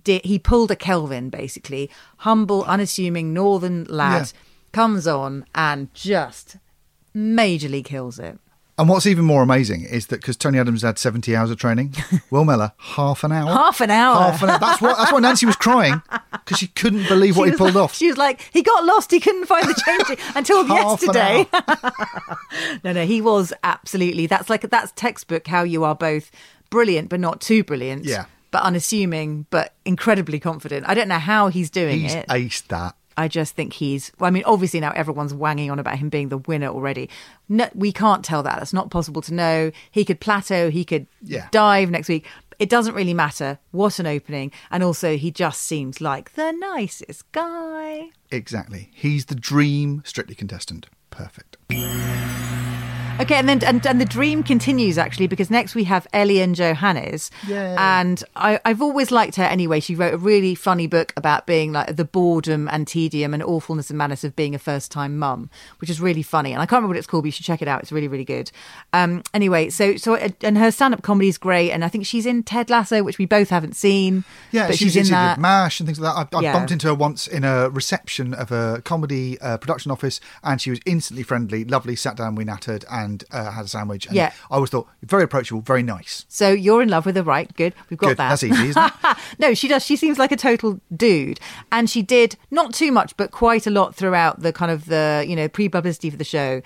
did, 0.05 0.25
he 0.27 0.39
pulled 0.39 0.71
a 0.71 0.77
Kelvin, 0.77 1.31
basically. 1.31 1.91
Humble, 2.19 2.65
unassuming, 2.65 3.33
northern 3.33 3.85
lad 3.85 4.33
Yeah. 4.35 4.39
comes 4.73 5.07
on 5.07 5.47
and 5.55 5.93
just 5.95 6.57
majorly 7.17 7.85
kills 7.85 8.19
it. 8.19 8.39
And 8.79 8.89
what's 8.89 9.07
even 9.07 9.25
more 9.27 9.43
amazing 9.43 9.83
is 9.85 10.07
that 10.07 10.21
because 10.23 10.37
Tony 10.37 10.59
Adams 10.59 10.81
had 10.83 10.99
70 10.99 11.37
hours 11.37 11.51
of 11.51 11.59
training, 11.59 11.95
Will 12.31 12.45
Mellor, 12.45 12.73
half 12.79 13.23
an 13.23 13.31
hour. 13.31 13.47
Half 13.53 13.81
an 13.83 13.91
hour. 13.91 14.17
Half 14.17 14.43
an 14.43 14.49
hour. 14.51 14.59
That's, 14.59 14.81
what, 14.81 14.97
that's 14.97 15.13
why 15.13 15.21
Nancy 15.21 15.45
was 15.47 15.57
crying 15.57 16.01
because 16.33 16.59
she 16.59 16.69
couldn't 16.69 17.07
believe 17.07 17.37
what 17.39 17.51
he 17.51 17.55
pulled 17.57 17.75
like- 17.75 17.85
off. 17.85 17.95
She 17.95 18.09
was 18.09 18.17
like, 18.17 18.41
he 18.53 18.63
got 18.63 18.85
lost. 18.85 19.11
He 19.11 19.21
couldn't 19.21 19.45
find 19.47 19.69
the 19.69 19.75
change 19.85 20.19
until 20.35 20.65
Half 20.65 21.03
an 21.03 21.15
yesterday. 21.15 21.47
no, 22.83 22.93
no, 22.93 23.05
he 23.07 23.21
was 23.21 23.53
absolutely. 23.63 24.27
That's 24.27 24.49
like 24.49 24.63
that's 24.71 24.93
textbook 24.97 25.47
how 25.47 25.63
you 25.63 25.85
are 25.85 25.95
both 25.95 26.31
brilliant 26.71 27.11
but 27.11 27.21
not 27.21 27.41
too 27.41 27.63
brilliant. 27.65 28.05
Yeah. 28.05 28.25
But 28.51 28.63
unassuming 28.63 29.47
but 29.51 29.75
incredibly 29.85 30.41
confident. 30.41 30.89
I 30.89 30.95
don't 30.95 31.09
know 31.09 31.19
how 31.19 31.49
he's 31.49 31.71
doing 31.71 32.01
He's 32.01 32.15
it. 32.15 32.27
aced 32.29 32.69
that. 32.69 32.97
I 33.17 33.29
just 33.29 33.55
think 33.55 33.75
he's. 33.75 34.13
Well, 34.19 34.29
I 34.29 34.31
mean, 34.31 34.45
obviously 34.45 34.81
now 34.81 34.93
everyone's 34.93 35.35
wanging 35.35 35.71
on 35.71 35.79
about 35.79 35.99
him 35.99 36.09
being 36.09 36.29
the 36.29 36.39
winner 36.39 36.69
already. 36.69 37.09
No, 37.49 37.69
we 37.75 37.93
can't 37.93 38.25
tell 38.25 38.43
that. 38.43 38.63
It's 38.63 38.73
not 38.73 38.91
possible 38.91 39.23
to 39.23 39.35
know. 39.35 39.71
He 39.91 40.05
could 40.05 40.21
plateau. 40.21 40.71
He 40.71 40.85
could 40.85 41.07
Yeah. 41.23 41.49
dive 41.51 41.91
next 41.91 42.09
week. 42.09 42.27
It 42.59 42.69
doesn't 42.69 42.95
really 42.95 43.15
matter. 43.15 43.59
What 43.73 43.99
an 43.99 44.07
opening! 44.07 44.53
And 44.71 44.83
also, 44.85 45.17
he 45.17 45.31
just 45.33 45.63
seems 45.63 46.01
like 46.01 46.35
the 46.35 46.53
nicest 46.53 47.31
guy. 47.33 48.11
Exactly. 48.31 48.91
He's 48.95 49.25
the 49.27 49.35
dream 49.35 50.03
strictly 50.05 50.35
contestant. 50.37 50.87
Perfect. 51.11 51.57
Okay, 53.23 53.37
and 53.37 53.49
then 53.49 53.63
and, 53.65 53.87
and 53.87 54.01
the 54.01 54.05
dream 54.05 54.43
continues 54.43 54.99
actually 54.99 55.29
because 55.29 55.49
next 55.49 55.77
we 55.77 55.85
have 55.85 56.09
Ellie 56.13 56.41
and 56.41 56.57
Johannes, 56.57 57.31
Yay. 57.47 57.77
and 57.79 58.23
I, 58.35 58.59
I've 58.65 58.83
always 58.83 59.13
liked 59.13 59.37
her 59.37 59.45
anyway. 59.45 59.79
She 59.79 59.95
wrote 59.95 60.13
a 60.13 60.19
really 60.19 60.57
funny 60.57 60.89
book 60.89 61.13
about 61.17 61.47
being 61.47 61.71
like 61.73 61.95
the 61.95 62.05
boredom 62.05 62.69
and 62.69 62.87
tedium 62.87 63.33
and 63.33 63.41
awfulness 63.43 63.91
and 63.91 63.99
madness 63.99 64.25
of 64.25 64.35
being 64.35 64.57
a 64.57 64.59
first 64.59 64.91
time 64.91 65.19
mum, 65.19 65.51
which 65.81 65.89
is 65.89 66.01
really 66.01 66.23
funny. 66.23 66.53
And 66.53 66.61
I 66.61 66.67
can't 66.67 66.79
remember 66.79 66.89
what 66.95 66.97
it's 66.97 67.07
called, 67.07 67.23
but 67.23 67.27
you 67.27 67.33
should 67.33 67.45
check 67.47 67.63
it 67.63 67.69
out. 67.69 67.81
It's 67.83 67.93
really 67.93 68.09
really 68.09 68.25
good. 68.25 68.51
Um, 68.93 69.23
anyway, 69.33 69.71
so 69.71 69.97
so 69.97 70.17
and 70.17 70.59
her 70.59 70.73
stand 70.73 70.95
up 70.95 71.03
comedy 71.03 71.29
is 71.29 71.39
great, 71.39 71.71
and 71.71 71.85
I 71.85 71.89
think 71.89 72.05
she's 72.07 72.27
in 72.27 72.43
Ted 72.43 72.71
Lasso, 72.71 73.05
which 73.05 73.19
we 73.19 73.27
both 73.27 73.51
haven't 73.51 73.77
seen. 73.77 74.25
Yeah, 74.51 74.67
but 74.67 74.77
she's, 74.77 74.95
she's 74.95 75.09
in 75.09 75.13
that. 75.15 75.39
MASH 75.39 75.79
and 75.79 75.87
things 75.87 76.01
like 76.01 76.13
that. 76.29 76.35
I, 76.35 76.39
I 76.39 76.43
Yeah. 76.43 76.53
bumped 76.53 76.73
into 76.73 76.89
her 76.89 76.95
once 76.95 77.29
in 77.29 77.45
a 77.45 77.71
reception 77.71 78.35
of 78.35 78.51
a 78.51 78.83
comedy 78.85 79.41
uh, 79.41 79.59
production 79.59 79.93
office, 79.93 80.21
and 80.43 80.61
she 80.61 80.71
was 80.71 80.81
instantly 80.87 81.23
friendly, 81.23 81.65
lovely. 81.65 81.95
Sat 81.95 82.17
down, 82.17 82.35
we 82.35 82.45
nattered, 82.45 82.85
and 82.91 83.12
uh, 83.31 83.51
had 83.51 83.65
a 83.65 83.69
sandwich. 83.69 84.07
And 84.07 84.15
Yeah. 84.17 84.33
I 84.51 84.55
always 84.57 84.71
thought 84.71 84.89
very 85.03 85.23
approachable, 85.25 85.61
very 85.61 85.83
nice. 85.83 86.25
So 86.29 86.51
you're 86.51 86.83
in 86.83 86.89
love 86.89 87.07
with 87.07 87.17
her, 87.17 87.23
right? 87.23 87.53
Good. 87.57 87.75
We've 87.91 87.99
got 87.99 88.09
Good. 88.09 88.17
that. 88.19 88.29
That's 88.31 88.45
easy, 88.45 88.69
isn't 88.69 88.85
it? 89.05 89.17
no, 89.39 89.55
she 89.55 89.69
does. 89.69 89.85
She 89.85 89.97
seems 89.97 90.19
like 90.19 90.33
a 90.33 90.37
total 90.37 90.81
dude, 90.95 91.41
and 91.71 91.89
she 91.89 92.03
did 92.03 92.37
not 92.51 92.73
too 92.75 92.93
much, 92.93 93.17
but 93.17 93.31
quite 93.31 93.67
a 93.67 93.71
lot 93.71 93.95
throughout 93.95 94.41
the 94.41 94.53
kind 94.53 94.71
of 94.71 94.87
the 94.87 95.25
you 95.27 95.37
know 95.37 95.49
pre-publicity 95.49 96.11
for 96.11 96.17
the 96.17 96.25
show. 96.25 96.63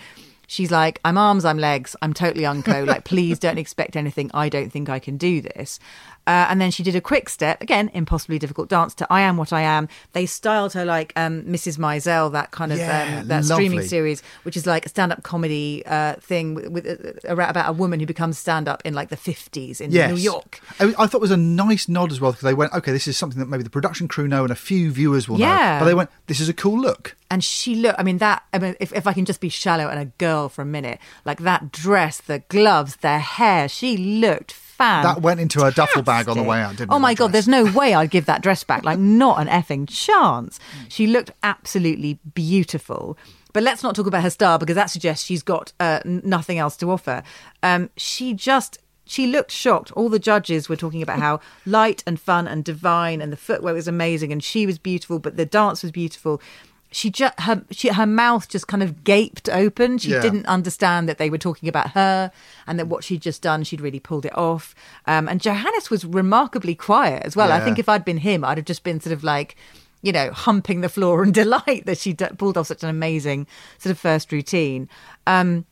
She's 0.48 0.70
like, 0.70 1.00
I'm 1.04 1.18
arms, 1.18 1.44
I'm 1.44 1.58
legs, 1.58 1.96
I'm 2.02 2.12
totally 2.14 2.46
unco. 2.46 2.84
Like, 2.84 3.04
please 3.04 3.40
don't 3.40 3.58
expect 3.58 3.96
anything. 3.96 4.30
I 4.32 4.48
don't 4.48 4.70
think 4.70 4.88
I 4.88 5.00
can 5.00 5.16
do 5.16 5.40
this. 5.40 5.80
Uh, 6.26 6.46
and 6.48 6.60
then 6.60 6.70
she 6.70 6.82
did 6.82 6.96
a 6.96 7.00
quick 7.00 7.28
step, 7.28 7.62
again, 7.62 7.90
impossibly 7.94 8.38
difficult 8.38 8.68
dance 8.68 8.94
to 8.94 9.06
I 9.10 9.20
Am 9.20 9.36
What 9.36 9.52
I 9.52 9.62
Am. 9.62 9.88
They 10.12 10.26
styled 10.26 10.72
her 10.72 10.84
like 10.84 11.12
um, 11.16 11.42
Mrs. 11.44 11.78
Maisel, 11.78 12.32
that 12.32 12.50
kind 12.50 12.72
of 12.72 12.78
Yeah, 12.78 13.20
um, 13.20 13.28
that 13.28 13.44
streaming 13.44 13.82
series, 13.82 14.22
which 14.42 14.56
is 14.56 14.66
like 14.66 14.86
a 14.86 14.88
stand 14.88 15.12
up 15.12 15.22
comedy 15.22 15.84
uh, 15.86 16.14
thing 16.16 16.54
with, 16.54 16.68
with 16.68 16.86
uh, 17.28 17.32
about 17.36 17.68
a 17.68 17.72
woman 17.72 18.00
who 18.00 18.06
becomes 18.06 18.38
stand 18.38 18.66
up 18.68 18.82
in 18.84 18.92
like 18.94 19.08
the 19.08 19.16
50s 19.16 19.80
in 19.80 19.90
Yes. 19.92 20.10
New 20.10 20.16
York. 20.16 20.60
I, 20.80 20.94
I 20.98 21.06
thought 21.06 21.18
it 21.18 21.20
was 21.20 21.30
a 21.30 21.36
nice 21.36 21.88
nod 21.88 22.10
as 22.10 22.20
well 22.20 22.32
because 22.32 22.44
they 22.44 22.54
went, 22.54 22.72
okay, 22.72 22.92
this 22.92 23.06
is 23.06 23.16
something 23.16 23.38
that 23.38 23.46
maybe 23.46 23.62
the 23.62 23.70
production 23.70 24.08
crew 24.08 24.26
know 24.26 24.42
and 24.42 24.50
a 24.52 24.56
few 24.56 24.90
viewers 24.90 25.28
will 25.28 25.38
know. 25.38 25.46
Yeah. 25.46 25.78
But 25.78 25.84
they 25.84 25.94
went, 25.94 26.10
this 26.26 26.40
is 26.40 26.48
a 26.48 26.54
cool 26.54 26.78
look. 26.78 27.16
and 27.30 27.42
she 27.42 27.74
looked 27.74 27.98
i 27.98 28.04
mean 28.04 28.18
that 28.18 28.44
i 28.52 28.58
mean 28.58 28.76
if, 28.78 28.92
if 28.92 29.04
i 29.06 29.12
can 29.12 29.24
just 29.24 29.40
be 29.40 29.48
shallow 29.48 29.88
and 29.88 29.98
a 29.98 30.04
girl 30.16 30.48
for 30.48 30.62
a 30.62 30.64
minute 30.64 30.98
like 31.24 31.40
that 31.40 31.72
dress 31.72 32.20
the 32.20 32.38
gloves 32.48 32.96
the 32.96 33.18
hair 33.18 33.68
she 33.68 33.96
looked 33.96 34.52
fan. 34.76 35.02
That 35.02 35.22
went 35.22 35.40
into 35.40 35.60
her 35.62 35.70
duffel 35.70 36.02
bag 36.02 36.28
on 36.28 36.36
the 36.36 36.42
way 36.42 36.60
out, 36.60 36.76
didn't 36.76 36.90
oh 36.90 36.94
it, 36.94 36.96
Oh 36.96 37.00
my 37.00 37.14
god 37.14 37.32
there's 37.32 37.48
no 37.48 37.64
way 37.72 37.94
i'd 37.94 38.10
give 38.10 38.26
that 38.26 38.42
dress 38.42 38.62
back 38.64 38.84
like 38.84 38.98
not 38.98 39.40
an 39.40 39.48
effing 39.48 39.88
chance. 39.88 40.58
She 40.88 41.06
looked 41.06 41.30
absolutely 41.42 42.18
beautiful. 42.34 43.18
But 43.52 43.62
let's 43.62 43.82
not 43.82 43.96
talk 43.96 44.06
about 44.06 44.22
her 44.22 44.28
star 44.28 44.58
because 44.58 44.74
that 44.74 44.90
suggests 44.90 45.24
she's 45.24 45.42
got 45.42 45.72
uh, 45.80 46.00
nothing 46.04 46.58
else 46.58 46.76
to 46.76 46.90
offer. 46.90 47.22
Um, 47.62 47.88
she 47.96 48.34
just 48.34 48.78
she 49.06 49.26
looked 49.26 49.50
shocked. 49.50 49.92
All 49.92 50.10
the 50.10 50.18
judges 50.18 50.68
were 50.68 50.76
talking 50.76 51.00
about 51.00 51.20
how 51.20 51.40
light 51.64 52.02
and 52.06 52.20
fun 52.20 52.46
and 52.46 52.64
divine, 52.64 53.22
and 53.22 53.32
the 53.32 53.36
footwear 53.36 53.72
was 53.72 53.88
amazing, 53.88 54.30
and 54.30 54.44
she 54.44 54.66
was 54.66 54.78
beautiful, 54.78 55.18
but 55.18 55.38
the 55.38 55.46
dance 55.46 55.82
was 55.82 55.92
beautiful. 55.92 56.42
She 56.92 57.10
just 57.10 57.38
her 57.40 57.62
she, 57.70 57.88
her 57.88 58.06
mouth 58.06 58.48
just 58.48 58.68
kind 58.68 58.82
of 58.82 59.04
gaped 59.04 59.48
open. 59.48 59.98
She 59.98 60.10
Yeah. 60.12 60.20
didn't 60.20 60.46
understand 60.46 61.08
that 61.08 61.18
they 61.18 61.28
were 61.30 61.38
talking 61.38 61.68
about 61.68 61.90
her, 61.90 62.30
and 62.66 62.78
that 62.78 62.86
what 62.86 63.04
she'd 63.04 63.20
just 63.22 63.42
done, 63.42 63.64
she'd 63.64 63.80
really 63.80 64.00
pulled 64.00 64.24
it 64.24 64.36
off. 64.36 64.74
Um, 65.06 65.28
and 65.28 65.40
Johannes 65.40 65.90
was 65.90 66.04
remarkably 66.04 66.74
quiet 66.74 67.22
as 67.24 67.34
well. 67.36 67.52
I 67.52 67.60
think 67.60 67.78
if 67.78 67.88
I'd 67.88 68.04
been 68.04 68.18
him, 68.18 68.44
I'd 68.44 68.58
have 68.58 68.64
just 68.66 68.82
been 68.84 69.00
sort 69.00 69.12
of 69.12 69.22
like. 69.24 69.56
You 70.02 70.12
know, 70.12 70.30
humping 70.30 70.82
the 70.82 70.88
floor 70.88 71.24
in 71.24 71.32
delight 71.42 71.86
that 71.86 71.98
she 71.98 72.12
d- 72.12 72.26
pulled 72.38 72.56
off 72.56 72.68
such 72.68 72.84
an 72.84 72.88
amazing 72.90 73.48
sort 73.78 73.90
of 73.90 73.98
first 73.98 74.30
routine. 74.30 74.88
Um, 75.26 75.64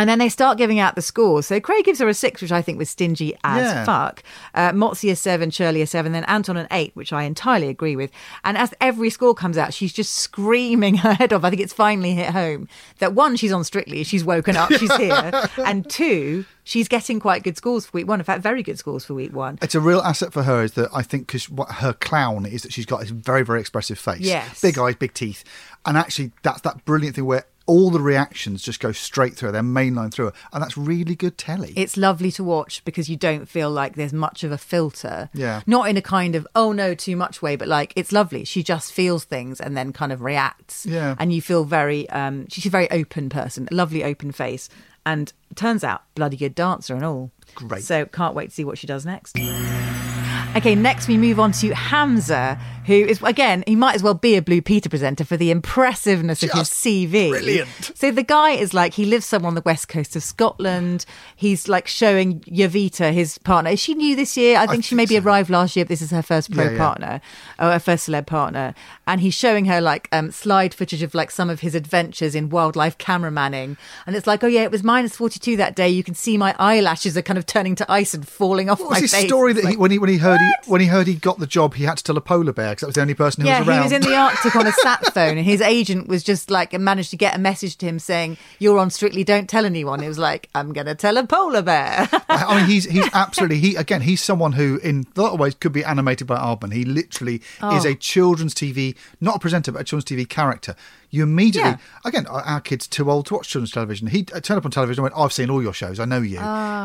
and 0.00 0.08
then 0.08 0.18
they 0.18 0.28
start 0.30 0.56
giving 0.56 0.78
out 0.78 0.94
the 0.94 1.02
scores. 1.02 1.44
So 1.46 1.60
Craig 1.60 1.84
gives 1.84 1.98
her 1.98 2.08
a 2.08 2.14
six, 2.14 2.40
which 2.40 2.50
I 2.52 2.62
think 2.62 2.78
was 2.78 2.88
stingy 2.88 3.34
as 3.44 3.62
Yeah. 3.66 3.84
fuck. 3.84 4.22
Uh, 4.54 4.70
Motsi 4.72 5.10
a 5.12 5.16
seven, 5.16 5.50
Shirley 5.50 5.82
a 5.82 5.86
seven, 5.86 6.12
then 6.12 6.24
Anton 6.24 6.56
an 6.56 6.66
eight, 6.70 6.92
which 6.94 7.12
I 7.12 7.24
entirely 7.24 7.68
agree 7.68 7.96
with. 7.96 8.10
And 8.42 8.56
as 8.56 8.72
every 8.80 9.10
score 9.10 9.34
comes 9.34 9.58
out, 9.58 9.74
she's 9.74 9.92
just 9.92 10.14
screaming 10.14 10.94
her 11.04 11.12
head 11.12 11.32
off. 11.34 11.44
I 11.44 11.50
think 11.50 11.60
it's 11.60 11.72
finally 11.74 12.14
hit 12.14 12.30
home 12.30 12.66
that 12.98 13.12
one, 13.14 13.36
she's 13.36 13.52
on 13.52 13.62
Strictly, 13.64 14.02
she's 14.04 14.24
woken 14.24 14.56
up, 14.56 14.72
she's 14.72 14.94
here, 14.96 15.48
and 15.58 15.88
two, 15.90 16.46
she's 16.64 16.88
getting 16.88 17.20
quite 17.20 17.42
good 17.42 17.56
scores 17.58 17.84
for 17.86 17.92
week 17.98 18.08
one. 18.08 18.20
In 18.20 18.24
fact, 18.24 18.42
very 18.42 18.62
good 18.62 18.78
scores 18.78 19.04
for 19.04 19.12
week 19.14 19.34
one. 19.34 19.58
It's 19.60 19.74
a 19.74 19.80
real 19.80 20.00
asset 20.00 20.32
for 20.32 20.44
her 20.44 20.62
is 20.62 20.72
that 20.72 20.88
I 20.94 21.02
think 21.02 21.26
because 21.26 21.50
what 21.50 21.70
her 21.72 21.92
clown 21.92 22.46
is 22.46 22.62
that 22.62 22.72
she's 22.72 22.86
got 22.86 23.00
this 23.00 23.10
very 23.10 23.42
very 23.44 23.60
expressive 23.60 23.98
face, 23.98 24.20
Yes. 24.20 24.60
big 24.62 24.78
eyes, 24.78 24.94
big 24.96 25.12
teeth, 25.12 25.44
and 25.84 25.98
actually 25.98 26.32
that's 26.42 26.62
that 26.62 26.84
brilliant 26.84 27.16
thing 27.16 27.26
where 27.26 27.44
all 27.66 27.90
the 27.90 28.00
reactions 28.00 28.62
just 28.62 28.80
go 28.80 28.92
straight 28.92 29.34
through 29.36 29.52
their 29.52 29.62
they're 29.62 29.70
mainline 29.70 30.12
through 30.12 30.26
her, 30.26 30.32
and 30.52 30.62
that's 30.62 30.76
really 30.76 31.14
good 31.14 31.38
telly. 31.38 31.72
It's 31.76 31.96
lovely 31.96 32.32
to 32.32 32.44
watch 32.44 32.84
because 32.84 33.08
you 33.08 33.16
don't 33.16 33.48
feel 33.48 33.70
like 33.70 33.94
there's 33.94 34.12
much 34.12 34.42
of 34.44 34.52
a 34.52 34.58
filter. 34.58 35.30
Yeah. 35.32 35.62
Not 35.66 35.88
in 35.88 35.96
a 35.96 36.02
kind 36.02 36.34
of, 36.34 36.46
oh 36.54 36.72
no, 36.72 36.94
too 36.94 37.16
much 37.16 37.42
way, 37.42 37.56
but 37.56 37.68
like 37.68 37.92
it's 37.96 38.12
lovely. 38.12 38.44
She 38.44 38.62
just 38.62 38.92
feels 38.92 39.24
things 39.24 39.60
and 39.60 39.76
then 39.76 39.92
kind 39.92 40.12
of 40.12 40.22
reacts. 40.22 40.86
Yeah. 40.86 41.14
And 41.18 41.32
you 41.32 41.42
feel 41.42 41.64
very, 41.64 42.08
um, 42.10 42.48
she's 42.48 42.66
a 42.66 42.70
very 42.70 42.90
open 42.90 43.28
person, 43.28 43.68
lovely 43.70 44.04
open 44.04 44.32
face. 44.32 44.68
And 45.06 45.32
turns 45.54 45.82
out, 45.82 46.02
bloody 46.14 46.36
good 46.36 46.54
dancer 46.54 46.94
and 46.94 47.04
all. 47.04 47.30
Great. 47.54 47.82
So 47.82 48.04
can't 48.06 48.34
wait 48.34 48.50
to 48.50 48.54
see 48.54 48.64
what 48.64 48.78
she 48.78 48.86
does 48.86 49.06
next. 49.06 49.36
Okay, 50.56 50.74
next 50.74 51.06
we 51.06 51.16
move 51.16 51.38
on 51.38 51.52
to 51.52 51.70
Hamza, 51.70 52.58
who 52.84 52.92
is 52.94 53.22
again, 53.22 53.62
he 53.68 53.76
might 53.76 53.94
as 53.94 54.02
well 54.02 54.14
be 54.14 54.34
a 54.36 54.42
Blue 54.42 54.60
Peter 54.60 54.88
presenter 54.88 55.24
for 55.24 55.36
the 55.36 55.52
impressiveness 55.52 56.42
of 56.42 56.50
his 56.50 56.68
CV. 56.68 57.30
brilliant. 57.30 57.68
So 57.94 58.10
the 58.10 58.24
guy 58.24 58.50
is 58.52 58.74
like 58.74 58.94
he 58.94 59.04
lives 59.04 59.24
somewhere 59.26 59.46
on 59.48 59.54
the 59.54 59.62
west 59.62 59.86
coast 59.88 60.16
of 60.16 60.24
Scotland. 60.24 61.06
He's 61.36 61.68
like 61.68 61.86
showing 61.86 62.40
Jowita, 62.40 63.12
his 63.12 63.38
partner. 63.38 63.70
Is 63.70 63.80
she 63.80 63.94
new 63.94 64.16
this 64.16 64.36
year? 64.36 64.58
I 64.58 64.66
think 64.66 64.82
she 64.82 64.96
think 64.96 65.08
maybe 65.08 65.14
so. 65.20 65.22
arrived 65.24 65.50
last 65.50 65.76
year. 65.76 65.84
But 65.84 65.90
this 65.90 66.02
is 66.02 66.10
her 66.10 66.22
first 66.22 66.50
pro 66.50 66.64
Yeah, 66.64 66.70
yeah. 66.72 66.78
partner, 66.78 67.20
or 67.60 67.70
her 67.70 67.78
first 67.78 68.08
celeb 68.08 68.26
partner, 68.26 68.74
and 69.06 69.20
he's 69.20 69.34
showing 69.34 69.66
her 69.66 69.80
like 69.80 70.08
um, 70.10 70.32
slide 70.32 70.74
footage 70.74 71.02
of 71.04 71.14
like 71.14 71.30
some 71.30 71.48
of 71.48 71.60
his 71.60 71.76
adventures 71.76 72.34
in 72.34 72.48
wildlife 72.50 72.98
cameramanning. 72.98 73.76
And 74.04 74.16
it's 74.16 74.26
like, 74.26 74.42
oh 74.42 74.48
yeah, 74.48 74.62
it 74.64 74.72
was 74.72 74.82
minus 74.82 75.16
forty 75.16 75.38
two 75.38 75.56
that 75.58 75.76
day. 75.76 75.88
You 75.88 76.02
can 76.02 76.14
see 76.16 76.36
my 76.36 76.56
eyelashes 76.58 77.16
are 77.16 77.22
kind 77.22 77.38
of 77.38 77.46
turning 77.46 77.76
to 77.76 77.90
ice 77.90 78.14
and 78.14 78.26
falling 78.26 78.68
off 78.68 78.80
what 78.80 78.90
my 78.90 78.96
was 78.96 79.02
his 79.02 79.12
face. 79.12 79.26
story 79.26 79.52
that 79.52 79.64
he, 79.64 79.76
when 79.76 79.92
he 79.92 79.98
when 80.00 80.10
he 80.10 80.16
heard 80.18 80.39
he 80.40 80.70
when 80.70 80.80
he 80.80 80.86
heard 80.88 81.06
he 81.06 81.14
got 81.14 81.38
the 81.38 81.46
job, 81.46 81.74
he 81.74 81.84
had 81.84 81.96
to 81.98 82.04
tell 82.04 82.16
a 82.16 82.20
polar 82.20 82.52
bear 82.52 82.70
because 82.70 82.80
that 82.82 82.86
was 82.88 82.94
the 82.96 83.00
only 83.02 83.14
person 83.14 83.42
who 83.42 83.48
yeah, 83.48 83.60
was 83.60 83.68
around. 83.68 83.78
he 83.78 83.82
was 83.84 83.92
in 83.92 84.02
the 84.02 84.14
Arctic 84.16 84.56
on 84.56 84.66
a 84.66 84.72
sat 84.82 85.04
phone, 85.14 85.36
and 85.38 85.46
his 85.46 85.60
agent 85.60 86.08
was 86.08 86.22
just 86.24 86.50
like 86.50 86.72
managed 86.78 87.10
to 87.10 87.16
get 87.16 87.36
a 87.36 87.38
message 87.38 87.76
to 87.76 87.86
him 87.86 87.98
saying, 87.98 88.36
"You're 88.58 88.78
on 88.78 88.90
Strictly, 88.90 89.24
don't 89.24 89.48
tell 89.48 89.64
anyone." 89.64 90.02
It 90.02 90.08
was 90.08 90.18
like, 90.18 90.48
"I'm 90.54 90.72
going 90.72 90.86
to 90.86 90.94
tell 90.94 91.16
a 91.16 91.26
polar 91.26 91.62
bear." 91.62 92.08
I 92.28 92.56
mean, 92.56 92.66
he's 92.66 92.84
he's 92.84 93.08
absolutely 93.14 93.58
he 93.58 93.76
again. 93.76 94.00
He's 94.02 94.22
someone 94.22 94.52
who, 94.52 94.78
in 94.82 95.06
a 95.16 95.20
lot 95.20 95.32
of 95.34 95.40
ways, 95.40 95.54
could 95.54 95.72
be 95.72 95.84
animated 95.84 96.26
by 96.26 96.36
Aardman. 96.36 96.72
He 96.72 96.84
literally 96.84 97.36
is 97.36 97.42
Oh. 97.62 97.88
a 97.88 97.94
children's 97.94 98.54
TV, 98.54 98.96
not 99.20 99.36
a 99.36 99.38
presenter, 99.38 99.72
but 99.72 99.82
a 99.82 99.84
children's 99.84 100.04
TV 100.10 100.28
character. 100.28 100.74
You 101.12 101.24
immediately, 101.24 101.70
Yeah. 101.72 101.76
again, 102.04 102.26
our 102.28 102.60
kid's 102.60 102.86
too 102.86 103.10
old 103.10 103.26
to 103.26 103.34
watch 103.34 103.48
children's 103.48 103.72
television. 103.72 104.06
He 104.06 104.26
uh, 104.32 104.38
turned 104.38 104.58
up 104.58 104.64
on 104.64 104.70
television 104.70 105.00
and 105.04 105.12
went, 105.12 105.20
"I've 105.20 105.32
seen 105.32 105.50
all 105.50 105.60
your 105.60 105.72
shows. 105.72 105.98
I 105.98 106.04
know 106.04 106.20
you." 106.20 106.38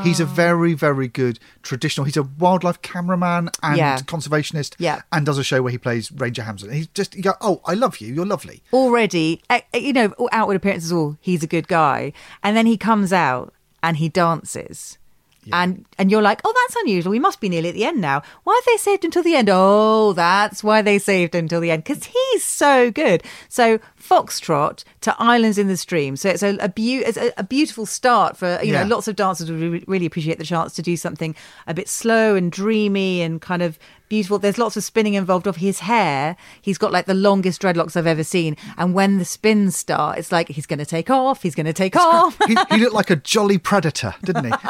He's 0.03 0.19
Oh. 0.19 0.23
a 0.23 0.25
very, 0.25 0.73
very 0.73 1.07
good 1.07 1.39
traditional. 1.61 2.05
He's 2.05 2.17
a 2.17 2.23
wildlife 2.23 2.81
cameraman 2.81 3.44
and 3.63 3.77
Yeah. 3.77 3.97
conservationist. 3.99 4.75
Yeah. 4.79 5.01
and 5.11 5.25
does 5.25 5.37
a 5.37 5.43
show 5.43 5.61
where 5.61 5.71
he 5.71 5.77
plays 5.77 6.11
Ranger 6.11 6.43
Hamza. 6.43 6.73
He's 6.73 6.87
just 6.87 7.15
you 7.15 7.23
go, 7.23 7.33
"Oh, 7.41 7.61
I 7.65 7.73
love 7.73 7.97
you. 7.99 8.13
You're 8.13 8.25
lovely." 8.25 8.61
Already, 8.73 9.41
eh, 9.49 9.61
eh, 9.73 9.77
you 9.77 9.93
know, 9.93 10.13
outward 10.31 10.55
appearances, 10.57 10.91
all 10.91 11.17
he's 11.21 11.43
a 11.43 11.47
good 11.47 11.67
guy, 11.67 12.13
and 12.43 12.55
then 12.57 12.65
he 12.65 12.77
comes 12.77 13.11
out 13.13 13.53
and 13.83 13.97
he 13.97 14.09
dances. 14.09 14.97
And 15.51 15.85
and 15.97 16.09
you're 16.11 16.21
like, 16.21 16.41
oh, 16.43 16.53
that's 16.67 16.75
unusual. 16.83 17.11
We 17.11 17.19
must 17.19 17.39
be 17.39 17.49
nearly 17.49 17.69
at 17.69 17.75
the 17.75 17.85
end 17.85 18.01
now. 18.01 18.21
Why 18.43 18.55
have 18.55 18.65
they 18.65 18.77
saved 18.77 19.05
until 19.05 19.23
the 19.23 19.35
end? 19.35 19.49
Oh, 19.51 20.13
that's 20.13 20.63
why 20.63 20.81
they 20.81 20.97
saved 20.99 21.35
until 21.35 21.61
the 21.61 21.71
end 21.71 21.83
because 21.83 22.05
he's 22.05 22.43
so 22.43 22.89
good. 22.91 23.23
So 23.49 23.79
Foxtrot 24.01 24.83
to 25.01 25.15
Islands 25.19 25.57
in 25.57 25.67
the 25.67 25.77
Stream. 25.77 26.15
So 26.15 26.29
it's 26.29 26.43
a 26.43 26.57
a, 26.57 26.69
beau- 26.69 27.03
it's 27.05 27.17
a, 27.17 27.31
a 27.37 27.43
beautiful 27.43 27.85
start 27.85 28.37
for 28.37 28.59
you 28.63 28.73
Yeah. 28.73 28.83
know 28.83 28.95
lots 28.95 29.07
of 29.07 29.15
dancers 29.15 29.51
would 29.51 29.59
re- 29.61 29.83
really 29.87 30.05
appreciate 30.05 30.37
the 30.37 30.45
chance 30.45 30.73
to 30.75 30.81
do 30.81 30.95
something 30.97 31.35
a 31.67 31.73
bit 31.73 31.89
slow 31.89 32.35
and 32.35 32.51
dreamy 32.51 33.21
and 33.21 33.41
kind 33.41 33.61
of 33.61 33.77
beautiful. 34.09 34.37
There's 34.37 34.57
lots 34.59 34.77
of 34.77 34.83
spinning 34.83 35.15
involved 35.15 35.47
of 35.47 35.55
his 35.57 35.79
hair. 35.79 36.37
He's 36.61 36.77
got 36.77 36.91
like 36.91 37.05
the 37.07 37.13
longest 37.15 37.61
dreadlocks 37.61 37.95
I've 37.97 38.05
ever 38.07 38.23
seen. 38.23 38.55
And 38.77 38.93
when 38.93 39.17
the 39.17 39.25
spins 39.25 39.75
start, 39.75 40.19
it's 40.19 40.31
like 40.31 40.47
he's 40.49 40.65
going 40.67 40.79
to 40.79 40.85
take 40.85 41.09
off. 41.09 41.41
He's 41.41 41.55
going 41.55 41.65
to 41.65 41.73
take 41.73 41.95
off. 41.95 42.37
he, 42.47 42.55
he 42.69 42.77
looked 42.83 42.93
like 42.93 43.09
a 43.09 43.15
jolly 43.15 43.57
predator, 43.57 44.13
didn't 44.23 44.45
he? 44.45 44.51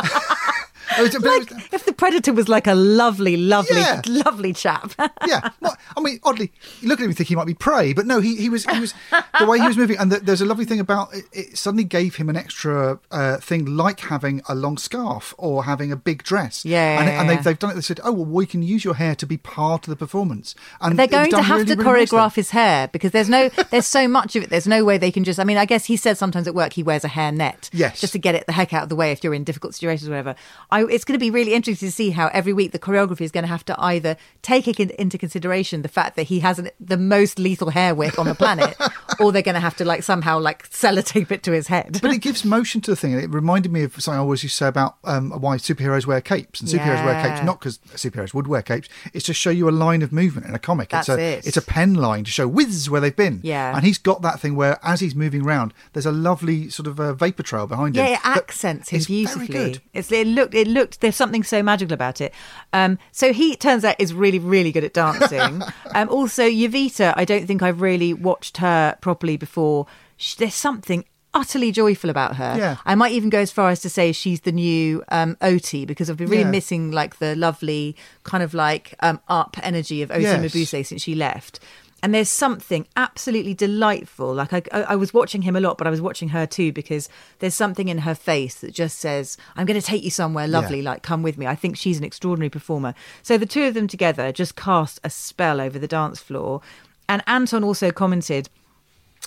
like 0.99 1.73
if 1.73 1.85
the 1.85 1.93
predator 1.93 2.33
was 2.33 2.47
like 2.49 2.67
a 2.67 2.73
lovely, 2.75 3.37
lovely, 3.37 3.77
Yeah. 3.79 4.01
lovely 4.07 4.53
chap. 4.53 4.93
yeah. 5.27 5.49
Not, 5.61 5.77
I 5.97 6.01
mean, 6.01 6.19
oddly, 6.23 6.51
you 6.81 6.87
look 6.89 6.99
at 6.99 7.03
him 7.03 7.09
and 7.09 7.17
think 7.17 7.29
he 7.29 7.35
might 7.35 7.47
be 7.47 7.53
prey, 7.53 7.93
but 7.93 8.05
no, 8.05 8.19
he, 8.19 8.35
he 8.35 8.49
was 8.49 8.65
he 8.65 8.79
was 8.79 8.93
the 9.39 9.45
way 9.45 9.59
he 9.59 9.67
was 9.67 9.77
moving, 9.77 9.97
and 9.97 10.11
the, 10.11 10.19
there's 10.19 10.41
a 10.41 10.45
lovely 10.45 10.65
thing 10.65 10.79
about 10.79 11.13
it, 11.13 11.25
it. 11.31 11.57
Suddenly 11.57 11.83
gave 11.83 12.15
him 12.15 12.29
an 12.29 12.35
extra 12.35 12.99
uh, 13.11 13.37
thing, 13.37 13.65
like 13.65 13.99
having 14.01 14.41
a 14.47 14.55
long 14.55 14.77
scarf 14.77 15.33
or 15.37 15.63
having 15.65 15.91
a 15.91 15.95
big 15.95 16.23
dress. 16.23 16.65
Yeah, 16.65 16.99
and, 16.99 17.09
and 17.09 17.29
they've, 17.29 17.43
they've 17.43 17.59
done 17.59 17.71
it. 17.71 17.75
They 17.75 17.81
said, 17.81 17.99
oh 18.03 18.11
well, 18.11 18.25
we 18.25 18.45
can 18.45 18.61
use 18.61 18.83
your 18.85 18.95
hair 18.95 19.15
to 19.15 19.25
be 19.25 19.37
part 19.37 19.87
of 19.87 19.89
the 19.91 19.95
performance, 19.95 20.55
and 20.81 20.97
They're 20.99 21.07
going 21.07 21.31
to 21.31 21.41
have 21.41 21.61
really, 21.61 21.75
to 21.75 21.81
really 21.83 22.05
choreograph 22.05 22.35
his 22.35 22.51
hair 22.51 22.87
because 22.89 23.11
there's 23.11 23.29
no, 23.29 23.49
there's 23.71 23.85
so 23.87 24.07
much 24.07 24.35
of 24.35 24.43
it. 24.43 24.49
There's 24.49 24.67
no 24.67 24.83
way 24.83 24.97
they 24.97 25.11
can 25.11 25.23
just. 25.23 25.39
I 25.39 25.43
mean, 25.43 25.57
I 25.57 25.65
guess 25.65 25.85
he 25.85 25.97
says 25.97 26.19
sometimes 26.19 26.47
at 26.47 26.55
work 26.55 26.73
he 26.73 26.83
wears 26.83 27.03
a 27.03 27.07
hair 27.09 27.31
net, 27.31 27.69
Yes. 27.73 28.01
just 28.01 28.13
to 28.13 28.19
get 28.19 28.35
it 28.35 28.45
the 28.45 28.53
heck 28.53 28.73
out 28.73 28.83
of 28.83 28.89
the 28.89 28.95
way 28.95 29.11
if 29.11 29.23
you're 29.23 29.33
in 29.33 29.43
difficult 29.43 29.73
situations 29.75 30.07
or 30.07 30.11
whatever. 30.11 30.35
I, 30.75 30.83
it's 30.89 31.05
going 31.05 31.17
to 31.17 31.23
be 31.23 31.31
really 31.31 31.53
interesting 31.53 31.87
to 31.87 31.91
see 31.91 32.09
how 32.09 32.27
every 32.33 32.51
week 32.51 32.73
the 32.73 32.79
choreography 32.79 33.21
is 33.21 33.31
going 33.31 33.43
to 33.43 33.47
have 33.47 33.63
to 33.65 33.81
either 33.81 34.17
take 34.41 34.67
it 34.67 34.91
into 34.91 35.17
consideration 35.17 35.83
the 35.83 35.87
fact 35.87 36.17
that 36.17 36.23
he 36.23 36.41
has 36.41 36.59
an, 36.59 36.69
the 36.81 36.97
most 36.97 37.39
lethal 37.39 37.69
hair 37.69 37.95
width 37.95 38.19
on 38.19 38.25
the 38.25 38.35
planet, 38.35 38.75
or 39.21 39.31
they're 39.31 39.41
going 39.41 39.55
to 39.55 39.61
have 39.61 39.77
to 39.77 39.85
like 39.85 40.03
somehow 40.03 40.37
like 40.37 40.69
sellotape 40.69 41.31
it 41.31 41.43
to 41.43 41.53
his 41.53 41.67
head. 41.67 41.99
But 42.01 42.11
it 42.11 42.17
gives 42.17 42.43
motion 42.43 42.81
to 42.81 42.91
the 42.91 42.97
thing. 42.97 43.13
It 43.13 43.29
reminded 43.29 43.71
me 43.71 43.83
of 43.83 43.93
something 44.01 44.17
I 44.17 44.21
always 44.21 44.43
used 44.43 44.55
to 44.55 44.65
say 44.65 44.67
about 44.67 44.97
um, 45.05 45.31
why 45.31 45.55
superheroes 45.55 46.05
wear 46.05 46.19
capes. 46.19 46.59
And 46.59 46.69
superheroes 46.69 47.05
wear 47.05 47.23
capes 47.23 47.45
not 47.45 47.61
because 47.61 47.77
superheroes 47.95 48.33
would 48.33 48.47
wear 48.47 48.61
capes. 48.61 48.89
It's 49.13 49.25
to 49.27 49.33
show 49.33 49.51
you 49.51 49.69
a 49.69 49.71
line 49.71 50.01
of 50.01 50.11
movement 50.11 50.45
in 50.45 50.53
a 50.55 50.59
comic. 50.59 50.89
That's 50.89 51.07
it's 51.07 51.17
a 51.17 51.21
it. 51.21 51.47
it's 51.47 51.57
a 51.57 51.61
pen 51.61 51.93
line 51.93 52.25
to 52.25 52.31
show 52.31 52.49
whiz 52.49 52.89
where 52.89 52.99
they've 52.99 53.15
been. 53.15 53.39
Yeah. 53.43 53.73
And 53.73 53.85
he's 53.85 53.97
got 53.97 54.21
that 54.23 54.41
thing 54.41 54.57
where 54.57 54.77
as 54.83 54.99
he's 54.99 55.15
moving 55.15 55.45
around, 55.45 55.73
there's 55.93 56.05
a 56.05 56.11
lovely 56.11 56.69
sort 56.69 56.87
of 56.87 56.99
uh, 56.99 57.13
vapor 57.13 57.43
trail 57.43 57.65
behind 57.65 57.95
him. 57.95 58.05
Yeah, 58.05 58.15
it 58.15 58.25
accents 58.25 58.89
him 58.89 59.01
beautifully. 59.03 59.47
good. 59.47 59.81
It's 59.93 60.11
it 60.11 60.27
looked 60.27 60.53
it 60.53 60.64
looked 60.65 61.01
there's 61.01 61.15
something 61.15 61.43
so 61.43 61.63
magical 61.63 61.93
about 61.93 62.19
it. 62.21 62.33
Um, 62.73 62.97
so 63.11 63.31
he 63.33 63.55
turns 63.55 63.83
out 63.85 63.95
is 63.99 64.13
really 64.13 64.39
really 64.39 64.71
good 64.71 64.83
at 64.83 64.93
dancing. 64.93 65.61
um, 65.95 66.09
also 66.09 66.43
Jowita, 66.49 67.13
I 67.15 67.25
don't 67.25 67.45
think 67.47 67.61
I've 67.61 67.81
really 67.81 68.13
watched 68.13 68.57
her 68.57 68.97
properly 69.01 69.37
before. 69.37 69.85
Sh 70.17 70.35
there's 70.35 70.53
something 70.55 71.05
utterly 71.33 71.69
joyful 71.69 72.09
about 72.09 72.37
her. 72.37 72.55
Yeah. 72.57 72.77
I 72.85 72.95
might 72.95 73.11
even 73.11 73.29
go 73.29 73.39
as 73.39 73.51
far 73.51 73.69
as 73.69 73.81
to 73.81 73.89
say 73.89 74.13
she's 74.13 74.39
the 74.41 74.53
new 74.53 75.03
um, 75.09 75.35
Oti 75.41 75.85
because 75.85 76.09
I've 76.09 76.15
been 76.15 76.29
really 76.29 76.43
Yeah. 76.43 76.49
missing 76.51 76.91
like 76.91 77.19
the 77.19 77.35
lovely 77.35 77.97
kind 78.23 78.41
of 78.41 78.53
like 78.53 78.95
um, 79.01 79.19
up 79.27 79.57
energy 79.61 80.01
of 80.01 80.11
Oti 80.11 80.21
Yes. 80.21 80.39
Mabuse 80.39 80.85
since 80.85 81.01
she 81.01 81.13
left. 81.13 81.59
And 82.05 82.13
there's 82.13 82.29
something 82.29 82.85
absolutely 82.95 83.55
delightful. 83.55 84.31
Like 84.31 84.53
I, 84.53 84.61
I, 84.71 84.81
I 84.81 84.95
was 84.95 85.11
watching 85.11 85.41
him 85.41 85.55
a 85.55 85.59
lot, 85.59 85.79
but 85.79 85.87
I 85.87 85.89
was 85.89 86.01
watching 86.01 86.29
her 86.29 86.45
too 86.45 86.71
because 86.71 87.09
there's 87.39 87.55
something 87.55 87.87
in 87.87 87.97
her 87.97 88.13
face 88.13 88.53
that 88.59 88.75
just 88.75 88.99
says, 88.99 89.39
"I'm 89.55 89.65
going 89.65 89.81
to 89.81 89.83
take 89.87 90.03
you 90.03 90.11
somewhere 90.11 90.47
lovely. 90.47 90.81
Yeah. 90.81 90.91
Like 90.91 91.01
come 91.01 91.23
with 91.23 91.35
me." 91.35 91.47
I 91.47 91.55
think 91.55 91.77
she's 91.77 91.97
an 91.97 92.03
extraordinary 92.03 92.51
performer. 92.51 92.93
So 93.23 93.39
the 93.39 93.47
two 93.47 93.63
of 93.63 93.73
them 93.73 93.87
together 93.87 94.31
just 94.31 94.55
cast 94.55 94.99
a 95.03 95.09
spell 95.09 95.59
over 95.59 95.79
the 95.79 95.87
dance 95.87 96.19
floor. 96.19 96.61
And 97.09 97.23
Anton 97.25 97.63
also 97.63 97.89
commented, 97.89 98.49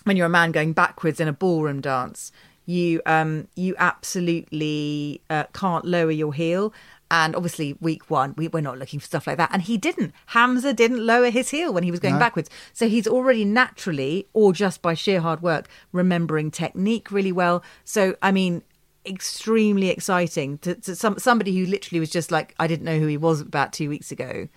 when 0.05 0.17
you're 0.17 0.27
a 0.27 0.31
man 0.31 0.53
going 0.53 0.73
backwards 0.73 1.19
in 1.19 1.27
a 1.27 1.33
ballroom 1.33 1.81
dance, 1.81 2.31
you 2.65 3.03
um 3.07 3.49
you 3.57 3.75
absolutely 3.79 5.21
uh, 5.31 5.47
can't 5.53 5.85
lower 5.85 6.13
your 6.13 6.33
heel. 6.33 6.73
And 7.11 7.35
obviously, 7.35 7.75
week 7.81 8.11
one, 8.11 8.35
we, 8.37 8.49
we're 8.49 8.61
not 8.61 8.79
looking 8.79 9.01
for 9.01 9.07
stuff 9.07 9.27
like 9.27 9.39
that. 9.39 9.51
And 9.53 9.63
he 9.63 9.79
didn't. 9.79 10.13
Hamza 10.27 10.75
didn't 10.75 11.05
lower 11.05 11.31
his 11.31 11.49
heel 11.51 11.73
when 11.73 11.83
he 11.83 11.91
was 11.91 12.01
going 12.01 12.15
No. 12.15 12.21
backwards. 12.21 12.51
So 12.75 12.87
he's 12.89 13.07
already 13.07 13.45
naturally, 13.47 14.29
or 14.35 14.53
just 14.53 14.83
by 14.83 14.93
sheer 14.95 15.21
hard 15.21 15.41
work, 15.43 15.69
remembering 15.93 16.51
technique 16.51 17.11
really 17.11 17.33
well. 17.33 17.63
So, 17.85 18.15
I 18.21 18.31
mean, 18.31 18.63
extremely 19.07 19.89
exciting 19.89 20.59
to, 20.59 20.75
to 20.75 20.95
some 20.95 21.19
somebody 21.19 21.57
who 21.59 21.65
literally 21.65 21.99
was 21.99 22.11
just 22.11 22.31
like 22.31 22.55
I 22.59 22.67
didn't 22.67 22.85
know 22.85 22.99
who 22.99 23.07
he 23.07 23.17
was 23.17 23.41
about 23.41 23.73
two 23.73 23.89
weeks 23.89 24.13
ago 24.13 24.49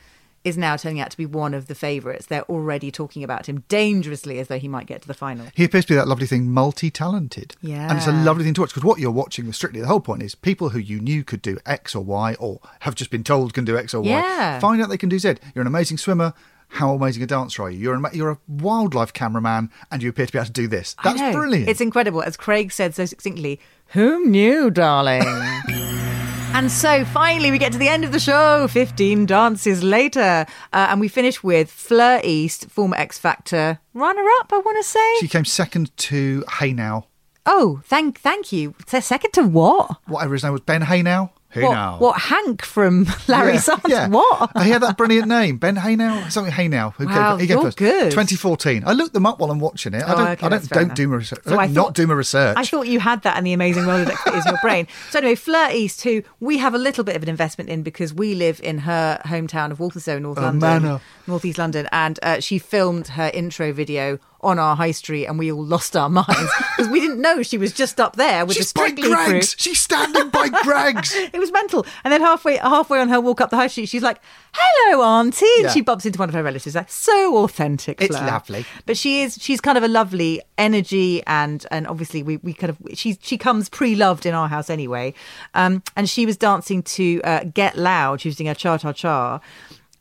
is 0.43 0.57
now 0.57 0.75
turning 0.75 0.99
out 0.99 1.11
to 1.11 1.17
be 1.17 1.25
one 1.25 1.53
of 1.53 1.67
the 1.67 1.75
favourites. 1.75 2.25
They're 2.25 2.43
already 2.43 2.91
talking 2.91 3.23
about 3.23 3.47
him 3.47 3.63
dangerously 3.67 4.39
as 4.39 4.47
though 4.47 4.59
he 4.59 4.67
might 4.67 4.87
get 4.87 5.01
to 5.03 5.07
the 5.07 5.13
final. 5.13 5.47
He 5.53 5.63
appears 5.63 5.85
to 5.85 5.93
be 5.93 5.95
that 5.95 6.07
lovely 6.07 6.27
thing, 6.27 6.49
multi-talented. 6.49 7.55
Yeah. 7.61 7.87
And 7.89 7.97
it's 7.97 8.07
a 8.07 8.11
lovely 8.11 8.43
thing 8.43 8.53
to 8.55 8.61
watch 8.61 8.71
because 8.71 8.83
what 8.83 8.99
you're 8.99 9.11
watching 9.11 9.45
with 9.45 9.55
Strictly, 9.55 9.81
the 9.81 9.87
whole 9.87 9.99
point 9.99 10.23
is 10.23 10.33
people 10.33 10.69
who 10.69 10.79
you 10.79 10.99
knew 10.99 11.23
could 11.23 11.41
do 11.41 11.59
X 11.65 11.93
or 11.93 12.03
Y 12.03 12.35
or 12.39 12.59
have 12.79 12.95
just 12.95 13.11
been 13.11 13.23
told 13.23 13.53
can 13.53 13.65
do 13.65 13.77
X 13.77 13.93
or 13.93 14.01
Y. 14.01 14.09
Yeah. 14.09 14.59
Find 14.59 14.81
out 14.81 14.89
they 14.89 14.97
can 14.97 15.09
do 15.09 15.19
Z. 15.19 15.35
You're 15.53 15.61
an 15.61 15.67
amazing 15.67 15.97
swimmer. 15.99 16.33
How 16.69 16.93
amazing 16.93 17.21
a 17.21 17.27
dancer 17.27 17.63
are 17.63 17.69
you? 17.69 17.77
You're, 17.79 17.93
an, 17.95 18.05
you're 18.13 18.31
a 18.31 18.39
wildlife 18.47 19.11
cameraman 19.11 19.69
and 19.91 20.01
you 20.01 20.09
appear 20.09 20.25
to 20.25 20.31
be 20.31 20.39
able 20.39 20.45
to 20.45 20.51
do 20.51 20.67
this. 20.67 20.95
That's 21.03 21.35
brilliant. 21.35 21.67
It's 21.67 21.81
incredible. 21.81 22.23
As 22.23 22.37
Craig 22.37 22.71
said 22.71 22.95
so 22.95 23.05
succinctly, 23.05 23.59
whom 23.87 24.31
knew, 24.31 24.71
darling? 24.71 25.21
and 26.53 26.71
so 26.71 27.05
finally 27.05 27.49
we 27.51 27.57
get 27.57 27.71
to 27.71 27.77
the 27.77 27.87
end 27.87 28.03
of 28.03 28.11
the 28.11 28.19
show, 28.19 28.67
15 28.67 29.25
dances 29.25 29.83
later. 29.83 30.45
Uh, 30.73 30.87
and 30.89 30.99
we 30.99 31.07
finish 31.07 31.41
with 31.43 31.71
Fleur 31.71 32.19
East, 32.23 32.69
former 32.69 32.95
X 32.97 33.17
Factor 33.17 33.79
runner 33.93 34.23
up, 34.39 34.51
I 34.53 34.57
want 34.59 34.77
to 34.77 34.83
say. 34.83 35.15
she 35.19 35.27
came 35.27 35.45
second 35.45 35.95
to 35.97 36.43
Haenow. 36.47 37.05
oh, 37.45 37.81
thank 37.85 38.19
thank 38.19 38.51
you. 38.51 38.75
Se- 38.87 39.01
Second 39.01 39.31
to 39.33 39.43
what? 39.43 39.97
Whatever 40.07 40.33
his 40.33 40.43
name 40.43 40.51
was, 40.53 40.61
Ben 40.61 40.81
Haenow. 40.81 41.31
Hey 41.53 41.63
what, 41.63 41.71
Now. 41.73 41.97
what, 41.99 42.19
Hank 42.21 42.61
from 42.63 43.05
Larry 43.27 43.53
yeah, 43.55 43.59
Sons? 43.59 43.81
yeah. 43.87 44.07
What? 44.07 44.51
I 44.55 44.63
hear 44.63 44.79
that 44.79 44.95
brilliant 44.97 45.27
name, 45.27 45.57
Ben 45.57 45.75
Haenow, 45.75 46.31
something 46.31 46.53
Haenow. 46.53 46.93
Who 46.93 47.05
Wow, 47.07 47.35
gave, 47.35 47.47
he 47.49 47.53
you're 47.53 47.71
good. 47.71 48.11
2014. 48.11 48.83
I 48.85 48.93
looked 48.93 49.13
them 49.13 49.25
up 49.25 49.39
while 49.39 49.51
I'm 49.51 49.59
watching 49.59 49.93
it. 49.93 50.03
I 50.03 50.13
Oh, 50.13 50.15
don't, 50.15 50.27
okay, 50.29 50.45
I 50.45 50.49
don't, 50.49 50.69
don't 50.69 50.95
do 50.95 51.07
my 51.09 51.17
research. 51.17 51.41
So 51.45 51.59
I 51.59 51.67
not 51.67 51.73
thought- 51.87 51.93
do 51.95 52.07
my 52.07 52.13
research. 52.13 52.55
I 52.57 52.63
thought 52.63 52.87
you 52.87 53.01
had 53.01 53.21
that 53.23 53.37
in 53.37 53.43
the 53.43 53.51
amazing 53.53 53.83
Rolodex 53.83 54.23
that 54.23 54.35
is 54.35 54.45
your 54.45 54.57
brain. 54.61 54.87
So 55.11 55.19
anyway, 55.19 55.35
Fleur 55.35 55.69
East, 55.73 56.03
who 56.03 56.23
we 56.39 56.57
have 56.59 56.73
a 56.73 56.77
little 56.77 57.03
bit 57.03 57.15
of 57.17 57.23
an 57.23 57.27
investment 57.29 57.69
in 57.69 57.83
because 57.83 58.13
we 58.13 58.33
live 58.33 58.61
in 58.63 58.77
her 58.79 59.19
hometown 59.25 59.71
of 59.71 59.79
Walthamstow, 59.81 60.19
North 60.19 60.37
Oh, 60.37 60.43
London, 60.43 60.59
manor. 60.83 61.01
North 61.27 61.43
East 61.43 61.57
London, 61.57 61.87
and 61.91 62.17
uh, 62.23 62.39
she 62.39 62.59
filmed 62.59 63.09
her 63.09 63.29
intro 63.33 63.73
video 63.73 64.19
on 64.43 64.59
our 64.59 64.75
high 64.75 64.91
street, 64.91 65.25
and 65.25 65.37
we 65.39 65.51
all 65.51 65.63
lost 65.63 65.95
our 65.95 66.09
minds 66.09 66.29
because 66.77 66.89
we 66.91 66.99
didn't 66.99 67.21
know 67.21 67.43
she 67.43 67.57
was 67.57 67.71
just 67.73 67.99
up 67.99 68.15
there 68.15 68.45
with 68.45 68.55
She's 68.57 68.71
the 68.73 68.79
by 68.79 68.87
Strictly 68.87 69.13
crew. 69.13 69.41
She's 69.41 69.79
standing 69.79 70.29
by 70.29 70.49
Greggs. 70.63 71.13
It 71.15 71.39
was 71.39 71.51
mental. 71.51 71.85
And 72.03 72.11
then 72.11 72.21
halfway 72.21 72.57
halfway 72.57 72.99
on 72.99 73.09
her 73.09 73.21
walk 73.21 73.41
up 73.41 73.49
the 73.49 73.55
high 73.57 73.67
street, 73.67 73.87
she's 73.89 74.03
like, 74.03 74.19
"Hello, 74.53 75.03
Auntie," 75.03 75.45
and 75.57 75.63
Yeah. 75.65 75.71
she 75.71 75.81
bumps 75.81 76.05
into 76.05 76.19
one 76.19 76.29
of 76.29 76.35
her 76.35 76.43
relatives. 76.43 76.75
Like, 76.75 76.89
so 76.91 77.37
authentic. 77.43 78.01
It's 78.01 78.15
Fleur. 78.17 78.27
lovely. 78.27 78.65
But 78.85 78.97
she 78.97 79.21
is 79.21 79.37
she's 79.39 79.61
kind 79.61 79.77
of 79.77 79.83
a 79.83 79.87
lovely 79.87 80.41
energy, 80.57 81.21
and 81.27 81.65
and 81.71 81.87
obviously 81.87 82.23
we 82.23 82.37
we 82.37 82.53
kind 82.53 82.69
of 82.69 82.77
she 82.97 83.17
she 83.21 83.37
comes 83.37 83.69
pre 83.69 83.95
loved 83.95 84.25
in 84.25 84.33
our 84.33 84.47
house 84.47 84.69
anyway. 84.69 85.13
Um, 85.53 85.83
and 85.95 86.09
she 86.09 86.25
was 86.25 86.37
dancing 86.37 86.83
to 86.83 87.21
uh, 87.23 87.43
"Get 87.45 87.77
Loud." 87.77 88.21
She 88.21 88.29
was 88.29 88.35
doing 88.35 88.49
a 88.49 88.55
cha 88.55 88.77
cha 88.77 88.91
cha. 88.93 89.39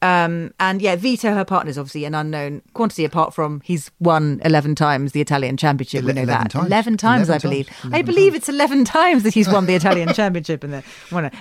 Um, 0.03 0.55
and 0.59 0.81
yeah, 0.81 0.97
Vito, 0.97 1.35
her 1.35 1.45
partner, 1.45 1.71
is 1.71 1.79
obviously 1.79 2.05
an 2.07 2.15
unknown 2.15 2.63
quantity. 2.73 3.05
Apart 3.05 3.35
from 3.35 3.61
he's 3.65 3.91
won 4.01 4.41
eleven 4.45 4.75
times 4.75 5.13
the 5.13 5.21
Italian 5.21 5.57
Championship, 5.57 6.05
we 6.05 6.13
know 6.13 6.23
11 6.23 6.27
that 6.45 6.51
times. 6.51 6.67
eleven 6.67 6.97
times, 6.97 7.29
11 7.29 7.35
I 7.35 7.39
believe. 7.51 7.67
times. 7.69 7.95
I 7.95 8.03
believe 8.03 8.33
times. 8.33 8.43
it's 8.43 8.49
11 8.49 8.85
times 8.87 9.23
that 9.25 9.35
he's 9.35 9.49
won 9.49 9.67
the 9.67 9.75
Italian 9.75 10.13
championship 10.15 10.65
in 10.65 10.71
the 10.71 10.83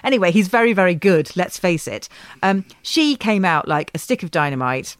anyway 0.03 0.31
he's 0.31 0.47
very 0.47 0.73
very 0.73 0.95
good 0.95 1.35
let's 1.35 1.57
face 1.57 1.87
it 1.87 2.09
um, 2.43 2.65
she 2.81 3.15
came 3.15 3.45
out 3.45 3.67
like 3.67 3.91
a 3.93 3.99
stick 3.99 4.23
of 4.23 4.31
dynamite 4.31 4.97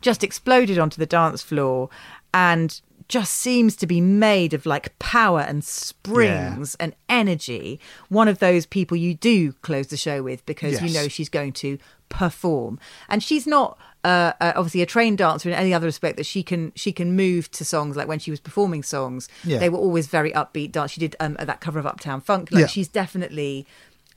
just 0.00 0.22
exploded 0.24 0.78
onto 0.78 0.96
the 0.98 1.06
dance 1.06 1.42
floor 1.42 1.90
and 2.32 2.80
just 3.08 3.32
seems 3.32 3.74
to 3.76 3.86
be 3.86 4.00
made 4.00 4.52
of 4.52 4.66
like 4.66 4.96
power 4.98 5.40
and 5.40 5.64
springs 5.64 6.74
and 6.76 6.94
energy 7.08 7.80
one 8.08 8.28
of 8.28 8.38
those 8.38 8.66
people 8.66 8.96
you 8.96 9.14
do 9.14 9.52
close 9.52 9.88
the 9.88 9.96
show 9.96 10.22
with 10.22 10.44
because 10.46 10.80
you 10.82 10.92
know 10.92 11.08
she's 11.08 11.28
going 11.28 11.52
to 11.52 11.78
perform 12.08 12.78
and 13.08 13.22
she's 13.22 13.46
not 13.46 13.78
uh, 14.04 14.32
uh, 14.40 14.52
obviously 14.54 14.80
a 14.80 14.86
trained 14.86 15.18
dancer 15.18 15.48
in 15.48 15.54
any 15.54 15.74
other 15.74 15.86
respect 15.86 16.16
that 16.16 16.24
she 16.26 16.42
can 16.42 16.72
she 16.76 16.92
can 16.92 17.16
move 17.16 17.50
to 17.50 17.64
songs 17.64 17.96
like 17.96 18.06
when 18.08 18.18
she 18.18 18.30
was 18.30 18.38
performing 18.40 18.82
songs 18.82 19.28
Yeah. 19.44 19.58
they 19.58 19.68
were 19.68 19.78
always 19.78 20.06
very 20.06 20.30
upbeat 20.32 20.72
dance 20.72 20.92
she 20.92 21.00
did 21.00 21.16
um, 21.20 21.36
that 21.40 21.60
cover 21.60 21.78
of 21.78 21.86
uptown 21.86 22.20
funk 22.20 22.50
like 22.52 22.60
Yeah. 22.60 22.66
she's 22.68 22.88
definitely 22.88 23.66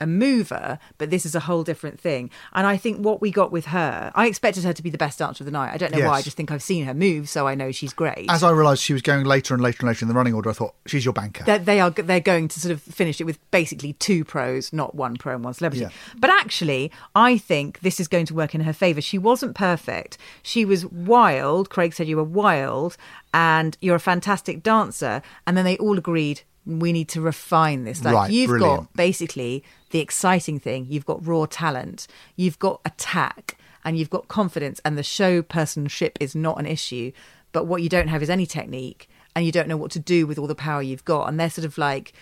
a 0.02 0.06
mover, 0.06 0.78
but 0.98 1.10
this 1.10 1.24
is 1.24 1.34
a 1.34 1.40
whole 1.40 1.62
different 1.62 2.00
thing. 2.00 2.28
And 2.52 2.66
I 2.66 2.76
think 2.76 2.98
what 2.98 3.20
we 3.20 3.30
got 3.30 3.52
with 3.52 3.66
her, 3.66 4.10
I 4.14 4.26
expected 4.26 4.64
her 4.64 4.72
to 4.72 4.82
be 4.82 4.90
the 4.90 4.98
best 4.98 5.18
dancer 5.18 5.42
of 5.42 5.46
the 5.46 5.52
night. 5.52 5.72
I 5.72 5.78
don't 5.78 5.92
know 5.92 6.06
why. 6.06 6.18
I 6.18 6.22
just 6.22 6.36
think 6.36 6.50
I've 6.50 6.62
seen 6.62 6.84
her 6.84 6.94
move, 6.94 7.28
so 7.28 7.46
I 7.46 7.54
know 7.54 7.70
she's 7.72 7.92
great. 7.92 8.26
As 8.28 8.42
I 8.42 8.50
realised 8.50 8.82
she 8.82 8.92
was 8.92 9.02
going 9.02 9.24
later 9.24 9.54
and 9.54 9.62
later 9.62 9.78
and 9.80 9.88
later 9.88 10.04
in 10.04 10.08
the 10.08 10.14
running 10.14 10.34
order, 10.34 10.50
I 10.50 10.52
thought, 10.52 10.74
she's 10.86 11.04
your 11.04 11.14
banker. 11.14 11.44
That 11.44 11.64
they 11.64 11.80
are 11.80 11.90
they're 11.90 12.20
going 12.20 12.48
to 12.48 12.60
sort 12.60 12.72
of 12.72 12.82
finish 12.82 13.20
it 13.20 13.24
with 13.24 13.38
basically 13.50 13.92
two 13.94 14.24
pros, 14.24 14.72
not 14.72 14.94
one 14.94 15.16
pro 15.16 15.34
and 15.34 15.44
one 15.44 15.54
celebrity. 15.54 15.84
Yeah. 15.84 15.90
But 16.18 16.30
actually, 16.30 16.90
I 17.14 17.38
think 17.38 17.80
this 17.80 18.00
is 18.00 18.08
going 18.08 18.26
to 18.26 18.34
work 18.34 18.54
in 18.54 18.62
her 18.62 18.72
favour. 18.72 19.00
She 19.00 19.18
wasn't 19.18 19.54
perfect. 19.54 20.18
She 20.42 20.64
was 20.64 20.84
wild. 20.86 21.70
Craig 21.70 21.94
said 21.94 22.08
you 22.08 22.16
were 22.16 22.24
wild, 22.24 22.96
and 23.32 23.76
you're 23.80 23.96
a 23.96 24.00
fantastic 24.00 24.62
dancer. 24.62 25.22
And 25.46 25.56
then 25.56 25.64
they 25.64 25.76
all 25.78 25.98
agreed 25.98 26.42
we 26.66 26.92
need 26.92 27.08
to 27.08 27.20
refine 27.20 27.84
this. 27.84 28.04
Like 28.04 28.14
Right, 28.14 28.30
you've 28.30 28.48
brilliant. 28.48 28.80
got 28.82 28.92
basically 28.94 29.64
the 29.90 29.98
exciting 29.98 30.58
thing. 30.58 30.86
You've 30.88 31.06
got 31.06 31.26
raw 31.26 31.46
talent. 31.48 32.06
You've 32.36 32.58
got 32.58 32.80
attack, 32.84 33.56
and 33.84 33.98
you've 33.98 34.10
got 34.10 34.28
confidence. 34.28 34.80
And 34.84 34.96
the 34.96 35.02
show 35.02 35.42
personship 35.42 36.12
is 36.20 36.34
not 36.34 36.58
an 36.58 36.66
issue. 36.66 37.12
But 37.52 37.66
what 37.66 37.82
you 37.82 37.88
don't 37.88 38.08
have 38.08 38.22
is 38.22 38.30
any 38.30 38.46
technique 38.46 39.08
and 39.36 39.44
you 39.44 39.52
don't 39.52 39.68
know 39.68 39.76
what 39.76 39.90
to 39.92 39.98
do 39.98 40.26
with 40.26 40.38
all 40.38 40.46
the 40.46 40.54
power 40.54 40.82
you've 40.82 41.04
got. 41.04 41.28
And 41.28 41.38
they're 41.38 41.50
sort 41.50 41.64
of 41.64 41.76
like, 41.78 42.12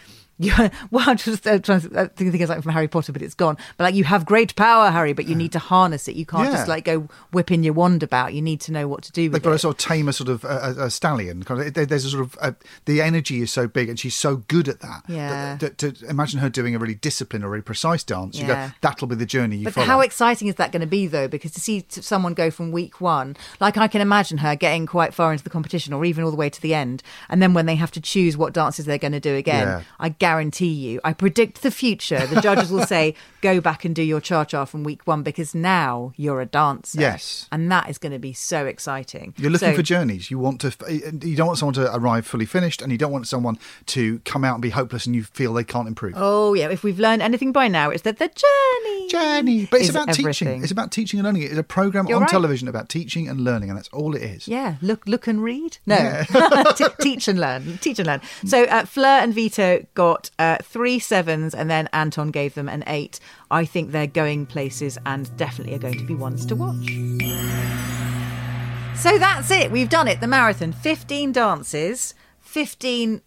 you 0.41 0.53
well, 0.91 1.09
I'm 1.11 1.17
just 1.19 1.47
uh, 1.47 1.59
trying 1.59 1.83
to 1.83 1.97
uh, 2.01 2.09
think 2.17 2.35
of 2.35 2.49
like 2.49 2.63
from 2.63 2.73
Harry 2.73 2.89
Potter, 2.89 3.13
but 3.13 3.21
it's 3.23 3.35
gone. 3.35 3.57
But 3.77 3.85
like, 3.85 3.95
you 3.95 4.05
have 4.05 4.25
great 4.25 4.57
power, 4.57 4.91
Harry, 4.91 5.13
but 5.13 5.27
you 5.29 5.35
need 5.35 5.53
to 5.53 5.59
harness 5.59 6.09
it. 6.09 6.17
You 6.17 6.25
can't 6.27 6.45
Yeah. 6.47 6.53
just 6.53 6.67
like 6.69 6.85
go 6.87 7.09
whipping 7.33 7.63
your 7.63 7.75
wand 7.75 8.03
about. 8.03 8.33
You 8.33 8.41
need 8.41 8.61
to 8.63 8.73
know 8.73 8.89
what 8.89 9.03
to 9.03 9.13
do 9.13 9.25
with 9.25 9.29
it. 9.31 9.33
They've 9.35 9.43
got 9.43 9.51
it. 9.51 9.55
to 9.55 9.59
sort 9.59 9.75
of 9.75 9.87
tame 9.87 10.09
a 10.09 10.13
sort 10.15 10.31
of 10.31 10.43
a, 10.45 10.75
a, 10.79 10.85
a 10.87 10.91
stallion. 10.91 11.43
Kind 11.43 11.61
of, 11.61 11.75
there- 11.75 11.85
there's 11.87 12.05
a 12.07 12.11
sort 12.11 12.23
of 12.25 12.39
uh 12.41 12.53
the 12.87 13.03
energy 13.03 13.43
is 13.43 13.53
so 13.53 13.69
big, 13.69 13.89
and 13.91 14.01
she's 14.01 14.15
so 14.15 14.37
good 14.49 14.67
at 14.69 14.81
that. 14.81 15.03
Yeah. 15.07 15.57
that- 15.57 15.79
that- 15.79 15.99
to 15.99 16.07
imagine 16.09 16.41
her 16.41 16.49
doing 16.49 16.75
a 16.75 16.79
really 16.79 16.95
disciplined 16.95 17.45
or 17.45 17.51
really 17.51 17.63
precise 17.63 18.03
dance, 18.03 18.39
you 18.39 18.47
Yeah. 18.47 18.69
go, 18.69 18.75
that'll 18.81 19.07
be 19.09 19.17
the 19.17 19.27
journey 19.27 19.59
you 19.59 19.65
But 19.65 19.75
follow. 19.75 19.87
how 19.87 20.01
exciting 20.01 20.49
is 20.49 20.55
that 20.55 20.73
going 20.73 20.81
to 20.81 20.87
be, 20.87 21.07
though? 21.07 21.29
Because 21.29 21.53
to 21.53 21.61
see 21.61 21.85
someone 21.91 22.33
go 22.35 22.51
from 22.51 22.73
week 22.73 23.01
one, 23.01 23.37
like 23.61 23.77
I 23.77 23.89
can 23.89 24.01
imagine 24.01 24.39
her 24.39 24.57
getting 24.57 24.87
quite 24.87 25.13
far 25.13 25.33
into 25.33 25.45
the 25.45 25.51
competition 25.51 25.93
or 25.93 26.05
even 26.07 26.25
all 26.25 26.31
the 26.31 26.37
way 26.37 26.49
to 26.49 26.61
the 26.63 26.73
end. 26.75 27.03
And 27.29 27.43
then 27.43 27.53
when 27.55 27.67
they 27.67 27.75
have 27.77 27.91
to 27.93 28.01
choose 28.01 28.37
what 28.37 28.53
dances 28.55 28.87
they're 28.87 28.97
going 28.99 29.13
to 29.13 29.21
do 29.21 29.35
again, 29.35 29.67
Yeah. 29.67 29.83
I 29.99 30.09
guarantee 30.31 30.69
you, 30.73 31.01
I 31.03 31.13
predict 31.13 31.63
the 31.63 31.71
future. 31.73 32.25
The 32.27 32.41
judges 32.41 32.71
will 32.71 32.87
say, 32.87 33.15
go 33.43 33.61
back 33.61 33.85
and 33.85 33.95
do 33.97 34.03
your 34.03 34.21
cha 34.21 34.45
cha 34.45 34.65
from 34.65 34.85
week 34.85 35.05
one 35.07 35.23
because 35.25 35.55
now 35.57 36.13
you're 36.17 36.41
a 36.41 36.47
dancer. 36.47 37.01
Yes. 37.01 37.49
And 37.51 37.71
that 37.73 37.89
is 37.91 37.99
going 37.99 38.13
to 38.13 38.19
be 38.21 38.33
so 38.33 38.65
exciting. 38.67 39.35
You're 39.37 39.51
looking 39.51 39.71
So- 39.71 39.77
for 39.77 39.83
journeys. 39.83 40.31
You 40.31 40.39
want 40.39 40.61
to. 40.61 40.71
You 41.27 41.35
don't 41.37 41.49
want 41.49 41.59
someone 41.59 41.75
to 41.75 41.93
arrive 41.95 42.27
fully 42.27 42.47
finished, 42.47 42.81
and 42.81 42.93
you 42.93 42.99
don't 42.99 43.11
want 43.11 43.27
someone 43.27 43.59
to 43.87 44.21
come 44.21 44.45
out 44.45 44.55
and 44.55 44.63
be 44.63 44.71
hopeless, 44.71 45.05
and 45.07 45.17
you 45.17 45.25
feel 45.25 45.53
they 45.53 45.65
can't 45.65 45.89
improve. 45.89 46.15
Oh, 46.17 46.55
yeah. 46.55 46.69
If 46.69 46.85
we've 46.85 47.01
learned 47.01 47.23
anything 47.23 47.51
by 47.51 47.67
now, 47.67 47.91
it's 47.91 48.03
that 48.03 48.19
the 48.19 48.29
journey. 48.29 49.09
Journey, 49.09 49.67
but 49.69 49.81
it's 49.81 49.91
about 49.91 50.13
teaching. 50.13 50.63
It's 50.63 50.71
about 50.71 50.93
teaching 50.93 51.19
and 51.19 51.25
learning. 51.27 51.43
It's 51.43 51.57
a 51.59 51.65
program 51.65 52.07
You're 52.07 52.17
on 52.17 52.23
right. 52.23 52.31
television 52.31 52.69
about 52.69 52.89
teaching 52.89 53.27
and 53.29 53.41
learning, 53.41 53.69
and 53.71 53.77
that's 53.77 53.89
all 53.89 54.15
it 54.15 54.23
is. 54.23 54.47
Yeah, 54.47 54.77
look, 54.81 55.07
look 55.09 55.27
and 55.27 55.43
read. 55.43 55.79
No, 55.87 56.23
T- 56.77 56.85
teach 57.01 57.27
and 57.27 57.41
learn. 57.41 57.79
Teach 57.79 57.99
and 57.99 58.07
learn. 58.07 58.21
So 58.47 58.65
uh, 58.65 58.85
Fleur 58.85 59.21
and 59.23 59.35
Vito 59.35 59.85
got 59.95 60.20
uh, 60.39 60.59
three 60.63 60.99
sevens, 60.99 61.55
and 61.55 61.71
then 61.71 61.89
Anton 61.93 62.31
gave 62.31 62.55
them 62.55 62.69
an 62.69 62.85
eight. 62.87 63.21
I 63.51 63.65
think 63.65 63.93
they're 63.93 64.07
going 64.07 64.45
places, 64.47 64.99
and 65.07 65.35
definitely 65.37 65.75
are 65.75 65.79
going 65.79 65.99
to 65.99 66.05
be 66.05 66.15
ones 66.15 66.45
to 66.47 66.57
watch. 66.57 66.87
So 68.97 69.17
that's 69.17 69.51
it. 69.51 69.71
We've 69.71 69.89
done 69.89 70.09
it. 70.09 70.21
The 70.21 70.27
marathon. 70.27 70.73
Fifteen 70.73 71.33
dances. 71.33 72.15
Fifteen 72.41 73.23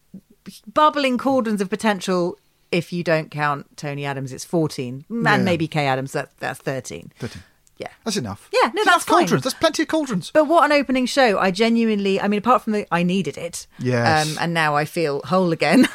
bubbling 0.71 1.17
cauldrons 1.17 1.61
of 1.61 1.69
potential. 1.69 2.37
If 2.71 2.91
you 2.93 3.03
don't 3.03 3.31
count 3.31 3.75
Tony 3.77 4.05
Adams, 4.05 4.31
it's 4.33 4.45
fourteen, 4.45 5.05
and 5.09 5.23
Yeah. 5.25 5.37
maybe 5.37 5.67
Kaye 5.67 5.87
Adams. 5.87 6.11
That 6.11 6.29
that's 6.39 6.59
thirteen. 6.59 7.11
13. 7.19 7.41
Yeah. 7.83 7.89
That's 8.05 8.17
enough. 8.17 8.49
Yeah, 8.53 8.67
no, 8.67 8.71
That's 8.83 8.85
that's 8.85 9.03
fine. 9.05 9.19
cauldrons. 9.19 9.43
That's 9.43 9.53
plenty 9.55 9.81
of 9.83 9.87
cauldrons. 9.89 10.31
But 10.31 10.45
what 10.45 10.63
an 10.65 10.71
opening 10.71 11.05
show! 11.05 11.37
I 11.37 11.51
genuinely, 11.51 12.19
I 12.21 12.27
mean, 12.27 12.37
apart 12.37 12.61
from 12.63 12.73
the, 12.73 12.87
I 12.91 13.03
needed 13.03 13.37
it. 13.37 13.67
Yes. 13.79 14.27
Um, 14.27 14.37
and 14.41 14.53
now 14.53 14.75
I 14.75 14.85
feel 14.85 15.21
whole 15.25 15.51
again. 15.51 15.85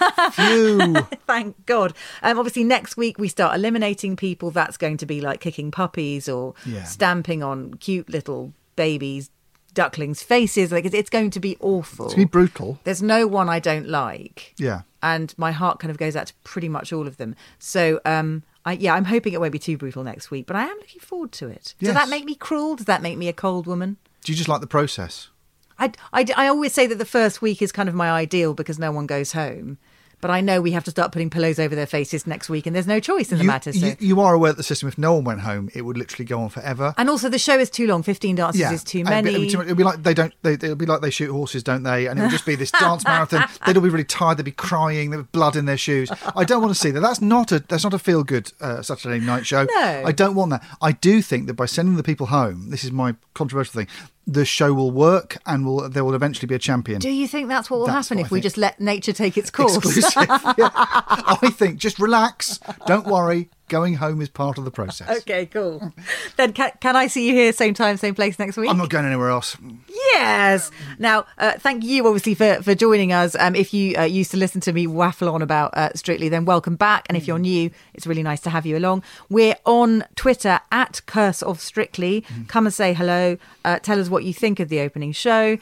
Thank 1.26 1.66
God. 1.66 1.92
Um, 2.22 2.38
obviously, 2.38 2.64
next 2.64 2.96
week 2.96 3.18
we 3.18 3.28
start 3.28 3.54
eliminating 3.54 4.16
people. 4.16 4.50
That's 4.50 4.76
going 4.76 4.96
to 4.98 5.06
be 5.06 5.20
like 5.20 5.40
kicking 5.40 5.70
puppies 5.70 6.28
or 6.28 6.54
Yeah. 6.66 6.84
stamping 6.84 7.42
on 7.42 7.74
cute 7.74 8.08
little 8.08 8.52
babies, 8.76 9.30
ducklings' 9.74 10.22
faces. 10.22 10.72
Like 10.72 10.84
it's, 10.84 10.94
it's 10.94 11.10
going 11.10 11.30
to 11.30 11.40
be 11.40 11.56
awful. 11.60 12.06
It's 12.06 12.14
gonna 12.14 12.26
be 12.26 12.30
brutal. 12.30 12.78
There's 12.84 13.02
no 13.02 13.26
one 13.26 13.48
I 13.48 13.58
don't 13.60 13.88
like. 13.88 14.54
Yeah. 14.58 14.82
And 15.02 15.32
my 15.36 15.52
heart 15.52 15.78
kind 15.78 15.90
of 15.90 15.98
goes 15.98 16.16
out 16.16 16.26
to 16.28 16.34
pretty 16.44 16.68
much 16.68 16.92
all 16.92 17.06
of 17.06 17.18
them. 17.18 17.36
So, 17.58 18.00
um, 18.04 18.42
I, 18.68 18.72
yeah, 18.72 18.94
I'm 18.94 19.06
hoping 19.06 19.32
it 19.32 19.40
won't 19.40 19.52
be 19.52 19.58
too 19.58 19.78
brutal 19.78 20.04
next 20.04 20.30
week, 20.30 20.46
but 20.46 20.54
I 20.54 20.64
am 20.64 20.76
looking 20.76 21.00
forward 21.00 21.32
to 21.32 21.48
it. 21.48 21.74
Does 21.80 21.94
that 21.94 22.10
make 22.10 22.26
me 22.26 22.34
cruel? 22.34 22.76
Does 22.76 22.84
that 22.84 23.00
make 23.00 23.16
me 23.16 23.26
a 23.26 23.32
cold 23.32 23.66
woman? 23.66 23.96
Do 24.24 24.30
you 24.30 24.36
just 24.36 24.48
like 24.48 24.60
the 24.60 24.66
process? 24.66 25.30
I, 25.78 25.92
I, 26.12 26.26
I 26.36 26.48
always 26.48 26.74
say 26.74 26.86
that 26.86 26.96
the 26.96 27.06
first 27.06 27.40
week 27.40 27.62
is 27.62 27.72
kind 27.72 27.88
of 27.88 27.94
my 27.94 28.10
ideal 28.10 28.52
because 28.52 28.78
no 28.78 28.92
one 28.92 29.06
goes 29.06 29.32
home. 29.32 29.78
But 30.20 30.30
I 30.30 30.40
know 30.40 30.60
we 30.60 30.72
have 30.72 30.84
to 30.84 30.90
start 30.90 31.12
putting 31.12 31.30
pillows 31.30 31.58
over 31.58 31.74
their 31.74 31.86
faces 31.86 32.26
next 32.26 32.48
week, 32.48 32.66
and 32.66 32.74
there's 32.74 32.86
no 32.86 33.00
choice 33.00 33.30
in 33.32 33.38
the 33.38 33.44
You, 33.44 33.48
matter. 33.48 33.72
So. 33.72 33.86
you, 33.86 33.96
you 33.98 34.20
are 34.20 34.34
aware 34.34 34.52
that 34.52 34.56
the 34.56 34.62
system, 34.62 34.88
if 34.88 34.98
no 34.98 35.14
one 35.14 35.24
went 35.24 35.40
home, 35.40 35.70
it 35.74 35.82
would 35.82 35.96
literally 35.96 36.24
go 36.24 36.40
on 36.40 36.48
forever. 36.48 36.94
and 36.96 37.08
also, 37.08 37.28
the 37.28 37.38
show 37.38 37.58
is 37.58 37.70
too 37.70 37.86
long. 37.86 38.02
Fifteen 38.02 38.36
dances 38.36 38.70
is 38.70 38.84
too 38.84 38.98
be- 39.04 39.10
many. 39.10 39.30
It'd 39.30 39.40
be, 39.42 39.50
too 39.50 39.58
much- 39.58 39.66
it'd 39.66 39.76
be 39.78 39.84
like 39.84 40.02
they 40.02 40.14
don't. 40.14 40.32
They, 40.42 40.54
it'll 40.54 40.74
be 40.76 40.86
like 40.86 41.00
they 41.00 41.10
shoot 41.10 41.30
horses, 41.30 41.62
don't 41.62 41.82
they? 41.82 42.06
And 42.06 42.18
it 42.18 42.22
would 42.22 42.30
just 42.30 42.46
be 42.46 42.54
this 42.54 42.70
dance 42.70 43.04
marathon. 43.06 43.48
They'd 43.66 43.76
all 43.76 43.82
be 43.82 43.88
really 43.88 44.04
tired. 44.04 44.38
They'd 44.38 44.44
be 44.44 44.52
crying. 44.52 45.10
They'd 45.10 45.18
have 45.18 45.32
blood 45.32 45.56
in 45.56 45.64
their 45.66 45.76
shoes. 45.76 46.10
I 46.36 46.44
don't 46.44 46.60
want 46.62 46.74
to 46.74 46.78
see 46.80 46.90
that. 46.90 47.00
That's 47.00 47.20
not 47.20 47.52
a. 47.52 47.60
That's 47.60 47.84
not 47.84 47.94
a 47.94 47.98
feel 47.98 48.24
good 48.24 48.52
uh, 48.60 48.82
Saturday 48.82 49.24
night 49.24 49.46
show. 49.46 49.64
No. 49.64 50.02
I 50.04 50.12
don't 50.12 50.34
want 50.34 50.50
that. 50.50 50.64
I 50.82 50.92
do 50.92 51.22
think 51.22 51.46
that 51.46 51.54
by 51.54 51.66
sending 51.66 51.96
the 51.96 52.02
people 52.02 52.26
home, 52.26 52.70
this 52.70 52.84
is 52.84 52.92
my 52.92 53.14
controversial 53.34 53.72
thing. 53.80 53.88
The 54.30 54.44
show 54.44 54.74
will 54.74 54.90
work, 54.90 55.38
and 55.46 55.64
will 55.64 55.88
there 55.88 56.04
will 56.04 56.14
eventually 56.14 56.46
be 56.46 56.54
a 56.54 56.58
champion. 56.58 57.00
Do 57.00 57.08
you 57.08 57.26
think 57.26 57.48
that's 57.48 57.70
what 57.70 57.80
will 57.80 57.86
That's 57.86 58.08
happen 58.10 58.18
what 58.18 58.26
if 58.26 58.32
I 58.32 58.34
we 58.34 58.38
think. 58.40 58.42
just 58.44 58.56
let 58.58 58.78
nature 58.78 59.14
take 59.14 59.38
its 59.38 59.50
course? 59.50 59.76
Exclusive. 59.78 60.12
Yeah. 60.58 60.68
I 60.74 61.50
think 61.50 61.78
just 61.78 61.98
relax. 61.98 62.60
Don't 62.86 63.06
worry. 63.06 63.48
Going 63.68 63.94
home 63.94 64.20
is 64.20 64.28
part 64.28 64.58
of 64.58 64.64
the 64.64 64.70
process. 64.70 65.18
okay, 65.18 65.46
cool. 65.46 65.92
then 66.36 66.52
can, 66.52 66.72
can 66.80 66.96
I 66.96 67.06
see 67.06 67.28
you 67.28 67.34
here 67.34 67.52
same 67.52 67.74
time, 67.74 67.96
same 67.96 68.14
place 68.14 68.38
next 68.38 68.56
week? 68.56 68.70
I'm 68.70 68.78
not 68.78 68.88
going 68.90 69.04
anywhere 69.04 69.30
else. 69.30 69.56
Yes. 69.88 70.70
Now, 70.98 71.26
uh, 71.38 71.52
thank 71.58 71.84
you 71.84 72.06
obviously 72.06 72.34
for, 72.34 72.62
for 72.62 72.74
joining 72.74 73.12
us. 73.12 73.34
Um, 73.38 73.54
if 73.54 73.74
you 73.74 73.96
uh, 73.96 74.02
used 74.02 74.30
to 74.30 74.36
listen 74.36 74.60
to 74.62 74.72
me 74.72 74.86
waffle 74.86 75.28
on 75.28 75.42
about 75.42 75.76
uh, 75.76 75.90
Strictly, 75.94 76.28
then 76.28 76.44
welcome 76.44 76.76
back. 76.76 77.06
And 77.08 77.16
if 77.16 77.26
you're 77.26 77.38
new, 77.38 77.70
it's 77.94 78.06
really 78.06 78.22
nice 78.22 78.40
to 78.40 78.50
have 78.50 78.66
you 78.66 78.76
along. 78.76 79.02
We're 79.28 79.56
on 79.64 80.04
Twitter 80.16 80.60
at 80.72 81.02
Curse 81.06 81.42
of 81.42 81.60
Strictly. 81.60 82.24
Come 82.46 82.66
and 82.66 82.74
say 82.74 82.94
hello. 82.94 83.36
Uh, 83.64 83.78
tell 83.78 84.00
us 84.00 84.08
what 84.08 84.24
you 84.24 84.32
think 84.32 84.60
of 84.60 84.68
the 84.68 84.80
opening 84.80 85.12
show. 85.12 85.58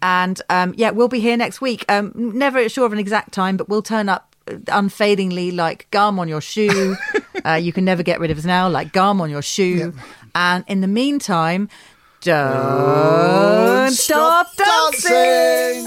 And 0.00 0.40
um, 0.48 0.74
yeah, 0.76 0.90
we'll 0.90 1.08
be 1.08 1.20
here 1.20 1.36
next 1.36 1.60
week. 1.60 1.84
Um, 1.88 2.12
never 2.14 2.68
sure 2.68 2.86
of 2.86 2.92
an 2.92 2.98
exact 2.98 3.32
time, 3.32 3.56
but 3.56 3.68
we'll 3.68 3.82
turn 3.82 4.08
up 4.08 4.34
uh, 4.48 4.56
unfadingly 4.68 5.50
like 5.50 5.90
gum 5.90 6.18
on 6.18 6.28
your 6.28 6.40
shoe. 6.40 6.96
uh, 7.44 7.54
you 7.54 7.72
can 7.72 7.84
never 7.84 8.02
get 8.02 8.20
rid 8.20 8.30
of 8.30 8.38
us 8.38 8.44
now, 8.44 8.68
like 8.68 8.92
gum 8.92 9.20
on 9.20 9.30
your 9.30 9.42
shoe. 9.42 9.92
And 10.34 10.64
in 10.68 10.80
the 10.80 10.88
meantime, 10.88 11.68
don't 12.20 13.90
stop, 13.92 14.48
dancing. 14.56 15.86